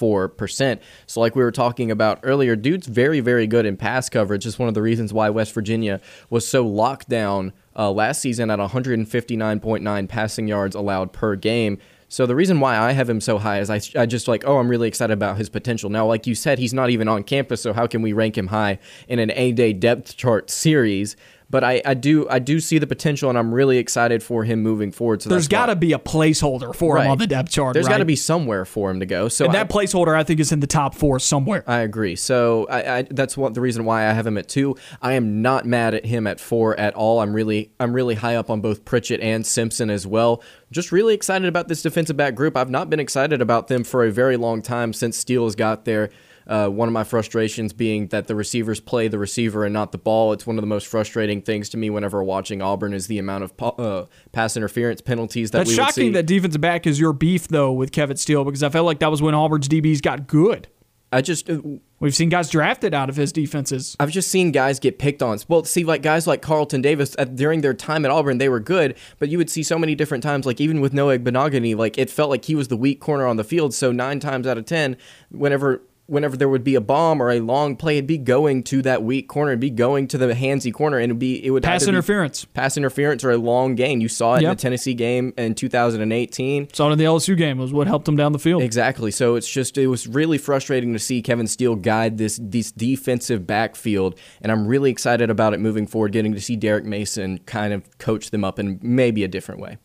24.4%. 0.00 0.80
So, 1.06 1.20
like 1.20 1.36
we 1.36 1.42
were 1.42 1.52
talking 1.52 1.90
about 1.90 2.20
earlier, 2.22 2.56
dude's 2.56 2.86
very, 2.86 3.20
very 3.20 3.46
good 3.46 3.66
in 3.66 3.76
pass 3.76 4.08
coverage. 4.08 4.46
Is 4.46 4.58
one 4.58 4.68
of 4.68 4.74
the 4.74 4.82
reasons 4.82 5.12
why 5.12 5.30
West 5.30 5.52
Virginia 5.52 6.00
was 6.28 6.46
so 6.46 6.66
locked 6.66 7.08
down 7.08 7.52
uh, 7.76 7.90
last 7.90 8.20
season 8.20 8.50
at 8.50 8.58
159.9 8.58 10.08
passing 10.08 10.48
yards 10.48 10.74
allowed 10.74 11.12
per 11.12 11.36
game. 11.36 11.78
So 12.08 12.26
the 12.26 12.34
reason 12.34 12.58
why 12.58 12.76
I 12.76 12.90
have 12.90 13.08
him 13.08 13.20
so 13.20 13.38
high 13.38 13.60
is 13.60 13.70
I, 13.70 13.80
I 13.96 14.04
just 14.04 14.26
like, 14.26 14.42
oh, 14.44 14.58
I'm 14.58 14.68
really 14.68 14.88
excited 14.88 15.12
about 15.12 15.36
his 15.36 15.48
potential. 15.48 15.90
Now, 15.90 16.06
like 16.06 16.26
you 16.26 16.34
said, 16.34 16.58
he's 16.58 16.74
not 16.74 16.90
even 16.90 17.06
on 17.06 17.22
campus, 17.22 17.62
so 17.62 17.72
how 17.72 17.86
can 17.86 18.02
we 18.02 18.12
rank 18.12 18.36
him 18.36 18.48
high 18.48 18.80
in 19.06 19.20
an 19.20 19.30
A-day 19.36 19.74
depth 19.74 20.16
chart 20.16 20.50
series? 20.50 21.14
But 21.50 21.64
I, 21.64 21.82
I 21.84 21.94
do 21.94 22.28
I 22.28 22.38
do 22.38 22.60
see 22.60 22.78
the 22.78 22.86
potential, 22.86 23.28
and 23.28 23.36
I'm 23.36 23.52
really 23.52 23.78
excited 23.78 24.22
for 24.22 24.44
him 24.44 24.62
moving 24.62 24.92
forward. 24.92 25.20
So 25.20 25.30
There's 25.30 25.48
got 25.48 25.66
to 25.66 25.76
be 25.76 25.92
a 25.92 25.98
placeholder 25.98 26.74
for 26.74 26.98
him 26.98 27.10
on 27.10 27.18
the 27.18 27.26
depth 27.26 27.50
chart. 27.50 27.74
There's 27.74 27.86
right? 27.86 27.94
got 27.94 27.98
to 27.98 28.04
be 28.04 28.14
somewhere 28.14 28.64
for 28.64 28.88
him 28.88 29.00
to 29.00 29.06
go. 29.06 29.28
So 29.28 29.46
and 29.46 29.56
I- 29.56 29.64
that 29.64 29.68
placeholder, 29.70 30.16
I 30.16 30.22
think, 30.22 30.38
is 30.38 30.52
in 30.52 30.60
the 30.60 30.68
top 30.68 30.94
four 30.94 31.18
somewhere. 31.18 31.64
I 31.66 31.78
agree. 31.78 32.14
So 32.14 32.66
I, 32.70 32.98
I, 32.98 33.02
that's 33.02 33.36
what 33.36 33.54
the 33.54 33.60
reason 33.60 33.84
why 33.84 34.08
I 34.08 34.12
have 34.12 34.26
him 34.26 34.38
at 34.38 34.48
two. 34.48 34.76
I 35.02 35.14
am 35.14 35.42
not 35.42 35.66
mad 35.66 35.94
at 35.94 36.06
him 36.06 36.28
at 36.28 36.38
four 36.38 36.78
at 36.78 36.94
all. 36.94 37.20
I'm 37.20 37.34
really 37.34 37.72
I'm 37.80 37.92
really 37.92 38.14
high 38.14 38.36
up 38.36 38.48
on 38.48 38.60
both 38.60 38.84
Pritchett 38.84 39.20
and 39.20 39.44
Simpson 39.44 39.90
as 39.90 40.06
well. 40.06 40.42
Just 40.70 40.92
really 40.92 41.14
excited 41.14 41.48
about 41.48 41.66
this 41.66 41.82
defensive 41.82 42.16
back 42.16 42.36
group. 42.36 42.56
I've 42.56 42.70
not 42.70 42.90
been 42.90 43.00
excited 43.00 43.42
about 43.42 43.66
them 43.66 43.82
for 43.82 44.04
a 44.04 44.12
very 44.12 44.36
long 44.36 44.62
time 44.62 44.92
since 44.92 45.16
Steele 45.16 45.44
has 45.44 45.56
got 45.56 45.84
there. 45.84 46.10
Uh, 46.50 46.68
one 46.68 46.88
of 46.88 46.92
my 46.92 47.04
frustrations 47.04 47.72
being 47.72 48.08
that 48.08 48.26
the 48.26 48.34
receivers 48.34 48.80
play 48.80 49.06
the 49.06 49.18
receiver 49.18 49.64
and 49.64 49.72
not 49.72 49.92
the 49.92 49.98
ball. 49.98 50.32
It's 50.32 50.46
one 50.46 50.58
of 50.58 50.62
the 50.62 50.66
most 50.66 50.88
frustrating 50.88 51.42
things 51.42 51.68
to 51.70 51.76
me 51.76 51.90
whenever 51.90 52.24
watching 52.24 52.60
Auburn 52.60 52.92
is 52.92 53.06
the 53.06 53.18
amount 53.18 53.44
of 53.44 53.56
po- 53.56 53.68
uh, 53.68 54.06
pass 54.32 54.56
interference 54.56 55.00
penalties 55.00 55.52
that 55.52 55.58
That's 55.58 55.70
we 55.70 55.76
shocking 55.76 56.12
that 56.12 56.26
defensive 56.26 56.60
back 56.60 56.88
is 56.88 56.98
your 56.98 57.12
beef, 57.12 57.46
though, 57.46 57.72
with 57.72 57.92
Kevin 57.92 58.16
Steele, 58.16 58.44
because 58.44 58.64
I 58.64 58.68
felt 58.68 58.84
like 58.84 58.98
that 58.98 59.12
was 59.12 59.22
when 59.22 59.32
Auburn's 59.32 59.68
DBs 59.68 60.02
got 60.02 60.26
good. 60.26 60.66
I 61.12 61.22
just 61.22 61.48
uh, 61.48 61.60
We've 62.00 62.14
seen 62.14 62.30
guys 62.30 62.48
drafted 62.48 62.94
out 62.94 63.10
of 63.10 63.16
his 63.16 63.30
defenses. 63.30 63.94
I've 64.00 64.10
just 64.10 64.30
seen 64.30 64.52
guys 64.52 64.80
get 64.80 64.98
picked 64.98 65.22
on. 65.22 65.38
Well, 65.48 65.64
see, 65.64 65.84
like 65.84 66.00
guys 66.00 66.26
like 66.26 66.40
Carlton 66.40 66.80
Davis 66.80 67.14
at, 67.18 67.36
during 67.36 67.60
their 67.60 67.74
time 67.74 68.06
at 68.06 68.10
Auburn, 68.10 68.38
they 68.38 68.48
were 68.48 68.58
good, 68.58 68.96
but 69.18 69.28
you 69.28 69.36
would 69.36 69.50
see 69.50 69.62
so 69.62 69.78
many 69.78 69.94
different 69.94 70.22
times, 70.22 70.46
like 70.46 70.62
even 70.62 70.80
with 70.80 70.94
Noah 70.94 71.18
Igbinoghene, 71.18 71.76
like 71.76 71.98
it 71.98 72.08
felt 72.08 72.30
like 72.30 72.46
he 72.46 72.54
was 72.54 72.68
the 72.68 72.76
weak 72.76 73.00
corner 73.00 73.26
on 73.26 73.36
the 73.36 73.44
field. 73.44 73.74
So 73.74 73.92
nine 73.92 74.18
times 74.18 74.46
out 74.46 74.56
of 74.56 74.64
ten, 74.64 74.96
whenever 75.30 75.82
whenever 76.10 76.36
there 76.36 76.48
would 76.48 76.64
be 76.64 76.74
a 76.74 76.80
bomb 76.80 77.22
or 77.22 77.30
a 77.30 77.40
long 77.40 77.76
play, 77.76 77.96
it'd 77.96 78.06
be 78.06 78.18
going 78.18 78.62
to 78.64 78.82
that 78.82 79.02
weak 79.02 79.28
corner, 79.28 79.52
it'd 79.52 79.60
be 79.60 79.70
going 79.70 80.08
to 80.08 80.18
the 80.18 80.34
handsy 80.34 80.72
corner, 80.72 80.98
and 80.98 81.04
it'd 81.04 81.18
be 81.18 81.44
it 81.44 81.50
would 81.50 81.62
Pass 81.62 81.86
interference. 81.86 82.44
pass 82.46 82.76
interference, 82.76 83.24
or 83.24 83.30
a 83.30 83.36
long 83.36 83.74
gain. 83.76 84.00
You 84.00 84.08
saw 84.08 84.34
it 84.34 84.42
in 84.42 84.48
the 84.50 84.54
Tennessee 84.56 84.94
game 84.94 85.32
in 85.38 85.54
2018. 85.54 86.72
Saw 86.72 86.88
it 86.88 86.92
in 86.92 86.98
the 86.98 87.04
LSU 87.04 87.36
game 87.36 87.58
was 87.58 87.72
what 87.72 87.86
helped 87.86 88.06
them 88.06 88.16
down 88.16 88.32
the 88.32 88.38
field. 88.38 88.62
Exactly. 88.62 89.10
So 89.10 89.36
it's 89.36 89.48
just 89.48 89.78
it 89.78 89.86
was 89.86 90.06
really 90.06 90.38
frustrating 90.38 90.92
to 90.92 90.98
see 90.98 91.22
Kevin 91.22 91.46
Steele 91.46 91.76
guide 91.76 92.18
this 92.18 92.38
this 92.42 92.72
defensive 92.72 93.46
backfield, 93.46 94.18
and 94.42 94.50
I'm 94.50 94.66
really 94.66 94.90
excited 94.90 95.30
about 95.30 95.54
it 95.54 95.60
moving 95.60 95.86
forward. 95.86 96.12
Getting 96.12 96.32
to 96.34 96.40
see 96.40 96.56
Derek 96.56 96.84
Mason 96.84 97.38
kind 97.46 97.72
of 97.72 97.98
coach 97.98 98.30
them 98.30 98.44
up 98.44 98.58
in 98.58 98.78
maybe 98.82 99.22
a 99.24 99.28
different 99.28 99.60
way. 99.60 99.78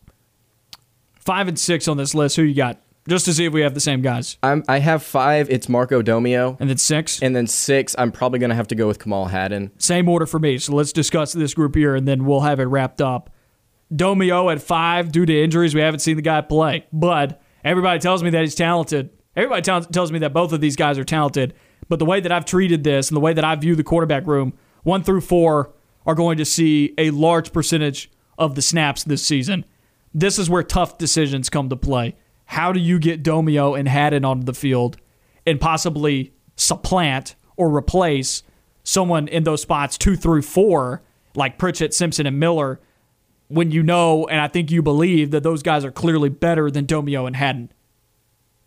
Five 1.18 1.48
and 1.48 1.58
six 1.58 1.88
on 1.88 1.96
this 1.96 2.14
list. 2.14 2.36
Who 2.36 2.42
you 2.42 2.54
got? 2.54 2.80
Just 3.08 3.24
to 3.26 3.32
see 3.34 3.44
if 3.44 3.52
we 3.52 3.60
have 3.60 3.74
the 3.74 3.80
same 3.80 4.02
guys. 4.02 4.36
I'm, 4.42 4.64
I 4.68 4.80
have 4.80 5.02
five. 5.02 5.48
It's 5.48 5.68
Marco 5.68 6.02
Domio, 6.02 6.56
And 6.58 6.68
then 6.68 6.76
six. 6.76 7.22
and 7.22 7.36
then 7.36 7.46
six. 7.46 7.94
I'm 7.98 8.10
probably 8.10 8.38
gonna 8.40 8.54
have 8.56 8.68
to 8.68 8.74
go 8.74 8.86
with 8.88 8.98
Kamal 8.98 9.26
Hadden. 9.26 9.70
Same 9.78 10.08
order 10.08 10.26
for 10.26 10.38
me. 10.40 10.58
So 10.58 10.74
let's 10.74 10.92
discuss 10.92 11.32
this 11.32 11.54
group 11.54 11.74
here 11.76 11.94
and 11.94 12.06
then 12.08 12.24
we'll 12.24 12.40
have 12.40 12.58
it 12.60 12.64
wrapped 12.64 13.00
up. 13.00 13.30
Domio 13.94 14.50
at 14.52 14.60
five 14.60 15.12
due 15.12 15.24
to 15.26 15.42
injuries. 15.42 15.74
We 15.74 15.80
haven't 15.80 16.00
seen 16.00 16.16
the 16.16 16.22
guy 16.22 16.40
play, 16.40 16.86
but 16.92 17.40
everybody 17.64 18.00
tells 18.00 18.22
me 18.22 18.30
that 18.30 18.40
he's 18.40 18.54
talented. 18.56 19.10
Everybody 19.36 19.62
tell- 19.62 19.84
tells 19.84 20.10
me 20.10 20.18
that 20.20 20.32
both 20.32 20.52
of 20.52 20.60
these 20.60 20.76
guys 20.76 20.98
are 20.98 21.04
talented. 21.04 21.54
But 21.88 22.00
the 22.00 22.04
way 22.06 22.18
that 22.20 22.32
I've 22.32 22.44
treated 22.44 22.82
this 22.82 23.08
and 23.10 23.16
the 23.16 23.20
way 23.20 23.32
that 23.32 23.44
I 23.44 23.54
view 23.54 23.76
the 23.76 23.84
quarterback 23.84 24.26
room, 24.26 24.54
one 24.82 25.04
through 25.04 25.20
four 25.20 25.72
are 26.04 26.14
going 26.16 26.38
to 26.38 26.44
see 26.44 26.94
a 26.98 27.10
large 27.10 27.52
percentage 27.52 28.10
of 28.38 28.54
the 28.56 28.62
snaps 28.62 29.04
this 29.04 29.22
season. 29.22 29.64
This 30.12 30.38
is 30.38 30.50
where 30.50 30.62
tough 30.64 30.98
decisions 30.98 31.48
come 31.48 31.68
to 31.68 31.76
play. 31.76 32.16
How 32.46 32.72
do 32.72 32.80
you 32.80 32.98
get 32.98 33.22
Domio 33.22 33.78
and 33.78 33.88
Hadden 33.88 34.24
onto 34.24 34.44
the 34.44 34.54
field 34.54 34.96
and 35.44 35.60
possibly 35.60 36.32
supplant 36.56 37.34
or 37.56 37.74
replace 37.74 38.42
someone 38.82 39.28
in 39.28 39.44
those 39.44 39.62
spots 39.62 39.98
two 39.98 40.16
through 40.16 40.42
four, 40.42 41.02
like 41.34 41.58
Pritchett, 41.58 41.92
Simpson, 41.92 42.26
and 42.26 42.38
Miller, 42.38 42.80
when 43.48 43.70
you 43.70 43.82
know 43.82 44.26
and 44.26 44.40
I 44.40 44.48
think 44.48 44.70
you 44.70 44.82
believe 44.82 45.30
that 45.32 45.42
those 45.42 45.62
guys 45.62 45.84
are 45.84 45.90
clearly 45.90 46.28
better 46.28 46.70
than 46.70 46.86
Domio 46.86 47.26
and 47.26 47.36
Hadden? 47.36 47.72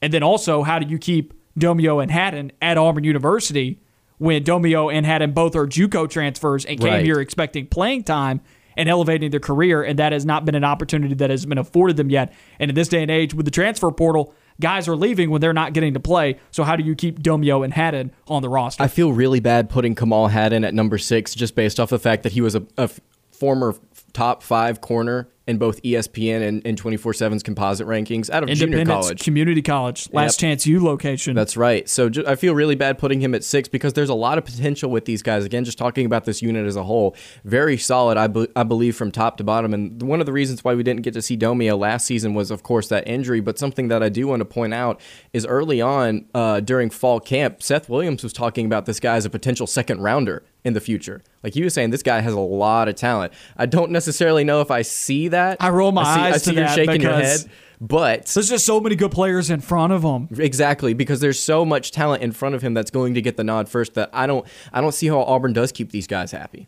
And 0.01 0.13
then 0.13 0.23
also, 0.23 0.63
how 0.63 0.79
do 0.79 0.87
you 0.89 0.97
keep 0.97 1.33
Domio 1.57 2.01
and 2.01 2.11
Hadden 2.11 2.51
at 2.61 2.77
Auburn 2.77 3.03
University 3.03 3.79
when 4.17 4.43
Domio 4.43 4.93
and 4.93 5.05
Hadden 5.05 5.31
both 5.31 5.55
are 5.55 5.65
JUCO 5.67 6.09
transfers 6.09 6.65
and 6.65 6.79
came 6.79 6.93
Right. 6.93 7.05
here 7.05 7.19
expecting 7.19 7.65
playing 7.67 8.03
time 8.03 8.41
and 8.77 8.89
elevating 8.89 9.31
their 9.31 9.39
career, 9.39 9.83
and 9.83 9.99
that 9.99 10.11
has 10.11 10.25
not 10.25 10.45
been 10.45 10.55
an 10.55 10.63
opportunity 10.63 11.13
that 11.15 11.29
has 11.29 11.45
been 11.45 11.57
afforded 11.57 11.97
them 11.97 12.09
yet. 12.09 12.33
And 12.59 12.69
in 12.69 12.75
this 12.75 12.87
day 12.87 13.01
and 13.01 13.11
age, 13.11 13.33
with 13.33 13.45
the 13.45 13.51
transfer 13.51 13.91
portal, 13.91 14.33
guys 14.61 14.87
are 14.87 14.95
leaving 14.95 15.29
when 15.29 15.41
they're 15.41 15.53
not 15.53 15.73
getting 15.73 15.93
to 15.93 15.99
play. 15.99 16.37
So 16.51 16.63
how 16.63 16.75
do 16.75 16.83
you 16.83 16.95
keep 16.95 17.21
Domio 17.21 17.63
and 17.63 17.73
Hadden 17.73 18.11
on 18.27 18.41
the 18.41 18.49
roster? 18.49 18.83
I 18.83 18.87
feel 18.87 19.13
really 19.13 19.39
bad 19.39 19.69
putting 19.69 19.95
Kamal 19.95 20.27
Hadden 20.27 20.63
at 20.63 20.73
number 20.73 20.97
six 20.97 21.33
just 21.33 21.55
based 21.55 21.79
off 21.79 21.89
the 21.89 21.99
fact 21.99 22.23
that 22.23 22.33
he 22.33 22.41
was 22.41 22.55
a 22.55 22.89
former 23.31 23.75
top 24.11 24.43
five 24.43 24.81
corner 24.81 25.29
in 25.49 25.57
both 25.57 25.81
ESPN 25.81 26.41
and, 26.47 26.65
and 26.65 26.81
24/7's 26.81 27.43
composite 27.43 27.87
rankings 27.87 28.29
out 28.29 28.43
of 28.43 28.49
junior 28.49 28.85
college. 28.85 29.21
Community 29.23 29.61
College, 29.61 30.07
last 30.13 30.41
Yep. 30.41 30.47
chance 30.49 30.67
you 30.67 30.83
location. 30.83 31.35
That's 31.35 31.57
right. 31.57 31.89
So 31.89 32.07
ju- 32.09 32.23
I 32.27 32.35
feel 32.35 32.53
really 32.55 32.75
bad 32.75 32.97
putting 32.99 33.19
him 33.21 33.33
at 33.35 33.43
six 33.43 33.67
because 33.67 33.93
there's 33.93 34.09
a 34.09 34.13
lot 34.13 34.37
of 34.37 34.45
potential 34.45 34.91
with 34.91 35.05
these 35.05 35.21
guys. 35.23 35.43
Again, 35.43 35.65
just 35.65 35.77
talking 35.77 36.05
about 36.05 36.25
this 36.25 36.41
unit 36.41 36.65
as 36.67 36.75
a 36.75 36.83
whole, 36.83 37.15
very 37.43 37.77
solid, 37.77 38.17
I, 38.17 38.27
be- 38.27 38.47
I 38.55 38.63
believe, 38.63 38.95
from 38.95 39.11
top 39.11 39.37
to 39.37 39.43
bottom. 39.43 39.73
And 39.73 40.01
one 40.03 40.19
of 40.19 40.25
the 40.27 40.33
reasons 40.33 40.63
why 40.63 40.75
we 40.75 40.83
didn't 40.83 41.01
get 41.01 41.13
to 41.15 41.21
see 41.21 41.35
Domio 41.35 41.77
last 41.77 42.05
season 42.05 42.33
was, 42.35 42.51
of 42.51 42.61
course, 42.63 42.87
that 42.89 43.07
injury. 43.07 43.39
But 43.41 43.57
something 43.57 43.87
that 43.87 44.03
I 44.03 44.09
do 44.09 44.27
want 44.27 44.41
to 44.41 44.45
point 44.45 44.73
out 44.73 45.01
is 45.33 45.45
early 45.45 45.81
on 45.81 46.25
uh, 46.35 46.59
during 46.59 46.89
fall 46.91 47.19
camp, 47.19 47.63
Seth 47.63 47.89
Williams 47.89 48.21
was 48.23 48.33
talking 48.33 48.65
about 48.67 48.85
this 48.85 48.99
guy 48.99 49.15
as 49.15 49.25
a 49.25 49.29
potential 49.29 49.65
second 49.67 50.01
rounder 50.01 50.43
in 50.65 50.73
the 50.73 50.81
future. 50.81 51.23
Like 51.41 51.53
he 51.53 51.63
was 51.63 51.73
saying, 51.73 51.91
this 51.91 52.03
guy 52.03 52.19
has 52.19 52.33
a 52.33 52.39
lot 52.39 52.89
of 52.89 52.95
talent. 52.95 53.31
I 53.55 53.65
don't 53.65 53.91
necessarily 53.91 54.43
know 54.43 54.59
if 54.59 54.69
I 54.69 54.81
see 54.81 55.29
that. 55.29 55.38
I 55.59 55.69
roll 55.69 55.91
my 55.91 56.03
see, 56.03 56.19
eyes 56.21 56.33
I 56.33 56.37
see 56.37 56.51
to 56.51 56.57
you're 56.57 56.67
that 56.67 56.75
shaking 56.75 57.01
your 57.01 57.11
because- 57.11 57.41
head. 57.43 57.51
But 57.81 58.25
There's 58.25 58.49
just 58.49 58.65
so 58.65 58.81
many 58.81 58.97
good 58.97 59.11
players 59.11 59.49
in 59.49 59.61
front 59.61 59.93
of 59.93 60.03
him. 60.03 60.27
Exactly, 60.37 60.93
because 60.93 61.21
there's 61.21 61.39
so 61.39 61.63
much 61.63 61.91
talent 61.91 62.21
in 62.21 62.33
front 62.33 62.53
of 62.53 62.61
him 62.61 62.73
that's 62.73 62.91
going 62.91 63.13
to 63.13 63.21
get 63.21 63.37
the 63.37 63.43
nod 63.45 63.69
first 63.69 63.93
that 63.93 64.09
I 64.11 64.27
don't 64.27 64.45
I 64.73 64.81
don't 64.81 64.91
see 64.93 65.07
how 65.07 65.21
Auburn 65.21 65.53
does 65.53 65.71
keep 65.71 65.91
these 65.91 66.05
guys 66.05 66.31
happy. 66.33 66.67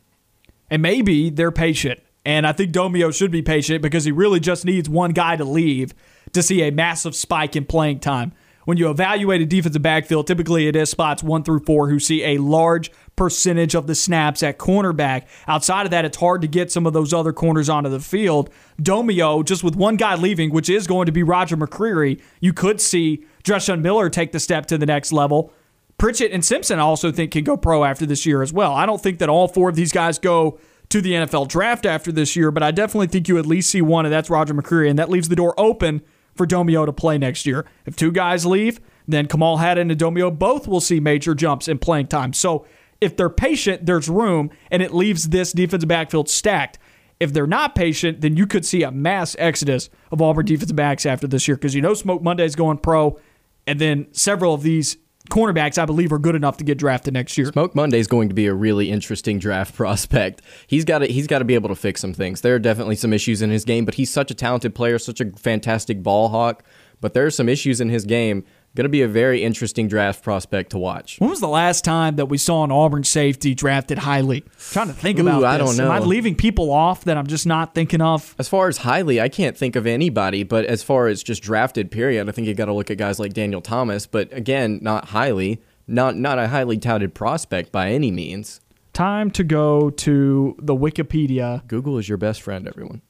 And 0.70 0.82
maybe 0.82 1.30
they're 1.30 1.52
patient. 1.52 2.00
And 2.26 2.48
I 2.48 2.54
think 2.54 2.72
Domio 2.72 3.14
should 3.14 3.30
be 3.30 3.42
patient 3.42 3.82
because 3.82 4.06
he 4.06 4.12
really 4.14 4.40
just 4.40 4.64
needs 4.64 4.88
one 4.88 5.12
guy 5.12 5.36
to 5.36 5.44
leave 5.44 5.94
to 6.32 6.42
see 6.42 6.62
a 6.62 6.72
massive 6.72 7.14
spike 7.14 7.58
in 7.58 7.66
playing 7.66 8.00
time. 8.00 8.32
When 8.64 8.78
you 8.78 8.90
evaluate 8.90 9.42
a 9.42 9.46
defensive 9.46 9.82
backfield, 9.82 10.28
typically 10.28 10.68
it 10.68 10.78
is 10.78 10.90
spots 10.90 11.22
one 11.24 11.44
through 11.44 11.66
four 11.66 11.90
who 11.90 12.00
see 12.00 12.24
a 12.24 12.38
large 12.38 12.90
percentage 13.22 13.76
of 13.76 13.86
the 13.86 13.94
snaps 13.94 14.42
at 14.42 14.58
cornerback. 14.58 15.28
Outside 15.48 15.86
of 15.86 15.92
that, 15.92 16.06
it's 16.06 16.18
hard 16.18 16.42
to 16.42 16.48
get 16.48 16.72
some 16.72 16.88
of 16.88 16.94
those 16.94 17.14
other 17.14 17.32
corners 17.32 17.70
onto 17.70 17.88
the 17.88 18.00
field. 18.00 18.50
Domio, 18.82 19.46
just 19.46 19.64
with 19.64 19.76
one 19.76 19.96
guy 19.96 20.16
leaving, 20.16 20.50
which 20.50 20.72
is 20.72 20.88
going 20.88 21.06
to 21.06 21.12
be 21.12 21.22
Roger 21.22 21.56
McCreary, 21.56 22.20
you 22.40 22.52
could 22.52 22.82
see 22.82 23.24
Dreshun 23.44 23.82
Miller 23.82 24.10
take 24.10 24.32
the 24.32 24.40
step 24.40 24.66
to 24.66 24.78
the 24.80 24.88
next 24.88 25.12
level. 25.12 25.54
Pritchett 26.00 26.32
and 26.32 26.44
Simpson 26.44 26.80
I 26.80 26.82
also 26.82 27.12
think 27.12 27.30
can 27.30 27.44
go 27.44 27.56
pro 27.56 27.84
after 27.84 28.08
this 28.08 28.26
year 28.26 28.42
as 28.42 28.52
well. 28.52 28.74
I 28.74 28.88
don't 28.88 29.00
think 29.00 29.20
that 29.20 29.30
all 29.30 29.48
four 29.48 29.70
of 29.70 29.76
these 29.76 29.92
guys 29.92 30.18
go 30.18 30.60
to 30.90 31.00
the 31.00 31.12
NFL 31.12 31.48
draft 31.48 31.86
after 31.86 32.12
this 32.12 32.36
year, 32.36 32.50
but 32.50 32.64
I 32.64 32.72
definitely 32.72 33.06
think 33.06 33.28
you 33.28 33.38
at 33.38 33.46
least 33.46 33.70
see 33.70 33.84
one, 33.84 34.08
and 34.08 34.12
that's 34.12 34.32
Roger 34.32 34.56
McCreary, 34.56 34.90
and 34.90 34.98
that 34.98 35.12
leaves 35.12 35.30
the 35.30 35.36
door 35.36 35.54
open 35.60 36.02
for 36.34 36.48
Domio 36.48 36.88
to 36.88 36.92
play 36.92 37.20
next 37.20 37.46
year. 37.46 37.68
If 37.86 37.96
two 37.96 38.12
guys 38.12 38.48
leave, 38.48 38.80
then 39.08 39.28
Kamal 39.28 39.58
Hadden 39.58 39.92
and 39.92 40.00
Domio 40.00 40.36
both 40.36 40.68
will 40.68 40.82
see 40.82 41.00
major 41.00 41.36
jumps 41.36 41.68
in 41.68 41.78
playing 41.78 42.08
time. 42.08 42.34
So 42.34 42.66
if 43.02 43.18
they're 43.18 43.30
patient, 43.30 43.86
there's 43.86 44.08
room, 44.08 44.52
and 44.70 44.82
it 44.82 44.94
leaves 44.94 45.30
this 45.30 45.52
defensive 45.52 45.90
backfield 45.90 46.30
stacked. 46.30 46.78
If 47.20 47.34
they're 47.34 47.48
not 47.48 47.76
patient, 47.76 48.22
then 48.22 48.38
you 48.38 48.48
could 48.48 48.66
see 48.66 48.84
a 48.84 48.92
mass 48.92 49.36
exodus 49.38 49.90
of 50.12 50.22
Auburn 50.22 50.46
defensive 50.46 50.76
backs 50.76 51.06
after 51.06 51.28
this 51.28 51.48
year 51.48 51.58
because 51.58 51.76
you 51.76 51.82
know 51.82 51.94
Smoke 51.94 52.22
Monday's 52.22 52.56
going 52.56 52.78
pro, 52.78 53.20
and 53.68 53.80
then 53.80 54.08
several 54.12 54.54
of 54.54 54.64
these 54.64 54.98
cornerbacks, 55.30 55.78
I 55.78 55.86
believe, 55.86 56.12
are 56.12 56.20
good 56.20 56.36
enough 56.36 56.58
to 56.58 56.64
get 56.64 56.78
drafted 56.78 57.14
next 57.14 57.38
year. 57.38 57.48
Smoke 57.52 57.76
Monday 57.76 58.00
is 58.00 58.08
going 58.08 58.30
to 58.30 58.36
be 58.36 58.48
a 58.48 58.54
really 58.54 58.90
interesting 58.90 59.40
draft 59.40 59.76
prospect. 59.76 60.42
He's 60.68 60.86
got 60.86 61.00
to 61.00 61.08
he's 61.08 61.28
got 61.28 61.40
to 61.40 61.46
be 61.46 61.56
able 61.56 61.70
to 61.70 61.76
fix 61.76 62.02
some 62.02 62.14
things. 62.14 62.42
There 62.42 62.56
are 62.56 62.60
definitely 62.60 62.96
some 62.96 63.14
issues 63.14 63.42
in 63.42 63.50
his 63.50 63.66
game, 63.66 63.86
but 63.86 63.96
he's 63.96 64.12
such 64.12 64.32
a 64.32 64.36
talented 64.36 64.76
player, 64.76 65.00
such 65.00 65.22
a 65.22 65.32
fantastic 65.32 66.04
ball 66.04 66.30
hawk. 66.30 66.64
But 67.02 67.16
there 67.16 67.26
are 67.26 67.32
some 67.32 67.50
issues 67.50 67.82
in 67.82 67.90
his 67.90 68.06
game 68.06 68.46
Going 68.74 68.86
to 68.86 68.90
be 68.90 69.02
a 69.02 69.08
very 69.08 69.44
interesting 69.44 69.90
draft 69.90 70.24
prospect 70.24 70.72
to 70.72 70.78
watch. 70.78 71.20
When 71.20 71.30
was 71.30 71.42
the 71.42 71.48
last 71.50 71.84
time 71.84 72.16
that 72.16 72.28
we 72.28 72.38
saw 72.38 72.64
an 72.64 72.72
Auburn 72.72 73.04
safety 73.04 73.54
drafted 73.54 73.98
highly? 73.98 74.44
I'm 74.46 74.52
trying 74.72 74.88
to 74.88 74.94
think 74.94 75.20
Ooh, 75.20 75.24
about 75.24 75.42
this. 75.42 75.48
I 75.48 75.58
don't 75.58 75.76
know. 75.76 75.92
Am 75.92 75.92
I 75.92 76.00
leaving 76.00 76.36
people 76.36 76.72
off 76.72 77.04
that 77.04 77.18
I'm 77.18 77.28
just 77.28 77.46
not 77.46 77.76
thinking 77.76 78.02
of? 78.02 78.34
As 78.40 78.48
far 78.48 78.70
as 78.70 78.78
highly, 78.78 79.20
I 79.20 79.28
can't 79.28 79.58
think 79.58 79.76
of 79.76 79.86
anybody. 79.86 80.44
But 80.44 80.64
as 80.66 80.84
far 80.84 81.08
as 81.08 81.22
just 81.22 81.44
drafted, 81.44 81.92
period, 81.92 82.30
I 82.30 82.32
think 82.32 82.48
you 82.48 82.54
got 82.54 82.66
to 82.66 82.74
look 82.74 82.90
at 82.90 82.98
guys 82.98 83.20
like 83.20 83.34
Daniel 83.34 83.60
Thomas. 83.60 84.08
But 84.08 84.32
again, 84.32 84.80
not 84.82 85.10
highly, 85.10 85.62
not 85.86 86.16
not 86.16 86.40
a 86.40 86.48
highly 86.48 86.78
touted 86.78 87.14
prospect 87.14 87.74
by 87.74 87.90
any 87.90 88.10
means. 88.10 88.62
Time 88.94 89.32
to 89.32 89.44
go 89.44 89.90
to 89.90 90.56
the 90.60 90.76
Wikipedia. 90.76 91.68
Google 91.68 91.98
is 91.98 92.08
your 92.08 92.18
best 92.18 92.42
friend, 92.42 92.68
everyone. 92.70 93.02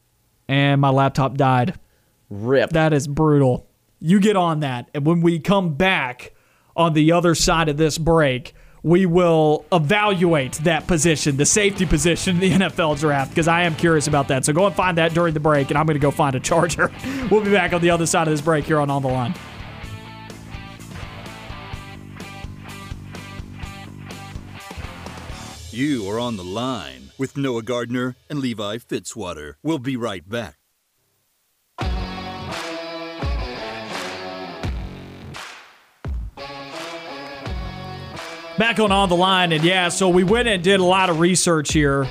And 0.47 0.82
my 0.82 0.89
laptop 0.89 1.38
died. 1.38 1.80
Rip. 2.32 2.72
That 2.72 2.93
is 2.93 3.07
brutal. 3.07 3.68
You 4.04 4.20
get 4.20 4.36
on 4.36 4.62
that. 4.62 4.89
And 4.95 5.06
when 5.06 5.22
we 5.22 5.39
come 5.39 5.76
back 5.76 6.34
on 6.76 6.93
the 6.93 7.12
other 7.12 7.36
side 7.36 7.70
of 7.70 7.78
this 7.78 7.99
break, 7.99 8.56
we 8.82 9.06
will 9.06 9.64
evaluate 9.72 10.54
that 10.64 10.88
position, 10.88 11.38
the 11.38 11.45
safety 11.45 11.86
position 11.86 12.41
in 12.41 12.60
the 12.60 12.66
NFL 12.66 12.99
draft, 12.99 13.30
because 13.30 13.47
I 13.47 13.62
am 13.62 13.76
curious 13.76 14.08
about 14.08 14.28
that. 14.30 14.43
So 14.43 14.54
go 14.54 14.66
and 14.66 14.76
find 14.76 14.97
that 14.97 15.14
during 15.14 15.36
the 15.36 15.39
break, 15.39 15.70
and 15.70 15.78
I'm 15.78 15.86
going 15.86 15.93
to 15.93 16.02
go 16.02 16.10
find 16.10 16.36
a 16.36 16.39
charger. 16.39 16.91
We'll 17.30 17.43
be 17.43 17.52
back 17.52 17.72
on 17.72 17.82
the 17.82 17.91
other 17.91 18.06
side 18.06 18.28
of 18.28 18.34
this 18.34 18.41
break 18.41 18.66
here 18.66 18.80
on 18.80 18.89
On 18.89 19.02
the 19.02 19.08
Line. 19.08 19.34
You 25.70 26.10
are 26.10 26.20
on 26.20 26.36
the 26.36 26.43
line 26.43 27.12
with 27.18 27.38
Noah 27.38 27.62
Gardner 27.62 28.16
and 28.30 28.39
Levi 28.39 28.78
Fitzwater. 28.78 29.54
We'll 29.64 29.80
be 29.80 29.95
right 29.95 30.28
back. 30.28 30.61
Back 38.58 38.80
on 38.80 38.91
On 38.91 39.10
the 39.10 39.16
Line, 39.16 39.54
and 39.54 39.64
yeah, 39.64 39.89
so 39.89 40.10
we 40.10 40.24
went 40.24 40.47
and 40.47 40.64
did 40.64 40.80
a 40.80 40.84
lot 40.84 41.10
of 41.10 41.20
research 41.20 41.72
here. 41.72 42.08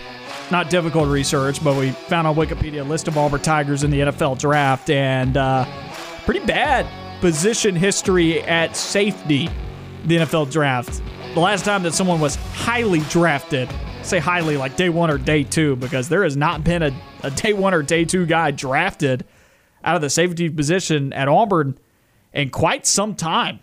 Not 0.51 0.71
difficult 0.71 1.09
research, 1.09 1.63
but 1.63 1.77
we 1.77 1.91
found 1.91 2.27
on 2.27 2.35
Wikipedia 2.35 2.81
a 2.81 2.85
list 2.85 3.09
of 3.09 3.17
Auburn 3.17 3.41
Tigers 3.41 3.85
in 3.85 3.91
the 3.91 4.01
NFL 4.01 4.39
draft, 4.39 4.91
and 4.91 5.37
uh, 5.37 5.65
pretty 6.25 6.45
bad 6.47 6.87
position 7.21 7.77
history 7.77 8.43
at 8.43 8.75
safety, 8.75 9.49
the 10.07 10.17
NFL 10.17 10.51
draft. 10.51 11.03
The 11.35 11.41
last 11.41 11.65
time 11.65 11.83
that 11.85 11.93
someone 11.93 12.21
was 12.21 12.37
highly 12.37 13.01
drafted, 13.11 13.69
say 14.03 14.19
highly 14.19 14.57
like 14.57 14.77
day 14.77 14.89
one 14.89 15.11
or 15.11 15.19
day 15.19 15.45
two, 15.45 15.77
because 15.77 16.09
there 16.09 16.25
has 16.25 16.37
not 16.37 16.65
been 16.65 16.83
a, 16.83 16.93
a 17.23 17.31
day 17.31 17.53
one 17.53 17.75
or 17.75 17.83
day 17.83 18.05
two 18.05 18.27
guy 18.27 18.51
drafted 18.51 19.25
out 19.85 19.95
of 19.95 20.03
the 20.03 20.11
safety 20.11 20.49
position 20.49 21.13
at 21.13 21.29
Auburn 21.29 21.79
in 22.33 22.51
quite 22.51 22.87
some 22.87 23.15
time. 23.15 23.61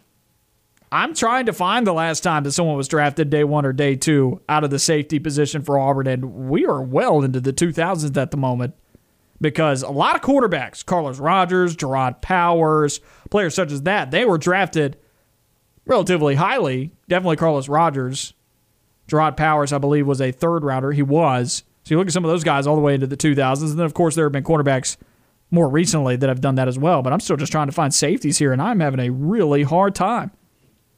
I'm 0.91 1.13
trying 1.13 1.47
to 1.47 1.53
find 1.53 1.85
the 1.85 1.93
last 1.93 2.21
time 2.21 2.43
that 2.43 2.53
someone 2.53 2.77
was 2.77 2.87
drafted 2.87 3.29
day 3.29 3.43
one 3.43 3.65
or 3.65 3.73
day 3.73 3.95
two 3.95 4.41
out 4.47 4.63
of 4.63 4.69
the 4.69 4.79
safety 4.79 5.19
position 5.19 5.61
for 5.61 5.77
Auburn, 5.77 6.07
and 6.07 6.49
we 6.49 6.65
are 6.65 6.81
well 6.81 7.23
into 7.23 7.41
the 7.41 7.51
2000s 7.51 8.15
at 8.15 8.31
the 8.31 8.37
moment 8.37 8.73
because 9.41 9.83
a 9.83 9.89
lot 9.89 10.15
of 10.15 10.21
quarterbacks, 10.21 10.85
Carlos 10.85 11.19
Rogers, 11.19 11.75
Jerrod 11.75 12.21
Powers, 12.21 13.01
players 13.29 13.53
such 13.53 13.71
as 13.71 13.83
that, 13.83 14.11
they 14.11 14.23
were 14.23 14.37
drafted 14.37 14.97
relatively 15.85 16.35
highly. 16.35 16.91
Definitely 17.09 17.37
Carlos 17.37 17.67
Rogers. 17.67 18.33
Jerrod 19.09 19.37
Powers, 19.37 19.73
I 19.73 19.77
believe, 19.77 20.07
was 20.07 20.21
a 20.21 20.31
third 20.31 20.63
rounder. 20.63 20.91
He 20.91 21.01
was. 21.01 21.63
So 21.83 21.93
you 21.93 21.97
look 21.97 22.07
at 22.07 22.13
some 22.13 22.25
of 22.25 22.31
those 22.31 22.43
guys 22.43 22.67
all 22.67 22.75
the 22.75 22.81
way 22.81 22.93
into 22.93 23.07
the 23.07 23.17
2000s, 23.17 23.61
and 23.61 23.79
then, 23.79 23.85
of 23.85 23.93
course, 23.93 24.15
there 24.15 24.25
have 24.25 24.33
been 24.33 24.43
quarterbacks 24.43 24.97
more 25.51 25.69
recently 25.69 26.17
that 26.17 26.27
have 26.27 26.41
done 26.41 26.55
that 26.55 26.67
as 26.67 26.77
well. 26.77 27.01
But 27.01 27.13
I'm 27.13 27.21
still 27.21 27.37
just 27.37 27.51
trying 27.51 27.67
to 27.67 27.73
find 27.73 27.93
safeties 27.93 28.37
here, 28.37 28.51
and 28.51 28.61
I'm 28.61 28.79
having 28.79 28.99
a 28.99 29.09
really 29.09 29.63
hard 29.63 29.95
time. 29.95 30.31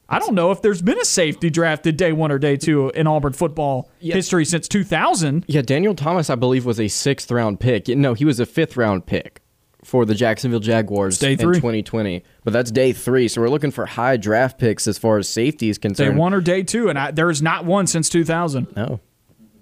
I 0.09 0.17
don't 0.19 0.33
know 0.33 0.51
if 0.51 0.61
there's 0.61 0.81
been 0.81 0.99
a 0.99 1.05
safety 1.05 1.49
drafted 1.49 1.95
day 1.95 2.11
one 2.11 2.31
or 2.31 2.39
day 2.39 2.57
two 2.57 2.89
in 2.89 3.05
Auburn 3.05 3.33
football 3.33 3.89
yeah. 3.99 4.15
history 4.15 4.43
since 4.43 4.67
2000. 4.67 5.45
Yeah, 5.47 5.61
Daniel 5.61 5.93
Thomas, 5.93 6.29
I 6.29 6.35
believe, 6.35 6.65
was 6.65 6.79
a 6.79 6.87
sixth 6.87 7.29
round 7.31 7.59
pick. 7.59 7.87
No, 7.87 8.15
he 8.15 8.25
was 8.25 8.39
a 8.39 8.45
fifth 8.45 8.75
round 8.75 9.05
pick 9.05 9.41
for 9.83 10.05
the 10.05 10.15
Jacksonville 10.15 10.59
Jaguars 10.59 11.21
in 11.21 11.37
2020. 11.37 12.23
But 12.43 12.53
that's 12.53 12.71
day 12.71 12.91
three, 12.91 13.27
so 13.27 13.41
we're 13.41 13.49
looking 13.49 13.71
for 13.71 13.85
high 13.85 14.17
draft 14.17 14.57
picks 14.57 14.87
as 14.87 14.97
far 14.97 15.17
as 15.17 15.29
safety 15.29 15.69
is 15.69 15.77
concerned. 15.77 16.15
Day 16.15 16.17
one 16.17 16.33
or 16.33 16.41
day 16.41 16.63
two, 16.63 16.89
and 16.89 16.97
I, 16.97 17.11
there 17.11 17.29
is 17.29 17.41
not 17.41 17.65
one 17.65 17.87
since 17.87 18.09
2000. 18.09 18.75
No, 18.75 18.99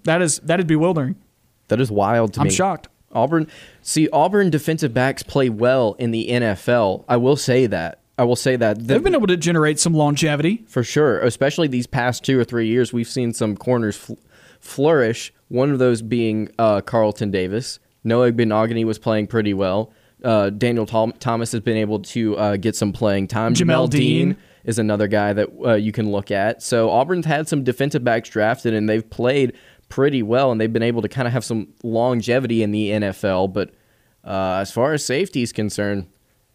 that 0.04 0.22
is 0.22 0.38
that 0.40 0.60
is 0.60 0.66
bewildering. 0.66 1.16
That 1.68 1.80
is 1.80 1.90
wild 1.90 2.34
to 2.34 2.40
I'm 2.40 2.44
me. 2.44 2.50
I'm 2.50 2.54
shocked. 2.54 2.88
Auburn, 3.12 3.46
see, 3.80 4.08
Auburn 4.10 4.50
defensive 4.50 4.92
backs 4.92 5.22
play 5.22 5.48
well 5.48 5.94
in 5.98 6.10
the 6.10 6.28
NFL. 6.28 7.04
I 7.08 7.16
will 7.16 7.36
say 7.36 7.66
that. 7.66 8.00
I 8.18 8.24
will 8.24 8.36
say 8.36 8.56
that 8.56 8.86
they've 8.86 9.02
been 9.02 9.14
able 9.14 9.28
to 9.28 9.36
generate 9.36 9.78
some 9.78 9.94
longevity 9.94 10.64
for 10.66 10.82
sure. 10.82 11.20
Especially 11.20 11.68
these 11.68 11.86
past 11.86 12.24
two 12.24 12.38
or 12.38 12.44
three 12.44 12.66
years, 12.66 12.92
we've 12.92 13.08
seen 13.08 13.32
some 13.32 13.56
corners 13.56 13.96
fl- 13.96 14.14
flourish. 14.60 15.32
One 15.46 15.70
of 15.70 15.78
those 15.78 16.02
being 16.02 16.50
uh, 16.58 16.80
Carlton 16.80 17.30
Davis. 17.30 17.78
Noah 18.02 18.32
Igbinoghene 18.32 18.84
was 18.84 18.98
playing 18.98 19.28
pretty 19.28 19.54
well. 19.54 19.92
Uh, 20.24 20.50
Daniel 20.50 20.84
Tom- 20.84 21.12
Thomas 21.20 21.52
has 21.52 21.60
been 21.60 21.76
able 21.76 22.00
to 22.00 22.36
uh, 22.36 22.56
get 22.56 22.74
some 22.74 22.92
playing 22.92 23.28
time. 23.28 23.54
Jamel, 23.54 23.86
Jamel 23.86 23.90
Dean. 23.90 24.28
Dean. 24.30 24.36
is 24.64 24.80
another 24.80 25.06
guy 25.06 25.32
that 25.32 25.48
uh, 25.64 25.74
you 25.74 25.92
can 25.92 26.10
look 26.10 26.32
at. 26.32 26.60
So 26.60 26.90
Auburn's 26.90 27.24
had 27.24 27.46
some 27.46 27.62
defensive 27.62 28.02
backs 28.02 28.28
drafted, 28.28 28.74
and 28.74 28.88
they've 28.88 29.08
played 29.08 29.52
pretty 29.88 30.24
well, 30.24 30.50
and 30.50 30.60
they've 30.60 30.72
been 30.72 30.82
able 30.82 31.02
to 31.02 31.08
kind 31.08 31.28
of 31.28 31.32
have 31.32 31.44
some 31.44 31.68
longevity 31.84 32.64
in 32.64 32.72
the 32.72 32.90
NFL. 32.90 33.52
But 33.52 33.70
uh, 34.24 34.58
as 34.60 34.72
far 34.72 34.92
as 34.92 35.04
safety 35.04 35.42
is 35.42 35.52
concerned, 35.52 36.08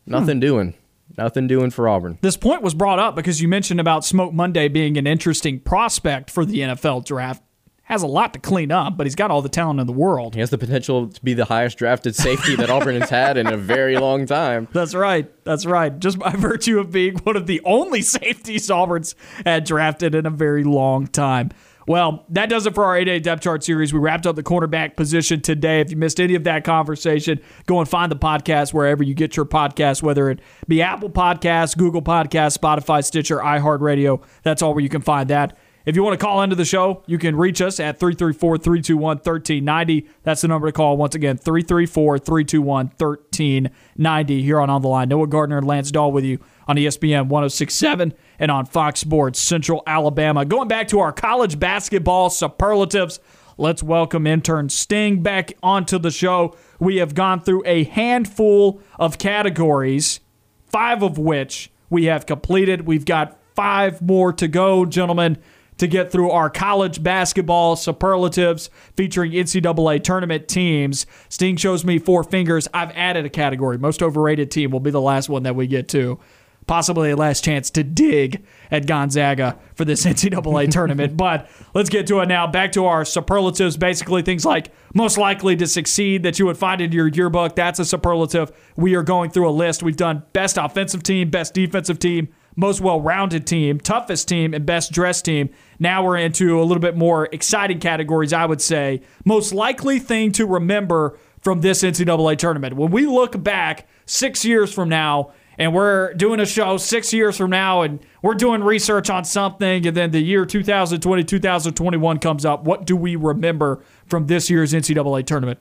nothing 0.05 0.37
hmm. 0.37 0.41
doing. 0.41 0.73
Nothing 1.17 1.47
doing 1.47 1.69
for 1.69 1.87
Auburn. 1.87 2.17
This 2.21 2.37
point 2.37 2.61
was 2.61 2.73
brought 2.73 2.99
up 2.99 3.15
because 3.15 3.41
you 3.41 3.47
mentioned 3.47 3.79
about 3.79 4.03
Smoke 4.03 4.33
Monday 4.33 4.67
being 4.67 4.97
an 4.97 5.05
interesting 5.05 5.59
prospect 5.59 6.29
for 6.31 6.45
the 6.45 6.59
NFL 6.59 7.05
draft. 7.05 7.43
Has 7.87 8.01
a 8.01 8.07
lot 8.07 8.33
to 8.33 8.39
clean 8.39 8.71
up, 8.71 8.95
but 8.95 9.05
he's 9.05 9.13
got 9.13 9.29
all 9.29 9.41
the 9.41 9.49
talent 9.49 9.81
in 9.81 9.87
the 9.87 9.93
world. 9.93 10.35
He 10.35 10.39
has 10.39 10.49
the 10.49 10.57
potential 10.57 11.09
to 11.09 11.21
be 11.21 11.33
the 11.33 11.45
highest 11.45 11.77
drafted 11.77 12.15
safety 12.15 12.55
that 12.55 12.69
Auburn 12.69 12.99
has 12.99 13.09
had 13.09 13.35
in 13.35 13.45
a 13.45 13.57
very 13.57 13.97
long 13.97 14.25
time. 14.25 14.69
That's 14.73 14.95
right. 14.95 15.29
That's 15.43 15.65
right. 15.65 15.99
Just 15.99 16.17
by 16.17 16.31
virtue 16.37 16.79
of 16.79 16.91
being 16.91 17.17
one 17.19 17.35
of 17.35 17.45
the 17.45 17.61
only 17.65 18.01
safeties 18.01 18.71
Auburn's 18.71 19.15
had 19.45 19.65
drafted 19.65 20.15
in 20.15 20.25
a 20.25 20.29
very 20.29 20.63
long 20.63 21.07
time. 21.07 21.51
Well, 21.87 22.25
that 22.29 22.49
does 22.49 22.65
it 22.65 22.75
for 22.75 22.85
our 22.85 22.97
A-Day 22.97 23.19
depth 23.19 23.43
chart 23.43 23.63
series. 23.63 23.93
We 23.93 23.99
wrapped 23.99 24.25
up 24.25 24.35
the 24.35 24.43
cornerback 24.43 24.95
position 24.95 25.41
today. 25.41 25.81
If 25.81 25.91
you 25.91 25.97
missed 25.97 26.19
any 26.19 26.35
of 26.35 26.43
that 26.45 26.63
conversation, 26.63 27.41
go 27.65 27.79
and 27.79 27.89
find 27.89 28.11
the 28.11 28.15
podcast 28.15 28.73
wherever 28.73 29.03
you 29.03 29.13
get 29.13 29.35
your 29.35 29.45
podcast, 29.45 30.01
whether 30.01 30.29
it 30.29 30.39
be 30.67 30.81
Apple 30.81 31.09
Podcasts, 31.09 31.77
Google 31.77 32.01
Podcasts, 32.01 32.57
Spotify, 32.57 33.03
Stitcher, 33.03 33.39
iHeartRadio. 33.39 34.23
That's 34.43 34.61
all 34.61 34.73
where 34.73 34.83
you 34.83 34.89
can 34.89 35.01
find 35.01 35.29
that. 35.29 35.57
If 35.85 35.97
you 35.97 36.03
want 36.03 36.17
to 36.17 36.25
call 36.25 36.41
into 36.41 36.55
the 36.55 36.63
show, 36.63 37.03
you 37.07 37.17
can 37.17 37.35
reach 37.35 37.61
us 37.61 37.77
at 37.81 37.99
334 37.99 38.57
321 38.57 39.17
1390. 39.17 40.07
That's 40.23 40.39
the 40.41 40.47
number 40.47 40.69
to 40.69 40.71
call. 40.71 40.95
Once 40.95 41.13
again, 41.13 41.37
334 41.37 42.19
321 42.19 42.85
1390 42.97 44.41
here 44.41 44.61
on 44.61 44.69
On 44.69 44.81
the 44.81 44.87
Line. 44.87 45.09
Noah 45.09 45.27
Gardner 45.27 45.57
and 45.57 45.67
Lance 45.67 45.91
Dawe 45.91 46.07
with 46.07 46.23
you 46.23 46.39
on 46.67 46.75
ESPN 46.75 47.27
1067 47.27 48.13
and 48.39 48.51
on 48.51 48.65
Fox 48.65 48.99
Sports 48.99 49.39
Central 49.39 49.83
Alabama. 49.87 50.45
Going 50.45 50.67
back 50.67 50.87
to 50.89 50.99
our 50.99 51.11
college 51.11 51.59
basketball 51.59 52.29
superlatives, 52.29 53.19
let's 53.57 53.83
welcome 53.83 54.27
intern 54.27 54.69
Sting 54.69 55.21
back 55.21 55.53
onto 55.61 55.99
the 55.99 56.11
show. 56.11 56.55
We 56.79 56.97
have 56.97 57.15
gone 57.15 57.41
through 57.41 57.63
a 57.65 57.83
handful 57.85 58.81
of 58.99 59.17
categories, 59.17 60.19
five 60.67 61.03
of 61.03 61.17
which 61.17 61.71
we 61.89 62.05
have 62.05 62.25
completed. 62.25 62.87
We've 62.87 63.05
got 63.05 63.37
five 63.55 64.01
more 64.01 64.33
to 64.33 64.47
go, 64.47 64.85
gentlemen, 64.85 65.37
to 65.77 65.87
get 65.87 66.11
through 66.11 66.31
our 66.31 66.49
college 66.49 67.01
basketball 67.01 67.75
superlatives 67.75 68.69
featuring 68.95 69.31
NCAA 69.31 70.03
tournament 70.03 70.47
teams. 70.47 71.05
Sting 71.29 71.55
shows 71.55 71.83
me 71.83 71.99
four 71.99 72.23
fingers. 72.23 72.67
I've 72.73 72.91
added 72.91 73.25
a 73.25 73.29
category. 73.29 73.77
Most 73.77 74.01
overrated 74.01 74.51
team 74.51 74.71
will 74.71 74.79
be 74.79 74.91
the 74.91 75.01
last 75.01 75.29
one 75.29 75.43
that 75.43 75.55
we 75.55 75.67
get 75.67 75.87
to. 75.89 76.19
Possibly 76.67 77.11
a 77.11 77.15
last 77.15 77.43
chance 77.43 77.69
to 77.71 77.83
dig 77.83 78.45
at 78.71 78.87
Gonzaga 78.87 79.57
for 79.75 79.85
this 79.85 80.05
NCAA 80.05 80.71
tournament. 80.71 81.17
But 81.23 81.49
let's 81.73 81.89
get 81.89 82.07
to 82.07 82.19
it 82.19 82.27
now. 82.27 82.47
Back 82.47 82.73
to 82.73 82.85
our 82.85 83.05
superlatives. 83.05 83.77
Basically, 83.77 84.21
things 84.21 84.45
like 84.45 84.71
most 84.93 85.17
likely 85.17 85.55
to 85.55 85.67
succeed 85.67 86.23
that 86.23 86.37
you 86.37 86.45
would 86.45 86.57
find 86.57 86.81
in 86.81 86.91
your 86.91 87.07
yearbook. 87.07 87.55
That's 87.55 87.79
a 87.79 87.85
superlative. 87.85 88.51
We 88.75 88.95
are 88.95 89.03
going 89.03 89.29
through 89.29 89.49
a 89.49 89.51
list. 89.51 89.83
We've 89.83 89.95
done 89.95 90.23
best 90.33 90.57
offensive 90.57 91.03
team, 91.03 91.29
best 91.29 91.53
defensive 91.53 91.99
team, 91.99 92.29
most 92.55 92.81
well 92.81 92.99
rounded 92.99 93.47
team, 93.47 93.79
toughest 93.79 94.27
team, 94.27 94.53
and 94.53 94.65
best 94.65 94.91
dressed 94.91 95.25
team. 95.25 95.49
Now 95.79 96.03
we're 96.03 96.17
into 96.17 96.59
a 96.59 96.63
little 96.63 96.81
bit 96.81 96.97
more 96.97 97.29
exciting 97.31 97.79
categories, 97.79 98.33
I 98.33 98.45
would 98.45 98.61
say. 98.61 99.01
Most 99.25 99.53
likely 99.53 99.99
thing 99.99 100.31
to 100.33 100.45
remember 100.45 101.17
from 101.41 101.61
this 101.61 101.83
NCAA 101.83 102.37
tournament. 102.37 102.75
When 102.75 102.91
we 102.91 103.05
look 103.05 103.41
back 103.43 103.87
six 104.05 104.45
years 104.45 104.73
from 104.73 104.89
now, 104.89 105.33
and 105.57 105.73
we're 105.73 106.13
doing 106.13 106.39
a 106.39 106.45
show 106.45 106.77
six 106.77 107.13
years 107.13 107.37
from 107.37 107.49
now, 107.49 107.81
and 107.81 107.99
we're 108.21 108.33
doing 108.33 108.63
research 108.63 109.09
on 109.09 109.25
something, 109.25 109.85
and 109.85 109.95
then 109.95 110.11
the 110.11 110.21
year 110.21 110.45
2020, 110.45 111.23
2021 111.23 112.19
comes 112.19 112.45
up, 112.45 112.63
what 112.63 112.85
do 112.85 112.95
we 112.95 113.15
remember 113.15 113.83
from 114.05 114.27
this 114.27 114.49
year's 114.49 114.73
NCAA 114.73 115.25
tournament? 115.25 115.59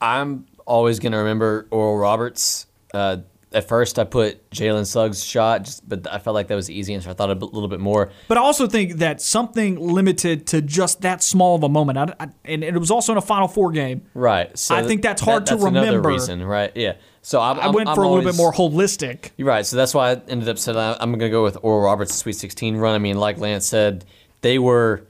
I'm 0.00 0.46
always 0.66 0.98
going 0.98 1.12
to 1.12 1.18
remember 1.18 1.66
Oral 1.70 1.98
Roberts. 1.98 2.66
Uh, 2.92 3.18
at 3.52 3.66
first, 3.66 3.98
I 3.98 4.04
put 4.04 4.48
Jalen 4.50 4.86
Suggs' 4.86 5.24
shot, 5.24 5.64
just, 5.64 5.88
but 5.88 6.06
I 6.12 6.18
felt 6.18 6.34
like 6.34 6.46
that 6.48 6.54
was 6.54 6.70
easy 6.70 6.94
and 6.94 7.02
so 7.02 7.10
I 7.10 7.14
thought 7.14 7.30
a 7.30 7.34
little 7.34 7.68
bit 7.68 7.80
more. 7.80 8.10
But 8.28 8.38
I 8.38 8.40
also 8.40 8.68
think 8.68 8.98
that 8.98 9.20
something 9.20 9.76
limited 9.76 10.46
to 10.48 10.62
just 10.62 11.00
that 11.00 11.22
small 11.22 11.56
of 11.56 11.64
a 11.64 11.68
moment, 11.68 11.98
I, 11.98 12.14
I, 12.20 12.28
and 12.44 12.62
it 12.62 12.78
was 12.78 12.90
also 12.90 13.12
in 13.12 13.18
a 13.18 13.22
Final 13.22 13.48
Four 13.48 13.72
game. 13.72 14.02
Right. 14.14 14.56
So 14.56 14.76
I 14.76 14.84
think 14.84 15.02
that's 15.02 15.20
hard 15.20 15.46
that, 15.46 15.46
to 15.46 15.54
that's 15.56 15.64
Another 15.64 15.86
remember. 15.88 16.10
reason, 16.10 16.44
right? 16.44 16.70
Yeah. 16.76 16.94
So 17.22 17.40
I'm, 17.40 17.60
I 17.60 17.68
went 17.68 17.88
I'm 17.88 17.94
for 17.94 18.02
a 18.02 18.08
little 18.08 18.18
always- 18.20 18.36
bit 18.36 18.42
more 18.42 18.52
holistic. 18.52 19.30
You're 19.36 19.48
right. 19.48 19.66
So 19.66 19.76
that's 19.76 19.92
why 19.94 20.12
I 20.12 20.22
ended 20.28 20.48
up 20.48 20.58
saying 20.58 20.76
I'm 20.78 21.10
going 21.10 21.18
to 21.20 21.28
go 21.30 21.42
with 21.42 21.58
Oral 21.62 21.82
Roberts' 21.84 22.14
Sweet 22.14 22.32
16 22.34 22.76
run. 22.76 22.94
I 22.94 22.98
mean, 22.98 23.18
like 23.18 23.38
Lance 23.38 23.66
said, 23.66 24.04
they 24.40 24.58
were 24.58 25.04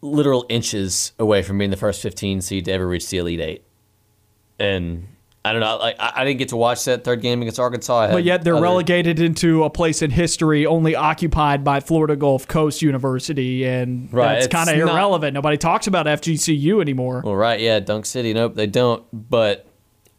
literal 0.00 0.46
inches 0.48 1.12
away 1.18 1.42
from 1.42 1.58
being 1.58 1.70
the 1.70 1.76
first 1.76 2.00
15 2.02 2.40
seed 2.40 2.64
to 2.66 2.72
ever 2.72 2.86
reach 2.86 3.08
the 3.08 3.18
Elite 3.18 3.40
Eight. 3.40 3.64
And 4.58 5.08
I 5.44 5.52
don't 5.52 5.60
know. 5.60 5.76
Like 5.76 5.96
I, 5.98 6.12
I 6.16 6.24
didn't 6.24 6.38
get 6.38 6.48
to 6.50 6.56
watch 6.56 6.84
that 6.86 7.04
third 7.04 7.20
game 7.20 7.42
against 7.42 7.60
Arkansas. 7.60 8.10
But 8.10 8.24
yet 8.24 8.42
they're 8.42 8.54
other- 8.54 8.62
relegated 8.62 9.20
into 9.20 9.64
a 9.64 9.70
place 9.70 10.02
in 10.02 10.10
history 10.10 10.64
only 10.66 10.94
occupied 10.96 11.62
by 11.62 11.80
Florida 11.80 12.16
Gulf 12.16 12.48
Coast 12.48 12.82
University, 12.82 13.64
and 13.64 14.12
Right, 14.12 14.34
that's 14.40 14.46
kind 14.48 14.70
of 14.70 14.78
not- 14.78 14.94
irrelevant. 14.94 15.34
Nobody 15.34 15.56
talks 15.58 15.86
about 15.86 16.06
FGCU 16.06 16.80
anymore. 16.80 17.22
Well, 17.24 17.36
right, 17.36 17.60
yeah, 17.60 17.80
Dunk 17.80 18.06
City. 18.06 18.32
Nope, 18.32 18.54
they 18.54 18.66
don't. 18.66 19.04
But 19.12 19.66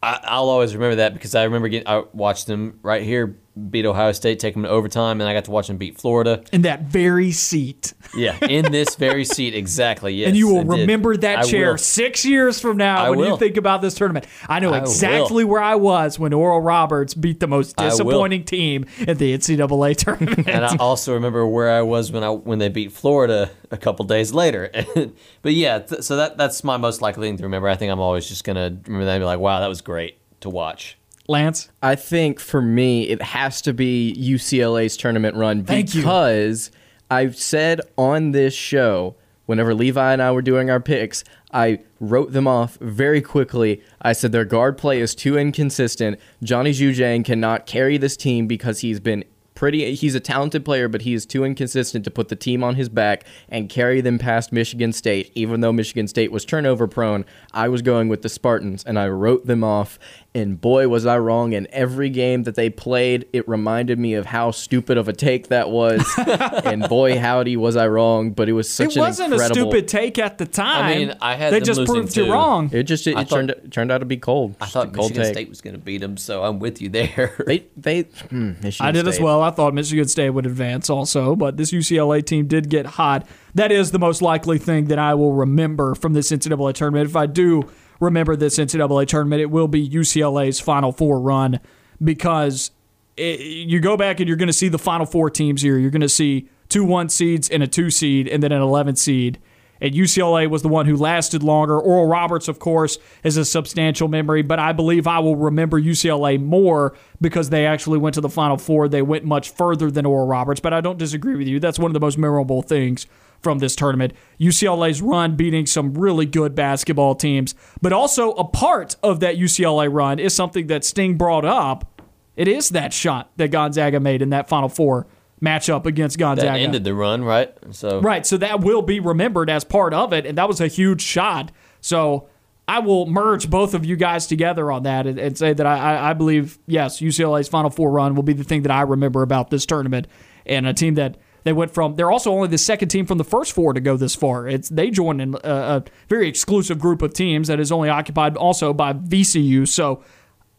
I, 0.02 0.20
I'll 0.24 0.48
always 0.48 0.74
remember 0.74 0.96
that 0.96 1.14
because 1.14 1.34
I 1.34 1.44
remember 1.44 1.68
getting. 1.68 1.88
I 1.88 2.04
watched 2.12 2.46
them 2.46 2.78
right 2.82 3.02
here 3.02 3.36
beat 3.70 3.86
Ohio 3.86 4.12
State, 4.12 4.38
take 4.38 4.54
them 4.54 4.62
to 4.62 4.68
overtime, 4.68 5.20
and 5.20 5.28
I 5.28 5.34
got 5.34 5.44
to 5.44 5.50
watch 5.50 5.68
them 5.68 5.76
beat 5.76 5.98
Florida. 5.98 6.42
In 6.52 6.62
that 6.62 6.82
very 6.82 7.32
seat. 7.32 7.94
Yeah, 8.16 8.38
in 8.42 8.70
this 8.72 8.94
very 8.96 9.24
seat, 9.24 9.54
exactly. 9.54 10.14
Yes, 10.14 10.28
and 10.28 10.36
you 10.36 10.48
will 10.48 10.64
remember 10.64 11.16
that 11.16 11.40
I 11.40 11.42
chair 11.42 11.72
will. 11.72 11.78
six 11.78 12.24
years 12.24 12.60
from 12.60 12.76
now 12.76 13.04
I 13.04 13.10
when 13.10 13.20
you 13.20 13.36
think 13.36 13.56
about 13.56 13.82
this 13.82 13.94
tournament. 13.94 14.26
I 14.48 14.60
know 14.60 14.72
I 14.72 14.78
exactly 14.78 15.44
will. 15.44 15.52
where 15.52 15.62
I 15.62 15.74
was 15.74 16.18
when 16.18 16.32
Oral 16.32 16.60
Roberts 16.60 17.14
beat 17.14 17.40
the 17.40 17.46
most 17.46 17.76
disappointing 17.76 18.44
team 18.44 18.86
at 19.06 19.18
the 19.18 19.36
NCAA 19.36 19.96
tournament. 20.04 20.48
and 20.48 20.64
I 20.64 20.76
also 20.76 21.14
remember 21.14 21.46
where 21.46 21.70
I 21.70 21.82
was 21.82 22.12
when 22.12 22.22
I 22.24 22.30
when 22.30 22.58
they 22.58 22.68
beat 22.68 22.92
Florida 22.92 23.50
a 23.70 23.76
couple 23.76 24.04
days 24.04 24.32
later. 24.32 24.70
but 25.42 25.54
yeah, 25.54 25.78
th- 25.80 26.02
so 26.02 26.16
that 26.16 26.36
that's 26.36 26.64
my 26.64 26.76
most 26.76 27.02
likely 27.02 27.28
thing 27.28 27.36
to 27.38 27.42
remember. 27.44 27.68
I 27.68 27.76
think 27.76 27.92
I'm 27.92 28.00
always 28.00 28.28
just 28.28 28.44
gonna 28.44 28.76
remember 28.86 29.04
that 29.04 29.12
and 29.14 29.22
be 29.22 29.26
like, 29.26 29.40
wow, 29.40 29.60
that 29.60 29.68
was 29.68 29.80
great 29.80 30.18
to 30.40 30.50
watch. 30.50 30.97
Lance, 31.28 31.68
I 31.82 31.94
think 31.94 32.40
for 32.40 32.62
me, 32.62 33.08
it 33.08 33.20
has 33.20 33.60
to 33.62 33.74
be 33.74 34.16
UCLA's 34.18 34.96
tournament 34.96 35.36
run 35.36 35.62
Thank 35.62 35.94
you. 35.94 36.00
because 36.00 36.70
I've 37.10 37.36
said 37.36 37.82
on 37.98 38.32
this 38.32 38.54
show, 38.54 39.14
whenever 39.44 39.74
Levi 39.74 40.12
and 40.12 40.22
I 40.22 40.30
were 40.30 40.42
doing 40.42 40.70
our 40.70 40.80
picks, 40.80 41.24
I 41.52 41.80
wrote 42.00 42.32
them 42.32 42.46
off 42.46 42.76
very 42.80 43.20
quickly. 43.20 43.82
I 44.00 44.14
said 44.14 44.32
their 44.32 44.46
guard 44.46 44.78
play 44.78 45.00
is 45.00 45.14
too 45.14 45.36
inconsistent. 45.36 46.18
Johnny 46.42 46.72
Juzang 46.72 47.24
cannot 47.24 47.66
carry 47.66 47.98
this 47.98 48.16
team 48.16 48.46
because 48.46 48.80
he's 48.80 49.00
been 49.00 49.24
pretty 49.58 49.92
he's 49.96 50.14
a 50.14 50.20
talented 50.20 50.64
player 50.64 50.86
but 50.86 51.02
he 51.02 51.12
is 51.12 51.26
too 51.26 51.42
inconsistent 51.44 52.04
to 52.04 52.12
put 52.12 52.28
the 52.28 52.36
team 52.36 52.62
on 52.62 52.76
his 52.76 52.88
back 52.88 53.24
and 53.48 53.68
carry 53.68 54.00
them 54.00 54.16
past 54.16 54.52
Michigan 54.52 54.92
State 54.92 55.32
even 55.34 55.62
though 55.62 55.72
Michigan 55.72 56.06
State 56.06 56.30
was 56.30 56.44
turnover 56.44 56.86
prone 56.86 57.24
I 57.52 57.68
was 57.68 57.82
going 57.82 58.06
with 58.06 58.22
the 58.22 58.28
Spartans 58.28 58.84
and 58.84 58.96
I 58.96 59.08
wrote 59.08 59.46
them 59.46 59.64
off 59.64 59.98
and 60.32 60.60
boy 60.60 60.86
was 60.86 61.06
I 61.06 61.18
wrong 61.18 61.54
in 61.54 61.66
every 61.72 62.08
game 62.08 62.44
that 62.44 62.54
they 62.54 62.70
played 62.70 63.26
it 63.32 63.48
reminded 63.48 63.98
me 63.98 64.14
of 64.14 64.26
how 64.26 64.52
stupid 64.52 64.96
of 64.96 65.08
a 65.08 65.12
take 65.12 65.48
that 65.48 65.70
was 65.70 66.06
and 66.64 66.88
boy 66.88 67.18
howdy 67.18 67.56
was 67.56 67.74
I 67.74 67.88
wrong 67.88 68.30
but 68.30 68.48
it 68.48 68.52
was 68.52 68.70
such 68.70 68.90
it 68.90 68.96
an 68.98 69.00
wasn't 69.00 69.32
a 69.32 69.34
incredible 69.34 69.72
stupid 69.72 69.88
take 69.88 70.18
at 70.20 70.38
the 70.38 70.46
time. 70.46 70.84
I 70.84 70.94
mean, 70.94 71.16
I 71.20 71.34
had 71.34 71.52
they 71.52 71.58
them 71.58 71.66
just 71.66 71.80
losing 71.80 71.94
proved 71.94 72.16
you 72.16 72.32
wrong. 72.32 72.70
it 72.72 72.84
just 72.84 73.08
it, 73.08 73.10
it 73.18 73.28
thought- 73.28 73.28
turned 73.30 73.72
turned 73.72 73.90
out 73.90 73.98
to 73.98 74.04
be 74.04 74.18
cold 74.18 74.54
I 74.60 74.66
thought 74.66 74.92
cold 74.92 75.10
Michigan 75.10 75.22
take. 75.24 75.32
State 75.34 75.48
was 75.48 75.60
gonna 75.60 75.78
beat 75.78 75.98
them, 75.98 76.16
so 76.16 76.44
I'm 76.44 76.60
with 76.60 76.80
you 76.80 76.88
there. 76.90 77.34
they 77.44 77.66
they 77.76 78.02
hmm, 78.02 78.52
I 78.78 78.92
did 78.92 79.08
as 79.08 79.18
well. 79.18 79.47
I 79.48 79.50
thought 79.50 79.74
Michigan 79.74 80.06
State 80.06 80.30
would 80.30 80.46
advance 80.46 80.88
also, 80.88 81.34
but 81.34 81.56
this 81.56 81.72
UCLA 81.72 82.24
team 82.24 82.46
did 82.46 82.68
get 82.68 82.86
hot. 82.86 83.26
That 83.54 83.72
is 83.72 83.90
the 83.90 83.98
most 83.98 84.22
likely 84.22 84.58
thing 84.58 84.86
that 84.86 84.98
I 84.98 85.14
will 85.14 85.32
remember 85.32 85.94
from 85.94 86.12
this 86.12 86.30
NCAA 86.30 86.74
tournament. 86.74 87.08
If 87.08 87.16
I 87.16 87.26
do 87.26 87.68
remember 88.00 88.36
this 88.36 88.58
NCAA 88.58 89.06
tournament, 89.06 89.42
it 89.42 89.50
will 89.50 89.68
be 89.68 89.88
UCLA's 89.88 90.60
Final 90.60 90.92
Four 90.92 91.20
run 91.20 91.60
because 92.02 92.70
it, 93.16 93.40
you 93.40 93.80
go 93.80 93.96
back 93.96 94.20
and 94.20 94.28
you're 94.28 94.36
going 94.36 94.48
to 94.48 94.52
see 94.52 94.68
the 94.68 94.78
Final 94.78 95.06
Four 95.06 95.30
teams 95.30 95.62
here. 95.62 95.78
You're 95.78 95.90
going 95.90 96.00
to 96.00 96.08
see 96.08 96.48
two 96.68 96.84
one 96.84 97.08
seeds 97.08 97.48
and 97.48 97.62
a 97.62 97.66
two 97.66 97.90
seed, 97.90 98.28
and 98.28 98.42
then 98.42 98.52
an 98.52 98.62
11 98.62 98.96
seed. 98.96 99.38
And 99.80 99.94
UCLA 99.94 100.48
was 100.48 100.62
the 100.62 100.68
one 100.68 100.86
who 100.86 100.96
lasted 100.96 101.42
longer. 101.42 101.78
Oral 101.78 102.06
Roberts, 102.06 102.48
of 102.48 102.58
course, 102.58 102.98
is 103.22 103.36
a 103.36 103.44
substantial 103.44 104.08
memory, 104.08 104.42
but 104.42 104.58
I 104.58 104.72
believe 104.72 105.06
I 105.06 105.18
will 105.18 105.36
remember 105.36 105.80
UCLA 105.80 106.42
more 106.42 106.96
because 107.20 107.50
they 107.50 107.66
actually 107.66 107.98
went 107.98 108.14
to 108.14 108.20
the 108.20 108.28
Final 108.28 108.56
Four. 108.56 108.88
They 108.88 109.02
went 109.02 109.24
much 109.24 109.50
further 109.50 109.90
than 109.90 110.06
Oral 110.06 110.26
Roberts, 110.26 110.60
but 110.60 110.72
I 110.72 110.80
don't 110.80 110.98
disagree 110.98 111.36
with 111.36 111.46
you. 111.46 111.60
That's 111.60 111.78
one 111.78 111.90
of 111.90 111.94
the 111.94 112.00
most 112.00 112.18
memorable 112.18 112.62
things 112.62 113.06
from 113.40 113.58
this 113.58 113.76
tournament. 113.76 114.12
UCLA's 114.40 115.00
run 115.00 115.36
beating 115.36 115.66
some 115.66 115.94
really 115.94 116.26
good 116.26 116.54
basketball 116.54 117.14
teams, 117.14 117.54
but 117.80 117.92
also 117.92 118.32
a 118.32 118.44
part 118.44 118.96
of 119.02 119.20
that 119.20 119.36
UCLA 119.36 119.92
run 119.92 120.18
is 120.18 120.34
something 120.34 120.66
that 120.68 120.84
Sting 120.84 121.16
brought 121.16 121.44
up. 121.44 122.02
It 122.36 122.48
is 122.48 122.70
that 122.70 122.92
shot 122.92 123.30
that 123.36 123.50
Gonzaga 123.50 124.00
made 124.00 124.22
in 124.22 124.30
that 124.30 124.48
Final 124.48 124.68
Four 124.68 125.06
matchup 125.40 125.86
against 125.86 126.18
Gonzaga. 126.18 126.52
that 126.52 126.58
ended 126.58 126.84
the 126.84 126.94
run, 126.94 127.24
right? 127.24 127.54
So 127.70 128.00
Right, 128.00 128.26
so 128.26 128.36
that 128.38 128.60
will 128.60 128.82
be 128.82 129.00
remembered 129.00 129.50
as 129.50 129.64
part 129.64 129.94
of 129.94 130.12
it, 130.12 130.26
and 130.26 130.38
that 130.38 130.48
was 130.48 130.60
a 130.60 130.66
huge 130.68 131.02
shot. 131.02 131.52
So 131.80 132.28
I 132.66 132.80
will 132.80 133.06
merge 133.06 133.48
both 133.48 133.72
of 133.74 133.84
you 133.84 133.96
guys 133.96 134.26
together 134.26 134.70
on 134.70 134.82
that 134.82 135.06
and, 135.06 135.18
and 135.18 135.38
say 135.38 135.54
that 135.54 135.66
I, 135.66 135.78
I, 135.78 136.10
I 136.10 136.12
believe, 136.12 136.58
yes, 136.66 137.00
UCLA's 137.00 137.48
Final 137.48 137.70
Four 137.70 137.90
run 137.90 138.14
will 138.14 138.22
be 138.22 138.34
the 138.34 138.44
thing 138.44 138.62
that 138.62 138.72
I 138.72 138.82
remember 138.82 139.22
about 139.22 139.50
this 139.50 139.64
tournament, 139.64 140.06
and 140.44 140.66
a 140.66 140.74
team 140.74 140.94
that 140.96 141.16
they 141.44 141.52
went 141.52 141.72
from. 141.72 141.96
They're 141.96 142.10
also 142.10 142.30
only 142.30 142.48
the 142.48 142.58
second 142.58 142.88
team 142.88 143.06
from 143.06 143.16
the 143.16 143.24
first 143.24 143.52
four 143.52 143.72
to 143.72 143.80
go 143.80 143.96
this 143.96 144.14
far. 144.14 144.46
It's 144.46 144.68
they 144.68 144.90
joined 144.90 145.22
in 145.22 145.34
a, 145.44 145.50
a 145.50 145.84
very 146.08 146.28
exclusive 146.28 146.78
group 146.78 147.00
of 147.00 147.14
teams 147.14 147.48
that 147.48 147.58
is 147.58 147.72
only 147.72 147.88
occupied 147.88 148.36
also 148.36 148.72
by 148.72 148.92
VCU. 148.92 149.66
So. 149.66 150.04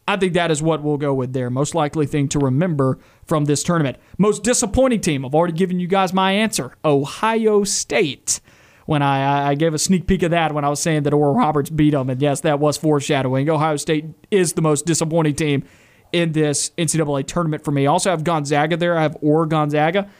I 0.08 0.16
think 0.16 0.32
that 0.34 0.50
is 0.50 0.62
what 0.62 0.82
we'll 0.82 0.96
go 0.96 1.14
with 1.14 1.32
there. 1.32 1.50
Most 1.50 1.74
likely 1.74 2.06
thing 2.06 2.28
to 2.30 2.38
remember 2.38 2.98
from 3.24 3.44
this 3.44 3.62
tournament. 3.62 3.96
Most 4.18 4.42
disappointing 4.42 5.00
team. 5.00 5.24
I've 5.24 5.34
already 5.34 5.52
given 5.52 5.78
you 5.78 5.86
guys 5.86 6.12
my 6.12 6.32
answer. 6.32 6.74
Ohio 6.84 7.64
State. 7.64 8.40
When 8.86 9.02
I, 9.02 9.50
I 9.50 9.54
gave 9.54 9.72
a 9.72 9.78
sneak 9.78 10.08
peek 10.08 10.24
of 10.24 10.32
that 10.32 10.52
when 10.52 10.64
I 10.64 10.68
was 10.68 10.80
saying 10.80 11.04
that 11.04 11.14
Oral 11.14 11.34
Roberts 11.34 11.70
beat 11.70 11.90
them, 11.90 12.10
and 12.10 12.20
yes, 12.20 12.40
that 12.40 12.58
was 12.58 12.76
foreshadowing. 12.76 13.48
Ohio 13.48 13.76
State 13.76 14.06
is 14.32 14.54
the 14.54 14.62
most 14.62 14.84
disappointing 14.84 15.36
team 15.36 15.62
in 16.12 16.32
this 16.32 16.70
NCAA 16.70 17.24
tournament 17.26 17.62
for 17.62 17.70
me. 17.70 17.86
I 17.86 17.90
also 17.90 18.10
have 18.10 18.24
Gonzaga 18.24 18.76
there. 18.76 18.98
I 18.98 19.02
have 19.02 19.16
Or 19.20 19.46
Gonzaga, 19.46 20.10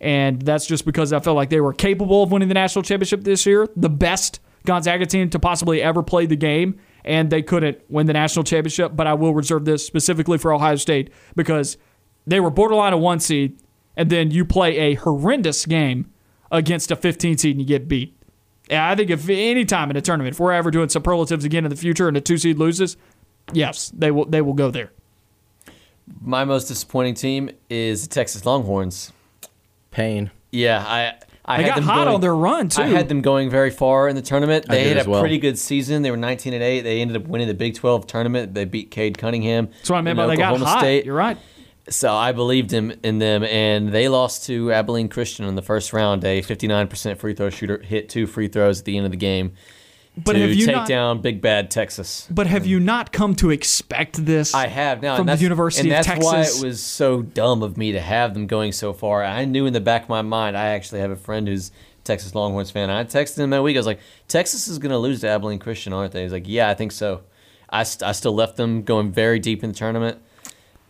and 0.00 0.40
that's 0.42 0.66
just 0.66 0.84
because 0.84 1.12
I 1.12 1.18
felt 1.18 1.34
like 1.34 1.50
they 1.50 1.60
were 1.60 1.72
capable 1.72 2.22
of 2.22 2.30
winning 2.30 2.46
the 2.46 2.54
national 2.54 2.84
championship 2.84 3.24
this 3.24 3.44
year. 3.46 3.68
The 3.74 3.90
best 3.90 4.38
Gonzaga 4.64 5.06
team 5.06 5.28
to 5.30 5.40
possibly 5.40 5.82
ever 5.82 6.02
play 6.02 6.26
the 6.26 6.36
game, 6.36 6.78
and 7.04 7.30
they 7.30 7.42
couldn't 7.42 7.78
win 7.88 8.06
the 8.06 8.12
national 8.12 8.44
championship. 8.44 8.92
But 8.94 9.06
I 9.06 9.14
will 9.14 9.34
reserve 9.34 9.64
this 9.64 9.86
specifically 9.86 10.38
for 10.38 10.52
Ohio 10.52 10.76
State 10.76 11.10
because 11.36 11.76
they 12.26 12.40
were 12.40 12.50
borderline 12.50 12.92
a 12.92 12.98
one 12.98 13.20
seed, 13.20 13.58
and 13.96 14.10
then 14.10 14.30
you 14.30 14.44
play 14.44 14.76
a 14.78 14.94
horrendous 14.94 15.66
game 15.66 16.10
against 16.50 16.90
a 16.90 16.96
15 16.96 17.38
seed 17.38 17.56
and 17.56 17.60
you 17.60 17.66
get 17.66 17.88
beat. 17.88 18.16
Yeah, 18.68 18.88
I 18.88 18.94
think 18.94 19.10
if 19.10 19.28
any 19.28 19.64
time 19.64 19.90
in 19.90 19.96
a 19.96 20.00
tournament, 20.00 20.34
if 20.34 20.40
we're 20.40 20.52
ever 20.52 20.70
doing 20.70 20.88
superlatives 20.88 21.44
again 21.44 21.64
in 21.64 21.70
the 21.70 21.76
future 21.76 22.06
and 22.06 22.16
a 22.16 22.20
two 22.20 22.38
seed 22.38 22.58
loses, 22.58 22.96
yes, 23.52 23.90
they 23.90 24.10
will 24.10 24.26
they 24.26 24.40
will 24.40 24.54
go 24.54 24.70
there. 24.70 24.92
My 26.20 26.44
most 26.44 26.68
disappointing 26.68 27.14
team 27.14 27.50
is 27.68 28.06
the 28.06 28.14
Texas 28.14 28.44
Longhorns. 28.44 29.12
Pain. 29.90 30.30
Yeah, 30.52 30.84
I 30.86 31.14
I 31.44 31.56
They 31.56 31.62
had 31.64 31.68
got 31.70 31.74
them 31.76 31.84
hot 31.84 32.04
going, 32.04 32.14
on 32.14 32.20
their 32.20 32.36
run 32.36 32.68
too. 32.68 32.82
I 32.82 32.86
had 32.86 33.08
them 33.08 33.22
going 33.22 33.50
very 33.50 33.70
far 33.70 34.08
in 34.08 34.16
the 34.16 34.22
tournament. 34.22 34.66
They 34.68 34.88
had 34.88 35.06
a 35.06 35.10
well. 35.10 35.20
pretty 35.20 35.38
good 35.38 35.58
season. 35.58 36.02
They 36.02 36.10
were 36.10 36.16
19 36.16 36.52
and 36.52 36.62
8. 36.62 36.82
They 36.82 37.00
ended 37.00 37.16
up 37.16 37.26
winning 37.26 37.48
the 37.48 37.54
Big 37.54 37.74
12 37.74 38.06
tournament. 38.06 38.54
They 38.54 38.64
beat 38.64 38.90
Cade 38.90 39.18
Cunningham. 39.18 39.66
That's 39.66 39.90
what 39.90 39.96
I 39.96 40.00
meant 40.02 40.18
in 40.18 40.24
by 40.24 40.26
they 40.28 40.36
got 40.36 40.52
Oklahoma 40.52 40.70
hot. 40.70 40.80
State. 40.80 41.04
You're 41.06 41.14
right. 41.14 41.38
So 41.88 42.12
I 42.12 42.32
believed 42.32 42.70
him 42.70 42.92
in 43.02 43.18
them, 43.18 43.42
and 43.42 43.88
they 43.88 44.08
lost 44.08 44.46
to 44.46 44.70
Abilene 44.70 45.08
Christian 45.08 45.46
in 45.46 45.54
the 45.54 45.62
first 45.62 45.92
round. 45.92 46.24
A 46.24 46.42
59% 46.42 47.16
free 47.16 47.34
throw 47.34 47.50
shooter 47.50 47.78
hit 47.78 48.08
two 48.08 48.26
free 48.26 48.48
throws 48.48 48.80
at 48.80 48.84
the 48.84 48.96
end 48.96 49.06
of 49.06 49.10
the 49.10 49.16
game 49.16 49.52
But 50.16 50.34
to 50.34 50.40
have 50.40 50.50
you 50.50 50.66
take 50.66 50.74
not? 50.74 50.88
down 50.88 51.20
Big 51.20 51.40
Bad 51.40 51.70
Texas. 51.70 52.26
But 52.30 52.46
have 52.46 52.66
you 52.66 52.80
not 52.80 53.12
come 53.12 53.34
to 53.36 53.50
expect 53.50 54.24
this? 54.24 54.54
I 54.54 54.66
have 54.66 55.00
now 55.00 55.14
from 55.16 55.22
and 55.22 55.28
the 55.28 55.32
that's, 55.32 55.42
University 55.42 55.88
and 55.88 55.98
of 55.98 56.04
that's 56.04 56.24
why 56.24 56.40
it 56.42 56.62
was 56.62 56.82
so 56.82 57.22
dumb 57.22 57.62
of 57.62 57.76
me 57.76 57.92
to 57.92 58.00
have 58.00 58.34
them 58.34 58.46
going 58.46 58.72
so 58.72 58.92
far. 58.92 59.24
I 59.24 59.44
knew 59.44 59.66
in 59.66 59.72
the 59.72 59.80
back 59.80 60.02
of 60.04 60.08
my 60.08 60.22
mind. 60.22 60.56
I 60.56 60.66
actually 60.68 61.00
have 61.00 61.10
a 61.10 61.16
friend 61.16 61.46
who's 61.48 61.68
a 61.70 61.72
Texas 62.04 62.34
Longhorns 62.34 62.70
fan. 62.70 62.90
I 62.90 63.04
texted 63.04 63.38
him 63.38 63.50
that 63.50 63.62
week. 63.62 63.76
I 63.76 63.78
was 63.78 63.86
like, 63.86 64.00
"Texas 64.28 64.68
is 64.68 64.78
going 64.78 64.90
to 64.90 64.98
lose 64.98 65.20
to 65.20 65.28
Abilene 65.28 65.58
Christian, 65.58 65.92
aren't 65.92 66.12
they?" 66.12 66.24
He's 66.24 66.32
like, 66.32 66.44
"Yeah, 66.46 66.68
I 66.68 66.74
think 66.74 66.92
so." 66.92 67.22
I, 67.70 67.84
st- 67.84 68.06
I 68.08 68.12
still 68.12 68.34
left 68.34 68.56
them 68.56 68.82
going 68.82 69.12
very 69.12 69.38
deep 69.38 69.62
in 69.62 69.70
the 69.70 69.76
tournament, 69.76 70.18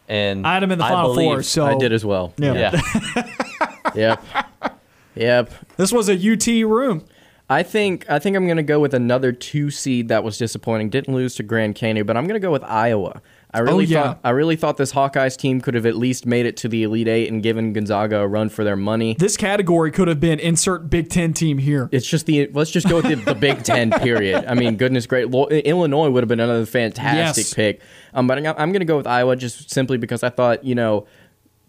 and 0.09 0.47
I 0.47 0.55
had 0.55 0.63
them 0.63 0.73
in 0.73 0.79
the 0.79 0.85
final 0.85 1.15
four. 1.15 1.43
So 1.43 1.67
I 1.67 1.77
did 1.77 1.93
as 1.93 2.05
well. 2.05 2.33
Yeah. 2.39 2.55
yeah, 2.55 3.27
Yep. 3.95 4.25
yep. 5.15 5.53
This 5.77 5.93
was 5.93 6.09
a 6.09 6.15
UT 6.15 6.47
room. 6.69 7.05
I 7.51 7.63
think 7.65 8.09
I 8.09 8.19
think 8.21 8.37
I'm 8.37 8.47
gonna 8.47 8.63
go 8.63 8.79
with 8.81 8.95
another 8.95 9.33
two 9.33 9.71
seed 9.71 10.09
that 10.09 10.23
was 10.25 10.39
disappointing. 10.39 10.89
Didn't 10.89 11.13
lose 11.15 11.35
to 11.35 11.43
Grand 11.43 11.75
Canyon, 11.75 12.07
but 12.07 12.17
I'm 12.17 12.27
gonna 12.27 12.39
go 12.41 12.53
with 12.53 12.63
Iowa. 12.65 13.21
I 13.53 13.59
really 13.59 13.85
Oh, 13.87 13.89
yeah. 13.89 14.03
thought 14.05 14.21
I 14.23 14.31
really 14.31 14.55
thought 14.55 14.77
this 14.77 14.93
Hawkeyes 14.93 15.37
team 15.37 15.61
could 15.61 15.75
have 15.75 15.85
at 15.85 15.97
least 15.97 16.25
made 16.25 16.47
it 16.47 16.57
to 16.59 16.69
the 16.69 16.85
Elite 16.85 17.09
Eight 17.09 17.29
and 17.29 17.43
given 17.43 17.73
Gonzaga 17.73 18.21
a 18.21 18.29
run 18.29 18.49
for 18.49 18.63
their 18.63 18.77
money. 18.77 19.17
This 19.19 19.37
category 19.37 19.91
could 19.91 20.07
have 20.07 20.21
been 20.21 20.39
insert 20.39 20.89
Big 20.89 21.09
Ten 21.09 21.33
team 21.33 21.59
here. 21.59 21.89
It's 21.91 22.07
just 22.07 22.27
the 22.27 22.47
let's 22.53 22.71
just 22.71 22.89
go 22.89 22.97
with 23.03 23.07
the, 23.07 23.17
the 23.17 23.35
Big 23.35 23.65
Ten 23.65 23.91
period. 24.01 24.45
I 24.47 24.55
mean, 24.55 24.77
goodness 24.77 25.07
great, 25.07 25.25
Illinois 25.35 26.09
would 26.11 26.23
have 26.23 26.29
been 26.29 26.39
another 26.39 26.65
fantastic 26.67 27.47
Yes. 27.47 27.55
pick. 27.55 27.81
Um, 28.15 28.29
but 28.29 28.39
I'm, 28.39 28.47
I'm 28.47 28.71
going 28.71 28.81
to 28.81 28.85
go 28.87 28.97
with 28.97 29.09
Iowa 29.09 29.35
just 29.35 29.71
simply 29.73 29.99
because 29.99 30.23
I 30.23 30.29
thought 30.31 30.63
you 30.65 30.77
know 30.77 31.07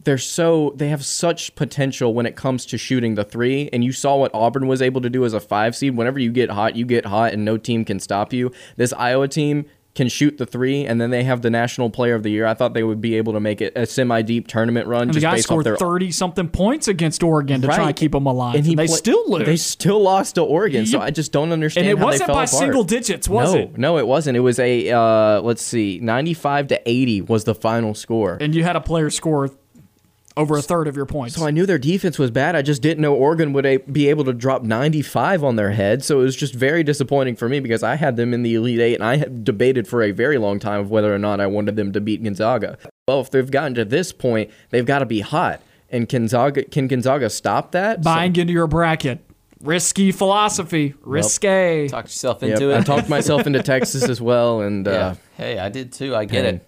they're 0.04 0.18
so 0.18 0.74
they 0.76 0.90
have 0.90 1.04
such 1.06 1.56
potential 1.56 2.14
when 2.14 2.26
it 2.26 2.36
comes 2.36 2.66
to 2.68 2.78
shooting 2.78 3.16
the 3.16 3.24
three, 3.24 3.70
and 3.72 3.84
you 3.84 3.92
saw 3.92 4.16
what 4.18 4.34
Auburn 4.34 4.68
was 4.68 4.82
able 4.82 5.02
to 5.02 5.10
do 5.10 5.26
as 5.26 5.34
a 5.34 5.40
five 5.40 5.76
seed. 5.76 5.96
Whenever 5.96 6.20
you 6.20 6.32
get 6.32 6.50
hot, 6.52 6.76
you 6.76 6.86
get 6.86 7.06
hot, 7.06 7.34
and 7.34 7.46
no 7.46 7.58
team 7.58 7.86
can 7.86 8.00
stop 8.00 8.34
you. 8.34 8.52
This 8.78 8.94
Iowa 8.94 9.28
team. 9.28 9.66
Can 9.94 10.08
shoot 10.08 10.38
the 10.38 10.46
three, 10.46 10.86
and 10.86 11.02
then 11.02 11.10
they 11.10 11.26
have 11.26 11.42
the 11.42 11.50
National 11.50 11.90
Player 11.90 12.16
of 12.16 12.24
the 12.24 12.30
Year. 12.30 12.46
I 12.46 12.54
thought 12.54 12.74
they 12.74 12.82
would 12.82 13.02
be 13.02 13.16
able 13.16 13.34
to 13.34 13.42
make 13.42 13.60
it 13.60 13.74
a 13.76 13.86
semi-deep 13.86 14.48
tournament 14.48 14.88
run. 14.88 15.02
And 15.10 15.14
the 15.14 15.20
guy 15.20 15.42
scored 15.42 15.66
their 15.66 15.76
30 15.76 16.12
something 16.12 16.48
points 16.48 16.88
against 16.88 17.22
Oregon 17.22 17.60
to 17.60 17.68
try 17.68 17.78
Right. 17.78 17.88
and 17.88 17.96
keep 17.98 18.14
them 18.14 18.26
alive. 18.26 18.56
And, 18.56 18.66
he 18.66 18.74
they 18.74 18.88
still 18.88 19.22
lose. 19.30 19.46
They 19.46 19.58
still 19.58 20.02
lost 20.02 20.36
to 20.36 20.44
Oregon, 20.44 20.86
so 20.86 21.02
I 21.02 21.12
just 21.12 21.34
don't 21.34 21.52
understand. 21.52 21.88
and 21.88 22.00
it 22.00 22.02
wasn't 22.02 22.30
by 22.30 22.46
apart. 22.46 22.50
single 22.52 22.86
digits, 22.86 23.28
was 23.28 23.54
no, 23.54 23.60
it? 23.60 23.78
No, 23.78 23.98
it 23.98 24.08
wasn't. 24.08 24.38
It 24.38 24.40
was 24.40 24.60
a 24.60 24.92
uh, 24.92 25.42
let's 25.42 25.62
see, 25.62 26.00
ninety-five 26.02 26.68
to 26.68 26.82
eighty 26.90 27.20
was 27.20 27.44
the 27.44 27.54
final 27.54 27.94
score. 27.94 28.38
And 28.40 28.56
you 28.56 28.64
had 28.64 28.78
a 28.78 28.82
player 28.82 29.10
score 29.10 29.50
over 30.42 30.58
a 30.58 30.62
third 30.62 30.88
of 30.88 30.96
your 30.96 31.06
points. 31.06 31.36
so 31.36 31.46
I 31.46 31.52
knew 31.52 31.66
their 31.66 31.78
defense 31.78 32.20
was 32.20 32.32
bad. 32.32 32.56
I 32.56 32.62
just 32.62 32.82
didn't 32.82 33.02
know 33.02 33.14
Oregon 33.16 33.54
would 33.54 33.66
a- 33.66 33.78
be 33.78 34.10
able 34.10 34.24
to 34.26 34.34
drop 34.34 34.64
95 34.64 35.44
on 35.44 35.56
their 35.56 35.72
head. 35.72 36.04
So 36.04 36.20
it 36.20 36.24
was 36.24 36.36
just 36.36 36.54
very 36.54 36.84
disappointing 36.84 37.36
for 37.36 37.48
me 37.48 37.60
because 37.60 37.84
I 37.84 37.96
had 37.96 38.16
them 38.18 38.34
in 38.34 38.44
the 38.44 38.56
Elite 38.56 38.80
Eight 38.80 38.96
and 38.96 39.04
I 39.04 39.18
had 39.18 39.44
debated 39.44 39.88
for 39.88 40.02
a 40.04 40.12
very 40.12 40.38
long 40.38 40.60
time 40.60 40.80
of 40.82 40.90
whether 40.92 41.14
or 41.14 41.20
not 41.20 41.40
I 41.40 41.48
wanted 41.48 41.76
them 41.76 41.92
to 41.94 42.02
beat 42.02 42.24
Gonzaga. 42.24 42.78
Well, 43.08 43.22
if 43.22 43.32
they've 43.32 43.50
gotten 43.50 43.74
to 43.76 43.86
this 43.86 44.12
point, 44.12 44.52
they've 44.70 44.86
got 44.86 45.00
to 45.00 45.06
be 45.06 45.22
hot. 45.22 45.62
And 45.90 46.08
Gonzaga, 46.08 46.64
can 46.64 46.88
Gonzaga 46.88 47.30
stop 47.30 47.72
that? 47.74 47.98
So- 47.98 48.04
Buying 48.04 48.36
into 48.36 48.54
your 48.54 48.68
bracket. 48.68 49.20
Risky 49.62 50.12
philosophy. 50.12 50.96
Risque. 51.02 51.88
talked 51.88 52.08
yourself 52.08 52.42
Yep, 52.42 52.62
it. 52.62 52.74
I 52.76 52.82
talked 52.82 53.10
myself 53.10 53.46
into 53.46 53.62
Texas 53.64 54.04
as 54.10 54.20
well, 54.20 54.62
and 54.62 54.88
uh. 54.88 55.14
Hey, 55.38 55.60
I 55.60 55.70
did 55.70 55.94
too. 55.94 56.16
I 56.16 56.26
get 56.26 56.46
it. 56.46 56.68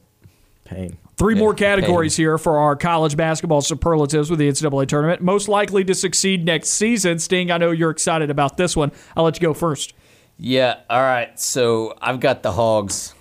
Pain. 0.66 0.98
Three 1.18 1.36
Yeah, 1.36 1.40
more 1.42 1.54
categories 1.54 2.16
here 2.16 2.38
for 2.38 2.58
our 2.58 2.76
college 2.76 3.16
basketball 3.16 3.62
superlatives 3.62 4.30
with 4.30 4.40
the 4.40 4.48
NCAA 4.48 4.88
tournament. 4.88 5.22
Most 5.22 5.48
likely 5.48 5.84
to 5.84 5.94
succeed 5.94 6.46
next 6.46 6.70
season. 6.70 7.20
Sting, 7.20 7.52
I 7.52 7.58
know 7.58 7.72
you're 7.72 7.92
excited 7.92 8.30
about 8.30 8.58
this 8.58 8.76
one. 8.76 8.92
I'll 9.16 9.24
let 9.24 9.36
you 9.36 9.42
go 9.42 9.54
first. 9.54 9.94
Yeah. 10.38 10.80
All 10.90 11.02
right. 11.02 11.40
So 11.40 11.96
I've 12.02 12.20
got 12.20 12.42
the 12.42 12.52
Hogs, 12.52 13.14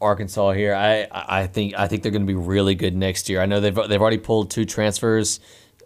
Arkansas 0.00 0.52
here. 0.52 0.74
I 0.74 1.06
I 1.10 1.46
think 1.46 1.74
I 1.78 1.88
think 1.88 2.02
they're 2.02 2.12
going 2.12 2.26
to 2.26 2.26
be 2.26 2.34
really 2.34 2.74
good 2.74 2.94
next 2.94 3.28
year. 3.28 3.40
I 3.40 3.46
know 3.46 3.60
they've 3.60 3.74
they've 3.74 4.00
already 4.00 4.18
pulled 4.18 4.50
two 4.50 4.64
transfers 4.64 5.40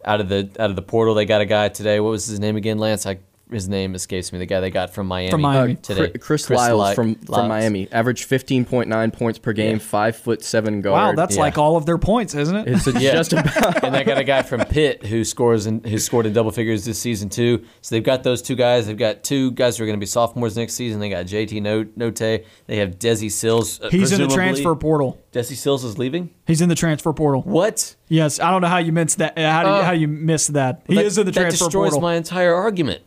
out 0.05 0.21
of 0.21 0.29
the 0.29 0.51
out 0.59 0.71
of 0.71 0.77
the 0.77 0.83
portal. 0.83 1.15
They 1.15 1.27
got 1.27 1.41
a 1.41 1.47
guy 1.47 1.69
today. 1.69 2.01
What 2.01 2.11
was 2.11 2.27
his 2.27 2.41
name 2.41 2.57
again, 2.57 2.79
Lance? 2.79 3.07
I 3.07 3.19
his 3.53 3.69
name 3.69 3.95
escapes 3.95 4.33
me. 4.33 4.39
The 4.39 4.47
guy 4.47 4.61
they 4.61 4.71
got 4.71 4.93
from 4.95 5.07
Miami. 5.07 5.31
From 5.31 5.41
Miami. 5.43 5.75
today. 5.77 6.11
Chris, 6.19 6.47
Chris 6.47 6.61
Lykes 6.61 6.77
Ly- 6.77 6.95
from, 6.95 7.15
Lykes. 7.17 7.35
from 7.35 7.49
Miami 7.49 7.89
averaged 7.93 8.29
15.9 8.29 9.13
points 9.13 9.39
per 9.39 9.53
game, 9.53 9.79
five 9.79 10.17
foot 10.17 10.43
seven 10.45 10.81
guard. 10.81 10.93
Wow, 10.95 11.13
that's 11.23 11.37
yeah. 11.37 11.43
like 11.43 11.59
all 11.59 11.77
of 11.77 11.87
their 11.87 11.99
points, 11.99 12.35
isn't 12.35 12.57
it? 12.57 12.69
it's 12.69 12.87
Yeah. 13.01 13.13
just 13.13 13.33
about 13.33 13.85
and 13.85 13.95
they 13.95 14.05
got 14.05 14.19
a 14.19 14.25
guy 14.25 14.43
from 14.43 14.61
Pitt 14.65 15.05
who 15.07 15.25
scores 15.25 15.67
and 15.67 15.85
who 15.87 15.99
scored 15.99 16.27
in 16.27 16.33
double 16.33 16.51
figures 16.51 16.85
this 16.85 16.99
season 16.99 17.29
too. 17.29 17.65
So 17.81 17.95
they've 17.95 18.05
got 18.05 18.23
those 18.23 18.43
two 18.43 18.57
guys. 18.57 18.87
They've 18.87 18.97
got 18.97 19.23
two 19.25 19.51
guys 19.53 19.77
who 19.77 19.85
are 19.85 19.87
going 19.87 19.97
to 19.99 20.01
be 20.01 20.07
sophomores 20.07 20.57
next 20.57 20.75
season. 20.75 21.01
They 21.01 21.09
got 21.11 21.27
JD 21.27 21.61
Notae. 21.97 22.45
They 22.67 22.77
have 22.77 22.99
Desi 22.99 23.31
Sills. 23.31 23.81
uh, 23.81 23.91
He's 23.91 24.13
in 24.13 24.21
the 24.21 24.29
transfer 24.35 24.75
portal. 24.75 25.19
Desi 25.33 25.55
Sills 25.57 25.85
is 25.85 25.99
leaving. 25.99 26.31
He's 26.47 26.61
in 26.61 26.69
the 26.69 26.75
transfer 26.75 27.13
portal. 27.13 27.43
What? 27.43 27.97
Yes, 28.09 28.39
I 28.41 28.51
don't 28.51 28.61
know 28.61 28.69
how 28.69 28.79
you 28.79 28.93
missed 28.93 29.19
that. 29.19 29.39
uh, 29.39 29.51
How, 29.51 29.63
do 29.63 29.69
you, 29.69 29.75
Uh, 29.75 29.83
how 29.85 29.93
you 29.93 30.09
missed 30.09 30.53
that? 30.53 30.83
He 30.87 30.97
That- 30.97 31.05
is 31.07 31.17
in 31.19 31.25
the 31.27 31.33
transfer. 31.33 31.59
that 31.59 31.65
destroys 31.65 31.91
portal. 31.91 32.01
my 32.01 32.15
entire 32.17 32.55
argument. 32.55 33.03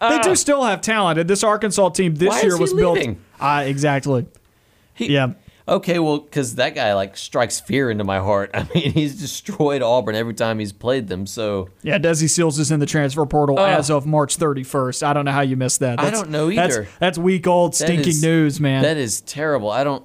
They 0.00 0.18
do 0.22 0.36
still 0.36 0.62
have 0.64 0.80
talent. 0.82 1.18
And 1.18 1.28
this 1.28 1.42
Arkansas 1.42 1.88
team 1.90 2.14
this 2.16 2.42
year 2.42 2.58
was 2.58 2.72
built. 2.72 2.98
leaving? 2.98 3.20
Uh, 3.40 3.64
exactly. 3.66 4.26
He- 4.94 5.12
Yeah. 5.12 5.32
Okay, 5.68 5.98
well, 5.98 6.18
because 6.18 6.54
that 6.56 6.76
guy 6.76 6.94
like 6.94 7.16
strikes 7.16 7.58
fear 7.58 7.90
into 7.90 8.04
my 8.04 8.20
heart. 8.20 8.50
I 8.54 8.68
mean, 8.72 8.92
he's 8.92 9.18
destroyed 9.20 9.82
Auburn 9.82 10.14
every 10.14 10.34
time 10.34 10.60
he's 10.60 10.72
played 10.72 11.08
them. 11.08 11.26
So 11.26 11.70
Yeah, 11.82 11.98
Desi 11.98 12.30
Sills 12.30 12.60
is 12.60 12.70
in 12.70 12.78
the 12.78 12.86
transfer 12.86 13.26
portal 13.26 13.58
Ugh. 13.58 13.68
as 13.68 13.90
of 13.90 14.06
March 14.06 14.38
31st. 14.38 15.02
I 15.02 15.12
don't 15.12 15.24
know 15.24 15.32
how 15.32 15.40
you 15.40 15.56
missed 15.56 15.80
that. 15.80 15.98
I 15.98 16.04
That's- 16.04 16.20
don't 16.22 16.30
know 16.30 16.50
either. 16.50 16.86
that's 17.00 17.18
week 17.18 17.46
old 17.48 17.74
stinking 17.74 18.08
is- 18.10 18.22
news, 18.22 18.60
man. 18.60 18.82
That 18.82 18.96
is 18.96 19.22
terrible. 19.22 19.70
I 19.70 19.82
don't. 19.82 20.04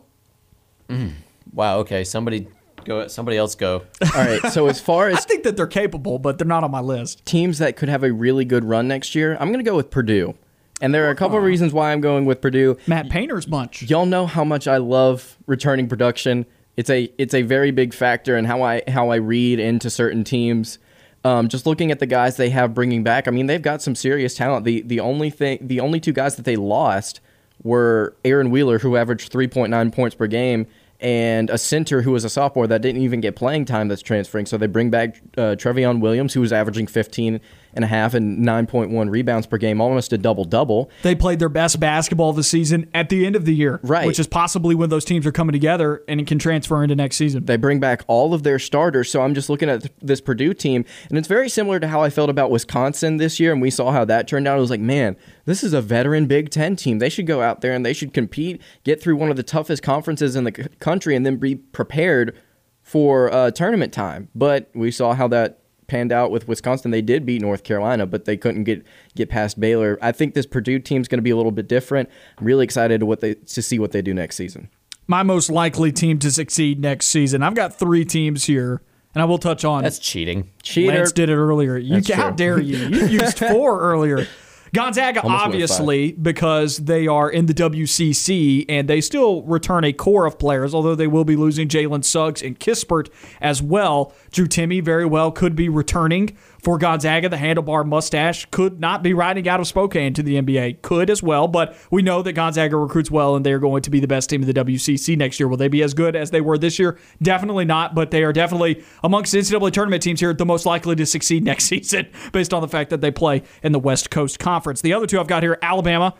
Mm. 0.90 1.12
Wow. 1.54 1.80
Okay. 1.80 2.06
Somebody 2.06 2.48
go. 2.86 3.02
At 3.02 3.12
somebody 3.12 3.38
else 3.38 3.56
go. 3.56 3.84
all 4.02 4.10
right. 4.14 4.42
So 4.52 4.68
as 4.68 4.80
far 4.90 5.10
as 5.10 5.18
I 5.18 5.22
think 5.22 5.44
that 5.44 5.58
they're 5.58 5.68
capable, 5.68 6.20
but 6.20 6.38
they're 6.38 6.48
not 6.48 6.64
on 6.64 6.72
my 6.72 6.80
list. 6.82 7.26
teams 7.26 7.60
that 7.60 7.76
could 7.76 7.90
have 7.90 8.04
a 8.04 8.12
really 8.12 8.46
good 8.46 8.64
run 8.66 8.88
next 8.88 9.16
year, 9.16 9.38
I'm 9.40 9.50
going 9.50 9.64
to 9.64 9.70
go 9.70 9.76
with 9.76 9.90
Purdue. 9.90 10.36
And 10.82 10.94
there 10.96 11.06
are 11.08 11.12
a 11.12 11.16
couple 11.16 11.38
of 11.38 11.44
reasons 11.44 11.74
why 11.74 11.92
I'm 11.92 12.02
going 12.02 12.26
with 12.26 12.42
Purdue. 12.42 12.76
Matt 12.88 13.10
Painter's 13.10 13.46
bunch. 13.46 13.84
Y'all 13.84 14.08
know 14.08 14.26
how 14.26 14.44
much 14.44 14.68
I 14.68 14.78
love 14.78 15.38
returning 15.46 15.88
production. 15.88 16.46
It's 16.76 16.90
a 16.90 17.12
it's 17.20 17.36
a 17.36 17.44
very 17.44 17.70
big 17.70 17.94
factor 17.94 18.36
in 18.36 18.46
how 18.46 18.64
I 18.64 18.82
how 18.88 19.10
I 19.10 19.18
read 19.18 19.60
into 19.60 19.90
certain 19.90 20.24
teams. 20.24 20.80
Um, 21.24 21.50
just 21.50 21.68
looking 21.68 21.92
at 21.92 22.00
the 22.00 22.08
guys 22.08 22.38
they 22.38 22.50
have 22.50 22.74
bringing 22.74 23.04
back, 23.04 23.28
I 23.28 23.32
mean 23.32 23.46
they've 23.46 23.62
got 23.62 23.84
some 23.84 23.94
serious 23.94 24.34
talent. 24.34 24.66
The 24.66 24.82
the 24.82 25.00
only 25.00 25.30
thing 25.30 25.60
the 25.62 25.80
only 25.80 26.00
two 26.00 26.14
guys 26.14 26.36
that 26.38 26.46
they 26.46 26.56
lost 26.56 27.20
were 27.62 28.16
Aaron 28.26 28.50
Wheeler, 28.50 28.80
who 28.80 28.98
averaged 28.98 29.32
3.9 29.32 29.94
points 29.94 30.16
per 30.16 30.26
game, 30.26 30.66
and 31.02 31.50
a 31.50 31.58
center 31.58 32.02
who 32.04 32.12
was 32.12 32.24
a 32.24 32.30
sophomore 32.30 32.68
that 32.68 32.82
didn't 32.82 33.02
even 33.02 33.22
get 33.22 33.36
playing 33.36 33.66
time 33.66 33.88
that's 33.88 34.02
transferring. 34.02 34.46
So 34.46 34.58
they 34.58 34.68
bring 34.68 34.90
back 34.90 35.20
uh, 35.36 35.56
Trevion 35.58 36.00
Williams, 36.00 36.34
who 36.34 36.42
was 36.42 36.54
averaging 36.54 36.88
15 36.88 37.42
and 37.74 37.86
a 37.86 37.88
half 37.88 38.14
and 38.14 38.46
9.1 38.46 39.10
rebounds 39.10 39.48
per 39.48 39.58
game, 39.58 39.80
almost 39.82 40.14
a 40.14 40.18
double 40.18 40.46
double. 40.46 40.90
They 41.04 41.16
played 41.16 41.40
their 41.40 41.50
best 41.50 41.80
basketball 41.80 42.34
this 42.34 42.48
season 42.48 42.90
at 42.94 43.10
the 43.10 43.26
end 43.26 43.36
of 43.36 43.46
the 43.46 43.54
year, 43.56 43.80
Right. 43.84 44.06
Which 44.06 44.20
is 44.20 44.28
possibly 44.28 44.76
when 44.76 44.90
those 44.90 45.06
teams 45.06 45.26
are 45.26 45.32
coming 45.32 45.54
together 45.54 46.04
and 46.08 46.20
it 46.20 46.28
can 46.28 46.40
transfer 46.40 46.84
into 46.84 46.96
next 46.96 47.16
season. 47.18 47.46
They 47.46 47.58
bring 47.58 47.80
back 47.80 48.04
all 48.08 48.34
of 48.34 48.44
their 48.44 48.60
starters. 48.60 49.10
So 49.10 49.22
I'm 49.22 49.34
just 49.34 49.50
looking 49.50 49.70
at 49.70 49.90
this 50.02 50.22
Purdue 50.22 50.54
team, 50.54 50.86
and 51.10 51.18
it's 51.18 51.28
very 51.28 51.50
similar 51.50 51.80
to 51.80 51.88
how 51.88 52.02
I 52.02 52.10
felt 52.10 52.30
about 52.30 52.52
Wisconsin 52.52 53.18
this 53.18 53.40
year. 53.40 53.52
And 53.52 53.62
we 53.62 53.70
saw 53.70 53.92
how 53.92 54.06
that 54.06 54.28
turned 54.28 54.48
out. 54.48 54.58
It 54.58 54.62
was 54.62 54.70
like, 54.70 54.80
man, 54.80 55.16
this 55.46 55.64
is 55.64 55.74
a 55.74 55.82
veteran 55.82 56.26
Big 56.28 56.50
Ten 56.50 56.76
team. 56.76 57.00
They 57.00 57.10
should 57.10 57.28
go 57.28 57.42
out 57.42 57.62
there 57.62 57.74
and 57.74 57.86
they 57.86 57.94
should 57.94 58.14
compete, 58.14 58.62
get 58.84 59.02
through 59.02 59.16
one 59.16 59.30
of 59.30 59.38
the 59.38 59.44
toughest 59.44 59.84
conferences 59.84 60.36
in 60.36 60.44
the 60.44 60.52
country, 60.52 61.16
and 61.16 61.26
then 61.26 61.38
be 61.38 61.56
prepared 61.56 62.38
for 62.82 63.32
uh, 63.34 63.52
tournament 63.52 63.94
time. 63.94 64.30
But 64.36 64.70
we 64.74 64.92
saw 64.92 65.14
how 65.14 65.28
that 65.30 65.61
panned 65.92 66.14
out 66.14 66.32
with 66.32 66.48
Wisconsin. 66.48 66.90
They 66.92 67.02
did 67.02 67.26
beat 67.26 67.42
North 67.42 67.66
Carolina, 67.66 68.06
but 68.06 68.24
they 68.24 68.38
couldn't 68.38 68.64
get 68.64 68.84
get 69.14 69.30
past 69.30 69.60
Baylor. 69.60 70.00
I 70.02 70.14
think 70.14 70.34
this 70.34 70.46
Purdue 70.46 70.80
team's 70.80 71.10
going 71.10 71.18
to 71.18 71.22
be 71.24 71.32
a 71.32 71.36
little 71.36 71.52
bit 71.52 71.68
different. 71.68 72.10
I'm 72.38 72.46
really 72.48 72.64
excited 72.64 73.02
to 73.02 73.06
what 73.06 73.20
they 73.20 73.34
to 73.34 73.62
see 73.62 73.78
what 73.78 73.92
they 73.92 74.02
do 74.02 74.14
next 74.14 74.38
season. 74.38 74.70
My 75.08 75.22
most 75.22 75.50
likely 75.50 75.92
team 75.92 76.18
to 76.20 76.32
succeed 76.32 76.80
next 76.80 77.08
season. 77.08 77.44
I've 77.44 77.56
got 77.56 77.78
three 77.78 78.06
teams 78.06 78.46
here, 78.46 78.82
and 79.14 79.22
I 79.22 79.26
will 79.26 79.38
touch 79.38 79.66
on. 79.66 79.84
That's 79.84 80.00
cheating. 80.00 80.50
Cheater. 80.64 80.96
Lance 80.96 81.12
did 81.12 81.30
it 81.30 81.36
earlier. 81.36 81.78
You, 81.78 81.96
That's 81.96 82.12
how 82.12 82.28
true. 82.30 82.38
dare 82.38 82.60
you? 82.62 82.78
You 82.78 83.08
used 83.20 83.38
four 83.38 83.82
earlier. 83.82 84.26
Gonzaga, 84.74 85.22
Almost 85.22 85.44
obviously, 85.44 86.12
because 86.14 86.78
they 86.78 87.06
are 87.06 87.30
in 87.30 87.46
the 87.48 87.54
WCC 87.54 88.66
and 88.70 88.88
they 88.88 89.02
still 89.02 89.44
return 89.44 89.84
a 89.84 89.92
core 89.92 90.26
of 90.26 90.40
players, 90.40 90.74
although 90.74 90.96
they 90.96 91.08
will 91.08 91.26
be 91.26 91.36
losing 91.36 91.68
Jalen 91.68 92.06
Suggs 92.06 92.42
and 92.42 92.58
Kispert 92.58 93.10
as 93.42 93.62
well. 93.62 94.14
Drew 94.32 94.48
Timme 94.48 94.82
very 94.82 95.06
well 95.06 95.32
could 95.32 95.56
be 95.56 95.68
returning 95.68 96.38
for 96.62 96.78
Gonzaga. 96.78 97.30
The 97.30 97.38
handlebar 97.38 97.86
mustache 97.86 98.48
could 98.52 98.80
not 98.80 99.04
be 99.04 99.14
riding 99.14 99.48
out 99.48 99.60
of 99.60 99.68
Spokane 99.68 100.14
to 100.14 100.24
the 100.24 100.42
NBA. 100.42 100.82
Could 100.82 101.10
as 101.10 101.22
well, 101.24 101.48
but 101.48 101.76
we 101.90 102.02
know 102.02 102.22
that 102.22 102.34
Gonzaga 102.34 102.78
recruits 102.78 103.12
well 103.12 103.36
and 103.36 103.46
they're 103.46 103.60
going 103.60 103.82
to 103.84 103.90
be 103.90 104.00
the 104.00 104.08
best 104.08 104.30
team 104.30 104.42
in 104.44 104.48
the 104.48 104.54
WCC 104.54 105.18
next 105.18 105.40
year. 105.40 105.48
Will 105.48 105.58
they 105.58 105.68
be 105.68 105.84
as 105.84 105.94
good 105.94 106.16
as 106.16 106.32
they 106.32 106.42
were 106.42 106.58
this 106.58 106.80
year? 106.80 106.98
Definitely 107.22 107.66
not, 107.66 107.96
but 107.96 108.12
they 108.12 108.24
are 108.24 108.34
definitely 108.34 108.84
amongst 109.04 109.34
NCAA 109.34 109.72
tournament 109.72 110.04
teams 110.04 110.20
here 110.20 110.34
the 110.34 110.46
most 110.46 110.66
likely 110.66 110.96
to 110.96 111.06
succeed 111.06 111.44
next 111.52 111.66
season 111.66 112.08
based 112.32 112.54
on 112.54 112.62
the 112.62 112.68
fact 112.68 112.90
that 112.90 113.02
they 113.02 113.12
play 113.12 113.44
in 113.64 113.72
the 113.72 113.80
West 113.80 114.10
Coast 114.10 114.40
Conference. 114.40 114.82
The 114.82 114.94
other 114.94 115.08
two 115.08 115.20
I've 115.20 115.28
got 115.28 115.44
here 115.44 115.58
Alabama. 115.62 116.16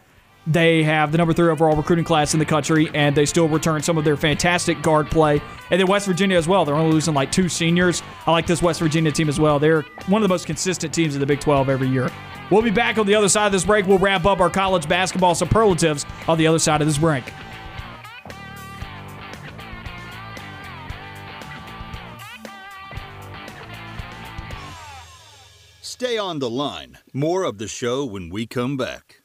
They 0.48 0.82
have 0.82 1.12
the 1.12 1.20
number 1.20 1.34
three 1.34 1.50
overall 1.50 1.76
recruiting 1.76 2.04
class 2.04 2.34
in 2.34 2.40
the 2.40 2.46
country, 2.46 2.90
and 2.96 3.16
they 3.16 3.28
still 3.28 3.48
return 3.48 3.84
some 3.84 3.98
of 3.98 4.04
their 4.04 4.18
fantastic 4.18 4.82
guard 4.82 5.12
play. 5.12 5.40
And 5.70 5.80
then 5.80 5.88
West 5.88 6.08
Virginia 6.08 6.36
as 6.36 6.48
well. 6.48 6.66
They're 6.66 6.76
only 6.76 6.94
losing 6.94 7.14
like 7.14 7.32
two 7.32 7.48
seniors. 7.48 8.02
I 8.26 8.32
like 8.32 8.48
this 8.48 8.62
West 8.62 8.80
Virginia 8.80 9.12
team 9.12 9.30
as 9.30 9.40
well. 9.40 9.60
They're 9.60 9.84
one 10.08 10.24
of 10.24 10.28
the 10.28 10.34
most 10.34 10.48
consistent 10.48 10.94
teams 10.94 11.14
in 11.14 11.20
the 11.20 11.28
Big 11.28 11.42
12 11.42 11.70
every 11.70 11.88
year. 11.88 12.10
We'll 12.50 12.64
be 12.64 12.72
back 12.72 12.98
on 12.98 13.06
the 13.06 13.16
other 13.16 13.30
side 13.30 13.46
of 13.46 13.52
this 13.52 13.64
break. 13.64 13.86
We'll 13.86 14.00
wrap 14.00 14.26
up 14.26 14.40
our 14.40 14.50
college 14.50 14.88
basketball 14.90 15.36
superlatives 15.36 16.06
on 16.28 16.38
the 16.38 16.48
other 16.48 16.60
side 16.60 16.82
of 16.82 16.88
this 16.88 16.98
break. 16.98 17.24
Stay 25.82 26.18
on 26.18 26.40
the 26.40 26.50
line. 26.50 26.98
More 27.14 27.44
of 27.44 27.60
the 27.60 27.68
show 27.68 28.04
when 28.04 28.32
we 28.32 28.48
come 28.48 28.76
back. 28.76 29.21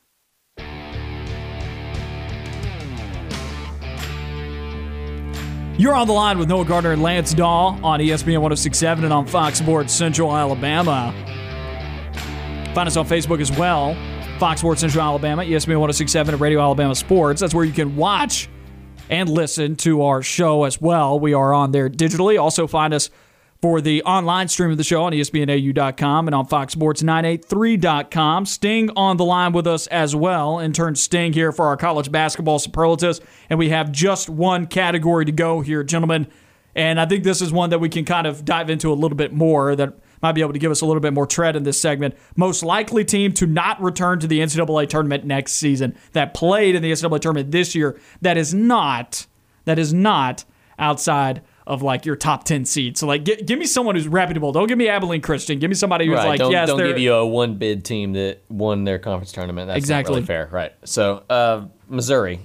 You're 5.78 5.94
on 5.94 6.06
the 6.06 6.14
line 6.14 6.38
with 6.38 6.48
Noah 6.48 6.64
Gardner 6.64 6.92
and 6.92 7.02
Lance 7.02 7.34
Dawe 7.34 7.78
on 7.82 8.00
ESPN 8.00 8.40
1067 8.40 9.04
and 9.04 9.12
on 9.12 9.26
Fox 9.26 9.58
Sports 9.58 9.92
Central 9.92 10.34
Alabama. 10.34 11.12
Find 12.74 12.86
us 12.86 12.96
on 12.96 13.06
Facebook 13.06 13.42
as 13.42 13.52
well. 13.58 13.94
Fox 14.38 14.60
Sports 14.60 14.80
Central 14.80 15.04
Alabama, 15.04 15.42
ESPN 15.42 15.78
1067 15.78 16.32
and 16.34 16.40
Radio 16.40 16.60
Alabama 16.60 16.94
Sports. 16.94 17.42
That's 17.42 17.54
where 17.54 17.64
you 17.66 17.74
can 17.74 17.94
watch 17.94 18.48
and 19.10 19.28
listen 19.28 19.76
to 19.76 20.02
our 20.02 20.22
show 20.22 20.64
as 20.64 20.80
well. 20.80 21.20
We 21.20 21.34
are 21.34 21.52
on 21.52 21.72
there 21.72 21.90
digitally. 21.90 22.40
Also, 22.40 22.66
find 22.66 22.94
us 22.94 23.10
for 23.60 23.80
the 23.80 24.02
online 24.02 24.48
stream 24.48 24.70
of 24.70 24.76
the 24.76 24.84
show 24.84 25.04
on 25.04 25.12
ESPNAU.com 25.12 26.28
and 26.28 26.34
on 26.34 26.46
FoxSports983.com. 26.46 28.44
Sting 28.46 28.90
on 28.96 29.16
the 29.16 29.24
line 29.24 29.52
with 29.52 29.66
us 29.66 29.86
as 29.88 30.14
well. 30.14 30.58
In 30.58 30.66
Intern 30.66 30.94
Sting 30.94 31.32
here 31.32 31.50
for 31.52 31.66
our 31.66 31.76
college 31.76 32.12
basketball 32.12 32.58
superlatives. 32.58 33.20
And 33.48 33.58
we 33.58 33.70
have 33.70 33.90
just 33.92 34.28
one 34.28 34.66
category 34.66 35.24
to 35.24 35.32
go 35.32 35.62
here, 35.62 35.82
gentlemen. 35.82 36.26
And 36.74 37.00
I 37.00 37.06
think 37.06 37.24
this 37.24 37.40
is 37.40 37.50
one 37.52 37.70
that 37.70 37.78
we 37.78 37.88
can 37.88 38.04
kind 38.04 38.26
of 38.26 38.44
dive 38.44 38.68
into 38.68 38.92
a 38.92 38.94
little 38.94 39.16
bit 39.16 39.32
more 39.32 39.74
that 39.74 39.94
might 40.22 40.32
be 40.32 40.42
able 40.42 40.52
to 40.52 40.58
give 40.58 40.70
us 40.70 40.82
a 40.82 40.86
little 40.86 41.00
bit 41.00 41.14
more 41.14 41.26
tread 41.26 41.56
in 41.56 41.62
this 41.62 41.80
segment. 41.80 42.14
Most 42.36 42.62
likely 42.62 43.04
team 43.04 43.32
to 43.32 43.46
not 43.46 43.80
return 43.80 44.20
to 44.20 44.26
the 44.26 44.40
NCAA 44.40 44.88
tournament 44.88 45.24
next 45.24 45.52
season 45.52 45.96
that 46.12 46.34
played 46.34 46.74
in 46.74 46.82
the 46.82 46.92
NCAA 46.92 47.20
tournament 47.20 47.50
this 47.50 47.74
year 47.74 47.98
that 48.20 48.36
is 48.36 48.52
not 48.52 49.26
that 49.64 49.78
is 49.78 49.92
not 49.92 50.44
outside 50.78 51.42
of 51.66 51.82
like 51.82 52.06
your 52.06 52.14
top 52.16 52.44
10 52.44 52.64
seed. 52.64 52.96
So 52.96 53.06
like 53.06 53.24
gi- 53.24 53.42
give 53.42 53.58
me 53.58 53.66
someone 53.66 53.94
who's 53.96 54.06
reputable. 54.06 54.52
Don't 54.52 54.68
give 54.68 54.78
me 54.78 54.88
Abilene 54.88 55.20
Christian. 55.20 55.58
Give 55.58 55.68
me 55.68 55.74
somebody 55.74 56.06
who's 56.06 56.14
Right. 56.16 56.28
like 56.28 56.38
don't 56.38 56.52
yes, 56.52 56.68
don't 56.68 56.78
give 56.78 56.98
you 56.98 57.12
a 57.14 57.26
one 57.26 57.56
bid 57.56 57.84
team 57.84 58.12
that 58.12 58.42
won 58.48 58.84
their 58.84 58.98
conference 59.00 59.32
tournament. 59.32 59.66
That's 59.68 59.78
Exactly. 59.78 60.12
not 60.12 60.16
really 60.16 60.26
fair. 60.26 60.48
Right. 60.52 60.72
So 60.84 61.24
uh, 61.28 61.66
Missouri. 61.88 62.40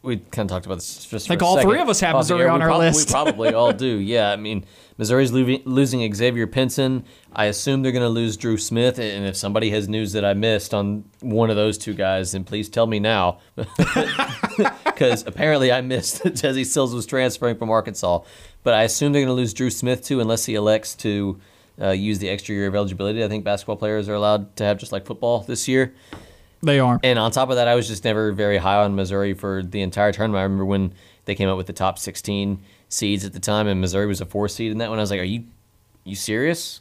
We 0.00 0.18
kind 0.18 0.48
of 0.48 0.54
talked 0.54 0.64
about 0.64 0.76
this 0.76 1.06
just 1.06 1.26
for 1.26 1.30
Think 1.32 1.42
all 1.42 1.56
second. 1.56 1.68
three 1.70 1.80
of 1.80 1.88
us 1.88 1.98
have 2.00 2.14
Missouri 2.14 2.46
on 2.48 2.62
our 2.62 2.68
prob- 2.68 2.78
list. 2.80 3.08
We 3.08 3.12
probably 3.12 3.52
all 3.54 3.72
do. 3.72 3.96
Yeah. 3.98 4.30
I 4.30 4.36
mean, 4.36 4.64
Missouri's 4.96 5.32
losing, 5.32 5.60
losing 5.64 6.14
Xavier 6.14 6.46
Pinson. 6.46 7.04
I 7.32 7.46
assume 7.46 7.82
they're 7.82 7.90
going 7.92 8.02
to 8.04 8.08
lose 8.08 8.36
Dru 8.36 8.58
Smith. 8.58 9.00
And 9.00 9.26
if 9.26 9.36
somebody 9.36 9.70
has 9.70 9.88
news 9.88 10.12
that 10.12 10.24
I 10.24 10.34
missed 10.34 10.72
on 10.72 11.04
one 11.20 11.50
of 11.50 11.56
those 11.56 11.78
two 11.78 11.94
guys, 11.94 12.30
then 12.32 12.44
please 12.44 12.68
tell 12.68 12.86
me 12.86 13.00
now. 13.00 13.40
Because 14.84 15.24
apparently 15.26 15.70
I 15.70 15.80
missed 15.80 16.24
that 16.24 16.34
Jesse 16.34 16.64
Sills 16.64 16.92
was 16.92 17.06
transferring 17.06 17.56
from 17.56 17.70
Arkansas. 17.70 18.20
But 18.64 18.74
I 18.74 18.82
assume 18.82 19.12
they're 19.12 19.22
going 19.22 19.28
to 19.28 19.40
lose 19.40 19.54
Dru 19.54 19.70
Smith 19.70 20.04
too, 20.04 20.20
unless 20.20 20.44
he 20.44 20.54
elects 20.54 20.94
to 20.96 21.40
uh, 21.80 21.90
use 21.90 22.18
the 22.18 22.28
extra 22.28 22.54
year 22.54 22.66
of 22.66 22.74
eligibility. 22.74 23.22
I 23.24 23.28
think 23.28 23.44
basketball 23.44 23.76
players 23.76 24.08
are 24.08 24.14
allowed 24.14 24.56
to 24.56 24.64
have 24.64 24.78
just 24.78 24.92
like 24.92 25.06
football 25.06 25.40
this 25.40 25.68
year. 25.68 25.94
they 26.62 26.80
are. 26.80 26.98
And 27.02 27.18
on 27.18 27.30
top 27.30 27.50
of 27.50 27.56
that, 27.56 27.68
I 27.68 27.74
was 27.76 27.86
just 27.86 28.04
never 28.04 28.32
very 28.32 28.58
high 28.58 28.82
on 28.82 28.94
Missouri 28.96 29.32
for 29.32 29.62
the 29.62 29.80
entire 29.82 30.12
tournament. 30.12 30.40
I 30.40 30.42
remember 30.42 30.64
when 30.64 30.92
they 31.24 31.34
came 31.34 31.48
out 31.48 31.56
with 31.56 31.66
the 31.68 31.72
top 31.72 31.98
16 31.98 32.58
seeds 32.88 33.24
at 33.24 33.32
the 33.32 33.40
time, 33.40 33.68
and 33.68 33.80
Missouri 33.80 34.06
was 34.06 34.20
a 34.20 34.26
four 34.26 34.48
seed 34.48 34.72
in 34.72 34.78
that 34.78 34.88
one. 34.90 34.98
I 34.98 35.02
was 35.02 35.10
like, 35.10 35.20
"Are 35.20 35.24
you, 35.24 35.44
you 36.04 36.16
serious?" 36.16 36.80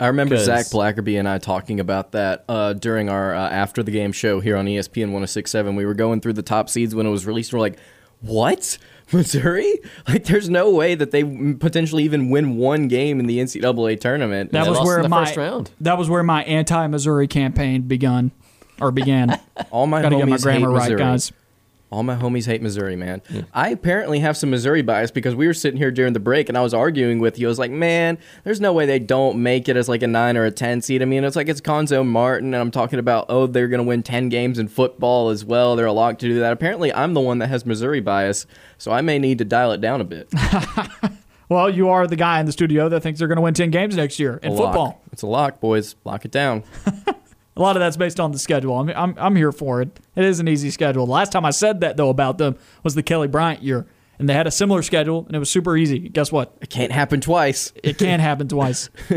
I 0.00 0.06
remember 0.06 0.36
'Cause- 0.36 0.44
Zach 0.46 0.66
Blackerby 0.66 1.18
and 1.18 1.28
I 1.28 1.38
talking 1.38 1.80
about 1.80 2.12
that 2.12 2.44
uh, 2.48 2.72
during 2.72 3.08
our 3.08 3.34
uh, 3.34 3.50
after 3.50 3.82
the 3.82 3.90
game 3.90 4.12
show 4.12 4.38
here 4.40 4.56
on 4.56 4.64
ESPN 4.66 5.06
1067. 5.10 5.74
We 5.74 5.84
were 5.84 5.94
going 5.94 6.20
through 6.20 6.34
the 6.34 6.42
top 6.42 6.68
seeds 6.70 6.94
when 6.94 7.04
it 7.04 7.10
was 7.10 7.26
released. 7.26 7.52
And 7.52 7.58
we're 7.58 7.66
like, 7.66 7.78
what? 8.20 8.78
Missouri? 9.12 9.74
Like, 10.06 10.24
there's 10.24 10.48
no 10.48 10.70
way 10.70 10.94
that 10.94 11.10
they 11.10 11.24
potentially 11.54 12.04
even 12.04 12.30
win 12.30 12.56
one 12.56 12.88
game 12.88 13.20
in 13.20 13.26
the 13.26 13.38
NCAA 13.38 14.00
tournament. 14.00 14.52
That 14.52 14.68
was 14.68 14.78
where 14.80 15.02
the 15.02 15.08
my 15.08 15.24
first 15.24 15.36
round. 15.36 15.70
that 15.80 15.96
was 15.98 16.08
where 16.10 16.22
my 16.22 16.42
anti-Missouri 16.44 17.26
campaign 17.28 17.82
begun 17.82 18.32
or 18.80 18.90
began. 18.92 19.40
All 19.70 19.86
my 19.86 20.02
Got 20.02 20.10
to 20.10 20.16
homies 20.16 20.18
get 20.18 20.28
my 20.28 20.36
hate 20.36 20.42
grammar 20.42 20.70
right, 20.70 20.82
Missouri. 20.82 20.98
guys. 20.98 21.32
All 21.90 22.02
my 22.02 22.16
homies 22.16 22.44
hate 22.46 22.60
Missouri, 22.60 22.96
man. 22.96 23.22
I 23.54 23.70
apparently 23.70 24.18
have 24.18 24.36
some 24.36 24.50
Missouri 24.50 24.82
bias 24.82 25.10
because 25.10 25.34
we 25.34 25.46
were 25.46 25.54
sitting 25.54 25.78
here 25.78 25.90
during 25.90 26.12
the 26.12 26.20
break 26.20 26.50
and 26.50 26.58
I 26.58 26.60
was 26.60 26.74
arguing 26.74 27.18
with 27.18 27.38
you. 27.38 27.46
I 27.46 27.50
was 27.50 27.58
like, 27.58 27.70
man, 27.70 28.18
there's 28.44 28.60
no 28.60 28.74
way 28.74 28.84
they 28.84 28.98
don't 28.98 29.42
make 29.42 29.68
it 29.70 29.76
as 29.76 29.88
like 29.88 30.02
a 30.02 30.06
nine 30.06 30.36
or 30.36 30.44
a 30.44 30.50
10 30.50 30.82
seed. 30.82 31.00
I 31.00 31.06
mean, 31.06 31.24
it's 31.24 31.36
like 31.36 31.48
it's 31.48 31.62
Cuonzo 31.62 32.06
Martin, 32.06 32.52
and 32.52 32.60
I'm 32.60 32.70
talking 32.70 32.98
about, 32.98 33.26
oh, 33.30 33.46
they're 33.46 33.68
going 33.68 33.78
to 33.78 33.88
win 33.88 34.02
10 34.02 34.28
games 34.28 34.58
in 34.58 34.68
football 34.68 35.30
as 35.30 35.44
well. 35.44 35.76
They're 35.76 35.86
a 35.86 35.92
lock 35.92 36.18
to 36.18 36.28
do 36.28 36.40
that. 36.40 36.52
Apparently, 36.52 36.92
I'm 36.92 37.14
the 37.14 37.20
one 37.20 37.38
that 37.38 37.48
has 37.48 37.64
Missouri 37.64 38.00
bias, 38.00 38.46
so 38.76 38.92
I 38.92 39.00
may 39.00 39.18
need 39.18 39.38
to 39.38 39.44
dial 39.46 39.72
it 39.72 39.80
down 39.80 40.00
a 40.00 40.04
bit. 40.04 40.28
Well, 41.50 41.70
you 41.70 41.88
are 41.88 42.06
the 42.06 42.16
guy 42.16 42.40
in 42.40 42.46
the 42.46 42.52
studio 42.52 42.90
that 42.90 43.00
thinks 43.00 43.18
they're 43.18 43.28
going 43.28 43.36
to 43.36 43.42
win 43.42 43.54
10 43.54 43.70
games 43.70 43.96
next 43.96 44.18
year 44.18 44.38
in 44.42 44.54
football. 44.54 45.00
It's 45.12 45.22
a 45.22 45.26
lock, 45.26 45.60
boys. 45.60 45.96
Lock 46.04 46.26
it 46.26 46.30
down. 46.30 46.62
A 47.58 47.60
lot 47.60 47.76
of 47.76 47.80
that's 47.80 47.96
based 47.96 48.20
on 48.20 48.30
the 48.30 48.38
schedule. 48.38 48.78
I'm, 48.78 48.88
I'm, 48.90 49.14
I'm 49.18 49.36
here 49.36 49.50
for 49.50 49.82
it. 49.82 49.98
It 50.14 50.24
is 50.24 50.38
an 50.38 50.46
easy 50.46 50.70
schedule. 50.70 51.06
The 51.06 51.12
last 51.12 51.32
time 51.32 51.44
I 51.44 51.50
said 51.50 51.80
that, 51.80 51.96
though, 51.96 52.08
about 52.08 52.38
them 52.38 52.56
was 52.84 52.94
the 52.94 53.02
Kelly 53.02 53.26
Bryant 53.26 53.64
year. 53.64 53.86
And 54.20 54.28
they 54.28 54.34
had 54.34 54.46
a 54.46 54.50
similar 54.50 54.82
schedule, 54.82 55.26
and 55.26 55.34
it 55.34 55.38
was 55.40 55.50
super 55.50 55.76
easy. 55.76 55.98
Guess 55.98 56.30
what? 56.30 56.56
It 56.60 56.70
can't 56.70 56.92
happen 56.92 57.20
twice. 57.20 57.72
It 57.82 57.98
can't 57.98 58.22
happen 58.22 58.46
twice. 58.46 58.90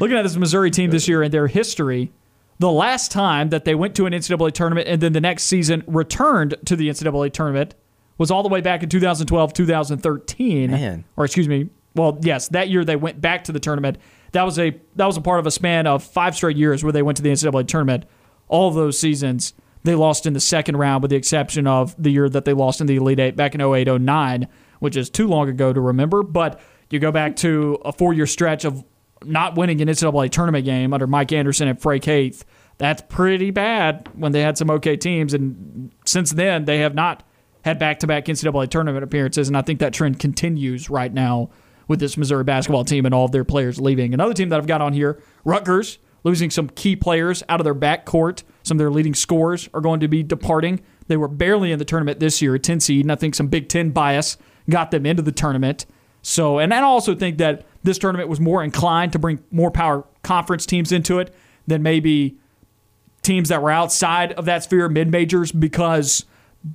Looking 0.00 0.16
at 0.16 0.22
this 0.22 0.36
Missouri 0.36 0.70
team 0.70 0.90
this 0.90 1.06
year 1.06 1.22
and 1.22 1.32
their 1.32 1.46
history, 1.46 2.12
the 2.58 2.70
last 2.70 3.12
time 3.12 3.50
that 3.50 3.66
they 3.66 3.74
went 3.74 3.94
to 3.96 4.06
an 4.06 4.12
NCAA 4.14 4.52
tournament 4.52 4.88
and 4.88 5.02
then 5.02 5.12
the 5.12 5.20
next 5.20 5.44
season 5.44 5.84
returned 5.86 6.54
to 6.64 6.76
the 6.76 6.88
NCAA 6.88 7.32
tournament 7.32 7.74
was 8.18 8.30
all 8.30 8.42
the 8.42 8.48
way 8.48 8.62
back 8.62 8.82
in 8.82 8.88
2012, 8.88 9.52
2013. 9.52 10.70
Man. 10.70 11.04
Or 11.16 11.26
excuse 11.26 11.48
me. 11.48 11.68
Well, 11.96 12.18
yes, 12.22 12.48
that 12.48 12.68
year 12.68 12.84
they 12.84 12.96
went 12.96 13.20
back 13.20 13.44
to 13.44 13.52
the 13.52 13.60
tournament. 13.60 13.98
That 14.32 14.42
was 14.42 14.58
a 14.58 14.78
that 14.96 15.06
was 15.06 15.16
a 15.16 15.20
part 15.20 15.40
of 15.40 15.46
a 15.46 15.50
span 15.50 15.86
of 15.86 16.04
five 16.04 16.36
straight 16.36 16.56
years 16.56 16.84
where 16.84 16.92
they 16.92 17.02
went 17.02 17.16
to 17.16 17.22
the 17.22 17.30
NCAA 17.30 17.66
tournament. 17.66 18.04
All 18.48 18.70
those 18.70 18.98
seasons 18.98 19.54
they 19.82 19.94
lost 19.94 20.26
in 20.26 20.32
the 20.32 20.40
second 20.40 20.76
round, 20.76 21.02
with 21.02 21.10
the 21.10 21.16
exception 21.16 21.66
of 21.66 21.94
the 22.00 22.10
year 22.10 22.28
that 22.28 22.44
they 22.44 22.52
lost 22.52 22.80
in 22.80 22.86
the 22.86 22.96
Elite 22.96 23.20
Eight 23.20 23.36
back 23.36 23.54
in 23.54 23.60
08, 23.60 24.00
09, 24.00 24.48
which 24.80 24.96
is 24.96 25.08
too 25.08 25.26
long 25.26 25.48
ago 25.48 25.72
to 25.72 25.80
remember. 25.80 26.22
But 26.22 26.60
you 26.90 26.98
go 26.98 27.12
back 27.12 27.36
to 27.36 27.78
a 27.84 27.92
four 27.92 28.12
year 28.12 28.26
stretch 28.26 28.64
of 28.64 28.84
not 29.24 29.56
winning 29.56 29.80
an 29.80 29.88
NCAA 29.88 30.30
tournament 30.30 30.64
game 30.64 30.92
under 30.92 31.06
Mike 31.06 31.32
Anderson 31.32 31.68
and 31.68 31.80
Frank 31.80 32.04
Haith. 32.04 32.44
That's 32.78 33.02
pretty 33.08 33.50
bad 33.50 34.08
when 34.14 34.32
they 34.32 34.42
had 34.42 34.58
some 34.58 34.70
okay 34.70 34.96
teams. 34.96 35.32
And 35.32 35.92
since 36.04 36.32
then, 36.32 36.66
they 36.66 36.80
have 36.80 36.94
not 36.94 37.22
had 37.64 37.78
back 37.78 38.00
to 38.00 38.06
back 38.06 38.26
NCAA 38.26 38.68
tournament 38.68 39.02
appearances. 39.02 39.48
And 39.48 39.56
I 39.56 39.62
think 39.62 39.80
that 39.80 39.92
trend 39.92 40.18
continues 40.18 40.90
right 40.90 41.12
now 41.12 41.50
with 41.88 42.00
this 42.00 42.16
Missouri 42.16 42.44
basketball 42.44 42.84
team 42.84 43.06
and 43.06 43.14
all 43.14 43.24
of 43.24 43.32
their 43.32 43.44
players 43.44 43.80
leaving. 43.80 44.14
Another 44.14 44.34
team 44.34 44.48
that 44.48 44.58
I've 44.58 44.66
got 44.66 44.80
on 44.80 44.92
here, 44.92 45.20
Rutgers, 45.44 45.98
losing 46.24 46.50
some 46.50 46.68
key 46.68 46.96
players 46.96 47.42
out 47.48 47.60
of 47.60 47.64
their 47.64 47.74
backcourt. 47.74 48.42
Some 48.62 48.76
of 48.76 48.78
their 48.78 48.90
leading 48.90 49.14
scorers 49.14 49.68
are 49.72 49.80
going 49.80 50.00
to 50.00 50.08
be 50.08 50.22
departing. 50.22 50.80
They 51.06 51.16
were 51.16 51.28
barely 51.28 51.70
in 51.70 51.78
the 51.78 51.84
tournament 51.84 52.18
this 52.18 52.42
year, 52.42 52.54
a 52.56 52.58
10 52.58 52.80
seed, 52.80 53.04
and 53.04 53.12
I 53.12 53.14
think 53.14 53.34
some 53.34 53.46
Big 53.46 53.68
Ten 53.68 53.90
bias 53.90 54.36
got 54.68 54.90
them 54.90 55.06
into 55.06 55.22
the 55.22 55.32
tournament. 55.32 55.86
So, 56.22 56.58
and 56.58 56.74
I 56.74 56.82
also 56.82 57.14
think 57.14 57.38
that 57.38 57.64
this 57.84 57.98
tournament 57.98 58.28
was 58.28 58.40
more 58.40 58.64
inclined 58.64 59.12
to 59.12 59.18
bring 59.20 59.38
more 59.52 59.70
power 59.70 60.04
conference 60.24 60.66
teams 60.66 60.90
into 60.90 61.20
it 61.20 61.32
than 61.68 61.84
maybe 61.84 62.36
teams 63.22 63.48
that 63.50 63.62
were 63.62 63.70
outside 63.70 64.32
of 64.32 64.44
that 64.46 64.64
sphere, 64.64 64.88
mid 64.88 65.08
majors, 65.08 65.52
because 65.52 66.24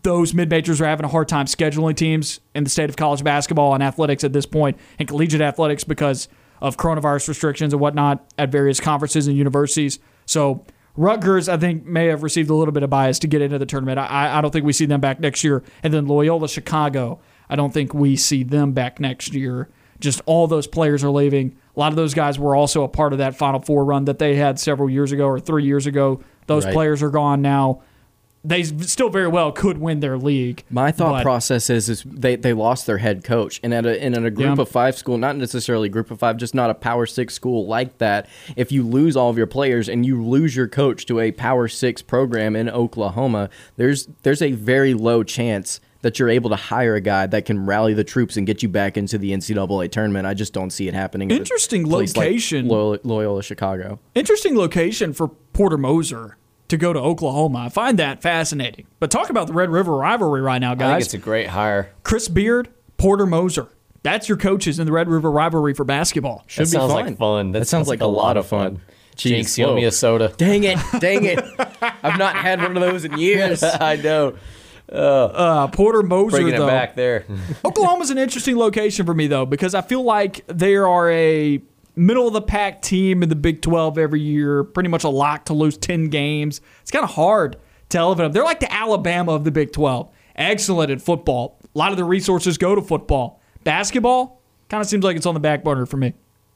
those 0.03 0.34
mid 0.34 0.49
majors 0.49 0.80
are 0.80 0.86
having 0.86 1.06
a 1.06 1.10
hard 1.10 1.28
time 1.28 1.45
scheduling 1.45 1.95
teams 1.95 2.40
in 2.56 2.64
the 2.64 2.70
state 2.70 2.90
of 2.90 2.95
college 2.95 3.24
basketball 3.24 3.74
and 3.74 3.84
athletics 3.84 4.24
at 4.24 4.34
this 4.34 4.45
point, 4.45 4.78
and 4.99 5.08
collegiate 5.08 5.41
athletics 5.41 5.84
because 5.84 6.28
of 6.62 6.78
coronavirus 6.78 7.28
restrictions 7.28 7.74
and 7.74 7.82
whatnot 7.82 8.24
at 8.38 8.52
various 8.52 8.80
conferences 8.80 9.28
and 9.28 9.36
universities. 9.36 9.99
So 10.26 10.64
Rutgers, 10.95 11.48
I 11.49 11.58
think, 11.58 11.86
may 11.86 12.08
have 12.08 12.22
received 12.22 12.49
a 12.49 12.53
little 12.53 12.74
bit 12.74 12.84
of 12.84 12.90
bias 12.90 13.18
to 13.20 13.28
get 13.28 13.41
into 13.41 13.58
the 13.58 13.66
tournament. 13.66 13.98
I, 13.98 14.38
I 14.38 14.41
don't 14.41 14.52
think 14.52 14.66
we 14.66 14.74
see 14.74 14.86
them 14.86 15.02
back 15.02 15.20
next 15.20 15.44
year. 15.44 15.64
And 15.84 15.94
then 15.94 16.06
Loyola 16.06 16.49
Chicago, 16.49 17.20
I 17.49 17.56
don't 17.56 17.74
think 17.74 17.94
we 17.94 18.16
see 18.16 18.44
them 18.44 18.74
back 18.74 18.99
next 18.99 19.34
year. 19.34 19.70
Just 19.99 20.22
all 20.26 20.48
those 20.48 20.68
players 20.68 21.03
are 21.03 21.10
leaving. 21.10 21.56
A 21.76 21.80
lot 21.80 21.91
of 21.91 21.95
those 21.95 22.14
guys 22.14 22.38
were 22.38 22.56
also 22.56 22.84
a 22.84 22.88
part 22.90 23.14
of 23.14 23.20
that 23.20 23.36
Final 23.36 23.62
Four 23.62 23.86
run 23.86 24.06
that 24.06 24.20
they 24.20 24.36
had 24.36 24.60
several 24.60 24.90
years 24.90 25.12
ago 25.12 25.26
or 25.26 25.40
three 25.40 25.64
years 25.64 25.88
ago. 25.88 26.22
Those 26.48 26.66
Right. 26.66 26.74
players 26.74 27.02
are 27.02 27.10
gone 27.10 27.41
now. 27.41 27.82
They 28.43 28.63
still 28.63 29.09
very 29.09 29.27
well 29.27 29.51
could 29.51 29.77
win 29.77 29.99
their 29.99 30.18
league. 30.18 30.63
My 30.69 30.91
thought 30.91 31.11
but- 31.13 31.23
process 31.23 31.69
is, 31.69 31.89
is 31.89 32.03
they, 32.05 32.35
they 32.35 32.53
lost 32.53 32.88
their 32.88 32.97
head 32.97 33.23
coach, 33.23 33.59
and 33.61 33.72
at 33.73 33.85
a 33.85 34.01
and 34.01 34.15
in 34.18 34.26
a 34.26 34.31
group 34.31 34.55
Yeah. 34.57 34.61
of 34.63 34.69
five 34.69 34.97
school, 34.97 35.18
not 35.19 35.35
necessarily 35.38 35.88
a 35.88 35.91
group 35.91 36.09
of 36.09 36.18
five, 36.19 36.38
just 36.38 36.55
not 36.55 36.69
a 36.72 36.73
Power 36.73 37.05
Six 37.05 37.35
school 37.35 37.68
like 37.68 37.99
that. 37.99 38.27
If 38.55 38.72
you 38.72 38.81
lose 38.81 39.15
all 39.15 39.30
of 39.30 39.38
your 39.38 39.45
players 39.47 39.88
and 39.88 40.05
you 40.05 40.23
lose 40.23 40.55
your 40.55 40.68
coach 40.68 41.05
to 41.05 41.19
a 41.19 41.31
Power 41.31 41.68
Six 41.68 42.01
program 42.01 42.55
in 42.55 42.68
Oklahoma, 42.69 43.49
there's 43.77 44.07
there's 44.23 44.41
a 44.41 44.53
very 44.53 44.95
low 44.95 45.22
chance 45.23 45.80
that 46.01 46.18
you're 46.18 46.30
able 46.30 46.49
to 46.49 46.55
hire 46.55 46.95
a 46.95 47.01
guy 47.01 47.27
that 47.27 47.45
can 47.45 47.63
rally 47.63 47.93
the 47.93 48.03
troops 48.03 48.35
and 48.35 48.47
get 48.47 48.63
you 48.63 48.69
back 48.69 48.97
into 48.97 49.19
the 49.19 49.34
NCAA 49.34 49.91
tournament. 49.91 50.26
I 50.26 50.34
just 50.34 50.51
don't 50.51 50.72
see 50.72 50.88
it 50.88 50.95
happening. 50.95 51.30
Interesting 51.30 51.88
place 51.88 52.18
like 52.18 52.26
location. 52.26 52.68
Loyola, 52.68 52.97
Loyola 53.03 53.43
Chicago. 53.43 53.99
Interesting 54.15 54.57
location 54.57 55.13
for 55.13 55.27
Porter 55.27 55.77
Moser 55.77 56.38
to 56.72 56.77
go 56.77 56.91
to 56.93 56.99
Oklahoma. 56.99 57.60
I 57.60 57.69
find 57.69 57.99
that 57.99 58.22
fascinating. 58.22 58.88
But 58.99 59.11
talk 59.11 59.30
about 59.30 59.48
the 59.48 59.53
Red 59.53 59.69
River 59.69 59.95
rivalry 59.95 60.41
right 60.41 60.60
now, 60.60 60.69
I 60.69 60.76
think 60.76 60.80
guys. 60.80 61.06
it's 61.06 61.14
a 61.14 61.18
great 61.18 61.48
hire. 61.48 61.91
Chris 62.03 62.27
Beard, 62.27 62.69
Porter 62.98 63.26
Moser. 63.26 63.68
That's 64.03 64.27
your 64.27 64.38
coaches 64.38 64.80
in 64.80 64.85
the 64.85 64.91
Red 64.91 65.10
River 65.10 65.30
rivalry 65.30 65.73
for 65.73 65.84
basketball. 65.84 66.43
Should 66.48 66.68
that 66.68 66.72
be 66.72 66.77
sounds 66.77 66.93
fun. 66.93 67.06
like 67.06 67.18
fun. 67.18 67.52
That, 67.52 67.68
sounds 67.68 67.88
like 67.88 68.02
a 68.02 68.07
lot 68.07 68.38
of 68.38 68.48
fun. 68.48 68.81
Jeez, 69.15 69.30
Jinx, 69.30 69.57
you 69.57 69.65
owe 69.65 69.76
me 69.76 69.84
a 69.84 69.91
soda. 69.91 70.34
Dang 70.38 70.64
it! 70.64 70.77
Dang 70.99 71.26
it! 71.26 71.39
I've 71.81 72.18
not 72.18 72.35
had 72.35 72.61
one 72.61 72.76
of 72.77 72.81
those 72.81 73.03
in 73.06 73.18
years. 73.18 73.61
I 73.64 73.98
know. 73.98 74.38
Uh, 74.91 75.68
Porter 75.68 76.03
Moser, 76.03 76.38
Bringing 76.38 76.56
though. 76.56 76.68
it 76.68 76.72
back 76.72 76.95
there. 76.95 77.26
Oklahoma's 77.65 78.10
an 78.10 78.18
interesting 78.18 78.57
location 78.57 79.06
for 79.06 79.14
me 79.14 79.27
though 79.27 79.45
because 79.45 79.76
I 79.76 79.81
feel 79.81 80.03
like 80.03 80.45
they 80.48 80.76
are 80.76 81.10
a 81.11 81.61
middle 81.95 82.27
of 82.27 82.34
the 82.34 82.41
pack 82.41 82.81
team 82.81 83.23
in 83.23 83.30
the 83.30 83.35
Big 83.35 83.61
12 83.61 83.97
every 83.97 84.22
year, 84.22 84.63
pretty 84.63 84.89
much 84.89 85.03
a 85.03 85.09
lock 85.09 85.45
to 85.45 85.53
lose 85.53 85.77
10 85.77 86.09
games. 86.09 86.61
It's 86.81 86.91
kind 86.91 87.03
of 87.03 87.11
hard 87.11 87.57
to 87.89 87.97
elevate 87.97 88.26
them. 88.26 88.31
They're 88.31 88.43
like 88.43 88.59
the 88.59 88.72
Alabama 88.72 89.34
of 89.34 89.43
the 89.43 89.51
Big 89.51 89.72
12. 89.72 90.09
Excellent 90.35 90.91
at 90.91 91.01
football. 91.01 91.59
A 91.73 91.77
lot 91.77 91.91
of 91.91 91.97
the 91.97 92.03
resources 92.03 92.57
go 92.57 92.76
to 92.76 92.81
football. 92.81 93.41
Basketball 93.63 94.41
kind 94.69 94.81
of 94.81 94.88
seems 94.88 95.03
like 95.03 95.18
it's 95.18 95.26
on 95.26 95.34
the 95.34 95.39
back 95.39 95.63
burner 95.63 95.85
for 95.85 95.97
me. 95.97 96.13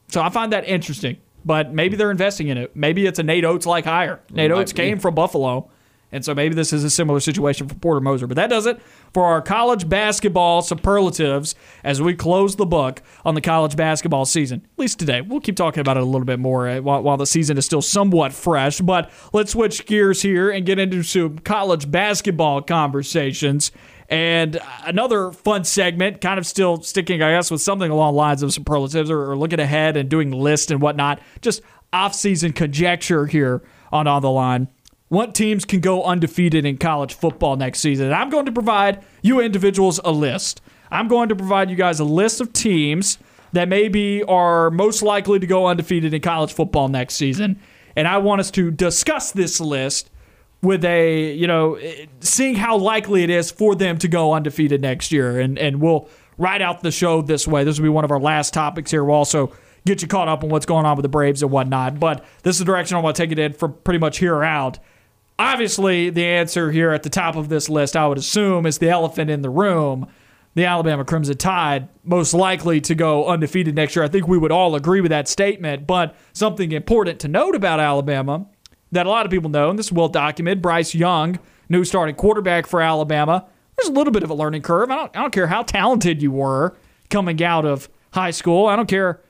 So 0.08 0.22
I 0.22 0.30
find 0.30 0.52
that 0.52 0.66
interesting. 0.66 1.18
But 1.44 1.72
maybe 1.72 1.96
they're 1.96 2.10
investing 2.10 2.48
in 2.48 2.58
it. 2.58 2.74
Maybe 2.74 3.06
it's 3.06 3.20
a 3.20 3.22
Nate 3.22 3.44
Oats 3.44 3.66
like 3.66 3.84
hire. 3.84 4.20
Nate 4.32 4.50
Oats 4.50 4.72
came 4.72 4.98
from 4.98 5.14
Buffalo. 5.14 5.70
And 6.12 6.24
so 6.24 6.34
maybe 6.34 6.54
this 6.54 6.72
is 6.72 6.84
a 6.84 6.90
similar 6.90 7.18
situation 7.20 7.68
for 7.68 7.74
Porter 7.74 8.00
Moser. 8.00 8.26
But 8.26 8.36
that 8.36 8.48
does 8.48 8.64
it 8.64 8.80
for 9.12 9.24
our 9.24 9.42
college 9.42 9.88
basketball 9.88 10.62
superlatives 10.62 11.54
as 11.82 12.00
we 12.00 12.14
close 12.14 12.56
the 12.56 12.66
book 12.66 13.02
on 13.24 13.34
the 13.34 13.40
college 13.40 13.76
basketball 13.76 14.24
season. 14.24 14.62
At 14.72 14.78
least 14.78 14.98
today. 14.98 15.20
We'll 15.20 15.40
keep 15.40 15.56
talking 15.56 15.80
about 15.80 15.96
it 15.96 16.04
a 16.04 16.06
little 16.06 16.24
bit 16.24 16.38
more 16.38 16.68
uh, 16.68 16.80
while, 16.80 17.16
the 17.16 17.26
season 17.26 17.58
is 17.58 17.66
still 17.66 17.82
somewhat 17.82 18.32
fresh. 18.32 18.80
But 18.80 19.10
let's 19.32 19.52
switch 19.52 19.84
gears 19.86 20.22
here 20.22 20.50
and 20.50 20.64
get 20.64 20.78
into 20.78 21.02
some 21.02 21.38
college 21.40 21.90
basketball 21.90 22.62
conversations. 22.62 23.72
And 24.08 24.60
another 24.84 25.32
fun 25.32 25.64
segment, 25.64 26.20
kind 26.20 26.38
of 26.38 26.46
still 26.46 26.82
sticking, 26.82 27.20
I 27.22 27.32
guess, 27.32 27.50
with 27.50 27.62
something 27.62 27.90
along 27.90 28.14
the 28.14 28.18
lines 28.18 28.42
of 28.44 28.52
superlatives 28.52 29.10
or, 29.10 29.32
or 29.32 29.36
looking 29.36 29.58
ahead 29.58 29.96
and 29.96 30.08
doing 30.08 30.30
lists 30.30 30.70
and 30.70 30.80
whatnot. 30.80 31.20
Just 31.40 31.62
off-season 31.92 32.52
conjecture 32.52 33.26
here 33.26 33.62
on 33.90 34.06
On 34.06 34.22
the 34.22 34.30
Line. 34.30 34.68
What 35.08 35.34
teams 35.34 35.64
can 35.64 35.80
go 35.80 36.02
undefeated 36.02 36.64
in 36.64 36.78
college 36.78 37.14
football 37.14 37.56
next 37.56 37.78
season? 37.78 38.12
I'm 38.12 38.28
going 38.28 38.46
to 38.46 38.52
provide 38.52 39.04
you 39.22 39.40
individuals 39.40 40.00
a 40.04 40.10
list. 40.10 40.60
I'm 40.90 41.06
going 41.06 41.28
to 41.28 41.36
provide 41.36 41.70
you 41.70 41.76
guys 41.76 42.00
a 42.00 42.04
list 42.04 42.40
of 42.40 42.52
teams 42.52 43.18
that 43.52 43.68
maybe 43.68 44.24
are 44.24 44.70
most 44.70 45.02
likely 45.02 45.38
to 45.38 45.46
go 45.46 45.66
undefeated 45.66 46.12
in 46.12 46.20
college 46.20 46.52
football 46.52 46.88
next 46.88 47.14
season. 47.14 47.60
And 47.94 48.08
I 48.08 48.18
want 48.18 48.40
us 48.40 48.50
to 48.52 48.70
discuss 48.72 49.30
this 49.30 49.60
list 49.60 50.10
with 50.60 50.84
a, 50.84 51.32
you 51.32 51.46
know, 51.46 51.78
seeing 52.20 52.56
how 52.56 52.76
likely 52.76 53.22
it 53.22 53.30
is 53.30 53.52
for 53.52 53.76
them 53.76 53.98
to 53.98 54.08
go 54.08 54.32
undefeated 54.32 54.82
next 54.82 55.12
year. 55.12 55.38
And, 55.38 55.56
and 55.56 55.80
we'll 55.80 56.08
ride 56.36 56.62
out 56.62 56.82
the 56.82 56.90
show 56.90 57.22
this 57.22 57.46
way. 57.46 57.62
This 57.62 57.78
will 57.78 57.84
be 57.84 57.90
one 57.90 58.04
of 58.04 58.10
our 58.10 58.20
last 58.20 58.52
topics 58.52 58.90
here. 58.90 59.04
We'll 59.04 59.14
also 59.14 59.52
get 59.86 60.02
you 60.02 60.08
caught 60.08 60.26
up 60.26 60.42
on 60.42 60.50
what's 60.50 60.66
going 60.66 60.84
on 60.84 60.96
with 60.96 61.04
the 61.04 61.08
Braves 61.08 61.42
and 61.42 61.52
whatnot. 61.52 62.00
But 62.00 62.24
this 62.42 62.56
is 62.56 62.58
the 62.58 62.64
direction 62.64 62.96
I 62.96 63.00
want 63.00 63.14
to 63.14 63.22
take 63.22 63.30
it 63.30 63.38
in 63.38 63.52
from 63.52 63.74
pretty 63.84 64.00
much 64.00 64.18
here 64.18 64.42
out. 64.42 64.80
Obviously, 65.38 66.10
the 66.10 66.24
answer 66.24 66.70
here 66.70 66.92
at 66.92 67.02
the 67.02 67.10
top 67.10 67.36
of 67.36 67.48
this 67.48 67.68
list, 67.68 67.96
I 67.96 68.06
would 68.06 68.18
assume, 68.18 68.64
is 68.64 68.78
the 68.78 68.88
elephant 68.88 69.30
in 69.30 69.42
the 69.42 69.50
room. 69.50 70.06
The 70.54 70.64
Alabama 70.64 71.04
Crimson 71.04 71.36
Tide, 71.36 71.88
most 72.02 72.32
likely 72.32 72.80
to 72.80 72.94
go 72.94 73.26
undefeated 73.26 73.74
next 73.74 73.94
year. 73.94 74.04
I 74.04 74.08
think 74.08 74.26
we 74.26 74.38
would 74.38 74.50
all 74.50 74.74
agree 74.74 75.02
with 75.02 75.10
that 75.10 75.28
statement. 75.28 75.86
But 75.86 76.16
something 76.32 76.72
important 76.72 77.20
to 77.20 77.28
note 77.28 77.54
about 77.54 77.78
Alabama 77.78 78.46
that 78.92 79.04
a 79.04 79.10
lot 79.10 79.26
of 79.26 79.30
people 79.30 79.50
know, 79.50 79.68
and 79.68 79.78
this 79.78 79.86
is 79.86 79.92
well 79.92 80.08
documented 80.08 80.62
Bryce 80.62 80.94
Young, 80.94 81.38
new 81.68 81.84
starting 81.84 82.14
quarterback 82.14 82.66
for 82.66 82.80
Alabama. 82.80 83.46
There's 83.76 83.88
a 83.88 83.92
little 83.92 84.12
bit 84.12 84.22
of 84.22 84.30
a 84.30 84.34
learning 84.34 84.62
curve. 84.62 84.90
I 84.90 84.96
don't, 84.96 85.16
I 85.16 85.20
don't 85.20 85.32
care 85.32 85.48
how 85.48 85.62
talented 85.62 86.22
you 86.22 86.30
were 86.30 86.74
coming 87.10 87.42
out 87.42 87.66
of 87.66 87.90
high 88.12 88.30
school. 88.30 88.66
I 88.66 88.76
don't 88.76 88.88
care 88.88 89.20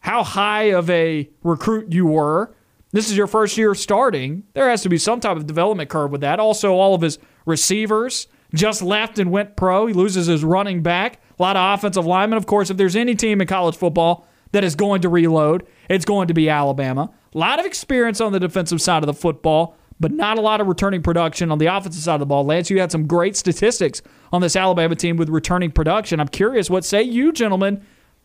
how 0.00 0.24
high 0.24 0.64
of 0.64 0.90
a 0.90 1.30
recruit 1.44 1.92
you 1.92 2.06
were. 2.06 2.52
This 2.94 3.10
is 3.10 3.16
your 3.16 3.26
first 3.26 3.58
year 3.58 3.74
starting. 3.74 4.44
There 4.54 4.70
has 4.70 4.82
to 4.82 4.88
be 4.88 4.98
some 4.98 5.18
type 5.18 5.36
of 5.36 5.48
development 5.48 5.90
curve 5.90 6.12
with 6.12 6.20
that. 6.20 6.38
Also, 6.38 6.74
all 6.74 6.94
of 6.94 7.00
his 7.00 7.18
receivers 7.44 8.28
just 8.54 8.82
left 8.82 9.18
and 9.18 9.32
went 9.32 9.56
pro. 9.56 9.86
He 9.86 9.92
loses 9.92 10.28
his 10.28 10.44
running 10.44 10.80
back. 10.80 11.20
A 11.36 11.42
lot 11.42 11.56
of 11.56 11.76
offensive 11.76 12.06
linemen. 12.06 12.36
Of 12.36 12.46
course, 12.46 12.70
if 12.70 12.76
there's 12.76 12.94
any 12.94 13.16
team 13.16 13.40
in 13.40 13.48
college 13.48 13.76
football 13.76 14.28
that 14.52 14.62
is 14.62 14.76
going 14.76 15.02
to 15.02 15.08
reload, 15.08 15.66
it's 15.90 16.04
going 16.04 16.28
to 16.28 16.34
be 16.34 16.48
Alabama. 16.48 17.10
A 17.34 17.36
lot 17.36 17.58
of 17.58 17.66
experience 17.66 18.20
on 18.20 18.30
the 18.30 18.38
defensive 18.38 18.80
side 18.80 19.02
of 19.02 19.08
the 19.08 19.12
football, 19.12 19.76
but 19.98 20.12
not 20.12 20.38
a 20.38 20.40
lot 20.40 20.60
of 20.60 20.68
returning 20.68 21.02
production 21.02 21.50
on 21.50 21.58
the 21.58 21.66
offensive 21.66 22.00
side 22.00 22.14
of 22.14 22.20
the 22.20 22.26
ball. 22.26 22.44
Lance, 22.44 22.70
you 22.70 22.78
had 22.78 22.92
some 22.92 23.08
great 23.08 23.36
statistics 23.36 24.02
on 24.32 24.40
this 24.40 24.54
Alabama 24.54 24.94
team 24.94 25.16
with 25.16 25.30
returning 25.30 25.72
production. 25.72 26.20
I'm 26.20 26.28
curious, 26.28 26.70
what 26.70 26.84
say 26.84 27.02
you, 27.02 27.32
gentlemen? 27.32 27.84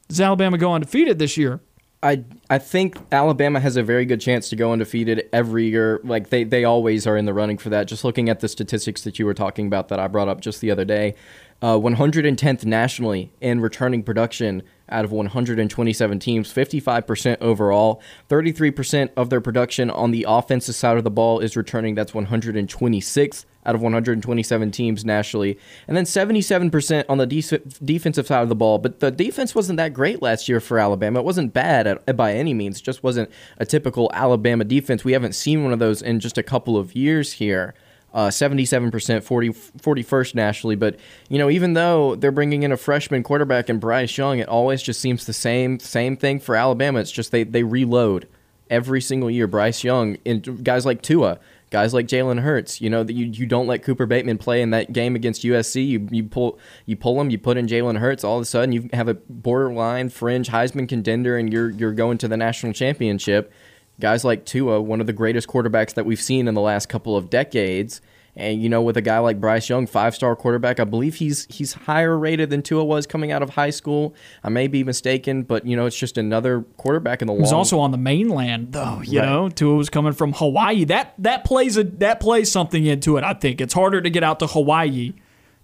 Does 0.10 0.22
Alabama 0.22 0.60
go 0.60 0.74
undefeated 0.74 1.18
this 1.18 1.38
year? 1.38 1.60
I 2.02 2.24
I 2.50 2.60
think 2.60 2.98
Alabama 3.12 3.60
has 3.60 3.76
a 3.76 3.84
very 3.84 4.06
good 4.06 4.22
chance 4.22 4.50
to 4.50 4.56
go 4.56 4.72
undefeated 4.72 5.28
every 5.34 5.68
year. 5.68 6.00
Like 6.04 6.30
they 6.30 6.46
they 6.46 6.64
always 6.64 7.06
are 7.06 7.18
in 7.18 7.26
the 7.26 7.34
running 7.34 7.58
for 7.58 7.70
that. 7.70 7.88
Just 7.88 8.04
looking 8.06 8.30
at 8.30 8.40
the 8.40 8.48
statistics 8.48 9.02
that 9.04 9.20
you 9.20 9.26
were 9.26 9.34
talking 9.34 9.68
about 9.68 9.90
that 9.90 10.00
I 10.00 10.08
brought 10.08 10.30
up 10.30 10.40
just 10.40 10.62
the 10.62 10.72
other 10.72 10.86
day, 10.86 11.16
uh, 11.62 11.76
110th 11.76 12.64
nationally 12.64 13.32
in 13.42 13.60
returning 13.60 14.04
production 14.04 14.64
out 14.88 15.04
of 15.04 15.12
127 15.12 16.20
teams, 16.20 16.52
55% 16.52 17.38
overall, 17.42 18.02
33% 18.30 19.10
of 19.16 19.30
their 19.30 19.42
production 19.42 19.92
on 19.92 20.12
the 20.12 20.26
offensive 20.28 20.76
side 20.76 20.98
of 20.98 21.04
the 21.04 21.12
ball 21.12 21.40
is 21.40 21.56
returning. 21.56 21.96
That's 21.96 22.14
126th 22.14 23.46
out 23.70 23.76
of 23.76 23.82
127 23.84 24.72
teams 24.72 25.06
nationally, 25.06 25.60
and 25.88 25.96
then 25.96 26.06
77% 26.06 27.06
on 27.08 27.20
the 27.20 27.28
de- 27.28 27.60
defensive 27.86 28.26
side 28.26 28.42
of 28.42 28.50
the 28.50 28.56
ball. 28.56 28.80
But 28.80 29.00
the 29.00 29.12
defense 29.12 29.54
wasn't 29.54 29.78
that 29.78 29.94
great 29.94 30.24
last 30.24 30.50
year 30.50 30.60
for 30.60 30.80
Alabama. 30.80 31.20
It 31.20 31.26
wasn't 31.26 31.54
bad 31.54 31.86
at, 31.86 32.18
by 32.18 32.34
any 32.34 32.56
means. 32.56 32.80
It 32.80 32.84
just 32.84 33.04
wasn't 33.04 33.30
a 33.60 33.66
typical 33.68 34.10
Alabama 34.12 34.64
defense. 34.64 35.06
We 35.06 35.14
haven't 35.14 35.34
seen 35.34 35.64
one 35.64 35.72
of 35.72 35.78
those 35.78 36.02
in 36.02 36.20
just 36.20 36.40
a 36.40 36.44
couple 36.44 36.78
of 36.78 36.96
years 36.96 37.34
here. 37.34 37.76
Uh, 38.12 38.30
77%, 38.30 39.24
40, 39.24 39.50
41st 39.50 40.34
nationally. 40.34 40.76
But, 40.76 40.96
you 41.30 41.38
know, 41.38 41.48
even 41.52 41.74
though 41.74 42.16
they're 42.16 42.32
bringing 42.32 42.64
in 42.64 42.72
a 42.72 42.78
freshman 42.78 43.22
quarterback 43.22 43.70
and 43.70 43.80
Bryce 43.80 44.18
Young, 44.18 44.40
it 44.40 44.48
always 44.50 44.82
just 44.82 45.00
seems 45.00 45.28
the 45.28 45.34
same 45.34 45.80
same 45.80 46.18
thing 46.18 46.40
for 46.40 46.56
Alabama. 46.56 47.02
It's 47.02 47.12
just 47.12 47.32
they, 47.32 47.44
they 47.44 47.62
reload 47.62 48.28
every 48.68 49.00
single 49.00 49.30
year. 49.30 49.46
Bryce 49.46 49.84
Young 49.84 50.18
and 50.26 50.64
guys 50.64 50.88
like 50.88 51.04
Tua, 51.04 51.38
guys 51.70 51.94
like 51.94 52.08
Jalen 52.08 52.42
Hurts. 52.42 52.82
You 52.82 52.90
know 52.90 53.04
that 53.04 53.14
you, 53.14 53.26
you 53.26 53.46
don't 53.46 53.68
let 53.68 53.84
Cooper 53.84 54.06
Bateman 54.06 54.38
play 54.38 54.62
in 54.62 54.72
that 54.72 54.94
game 54.94 55.16
against 55.16 55.44
USC. 55.44 55.88
You 55.88 56.08
you 56.12 56.24
pull 56.24 56.60
you 56.86 56.96
pull 56.96 57.20
him. 57.20 57.30
You 57.30 57.38
put 57.38 57.58
in 57.58 57.68
Jalen 57.68 57.98
Hurts. 57.98 58.24
All 58.24 58.38
of 58.38 58.42
a 58.42 58.46
sudden 58.46 58.72
you 58.72 58.90
have 58.94 59.08
a 59.08 59.14
borderline 59.14 60.10
fringe 60.10 60.50
Heisman 60.50 60.88
contender, 60.88 61.38
and 61.38 61.52
you're 61.52 61.70
you're 61.70 61.94
going 61.94 62.18
to 62.20 62.28
the 62.28 62.38
national 62.38 62.74
championship. 62.74 63.52
Guys 64.00 64.24
like 64.24 64.46
Tua, 64.46 64.82
one 64.82 65.02
of 65.02 65.08
the 65.08 65.14
greatest 65.14 65.48
quarterbacks 65.48 65.94
that 65.96 66.06
we've 66.06 66.22
seen 66.22 66.48
in 66.48 66.54
the 66.54 66.62
last 66.62 66.88
couple 66.88 67.18
of 67.18 67.30
decades. 67.30 68.02
And 68.40 68.62
you 68.64 68.70
know, 68.70 68.82
with 68.82 68.96
a 68.98 69.02
guy 69.02 69.20
like 69.20 69.40
Bryce 69.40 69.68
Young, 69.70 69.86
five-star 69.86 70.36
quarterback, 70.36 70.80
I 70.80 70.86
believe 70.86 71.16
he's 71.16 71.46
he's 71.50 71.74
higher 71.74 72.18
rated 72.18 72.50
than 72.50 72.62
Tua 72.62 72.84
was 72.86 73.06
coming 73.06 73.32
out 73.32 73.44
of 73.44 73.52
high 73.52 73.70
school. 73.70 74.16
I 74.44 74.50
may 74.50 74.68
be 74.68 74.84
mistaken, 74.84 75.44
but 75.44 75.66
you 75.66 75.76
know, 75.76 75.86
it's 75.86 75.98
just 75.98 76.18
another 76.18 76.62
quarterback 76.78 77.22
in 77.22 77.28
the 77.28 77.34
long. 77.34 77.54
also 77.54 77.80
on 77.80 77.92
the 77.92 77.98
mainland, 77.98 78.72
though. 78.72 79.02
You 79.04 79.20
Right. 79.20 79.26
know, 79.26 79.50
Tua 79.50 79.76
was 79.76 79.90
coming 79.90 80.14
from 80.14 80.34
Hawaii. 80.34 80.86
That 80.86 81.14
that 81.20 81.44
plays 81.44 81.78
a 81.78 81.84
that 81.84 82.20
plays 82.20 82.52
something 82.52 82.86
into 82.86 83.18
it. 83.18 83.24
I 83.24 83.34
think 83.34 83.60
it's 83.62 83.74
harder 83.74 84.02
to 84.02 84.10
get 84.10 84.24
out 84.24 84.40
to 84.40 84.48
Hawaii 84.48 85.14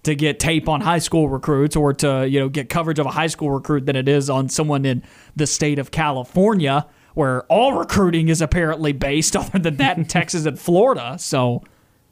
to 0.04 0.14
get 0.14 0.40
tape 0.40 0.70
on 0.70 0.82
high 0.82 1.00
school 1.00 1.30
recruits 1.30 1.76
or 1.76 1.92
to 1.94 2.28
you 2.30 2.40
know 2.40 2.50
get 2.50 2.70
coverage 2.70 3.00
of 3.00 3.06
a 3.06 3.12
high 3.12 3.28
school 3.28 3.50
recruit 3.52 3.86
than 3.86 3.96
it 3.96 4.08
is 4.08 4.30
on 4.30 4.50
someone 4.50 4.86
in 4.86 5.02
the 5.36 5.48
state 5.48 5.80
of 5.80 5.90
California 5.92 6.86
where 7.14 7.44
all 7.44 7.74
recruiting 7.74 8.28
is 8.28 8.42
apparently 8.42 8.92
based, 8.92 9.36
other 9.38 9.58
than 9.58 9.78
that 9.78 9.98
in 9.98 10.04
Texas 10.04 10.46
and 10.46 10.60
Florida. 10.60 11.16
So, 11.18 11.64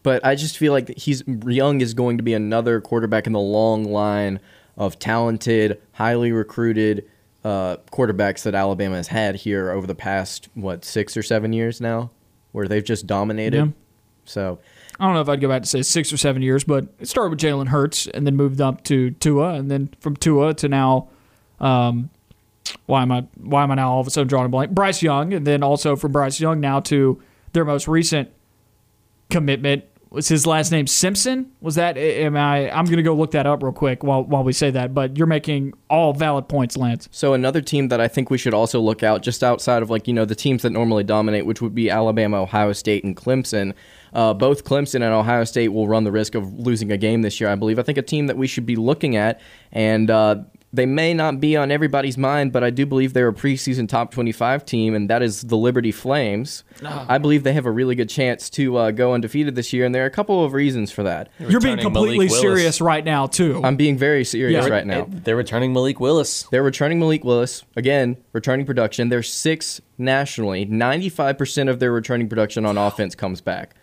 But 0.04 0.26
I 0.26 0.36
just 0.36 0.58
feel 0.58 0.74
like 0.74 0.96
he's 0.98 1.24
Young 1.28 1.82
is 1.82 1.94
going 1.94 2.18
to 2.18 2.24
be 2.24 2.34
another 2.34 2.82
quarterback 2.82 3.26
in 3.26 3.34
the 3.34 3.40
long 3.40 3.86
line 3.86 4.40
of 4.78 5.00
talented, 5.00 5.82
highly 5.94 6.32
recruited 6.32 7.10
uh, 7.44 7.78
quarterbacks 7.92 8.44
that 8.44 8.56
Alabama 8.56 8.98
has 8.98 9.08
had 9.08 9.36
here 9.36 9.72
over 9.72 9.88
the 9.88 9.96
past 9.96 10.50
what 10.54 10.86
six 10.86 11.16
or 11.16 11.24
seven 11.24 11.54
years 11.54 11.82
now, 11.82 12.12
where 12.52 12.68
they've 12.68 12.84
just 12.84 13.08
dominated. 13.08 13.58
Yeah. 13.58 13.72
So 14.26 14.60
I 15.00 15.06
don't 15.06 15.14
know 15.14 15.22
if 15.22 15.30
I'd 15.30 15.42
go 15.42 15.48
back 15.48 15.64
to 15.64 15.68
say 15.68 15.82
six 15.82 16.12
or 16.12 16.18
seven 16.18 16.42
years, 16.42 16.64
but 16.64 16.88
it 17.00 17.08
started 17.08 17.30
with 17.30 17.40
Jalen 17.40 17.68
Hurts 17.68 18.08
and 18.08 18.26
then 18.28 18.36
moved 18.36 18.62
up 18.62 18.84
to 18.86 19.12
Tua, 19.12 19.54
and 19.54 19.72
then 19.72 19.90
from 20.00 20.16
Tua 20.16 20.54
to 20.56 20.68
now, 20.70 21.10
um, 21.60 22.10
why 22.86 23.02
am 23.02 23.12
I 23.12 23.26
why 23.38 23.64
am 23.64 23.72
I 23.72 23.76
now 23.76 23.92
all 23.92 24.02
of 24.02 24.08
a 24.08 24.10
sudden 24.10 24.28
drawing 24.28 24.48
a 24.48 24.50
blank? 24.50 24.72
Bryce 24.72 25.02
Young, 25.02 25.34
and 25.34 25.48
then 25.48 25.64
also 25.64 25.96
from 25.96 26.12
Bryce 26.12 26.40
Young 26.40 26.60
now 26.60 26.80
to 26.82 27.22
their 27.54 27.66
most 27.66 27.88
recent 27.88 28.30
commitment 29.30 29.84
was 30.14 30.28
his 30.28 30.46
last 30.46 30.72
name 30.72 30.86
Simpson? 30.86 31.52
Was 31.60 31.74
that 31.76 31.98
am 31.98 32.38
I? 32.38 32.70
I'm 32.70 32.86
gonna 32.86 33.02
go 33.02 33.16
look 33.16 33.32
that 33.32 33.48
up 33.48 33.64
real 33.64 33.72
quick 33.72 34.04
while 34.04 34.24
while 34.24 34.44
we 34.44 34.54
say 34.54 34.70
that. 34.70 34.94
But 34.94 35.18
you're 35.18 35.26
making 35.26 35.74
all 35.90 36.14
valid 36.14 36.48
points, 36.48 36.78
Lance. 36.78 37.10
So 37.12 37.34
another 37.34 37.62
team 37.62 37.88
that 37.88 38.00
I 38.00 38.08
think 38.08 38.30
we 38.30 38.38
should 38.38 38.54
also 38.54 38.80
look 38.80 39.02
out, 39.02 39.24
just 39.24 39.44
outside 39.44 39.82
of 39.82 39.90
like 39.90 40.08
you 40.08 40.14
know 40.14 40.24
the 40.24 40.36
teams 40.36 40.62
that 40.62 40.70
normally 40.70 41.04
dominate, 41.04 41.48
which 41.48 41.64
would 41.64 41.74
be 41.74 41.90
Alabama, 41.90 42.44
Ohio 42.44 42.74
State, 42.74 43.04
and 43.04 43.18
Clemson. 43.18 43.74
Uh, 44.14 44.32
both 44.36 44.64
Clemson 44.64 44.96
and 44.96 45.06
Ohio 45.06 45.44
State 45.46 45.70
will 45.70 45.88
run 45.88 46.04
the 46.04 46.12
risk 46.12 46.36
of 46.36 46.60
losing 46.60 46.92
a 46.92 46.98
game 46.98 47.24
this 47.24 47.42
year. 47.42 47.50
I 47.50 47.56
believe. 47.56 47.80
I 47.80 47.82
think 47.82 47.98
a 47.98 48.04
team 48.04 48.28
that 48.28 48.38
we 48.38 48.46
should 48.46 48.68
be 48.68 48.76
looking 48.76 49.16
at, 49.16 49.42
and 49.72 50.12
uh, 50.12 50.44
they 50.74 50.86
may 50.88 51.14
not 51.14 51.40
be 51.40 51.56
on 51.56 51.70
everybody's 51.72 52.18
mind, 52.18 52.52
but 52.52 52.64
I 52.64 52.72
do 52.72 52.86
believe 52.86 53.14
they're 53.14 53.28
a 53.28 53.34
preseason 53.34 53.88
top 53.88 54.12
25 54.12 54.66
team, 54.66 54.96
and 54.96 55.08
that 55.10 55.22
is 55.22 55.44
the 55.44 55.56
Liberty 55.56 55.92
Flames. 55.92 56.64
I 56.84 57.20
believe 57.20 57.44
they 57.44 57.54
have 57.54 57.68
a 57.68 57.72
really 57.72 57.94
good 57.96 58.10
chance 58.10 58.50
to 58.52 58.76
uh, 58.78 58.92
go 58.92 59.14
undefeated 59.14 59.54
this 59.56 59.72
year, 59.72 59.86
and 59.86 59.94
there 59.94 60.04
are 60.04 60.08
a 60.08 60.12
couple 60.12 60.44
of 60.44 60.54
reasons 60.54 60.92
for 60.92 61.04
that. 61.04 61.30
You're 61.40 61.62
being 61.62 61.78
completely 61.78 62.28
serious 62.28 62.82
right 62.82 63.06
now 63.06 63.28
too. 63.28 63.62
I'm 63.64 63.76
being 63.76 63.98
very 63.98 64.26
serious 64.26 64.66
Yeah. 64.66 64.72
right 64.74 64.86
now. 64.88 65.06
They're 65.10 65.36
returning 65.36 65.74
Malik 65.74 66.00
Willis. 66.00 66.44
They're 66.52 66.64
returning 66.64 67.00
Malik 67.00 67.24
Willis 67.24 67.64
again, 67.76 68.18
returning 68.34 68.66
production. 68.66 69.10
They're 69.10 69.22
six 69.24 69.80
nationally. 69.98 70.66
Ninety-five 70.66 71.38
percent 71.38 71.70
of 71.70 71.80
their 71.80 71.92
returning 71.92 72.28
production 72.28 72.66
on 72.66 72.78
offense 72.78 73.14
comes 73.16 73.42
back. 73.42 73.76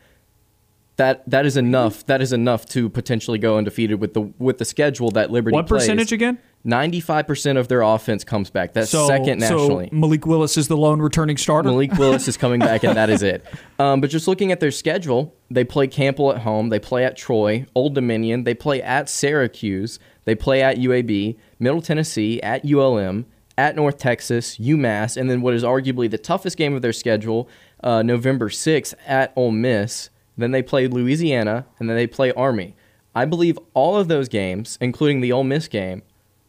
That 1.00 1.30
that 1.30 1.46
is 1.46 1.56
enough. 1.56 2.04
That 2.04 2.20
is 2.20 2.30
enough 2.34 2.66
to 2.66 2.90
potentially 2.90 3.38
go 3.38 3.56
undefeated 3.56 4.02
with 4.02 4.12
the 4.12 4.20
with 4.38 4.58
the 4.58 4.66
schedule 4.66 5.10
that 5.12 5.30
Liberty. 5.30 5.54
what 5.54 5.66
percentage 5.66 6.12
again? 6.12 6.36
Ninety-five 6.62 7.26
percent 7.26 7.56
of 7.56 7.68
their 7.68 7.80
offense 7.80 8.22
comes 8.22 8.50
back. 8.50 8.74
That's 8.74 8.90
second 8.90 9.38
nationally. 9.38 9.88
So 9.90 9.96
Malik 9.96 10.26
Willis 10.26 10.58
is 10.58 10.68
the 10.68 10.76
lone 10.76 11.00
returning 11.00 11.38
starter. 11.38 11.70
Malik 11.70 11.92
Willis 11.98 12.28
is 12.28 12.36
coming 12.36 12.60
back, 12.60 12.84
and 12.84 12.98
that 12.98 13.08
is 13.08 13.22
it. 13.22 13.46
Um, 13.78 14.02
but 14.02 14.10
just 14.10 14.28
looking 14.28 14.52
at 14.52 14.60
their 14.60 14.70
schedule, 14.70 15.34
they 15.50 15.64
play 15.64 15.86
Campbell 15.86 16.32
at 16.32 16.42
home, 16.42 16.68
they 16.68 16.78
play 16.78 17.02
at 17.06 17.16
Troy, 17.16 17.64
Old 17.74 17.94
Dominion, 17.94 18.44
they 18.44 18.52
play 18.52 18.82
at 18.82 19.08
Syracuse, 19.08 19.98
they 20.26 20.34
play 20.34 20.60
at 20.62 20.76
UAB, 20.76 21.38
Middle 21.58 21.80
Tennessee, 21.80 22.42
at 22.42 22.62
ULM, 22.62 23.24
at 23.56 23.74
North 23.74 23.96
Texas, 23.96 24.58
UMass, 24.58 25.16
and 25.16 25.30
then 25.30 25.40
what 25.40 25.54
is 25.54 25.64
arguably 25.64 26.10
the 26.10 26.18
toughest 26.18 26.58
game 26.58 26.74
of 26.74 26.82
their 26.82 26.92
schedule, 26.92 27.48
uh, 27.82 28.02
November 28.02 28.50
6th 28.50 28.92
at 29.06 29.32
Ole 29.34 29.50
Miss. 29.50 30.10
Then 30.40 30.52
they 30.52 30.62
play 30.62 30.88
Louisiana, 30.88 31.66
and 31.78 31.88
then 31.88 31.96
they 31.96 32.06
play 32.06 32.32
Army. 32.32 32.74
I 33.14 33.24
believe 33.24 33.58
all 33.74 33.96
of 33.96 34.08
those 34.08 34.28
games, 34.28 34.78
including 34.80 35.20
the 35.20 35.32
Ole 35.32 35.44
Miss 35.44 35.68
game, 35.68 36.02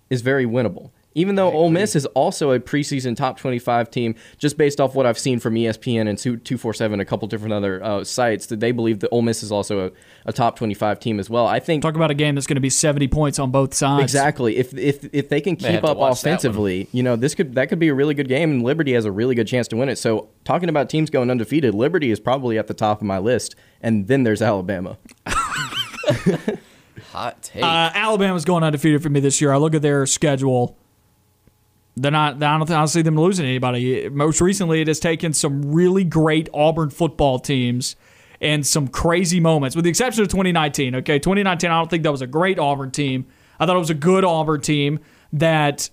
is 0.10 0.22
very 0.22 0.46
winnable. 0.46 0.92
Even 1.14 1.36
though 1.36 1.52
Ole 1.52 1.70
Miss 1.70 1.96
is 1.96 2.06
also 2.08 2.52
a 2.52 2.60
preseason 2.60 3.16
top 3.16 3.38
25 3.38 3.92
team, 3.92 4.16
just 4.38 4.58
based 4.58 4.80
off 4.80 4.96
what 4.96 5.06
I've 5.06 5.20
seen 5.20 5.40
from 5.40 5.56
ESPN 5.56 6.08
and 6.08 6.18
247, 6.18 7.00
a 7.00 7.06
couple 7.06 7.28
different 7.28 7.54
other 7.54 7.84
uh, 7.84 8.04
sites, 8.04 8.46
that 8.48 8.60
they 8.62 8.72
believe 8.72 9.02
that 9.02 9.10
Ole 9.10 9.22
Miss 9.22 9.44
is 9.44 9.52
also 9.52 9.88
a, 9.88 9.92
a 10.26 10.32
top 10.32 10.56
25 10.56 11.00
team 11.00 11.20
as 11.20 11.30
well. 11.30 11.48
I 11.48 11.60
think 11.60 11.84
Talk 11.84 11.96
about 11.96 12.12
a 12.12 12.16
game 12.16 12.36
that's 12.36 12.48
going 12.48 12.56
to 12.56 12.62
be 12.62 12.70
70 12.70 13.10
points 13.10 13.40
on 13.40 13.52
both 13.52 13.74
sides. 13.74 14.04
exactly 14.04 14.58
if 14.58 14.74
if 14.78 15.14
if 15.14 15.28
they 15.30 15.42
can 15.42 15.56
keep 15.56 15.82
to 15.82 15.88
up 15.88 15.98
watch 15.98 16.22
that 16.22 16.30
one. 16.30 16.34
offensively, 16.34 16.88
you 16.92 17.04
know, 17.04 17.16
this 17.16 17.36
could 17.36 17.56
that 17.56 17.68
could 17.68 17.80
be 17.80 17.90
a 17.90 17.94
really 17.94 18.14
good 18.14 18.28
game, 18.30 18.52
and 18.52 18.64
Liberty 18.64 18.94
has 18.94 19.06
a 19.06 19.12
really 19.12 19.36
good 19.36 19.48
chance 19.48 19.68
to 19.70 19.76
win 19.76 19.90
it. 19.90 19.98
So 19.98 20.30
talking 20.46 20.70
about 20.70 20.90
teams 20.90 21.10
going 21.10 21.30
undefeated, 21.30 21.76
Liberty 21.76 22.12
is 22.12 22.20
probably 22.20 22.58
at 22.58 22.68
the 22.68 22.74
top 22.74 23.02
of 23.02 23.08
my 23.08 23.18
list, 23.18 23.56
and 23.82 24.08
then 24.08 24.24
there's 24.24 24.42
Alabama. 24.42 24.98
Hot 27.12 27.42
take. 27.42 27.64
Uh, 27.64 27.92
Alabama's 27.94 28.46
going 28.46 28.64
undefeated 28.64 29.04
for 29.04 29.10
me 29.10 29.20
this 29.20 29.42
year. 29.42 29.52
I 29.52 29.58
look 29.58 29.76
at 29.76 29.82
their 29.82 30.06
schedule. 30.06 30.78
They're 31.98 32.12
not. 32.12 32.36
I 32.42 32.58
don't, 32.58 32.70
I 32.70 32.76
don't 32.76 32.88
see 32.88 33.02
them 33.02 33.18
losing 33.20 33.46
anybody. 33.46 34.08
Most 34.10 34.42
recently, 34.42 34.82
it 34.82 34.88
has 34.88 35.00
taken 35.00 35.34
some 35.34 35.74
really 35.74 36.04
great 36.04 36.50
Auburn 36.54 36.90
football 36.90 37.40
teams 37.40 37.96
and 38.40 38.66
some 38.66 38.88
crazy 38.88 39.40
moments, 39.40 39.76
with 39.76 39.84
the 39.84 39.90
exception 39.90 40.24
of 40.24 40.30
2019. 40.30 40.96
Okay, 40.96 41.20
2019, 41.20 41.70
I 41.70 41.78
don't 41.78 41.90
think 41.90 42.04
that 42.04 42.12
was 42.12 42.22
a 42.22 42.28
great 42.28 42.60
Auburn 42.60 42.92
team. 42.92 43.28
I 43.60 43.66
thought 43.66 43.76
it 43.76 43.80
was 43.80 43.90
a 43.90 43.96
good 43.96 44.24
Auburn 44.24 44.62
team 44.62 45.00
that 45.34 45.90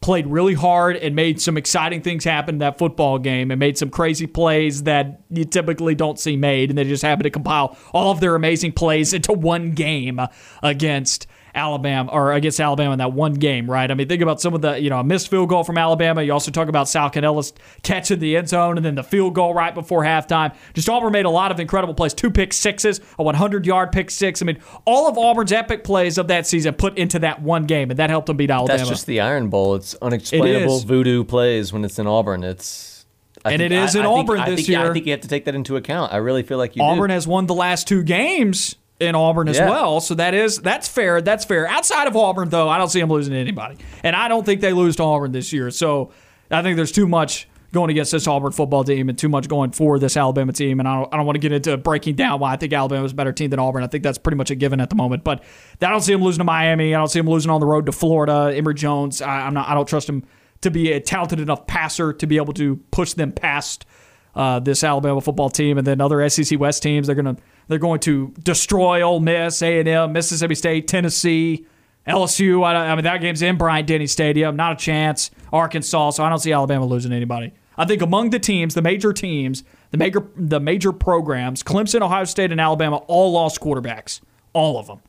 played 0.00 0.26
really 0.26 0.54
hard 0.54 0.96
and 0.96 1.14
made 1.14 1.40
some 1.40 1.56
exciting 1.56 2.02
things 2.02 2.24
happen 2.24 2.56
in 2.56 2.58
that 2.58 2.76
football 2.76 3.18
game 3.18 3.50
and 3.50 3.58
made 3.58 3.78
some 3.78 3.88
crazy 3.88 4.26
plays 4.26 4.82
that 4.82 5.20
you 5.30 5.44
typically 5.44 5.94
don't 5.94 6.18
see 6.18 6.36
made. 6.36 6.70
And 6.70 6.76
they 6.76 6.84
just 6.84 7.02
happened 7.02 7.24
to 7.24 7.30
compile 7.30 7.76
all 7.92 8.10
of 8.10 8.20
their 8.20 8.34
amazing 8.34 8.72
plays 8.72 9.12
into 9.12 9.32
one 9.32 9.72
game 9.72 10.18
uh, 10.18 10.26
against 10.62 11.26
Alabama 11.54 12.10
or 12.10 12.32
against 12.32 12.60
Alabama 12.60 12.92
in 12.92 12.98
that 12.98 13.12
one 13.12 13.34
game, 13.34 13.70
right? 13.70 13.90
I 13.90 13.94
mean, 13.94 14.08
think 14.08 14.22
about 14.22 14.40
some 14.40 14.54
of 14.54 14.62
the, 14.62 14.80
you 14.80 14.88
know, 14.90 14.98
a 15.00 15.04
missed 15.04 15.28
field 15.28 15.48
goal 15.48 15.64
from 15.64 15.76
Alabama. 15.78 16.22
You 16.22 16.32
also 16.32 16.50
talk 16.50 16.68
about 16.68 16.88
Sal 16.88 17.10
Cannella 17.10 17.52
catching 17.82 18.18
the 18.18 18.36
end 18.36 18.48
zone 18.48 18.76
and 18.78 18.84
then 18.86 18.94
the 18.94 19.02
field 19.02 19.34
goal 19.34 19.52
right 19.54 19.74
before 19.74 20.02
halftime. 20.02 20.54
Just 20.74 20.88
Auburn 20.88 21.12
made 21.12 21.24
a 21.26 21.30
lot 21.30 21.50
of 21.50 21.60
incredible 21.60 21.94
plays. 21.94 22.14
Two 22.14 22.30
pick 22.30 22.52
sixes, 22.52 23.00
a 23.18 23.22
100 23.22 23.66
yard 23.66 23.92
pick 23.92 24.10
six. 24.10 24.40
I 24.40 24.46
mean, 24.46 24.58
all 24.86 25.08
of 25.08 25.18
Auburn's 25.18 25.52
epic 25.52 25.84
plays 25.84 26.18
of 26.18 26.28
that 26.28 26.46
season 26.46 26.74
put 26.74 26.96
into 26.96 27.18
that 27.20 27.42
one 27.42 27.64
game, 27.66 27.90
and 27.90 27.98
that 27.98 28.08
helped 28.10 28.26
them 28.26 28.36
beat 28.36 28.50
Alabama. 28.50 28.78
That's 28.78 28.88
just 28.88 29.06
the 29.06 29.20
Iron 29.20 29.48
Bowl. 29.48 29.74
It's 29.74 29.94
unexplainable 30.00 30.76
is. 30.78 30.84
voodoo 30.84 31.24
plays 31.24 31.72
when 31.72 31.84
it's 31.84 31.98
in 31.98 32.06
Auburn. 32.06 32.44
It's 32.44 33.04
I 33.44 33.52
And 33.52 33.60
think- 33.60 33.72
it 33.72 33.74
is 33.76 33.94
in 33.96 34.02
I 34.02 34.04
think- 34.04 34.18
Auburn 34.18 34.40
I 34.40 34.50
this 34.50 34.66
think, 34.66 34.78
I 34.78 34.92
think 34.92 35.04
you 35.06 35.12
have 35.12 35.20
to 35.22 35.28
take 35.28 35.46
that 35.46 35.54
into 35.56 35.76
account. 35.76 36.12
I 36.12 36.18
really 36.18 36.44
feel 36.44 36.58
like 36.58 36.76
you 36.76 36.82
Auburn 36.82 37.08
do. 37.08 37.14
has 37.14 37.26
won 37.26 37.46
the 37.46 37.54
last 37.54 37.88
two 37.88 38.02
games 38.04 38.76
in 39.02 39.14
Auburn 39.14 39.48
as 39.48 39.58
Yeah. 39.58 39.68
well, 39.68 40.00
so 40.00 40.14
that 40.14 40.34
is 40.34 40.58
that's 40.58 40.88
fair. 40.88 41.20
That's 41.20 41.44
fair. 41.44 41.66
Outside 41.66 42.06
of 42.06 42.16
Auburn, 42.16 42.48
though, 42.48 42.68
I 42.68 42.78
don't 42.78 42.88
see 42.88 43.00
them 43.00 43.10
losing 43.10 43.32
to 43.34 43.38
anybody, 43.38 43.76
and 44.02 44.16
I 44.16 44.28
don't 44.28 44.44
think 44.46 44.60
they 44.60 44.72
lose 44.72 44.96
to 44.96 45.02
Auburn 45.02 45.32
this 45.32 45.52
year. 45.52 45.70
So 45.70 46.10
I 46.50 46.62
think 46.62 46.76
there's 46.76 46.92
too 46.92 47.06
much 47.08 47.48
going 47.72 47.88
against 47.88 48.12
this 48.12 48.26
Auburn 48.26 48.52
football 48.52 48.84
team 48.84 49.08
and 49.08 49.16
too 49.16 49.30
much 49.30 49.48
going 49.48 49.70
for 49.70 49.98
this 49.98 50.14
Alabama 50.14 50.52
team. 50.52 50.78
And 50.78 50.86
I 50.86 50.94
don't, 51.00 51.14
I 51.14 51.16
don't 51.16 51.24
want 51.24 51.36
to 51.36 51.40
get 51.40 51.52
into 51.52 51.74
breaking 51.78 52.16
down 52.16 52.38
why 52.38 52.52
I 52.52 52.56
think 52.56 52.70
Alabama 52.74 53.02
is 53.06 53.12
a 53.12 53.14
better 53.14 53.32
team 53.32 53.48
than 53.48 53.58
Auburn. 53.58 53.82
I 53.82 53.86
think 53.86 54.04
that's 54.04 54.18
pretty 54.18 54.36
much 54.36 54.50
a 54.50 54.54
given 54.54 54.78
at 54.78 54.90
the 54.90 54.94
moment. 54.94 55.24
But 55.24 55.42
I 55.80 55.88
don't 55.88 56.02
see 56.02 56.12
them 56.12 56.22
losing 56.22 56.40
to 56.40 56.44
Miami. 56.44 56.94
I 56.94 56.98
don't 56.98 57.08
see 57.08 57.18
them 57.18 57.30
losing 57.30 57.50
on 57.50 57.60
the 57.60 57.66
road 57.66 57.86
to 57.86 57.92
Florida. 57.92 58.52
Emory 58.54 58.74
Jones. 58.74 59.22
I, 59.22 59.46
I'm 59.46 59.54
not. 59.54 59.68
I 59.70 59.74
don't 59.74 59.88
trust 59.88 60.06
him 60.06 60.22
to 60.60 60.70
be 60.70 60.92
a 60.92 61.00
talented 61.00 61.40
enough 61.40 61.66
passer 61.66 62.12
to 62.12 62.26
be 62.26 62.36
able 62.36 62.52
to 62.52 62.76
push 62.90 63.14
them 63.14 63.32
past 63.32 63.86
uh, 64.34 64.60
this 64.60 64.84
Alabama 64.84 65.22
football 65.22 65.48
team, 65.48 65.78
and 65.78 65.86
then 65.86 66.00
other 66.02 66.28
SEC 66.28 66.60
West 66.60 66.82
teams. 66.82 67.06
They're 67.06 67.16
gonna 67.16 67.36
they're 67.68 67.78
going 67.78 68.00
to 68.00 68.34
destroy 68.42 69.02
Ole 69.02 69.20
Miss, 69.20 69.62
A 69.62 69.78
and 69.78 69.88
M, 69.88 70.12
Mississippi 70.12 70.54
State, 70.54 70.88
Tennessee, 70.88 71.66
LSU. 72.06 72.64
I, 72.64 72.74
I 72.74 72.94
mean 72.94 73.04
that 73.04 73.20
game's 73.20 73.42
in 73.42 73.56
Bryant 73.56 73.86
Denny 73.86 74.06
Stadium. 74.06 74.56
Not 74.56 74.72
a 74.72 74.76
chance. 74.76 75.30
Arkansas. 75.52 76.10
So 76.10 76.24
I 76.24 76.28
don't 76.28 76.38
see 76.38 76.52
Alabama 76.52 76.86
losing 76.86 77.12
anybody. 77.12 77.52
I 77.76 77.84
think 77.86 78.02
among 78.02 78.30
the 78.30 78.38
teams, 78.38 78.74
the 78.74 78.82
major 78.82 79.12
teams, 79.12 79.64
the 79.90 79.98
major 79.98 80.26
the 80.36 80.60
major 80.60 80.92
programs, 80.92 81.62
Clemson, 81.62 82.02
Ohio 82.02 82.24
State, 82.24 82.52
and 82.52 82.60
Alabama 82.60 82.96
all 83.06 83.32
lost 83.32 83.60
quarterbacks. 83.60 84.20
All 84.52 84.78
of 84.78 84.86
them. 84.86 85.00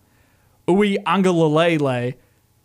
Uiagalelei 0.68 2.16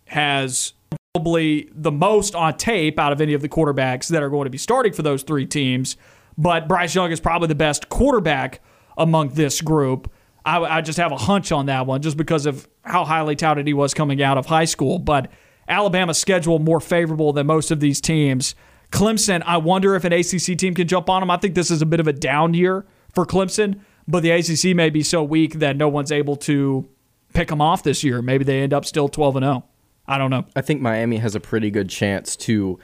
has 0.07 0.73
probably 1.15 1.69
the 1.75 1.91
most 1.91 2.35
on 2.35 2.57
tape 2.57 2.99
out 2.99 3.13
of 3.13 3.21
any 3.21 3.35
of 3.35 3.43
the 3.43 3.49
quarterbacks 3.49 4.09
that 4.09 4.23
are 4.23 4.29
going 4.29 4.45
to 4.45 4.51
be 4.51 4.59
starting 4.59 4.93
for 4.93 5.03
those 5.03 5.23
three 5.23 5.47
teams. 5.47 5.97
But 6.37 6.69
Bryce 6.69 6.95
Young 6.95 7.11
is 7.11 7.19
probably 7.19 7.49
the 7.49 7.57
best 7.57 7.89
quarterback 7.89 8.61
among 8.99 9.31
this 9.31 9.63
group. 9.63 10.13
I, 10.45 10.59
I 10.59 10.81
just 10.83 10.99
have 10.99 11.13
a 11.13 11.17
hunch 11.17 11.53
on 11.53 11.67
that 11.67 11.87
one 11.87 12.03
just 12.03 12.17
because 12.17 12.45
of 12.45 12.69
how 12.83 13.05
highly 13.05 13.37
touted 13.37 13.67
he 13.67 13.75
was 13.75 13.95
coming 13.95 14.23
out 14.23 14.37
of 14.37 14.47
high 14.47 14.65
school. 14.67 14.99
But 14.99 15.31
Alabama's 15.69 16.19
schedule 16.19 16.59
more 16.59 16.81
favorable 16.81 17.33
than 17.33 17.47
most 17.47 17.71
of 17.71 17.81
these 17.81 18.01
teams. 18.01 18.55
Clemson, 18.91 19.43
I 19.47 19.59
wonder 19.59 19.95
if 19.95 20.05
an 20.05 20.13
ACC 20.13 20.57
team 20.59 20.75
can 20.75 20.89
jump 20.89 21.11
on 21.11 21.21
them. 21.21 21.31
I 21.31 21.37
think 21.37 21.55
this 21.55 21.71
is 21.71 21.83
a 21.83 21.87
bit 21.87 22.01
of 22.01 22.07
a 22.07 22.13
down 22.13 22.55
year 22.55 22.87
for 23.15 23.27
Clemson, 23.27 23.81
but 24.07 24.23
the 24.23 24.31
ACC 24.31 24.75
may 24.75 24.91
be 24.91 25.03
so 25.03 25.23
weak 25.23 25.55
that 25.55 25.77
no 25.77 25.89
one's 25.89 26.11
able 26.11 26.37
to 26.37 26.89
pick 27.35 27.49
them 27.49 27.61
off 27.61 27.83
this 27.83 28.03
year. 28.03 28.23
Maybe 28.23 28.45
they 28.45 28.61
end 28.61 28.73
up 28.73 28.87
still 28.87 29.09
12 29.09 29.37
and 29.37 29.45
0. 29.45 29.65
I 30.07 30.17
don't 30.17 30.31
know. 30.31 30.47
I 30.57 30.63
think 30.63 30.81
Miami 30.81 31.19
has 31.19 31.35
a 31.35 31.41
pretty 31.41 31.71
good 31.71 31.91
chance 31.91 32.35
to 32.37 32.79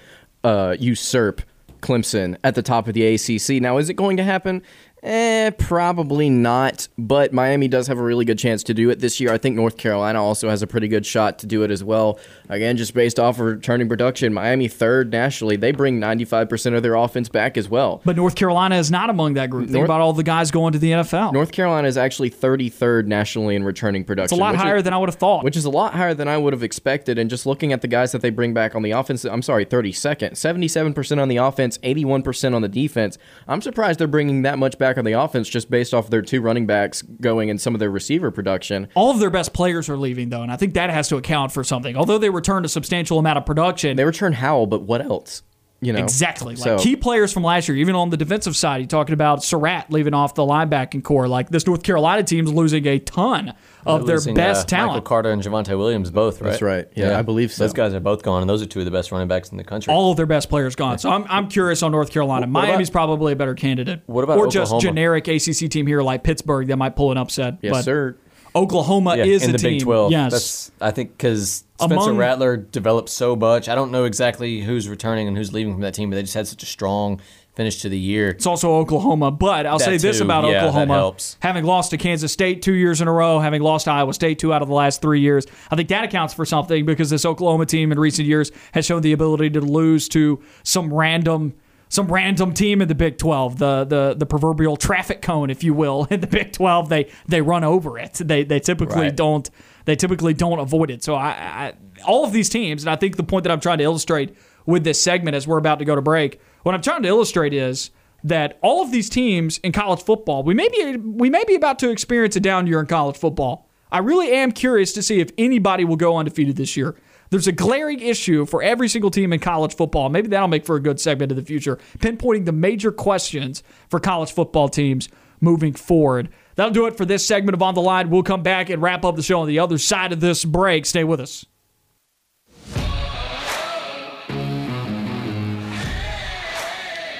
uh, 0.44 0.76
usurp 0.78 1.40
Clemson 1.80 2.36
at 2.44 2.54
the 2.54 2.62
top 2.62 2.86
of 2.86 2.94
the 2.94 3.14
ACC. 3.14 3.62
Now, 3.62 3.78
is 3.78 3.88
it 3.88 3.94
going 3.94 4.18
to 4.18 4.24
happen? 4.24 4.62
Eh, 5.04 5.50
probably 5.58 6.30
not. 6.30 6.88
But 6.96 7.32
Miami 7.34 7.68
does 7.68 7.88
have 7.88 7.98
a 7.98 8.02
really 8.02 8.24
good 8.24 8.38
chance 8.38 8.62
to 8.64 8.74
do 8.74 8.88
it 8.88 9.00
this 9.00 9.20
year. 9.20 9.32
I 9.34 9.38
think 9.38 9.54
North 9.54 9.76
Carolina 9.76 10.22
also 10.22 10.48
has 10.48 10.62
a 10.62 10.66
pretty 10.66 10.88
good 10.88 11.04
shot 11.04 11.38
to 11.40 11.46
do 11.46 11.62
it 11.62 11.70
as 11.70 11.84
well. 11.84 12.18
Again, 12.48 12.78
just 12.78 12.94
based 12.94 13.20
off 13.20 13.38
of 13.38 13.44
returning 13.46 13.86
production, 13.86 14.32
Miami 14.32 14.66
third 14.66 15.12
nationally. 15.12 15.56
They 15.56 15.72
bring 15.72 16.00
95% 16.00 16.74
of 16.74 16.82
their 16.82 16.94
offense 16.94 17.28
back 17.28 17.58
as 17.58 17.68
well. 17.68 18.00
But 18.06 18.16
North 18.16 18.34
Carolina 18.34 18.76
is 18.76 18.90
not 18.90 19.10
among 19.10 19.34
that 19.34 19.50
group. 19.50 19.64
Think 19.66 19.74
North- 19.74 19.84
about 19.88 20.00
all 20.00 20.14
the 20.14 20.22
guys 20.22 20.50
going 20.50 20.72
to 20.72 20.78
the 20.78 20.92
NFL. 20.92 21.34
North 21.34 21.52
Carolina 21.52 21.86
is 21.86 21.98
actually 21.98 22.30
33rd 22.30 23.06
nationally 23.06 23.56
in 23.56 23.62
returning 23.64 24.04
production. 24.04 24.24
it's 24.24 24.32
a 24.32 24.36
lot 24.40 24.52
which 24.52 24.60
is- 24.60 24.62
higher 24.62 24.80
than 24.82 24.94
I 24.94 24.96
would 24.96 25.10
have 25.10 25.16
thought. 25.16 25.44
which 25.44 25.56
is 25.56 25.66
a 25.66 25.70
lot 25.70 25.92
higher 25.92 26.14
than 26.14 26.28
I 26.28 26.38
would 26.38 26.54
have 26.54 26.62
expected. 26.62 27.18
And 27.18 27.28
just 27.28 27.44
looking 27.44 27.74
at 27.74 27.82
the 27.82 27.88
guys 27.88 28.12
that 28.12 28.22
they 28.22 28.30
bring 28.30 28.54
back 28.54 28.74
on 28.74 28.80
the 28.82 28.92
offense, 28.92 29.24
I'm 29.26 29.42
sorry, 29.42 29.66
32nd, 29.66 30.32
77% 30.36 31.20
on 31.20 31.28
the 31.28 31.36
offense, 31.36 31.78
81% 31.82 32.54
on 32.54 32.62
the 32.62 32.68
defense. 32.68 33.18
I'm 33.46 33.60
surprised 33.60 33.98
they're 34.00 34.06
bringing 34.06 34.40
that 34.42 34.58
much 34.58 34.78
back 34.78 34.93
on 34.98 35.04
the 35.04 35.12
offense 35.12 35.48
just 35.48 35.70
based 35.70 35.92
off 35.94 36.10
their 36.10 36.22
two 36.22 36.40
running 36.40 36.66
backs 36.66 37.02
going 37.02 37.50
and 37.50 37.60
some 37.60 37.74
of 37.74 37.80
their 37.80 37.90
receiver 37.90 38.30
production. 38.30 38.88
all 38.94 39.10
of 39.10 39.18
their 39.18 39.30
best 39.30 39.52
players 39.52 39.88
are 39.88 39.96
leaving, 39.96 40.28
though, 40.28 40.42
and 40.42 40.52
I 40.52 40.56
think 40.56 40.74
that 40.74 40.90
has 40.90 41.08
to 41.08 41.16
account 41.16 41.52
for 41.52 41.64
something. 41.64 41.96
Although 41.96 42.18
they 42.18 42.30
returned 42.30 42.64
a 42.66 42.68
substantial 42.68 43.18
amount 43.18 43.38
of 43.38 43.46
production, 43.46 43.96
They 43.96 44.04
return 44.04 44.32
Howell, 44.34 44.66
but 44.66 44.82
what 44.82 45.00
else? 45.02 45.42
You 45.84 45.92
know 45.92 46.00
Exactly. 46.00 46.54
Like 46.56 46.64
So- 46.64 46.78
key 46.78 46.96
players 46.96 47.32
from 47.32 47.42
last 47.44 47.68
year, 47.68 47.76
even 47.76 47.94
on 47.94 48.10
the 48.10 48.16
defensive 48.16 48.56
side, 48.56 48.78
you're 48.80 48.86
talking 48.88 49.12
about 49.12 49.42
Surratt 49.44 49.90
leaving 49.90 50.14
off 50.14 50.34
the 50.34 50.42
linebacking 50.42 51.02
core. 51.04 51.28
Like 51.28 51.50
this 51.50 51.66
North 51.66 51.82
Carolina 51.82 52.22
team's 52.22 52.52
losing 52.52 52.86
a 52.86 52.98
ton 52.98 53.54
of 53.86 54.06
their 54.06 54.16
Losing, 54.16 54.34
best 54.34 54.72
uh, 54.72 54.76
Michael 54.76 54.88
talent. 54.92 55.04
Carter 55.04 55.30
and 55.30 55.42
Javonte 55.42 55.76
Williams 55.76 56.10
both, 56.10 56.40
right? 56.40 56.50
That's 56.50 56.62
right. 56.62 56.88
Yeah, 56.94 57.18
I 57.18 57.22
believe 57.22 57.52
so. 57.52 57.64
Those 57.64 57.74
guys 57.74 57.92
are 57.92 58.00
both 58.00 58.22
gone, 58.22 58.40
and 58.40 58.48
those 58.48 58.62
are 58.62 58.66
two 58.66 58.78
of 58.78 58.86
the 58.86 58.90
best 58.90 59.12
running 59.12 59.28
backs 59.28 59.50
in 59.50 59.58
the 59.58 59.64
country. 59.64 59.92
All 59.92 60.10
of 60.10 60.16
their 60.16 60.24
best 60.26 60.48
players 60.48 60.74
gone. 60.74 60.98
So 60.98 61.10
I'm, 61.10 61.24
I'm 61.28 61.48
curious 61.48 61.82
on 61.82 61.92
North 61.92 62.10
Carolina. 62.10 62.46
What 62.46 62.50
about- 62.60 62.68
Miami's 62.70 62.88
probably 62.90 63.34
a 63.34 63.36
better 63.36 63.54
candidate. 63.54 64.00
What 64.06 64.24
about 64.24 64.38
or 64.38 64.46
just 64.46 64.80
generic 64.80 65.28
ACC 65.28 65.68
team 65.70 65.86
here 65.86 66.02
like 66.02 66.24
Pittsburgh 66.24 66.66
that 66.68 66.76
might 66.76 66.96
pull 66.96 67.12
an 67.12 67.18
upset. 67.18 67.58
yes, 67.60 67.72
but 67.72 67.84
sir. 67.84 68.16
Oklahoma 68.56 69.16
yeah, 69.16 69.24
is 69.24 69.42
in 69.42 69.50
a 69.50 69.52
the 69.52 69.58
team. 69.58 69.70
Big 69.72 69.82
12. 69.82 70.12
Yes. 70.12 70.32
That's, 70.32 70.70
I 70.80 70.90
think 70.90 71.16
because 71.16 71.64
Spencer 71.78 71.94
Among- 71.94 72.16
Rattler 72.16 72.56
developed 72.56 73.08
so 73.08 73.34
much. 73.34 73.68
I 73.68 73.74
don't 73.74 73.90
know 73.90 74.04
exactly 74.04 74.60
who's 74.60 74.88
returning 74.88 75.26
and 75.28 75.36
who's 75.36 75.52
leaving 75.52 75.72
from 75.72 75.82
that 75.82 75.94
team, 75.94 76.10
but 76.10 76.16
they 76.16 76.22
just 76.22 76.34
had 76.34 76.46
such 76.46 76.62
a 76.62 76.66
strong 76.66 77.20
finish 77.56 77.82
to 77.82 77.88
the 77.88 77.98
year. 77.98 78.30
It's 78.30 78.46
also 78.46 78.74
Oklahoma, 78.74 79.30
but 79.30 79.64
I'll 79.64 79.78
That 79.78 79.84
say 79.84 79.96
this 79.96 80.20
about 80.20 80.44
Yeah, 80.44 80.66
Oklahoma: 80.66 80.94
helps. 80.94 81.36
having 81.40 81.64
lost 81.64 81.90
to 81.90 81.96
Kansas 81.96 82.32
State 82.32 82.62
two 82.62 82.72
years 82.74 83.00
in 83.00 83.06
a 83.06 83.12
row, 83.12 83.38
having 83.38 83.62
lost 83.62 83.84
to 83.84 83.92
Iowa 83.92 84.12
State 84.12 84.38
two 84.40 84.52
out 84.52 84.60
of 84.62 84.66
the 84.68 84.74
last 84.74 85.00
three 85.00 85.20
years, 85.20 85.46
I 85.70 85.76
think 85.76 85.88
that 85.90 86.04
accounts 86.04 86.34
for 86.34 86.44
something 86.44 86.84
because 86.84 87.10
this 87.10 87.24
Oklahoma 87.24 87.66
team 87.66 87.92
in 87.92 87.98
recent 88.00 88.26
years 88.26 88.50
has 88.72 88.84
shown 88.86 89.02
the 89.02 89.12
ability 89.12 89.50
to 89.50 89.60
lose 89.60 90.08
to 90.10 90.40
some 90.64 90.92
random. 90.92 91.54
Some 91.88 92.08
random 92.08 92.52
team 92.54 92.82
in 92.82 92.88
the 92.88 92.94
Big 92.94 93.18
12, 93.18 93.58
the, 93.58 93.84
the 93.84 94.14
the 94.18 94.26
proverbial 94.26 94.76
traffic 94.76 95.22
cone, 95.22 95.48
if 95.50 95.62
you 95.62 95.74
will, 95.74 96.04
in 96.10 96.20
the 96.20 96.26
Big 96.26 96.52
12, 96.52 96.88
they 96.88 97.10
they 97.28 97.40
run 97.40 97.62
over 97.64 97.98
it. 97.98 98.14
They 98.14 98.42
they 98.44 98.60
typically 98.60 99.02
Right. 99.02 99.16
don't 99.16 99.48
they 99.84 99.94
typically 99.96 100.34
don't 100.34 100.58
avoid 100.58 100.90
it. 100.90 101.04
So 101.04 101.14
I, 101.14 101.28
I 101.28 101.72
all 102.06 102.24
of 102.24 102.32
these 102.32 102.48
teams, 102.48 102.82
and 102.82 102.90
I 102.90 102.96
think 102.96 103.16
the 103.16 103.22
point 103.22 103.44
that 103.44 103.52
I'm 103.52 103.60
trying 103.60 103.78
to 103.78 103.84
illustrate 103.84 104.34
with 104.66 104.82
this 104.82 105.00
segment 105.00 105.36
as 105.36 105.46
we're 105.46 105.58
about 105.58 105.78
to 105.78 105.84
go 105.84 105.94
to 105.94 106.02
break, 106.02 106.40
what 106.62 106.74
I'm 106.74 106.82
trying 106.82 107.02
to 107.02 107.08
illustrate 107.08 107.52
is 107.52 107.90
that 108.24 108.58
all 108.62 108.82
of 108.82 108.90
these 108.90 109.10
teams 109.10 109.58
in 109.58 109.70
college 109.70 110.02
football, 110.02 110.42
we 110.42 110.54
may 110.54 110.68
be 110.70 110.96
we 110.96 111.30
may 111.30 111.44
be 111.44 111.54
about 111.54 111.78
to 111.80 111.90
experience 111.90 112.34
a 112.36 112.40
down 112.40 112.66
year 112.66 112.80
in 112.80 112.86
college 112.86 113.16
football. 113.16 113.68
I 113.92 113.98
really 113.98 114.32
am 114.32 114.50
curious 114.50 114.92
to 114.94 115.02
see 115.02 115.20
if 115.20 115.30
anybody 115.38 115.84
will 115.84 115.96
go 115.96 116.16
undefeated 116.16 116.56
this 116.56 116.76
year. 116.76 116.96
There's 117.34 117.48
a 117.48 117.52
glaring 117.52 117.98
issue 117.98 118.46
for 118.46 118.62
every 118.62 118.88
single 118.88 119.10
team 119.10 119.32
in 119.32 119.40
college 119.40 119.74
football. 119.74 120.08
Maybe 120.08 120.28
that'll 120.28 120.46
make 120.46 120.64
for 120.64 120.76
a 120.76 120.80
good 120.80 121.00
segment 121.00 121.32
in 121.32 121.36
the 121.36 121.42
future, 121.42 121.80
pinpointing 121.98 122.44
the 122.44 122.52
major 122.52 122.92
questions 122.92 123.64
for 123.88 123.98
college 123.98 124.30
football 124.30 124.68
teams 124.68 125.08
moving 125.40 125.72
forward. 125.72 126.28
That'll 126.54 126.72
do 126.72 126.86
it 126.86 126.96
for 126.96 127.04
this 127.04 127.26
segment 127.26 127.54
of 127.54 127.60
On 127.60 127.74
the 127.74 127.82
Line. 127.82 128.08
We'll 128.08 128.22
come 128.22 128.44
back 128.44 128.70
and 128.70 128.80
wrap 128.80 129.04
up 129.04 129.16
the 129.16 129.22
show 129.24 129.40
on 129.40 129.48
the 129.48 129.58
other 129.58 129.78
side 129.78 130.12
of 130.12 130.20
this 130.20 130.44
break. 130.44 130.86
Stay 130.86 131.02
with 131.02 131.18
us. 131.18 131.44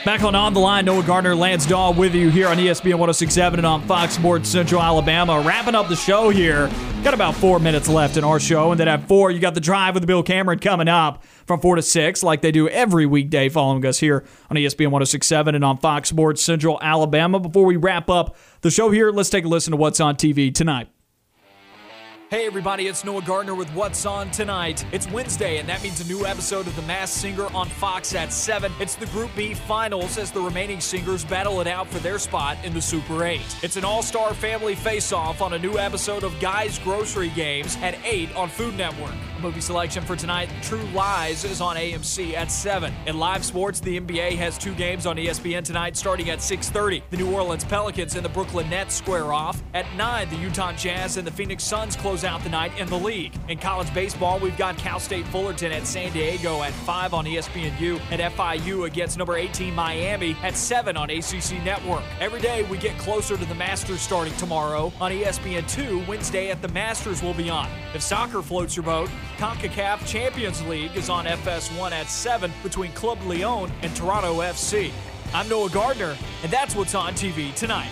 Back 0.04 0.22
on 0.22 0.34
On 0.34 0.52
the 0.52 0.60
Line, 0.60 0.84
Noah 0.84 1.02
Gardner, 1.02 1.34
Lance 1.34 1.64
Dawe 1.64 1.90
with 1.90 2.14
you 2.14 2.28
here 2.28 2.46
on 2.48 2.58
ESPN 2.58 2.98
1067 2.98 3.58
and 3.58 3.64
on 3.64 3.86
Fox 3.86 4.12
Sports 4.12 4.50
Central 4.50 4.82
Alabama. 4.82 5.40
Wrapping 5.40 5.74
up 5.74 5.88
the 5.88 5.96
show 5.96 6.28
here. 6.28 6.68
Got 7.02 7.14
about 7.14 7.34
four 7.34 7.58
minutes 7.58 7.88
left 7.88 8.18
in 8.18 8.22
our 8.22 8.38
show. 8.38 8.70
And 8.70 8.78
then 8.78 8.86
at 8.86 9.08
four, 9.08 9.30
you 9.30 9.40
got 9.40 9.54
the 9.54 9.62
drive 9.62 9.94
with 9.94 10.06
Bill 10.06 10.22
Cameron 10.22 10.58
coming 10.58 10.88
up 10.88 11.24
from 11.46 11.58
four 11.58 11.76
to 11.76 11.82
six, 11.82 12.22
like 12.22 12.42
they 12.42 12.52
do 12.52 12.68
every 12.68 13.06
weekday 13.06 13.48
following 13.48 13.84
us 13.86 13.98
here 13.98 14.26
on 14.50 14.58
ESPN 14.58 14.90
1067 14.90 15.54
and 15.54 15.64
on 15.64 15.78
Fox 15.78 16.10
Sports 16.10 16.42
Central 16.42 16.78
Alabama. 16.82 17.40
Before 17.40 17.64
we 17.64 17.76
wrap 17.76 18.10
up 18.10 18.36
the 18.60 18.70
show 18.70 18.90
here, 18.90 19.10
let's 19.10 19.30
take 19.30 19.46
a 19.46 19.48
listen 19.48 19.70
to 19.70 19.78
what's 19.78 20.00
on 20.00 20.16
TV 20.16 20.54
tonight. 20.54 20.93
Hey 22.34 22.46
everybody, 22.46 22.88
it's 22.88 23.04
Noah 23.04 23.22
Gardner 23.22 23.54
with 23.54 23.70
What's 23.74 24.04
On 24.06 24.28
Tonight. 24.28 24.84
It's 24.90 25.08
Wednesday, 25.08 25.58
and 25.58 25.68
that 25.68 25.84
means 25.84 26.00
a 26.00 26.08
new 26.12 26.26
episode 26.26 26.66
of 26.66 26.74
The 26.74 26.82
Masked 26.82 27.20
Singer 27.20 27.46
on 27.54 27.68
Fox 27.68 28.12
at 28.12 28.32
7. 28.32 28.72
It's 28.80 28.96
the 28.96 29.06
Group 29.06 29.30
B 29.36 29.54
finals 29.54 30.18
as 30.18 30.32
the 30.32 30.40
remaining 30.40 30.80
singers 30.80 31.24
battle 31.24 31.60
it 31.60 31.68
out 31.68 31.86
for 31.86 32.00
their 32.00 32.18
spot 32.18 32.56
in 32.64 32.74
the 32.74 32.82
Super 32.82 33.24
8. 33.24 33.40
It's 33.62 33.76
an 33.76 33.84
all-star 33.84 34.34
family 34.34 34.74
face-off 34.74 35.42
on 35.42 35.52
a 35.52 35.58
new 35.60 35.78
episode 35.78 36.24
of 36.24 36.34
Guys 36.40 36.76
Grocery 36.80 37.28
Games 37.36 37.78
at 37.82 37.96
8 38.04 38.34
on 38.34 38.48
Food 38.48 38.76
Network. 38.76 39.14
A 39.38 39.40
movie 39.40 39.60
selection 39.60 40.02
for 40.02 40.16
tonight, 40.16 40.48
True 40.60 40.82
Lies, 40.92 41.44
is 41.44 41.60
on 41.60 41.76
AMC 41.76 42.34
at 42.34 42.50
7. 42.50 42.92
In 43.06 43.16
live 43.16 43.44
sports, 43.44 43.78
the 43.78 44.00
NBA 44.00 44.36
has 44.38 44.58
two 44.58 44.74
games 44.74 45.06
on 45.06 45.16
ESPN 45.16 45.62
tonight 45.62 45.96
starting 45.96 46.30
at 46.30 46.40
6.30. 46.40 47.02
The 47.10 47.16
New 47.16 47.32
Orleans 47.32 47.62
Pelicans 47.62 48.16
and 48.16 48.24
the 48.24 48.28
Brooklyn 48.28 48.68
Nets 48.68 48.96
square 48.96 49.32
off. 49.32 49.62
At 49.72 49.86
9, 49.94 50.30
the 50.30 50.36
Utah 50.36 50.72
Jazz 50.72 51.16
and 51.16 51.24
the 51.24 51.30
Phoenix 51.30 51.62
Suns 51.62 51.94
close 51.94 52.23
out 52.24 52.42
the 52.42 52.48
night 52.48 52.78
in 52.78 52.88
the 52.88 52.98
league. 52.98 53.32
In 53.48 53.58
college 53.58 53.92
baseball, 53.94 54.38
we've 54.38 54.56
got 54.56 54.76
Cal 54.76 55.00
State 55.00 55.26
Fullerton 55.28 55.72
at 55.72 55.86
San 55.86 56.12
Diego 56.12 56.62
at 56.62 56.72
5 56.72 57.14
on 57.14 57.24
ESPNU 57.24 58.00
and 58.10 58.20
FIU 58.20 58.86
against 58.86 59.18
number 59.18 59.36
18 59.36 59.74
Miami 59.74 60.36
at 60.42 60.56
7 60.56 60.96
on 60.96 61.10
ACC 61.10 61.62
Network. 61.64 62.02
Every 62.20 62.40
day 62.40 62.62
we 62.64 62.78
get 62.78 62.96
closer 62.98 63.36
to 63.36 63.44
the 63.44 63.54
Masters 63.54 64.00
starting 64.00 64.34
tomorrow 64.36 64.92
on 65.00 65.12
E 65.12 65.24
ESPN2. 65.24 66.06
Wednesday 66.06 66.50
at 66.50 66.60
the 66.62 66.68
Masters 66.68 67.22
will 67.22 67.34
be 67.34 67.50
on. 67.50 67.68
If 67.94 68.02
soccer 68.02 68.42
floats 68.42 68.76
your 68.76 68.84
boat, 68.84 69.08
CONCACAF 69.38 70.06
Champions 70.06 70.62
League 70.62 70.96
is 70.96 71.08
on 71.08 71.24
FS1 71.24 71.92
at 71.92 72.08
7 72.08 72.52
between 72.62 72.92
Club 72.92 73.18
Leon 73.24 73.70
and 73.82 73.94
Toronto 73.96 74.40
FC. 74.40 74.90
I'm 75.32 75.48
Noah 75.48 75.70
Gardner, 75.70 76.16
and 76.42 76.52
that's 76.52 76.76
what's 76.76 76.94
on 76.94 77.14
TV 77.14 77.54
tonight. 77.54 77.90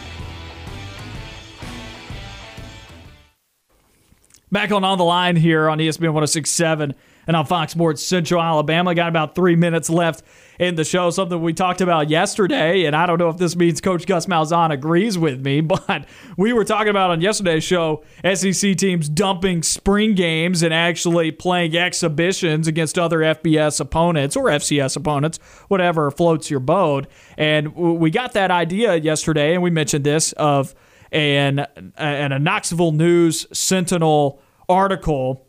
Back 4.52 4.70
on 4.70 4.84
On 4.84 4.98
the 4.98 5.04
Line 5.04 5.36
here 5.36 5.70
on 5.70 5.78
ESPN 5.78 6.12
1067 6.12 6.94
and 7.26 7.36
on 7.36 7.46
Fox 7.46 7.72
Sports 7.72 8.04
Central 8.04 8.42
Alabama. 8.42 8.94
Got 8.94 9.08
about 9.08 9.34
three 9.34 9.56
minutes 9.56 9.88
left 9.88 10.22
in 10.58 10.74
the 10.74 10.84
show. 10.84 11.08
Something 11.08 11.40
we 11.40 11.54
talked 11.54 11.80
about 11.80 12.10
yesterday, 12.10 12.84
and 12.84 12.94
I 12.94 13.06
don't 13.06 13.16
know 13.18 13.30
if 13.30 13.38
this 13.38 13.56
means 13.56 13.80
Coach 13.80 14.04
Gus 14.04 14.26
Malzahn 14.26 14.70
agrees 14.70 15.16
with 15.16 15.42
me, 15.42 15.60
but 15.62 16.04
we 16.36 16.52
were 16.52 16.66
talking 16.66 16.90
about 16.90 17.10
on 17.10 17.22
yesterday's 17.22 17.64
show 17.64 18.04
SEC 18.30 18.76
teams 18.76 19.08
dumping 19.08 19.62
spring 19.62 20.14
games 20.14 20.62
and 20.62 20.74
actually 20.74 21.30
playing 21.30 21.74
exhibitions 21.74 22.68
against 22.68 22.98
other 22.98 23.20
FBS 23.20 23.80
opponents 23.80 24.36
or 24.36 24.50
FCS 24.50 24.98
opponents, 24.98 25.38
whatever 25.68 26.10
floats 26.10 26.50
your 26.50 26.60
boat. 26.60 27.06
And 27.38 27.74
we 27.74 28.10
got 28.10 28.34
that 28.34 28.50
idea 28.50 28.96
yesterday, 28.96 29.54
and 29.54 29.62
we 29.62 29.70
mentioned 29.70 30.04
this 30.04 30.32
of 30.32 30.74
an, 31.12 31.66
an 31.96 32.32
a 32.32 32.38
Knoxville 32.38 32.92
News 32.92 33.46
Sentinel 33.52 34.40
article 34.68 35.46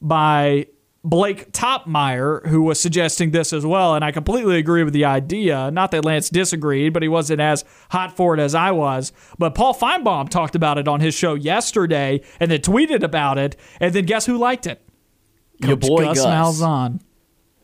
by 0.00 0.66
Blake 1.04 1.52
Toppmeyer, 1.52 2.46
who 2.46 2.62
was 2.62 2.80
suggesting 2.80 3.30
this 3.30 3.52
as 3.52 3.64
well. 3.66 3.94
And 3.94 4.04
I 4.04 4.10
completely 4.10 4.56
agree 4.56 4.82
with 4.82 4.94
the 4.94 5.04
idea. 5.04 5.70
Not 5.70 5.90
that 5.90 6.04
Lance 6.04 6.30
disagreed, 6.30 6.94
but 6.94 7.02
he 7.02 7.08
wasn't 7.08 7.40
as 7.40 7.62
hot 7.90 8.16
for 8.16 8.34
it 8.34 8.40
as 8.40 8.54
I 8.54 8.70
was. 8.70 9.12
But 9.38 9.54
Paul 9.54 9.74
Finebaum 9.74 10.30
talked 10.30 10.54
about 10.54 10.78
it 10.78 10.88
on 10.88 11.00
his 11.00 11.14
show 11.14 11.34
yesterday 11.34 12.22
and 12.40 12.50
then 12.50 12.60
tweeted 12.60 13.02
about 13.02 13.36
it. 13.36 13.56
And 13.80 13.94
then 13.94 14.06
guess 14.06 14.24
who 14.24 14.38
liked 14.38 14.66
it? 14.66 14.80
Your 15.58 15.76
boy 15.76 16.04
Gus, 16.04 16.22
Gus. 16.22 16.26
Malzahn. 16.26 17.00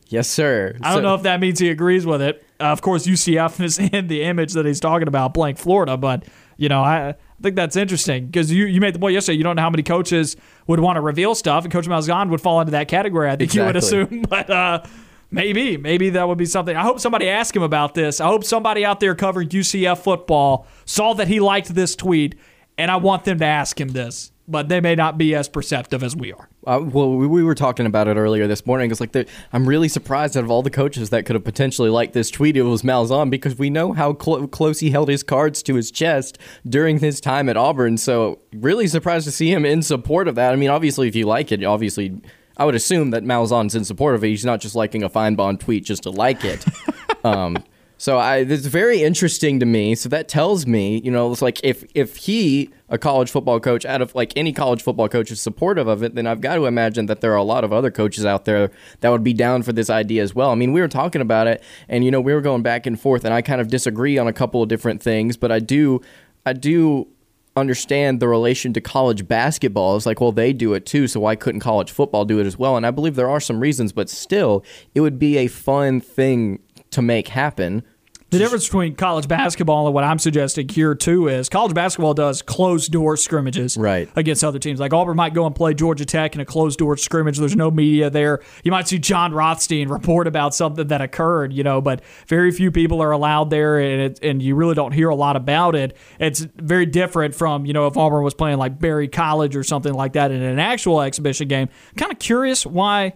Yes, 0.08 0.28
sir. 0.28 0.76
I 0.82 0.92
don't 0.92 1.02
know 1.02 1.14
if 1.14 1.22
that 1.22 1.40
means 1.40 1.60
he 1.60 1.70
agrees 1.70 2.04
with 2.04 2.20
it. 2.20 2.44
Uh, 2.58 2.64
of 2.64 2.82
course, 2.82 3.06
UCF 3.06 3.62
is 3.62 3.78
in 3.92 4.08
the 4.08 4.22
image 4.22 4.52
that 4.52 4.66
he's 4.66 4.80
talking 4.80 5.08
about 5.08 5.32
blank 5.32 5.56
Florida, 5.56 5.96
but 5.96 6.24
you 6.56 6.68
know, 6.68 6.82
I, 6.82 7.14
I 7.40 7.42
think 7.42 7.56
that's 7.56 7.76
interesting 7.76 8.26
because 8.26 8.52
you, 8.52 8.66
you 8.66 8.82
made 8.82 8.94
the 8.94 8.98
point 8.98 9.14
yesterday. 9.14 9.38
You 9.38 9.44
don't 9.44 9.56
know 9.56 9.62
how 9.62 9.70
many 9.70 9.82
coaches 9.82 10.36
would 10.66 10.78
want 10.78 10.96
to 10.96 11.00
reveal 11.00 11.34
stuff, 11.34 11.64
and 11.64 11.72
Coach 11.72 11.86
Malzahn 11.86 12.28
would 12.28 12.42
fall 12.42 12.60
into 12.60 12.72
that 12.72 12.88
category. 12.88 13.30
I 13.30 13.36
think 13.36 13.54
you 13.54 13.64
would 13.64 13.76
assume, 13.76 14.22
but 14.28 14.50
uh, 14.50 14.82
maybe, 15.30 15.78
maybe 15.78 16.10
that 16.10 16.28
would 16.28 16.36
be 16.36 16.44
something. 16.44 16.76
I 16.76 16.82
hope 16.82 17.00
somebody 17.00 17.30
asked 17.30 17.56
him 17.56 17.62
about 17.62 17.94
this. 17.94 18.20
I 18.20 18.26
hope 18.26 18.44
somebody 18.44 18.84
out 18.84 19.00
there 19.00 19.14
covering 19.14 19.48
UCF 19.48 19.98
football 19.98 20.66
saw 20.84 21.14
that 21.14 21.28
he 21.28 21.40
liked 21.40 21.74
this 21.74 21.96
tweet, 21.96 22.34
and 22.76 22.90
I 22.90 22.96
want 22.96 23.24
them 23.24 23.38
to 23.38 23.46
ask 23.46 23.80
him 23.80 23.88
this. 23.88 24.32
But 24.50 24.68
they 24.68 24.80
may 24.80 24.94
not 24.94 25.16
be 25.16 25.34
as 25.34 25.48
perceptive 25.48 26.02
as 26.02 26.16
we 26.16 26.32
are. 26.32 26.48
Uh, 26.66 26.80
well, 26.82 27.14
we, 27.14 27.26
we 27.26 27.42
were 27.42 27.54
talking 27.54 27.86
about 27.86 28.08
it 28.08 28.16
earlier 28.16 28.46
this 28.46 28.66
morning. 28.66 28.90
It's 28.90 29.00
like 29.00 29.12
the, 29.12 29.26
I'm 29.52 29.66
really 29.66 29.88
surprised 29.88 30.36
out 30.36 30.44
of 30.44 30.50
all 30.50 30.62
the 30.62 30.70
coaches 30.70 31.10
that 31.10 31.24
could 31.24 31.34
have 31.34 31.44
potentially 31.44 31.88
liked 31.88 32.12
this 32.12 32.30
tweet, 32.30 32.56
it 32.56 32.62
was 32.62 32.82
Malzahn 32.82 33.30
because 33.30 33.56
we 33.56 33.70
know 33.70 33.92
how 33.92 34.12
clo- 34.12 34.46
close 34.48 34.80
he 34.80 34.90
held 34.90 35.08
his 35.08 35.22
cards 35.22 35.62
to 35.62 35.76
his 35.76 35.90
chest 35.90 36.38
during 36.68 36.98
his 36.98 37.20
time 37.20 37.48
at 37.48 37.56
Auburn. 37.56 37.96
So 37.96 38.40
really 38.52 38.88
surprised 38.88 39.24
to 39.26 39.32
see 39.32 39.52
him 39.52 39.64
in 39.64 39.82
support 39.82 40.28
of 40.28 40.34
that. 40.34 40.52
I 40.52 40.56
mean, 40.56 40.70
obviously, 40.70 41.06
if 41.06 41.14
you 41.14 41.26
like 41.26 41.52
it, 41.52 41.62
obviously, 41.62 42.20
I 42.56 42.64
would 42.64 42.74
assume 42.74 43.10
that 43.10 43.24
Malzahn's 43.24 43.74
in 43.74 43.84
support 43.84 44.14
of 44.14 44.24
it. 44.24 44.28
He's 44.28 44.44
not 44.44 44.60
just 44.60 44.74
liking 44.74 45.02
a 45.02 45.08
Finebaum 45.08 45.58
tweet 45.58 45.84
just 45.84 46.02
to 46.02 46.10
like 46.10 46.44
it. 46.44 46.64
um, 47.24 47.56
so 48.00 48.16
I, 48.16 48.38
it's 48.38 48.64
very 48.64 49.02
interesting 49.02 49.60
to 49.60 49.66
me. 49.66 49.94
So 49.94 50.08
that 50.08 50.26
tells 50.26 50.66
me, 50.66 51.02
you 51.04 51.10
know, 51.10 51.30
it's 51.30 51.42
like 51.42 51.60
if 51.62 51.84
if 51.94 52.16
he, 52.16 52.70
a 52.88 52.96
college 52.96 53.30
football 53.30 53.60
coach, 53.60 53.84
out 53.84 54.00
of 54.00 54.14
like 54.14 54.32
any 54.36 54.54
college 54.54 54.82
football 54.82 55.06
coach 55.06 55.30
is 55.30 55.38
supportive 55.38 55.86
of 55.86 56.02
it, 56.02 56.14
then 56.14 56.26
I've 56.26 56.40
got 56.40 56.54
to 56.54 56.64
imagine 56.64 57.04
that 57.06 57.20
there 57.20 57.30
are 57.32 57.36
a 57.36 57.42
lot 57.42 57.62
of 57.62 57.74
other 57.74 57.90
coaches 57.90 58.24
out 58.24 58.46
there 58.46 58.70
that 59.00 59.10
would 59.10 59.22
be 59.22 59.34
down 59.34 59.62
for 59.62 59.74
this 59.74 59.90
idea 59.90 60.22
as 60.22 60.34
well. 60.34 60.48
I 60.48 60.54
mean, 60.54 60.72
we 60.72 60.80
were 60.80 60.88
talking 60.88 61.20
about 61.20 61.46
it, 61.46 61.62
and 61.90 62.02
you 62.02 62.10
know, 62.10 62.22
we 62.22 62.32
were 62.32 62.40
going 62.40 62.62
back 62.62 62.86
and 62.86 62.98
forth, 62.98 63.26
and 63.26 63.34
I 63.34 63.42
kind 63.42 63.60
of 63.60 63.68
disagree 63.68 64.16
on 64.16 64.26
a 64.26 64.32
couple 64.32 64.62
of 64.62 64.70
different 64.70 65.02
things, 65.02 65.36
but 65.36 65.52
I 65.52 65.58
do, 65.58 66.00
I 66.46 66.54
do 66.54 67.06
understand 67.54 68.20
the 68.20 68.28
relation 68.28 68.72
to 68.72 68.80
college 68.80 69.28
basketball. 69.28 69.96
It's 69.96 70.06
like, 70.06 70.22
well, 70.22 70.32
they 70.32 70.54
do 70.54 70.72
it 70.72 70.86
too, 70.86 71.06
so 71.06 71.20
why 71.20 71.36
couldn't 71.36 71.60
college 71.60 71.90
football 71.90 72.24
do 72.24 72.40
it 72.40 72.46
as 72.46 72.58
well? 72.58 72.78
And 72.78 72.86
I 72.86 72.92
believe 72.92 73.14
there 73.14 73.28
are 73.28 73.40
some 73.40 73.60
reasons, 73.60 73.92
but 73.92 74.08
still, 74.08 74.64
it 74.94 75.02
would 75.02 75.18
be 75.18 75.36
a 75.36 75.48
fun 75.48 76.00
thing 76.00 76.60
to 76.90 77.02
make 77.02 77.28
happen. 77.28 77.82
The 78.30 78.38
difference 78.38 78.64
between 78.66 78.94
college 78.94 79.26
basketball 79.26 79.86
and 79.86 79.94
what 79.94 80.04
I'm 80.04 80.20
suggesting 80.20 80.68
here 80.68 80.94
too 80.94 81.26
is 81.26 81.48
college 81.48 81.74
basketball 81.74 82.14
does 82.14 82.42
closed 82.42 82.92
door 82.92 83.16
scrimmages 83.16 83.76
Right. 83.76 84.08
against 84.14 84.44
other 84.44 84.60
teams. 84.60 84.78
Like 84.78 84.92
Auburn 84.94 85.16
might 85.16 85.34
go 85.34 85.46
and 85.46 85.54
play 85.54 85.74
Georgia 85.74 86.04
Tech 86.04 86.36
in 86.36 86.40
a 86.40 86.44
closed 86.44 86.78
door 86.78 86.96
scrimmage. 86.96 87.38
There's 87.38 87.56
no 87.56 87.72
media 87.72 88.08
there. 88.08 88.38
You 88.62 88.70
might 88.70 88.86
see 88.86 89.00
Jon 89.00 89.32
Rothstein 89.32 89.88
report 89.88 90.28
about 90.28 90.54
something 90.54 90.86
that 90.86 91.00
occurred, 91.00 91.52
you 91.52 91.64
know, 91.64 91.80
but 91.80 92.02
very 92.28 92.52
few 92.52 92.70
people 92.70 93.02
are 93.02 93.10
allowed 93.10 93.50
there, 93.50 93.80
and 93.80 94.00
it, 94.00 94.20
and 94.22 94.40
you 94.40 94.54
really 94.54 94.76
don't 94.76 94.92
hear 94.92 95.08
a 95.08 95.16
lot 95.16 95.34
about 95.34 95.74
it. 95.74 95.96
It's 96.20 96.46
very 96.54 96.86
different 96.86 97.34
from 97.34 97.66
you 97.66 97.72
know 97.72 97.88
if 97.88 97.96
Auburn 97.96 98.22
was 98.22 98.34
playing 98.34 98.58
like 98.58 98.78
Barry 98.78 99.08
College 99.08 99.56
or 99.56 99.64
something 99.64 99.92
like 99.92 100.12
that 100.12 100.30
in 100.30 100.40
an 100.40 100.60
actual 100.60 101.00
exhibition 101.00 101.48
game. 101.48 101.68
Kind 101.96 102.12
of 102.12 102.20
curious 102.20 102.64
why 102.64 103.14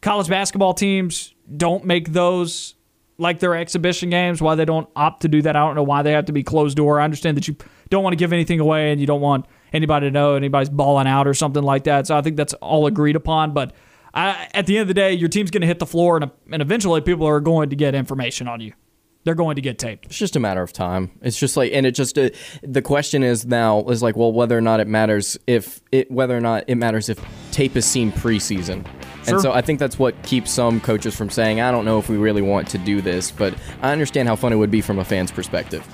college 0.00 0.28
basketball 0.28 0.72
teams 0.72 1.34
don't 1.54 1.84
make 1.84 2.14
those 2.14 2.76
like 3.18 3.38
their 3.38 3.54
exhibition 3.54 4.10
games, 4.10 4.42
why 4.42 4.54
they 4.54 4.64
don't 4.64 4.88
opt 4.96 5.22
to 5.22 5.28
do 5.28 5.42
that. 5.42 5.56
I 5.56 5.60
don't 5.60 5.74
know 5.74 5.82
why 5.82 6.02
they 6.02 6.12
have 6.12 6.26
to 6.26 6.32
be 6.32 6.42
closed 6.42 6.76
door. 6.76 7.00
I 7.00 7.04
understand 7.04 7.36
that 7.36 7.46
you 7.46 7.56
don't 7.90 8.02
want 8.02 8.12
to 8.12 8.18
give 8.18 8.32
anything 8.32 8.60
away 8.60 8.90
and 8.90 9.00
you 9.00 9.06
don't 9.06 9.20
want 9.20 9.46
anybody 9.72 10.06
to 10.06 10.10
know 10.10 10.34
anybody's 10.34 10.70
balling 10.70 11.06
out 11.06 11.26
or 11.26 11.34
something 11.34 11.62
like 11.62 11.84
that. 11.84 12.06
So 12.06 12.16
I 12.16 12.22
think 12.22 12.36
that's 12.36 12.54
all 12.54 12.86
agreed 12.86 13.16
upon. 13.16 13.52
But 13.52 13.72
I, 14.12 14.48
at 14.54 14.66
the 14.66 14.76
end 14.76 14.82
of 14.82 14.88
the 14.88 14.94
day, 14.94 15.12
your 15.12 15.28
team's 15.28 15.50
going 15.50 15.60
to 15.60 15.66
hit 15.66 15.78
the 15.78 15.86
floor 15.86 16.16
and, 16.16 16.30
and 16.50 16.62
eventually 16.62 17.00
people 17.00 17.26
are 17.26 17.40
going 17.40 17.70
to 17.70 17.76
get 17.76 17.94
information 17.94 18.48
on 18.48 18.60
you. 18.60 18.72
They're 19.24 19.34
going 19.34 19.56
to 19.56 19.62
get 19.62 19.78
taped. 19.78 20.06
It's 20.06 20.18
just 20.18 20.36
a 20.36 20.40
matter 20.40 20.62
of 20.62 20.72
time. 20.72 21.10
It's 21.22 21.38
just 21.38 21.56
like, 21.56 21.72
and 21.72 21.86
it 21.86 21.92
just 21.92 22.18
uh, 22.18 22.28
the 22.62 22.82
question 22.82 23.22
is 23.22 23.46
now 23.46 23.82
is 23.84 24.02
like, 24.02 24.16
well, 24.16 24.32
whether 24.32 24.56
or 24.56 24.60
not 24.60 24.80
it 24.80 24.86
matters 24.86 25.38
if 25.46 25.80
it 25.90 26.10
whether 26.10 26.36
or 26.36 26.42
not 26.42 26.64
it 26.66 26.74
matters 26.74 27.08
if 27.08 27.24
tape 27.50 27.74
is 27.74 27.86
seen 27.86 28.12
preseason. 28.12 28.86
Sure. 29.24 29.34
And 29.34 29.42
so 29.42 29.52
I 29.52 29.62
think 29.62 29.78
that's 29.78 29.98
what 29.98 30.20
keeps 30.22 30.50
some 30.50 30.80
coaches 30.80 31.16
from 31.16 31.30
saying, 31.30 31.60
I 31.60 31.70
don't 31.70 31.84
know 31.84 31.98
if 31.98 32.08
we 32.08 32.16
really 32.16 32.42
want 32.42 32.68
to 32.68 32.78
do 32.78 33.00
this, 33.00 33.30
but 33.30 33.54
I 33.82 33.92
understand 33.92 34.28
how 34.28 34.36
fun 34.36 34.52
it 34.52 34.56
would 34.56 34.70
be 34.70 34.80
from 34.80 34.98
a 34.98 35.04
fan's 35.04 35.30
perspective. 35.30 35.86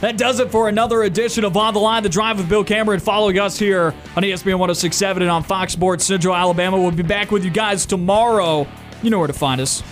That 0.00 0.18
does 0.18 0.40
it 0.40 0.50
for 0.50 0.68
another 0.68 1.04
edition 1.04 1.44
of 1.44 1.56
On 1.56 1.72
the 1.72 1.80
Line, 1.80 2.02
the 2.02 2.08
drive 2.10 2.36
with 2.36 2.48
Bill 2.48 2.62
Cameron. 2.64 3.00
Following 3.00 3.38
us 3.38 3.58
here 3.58 3.94
on 4.14 4.22
ESPN 4.22 4.58
1067 4.58 5.22
and 5.22 5.30
on 5.30 5.42
Fox 5.42 5.72
Sports 5.72 6.04
Central 6.04 6.34
Alabama. 6.34 6.78
We'll 6.78 6.90
be 6.90 7.02
back 7.02 7.30
with 7.30 7.44
you 7.44 7.50
guys 7.50 7.86
tomorrow. 7.86 8.66
You 9.02 9.10
know 9.10 9.18
where 9.18 9.26
to 9.26 9.32
find 9.32 9.60
us. 9.60 9.82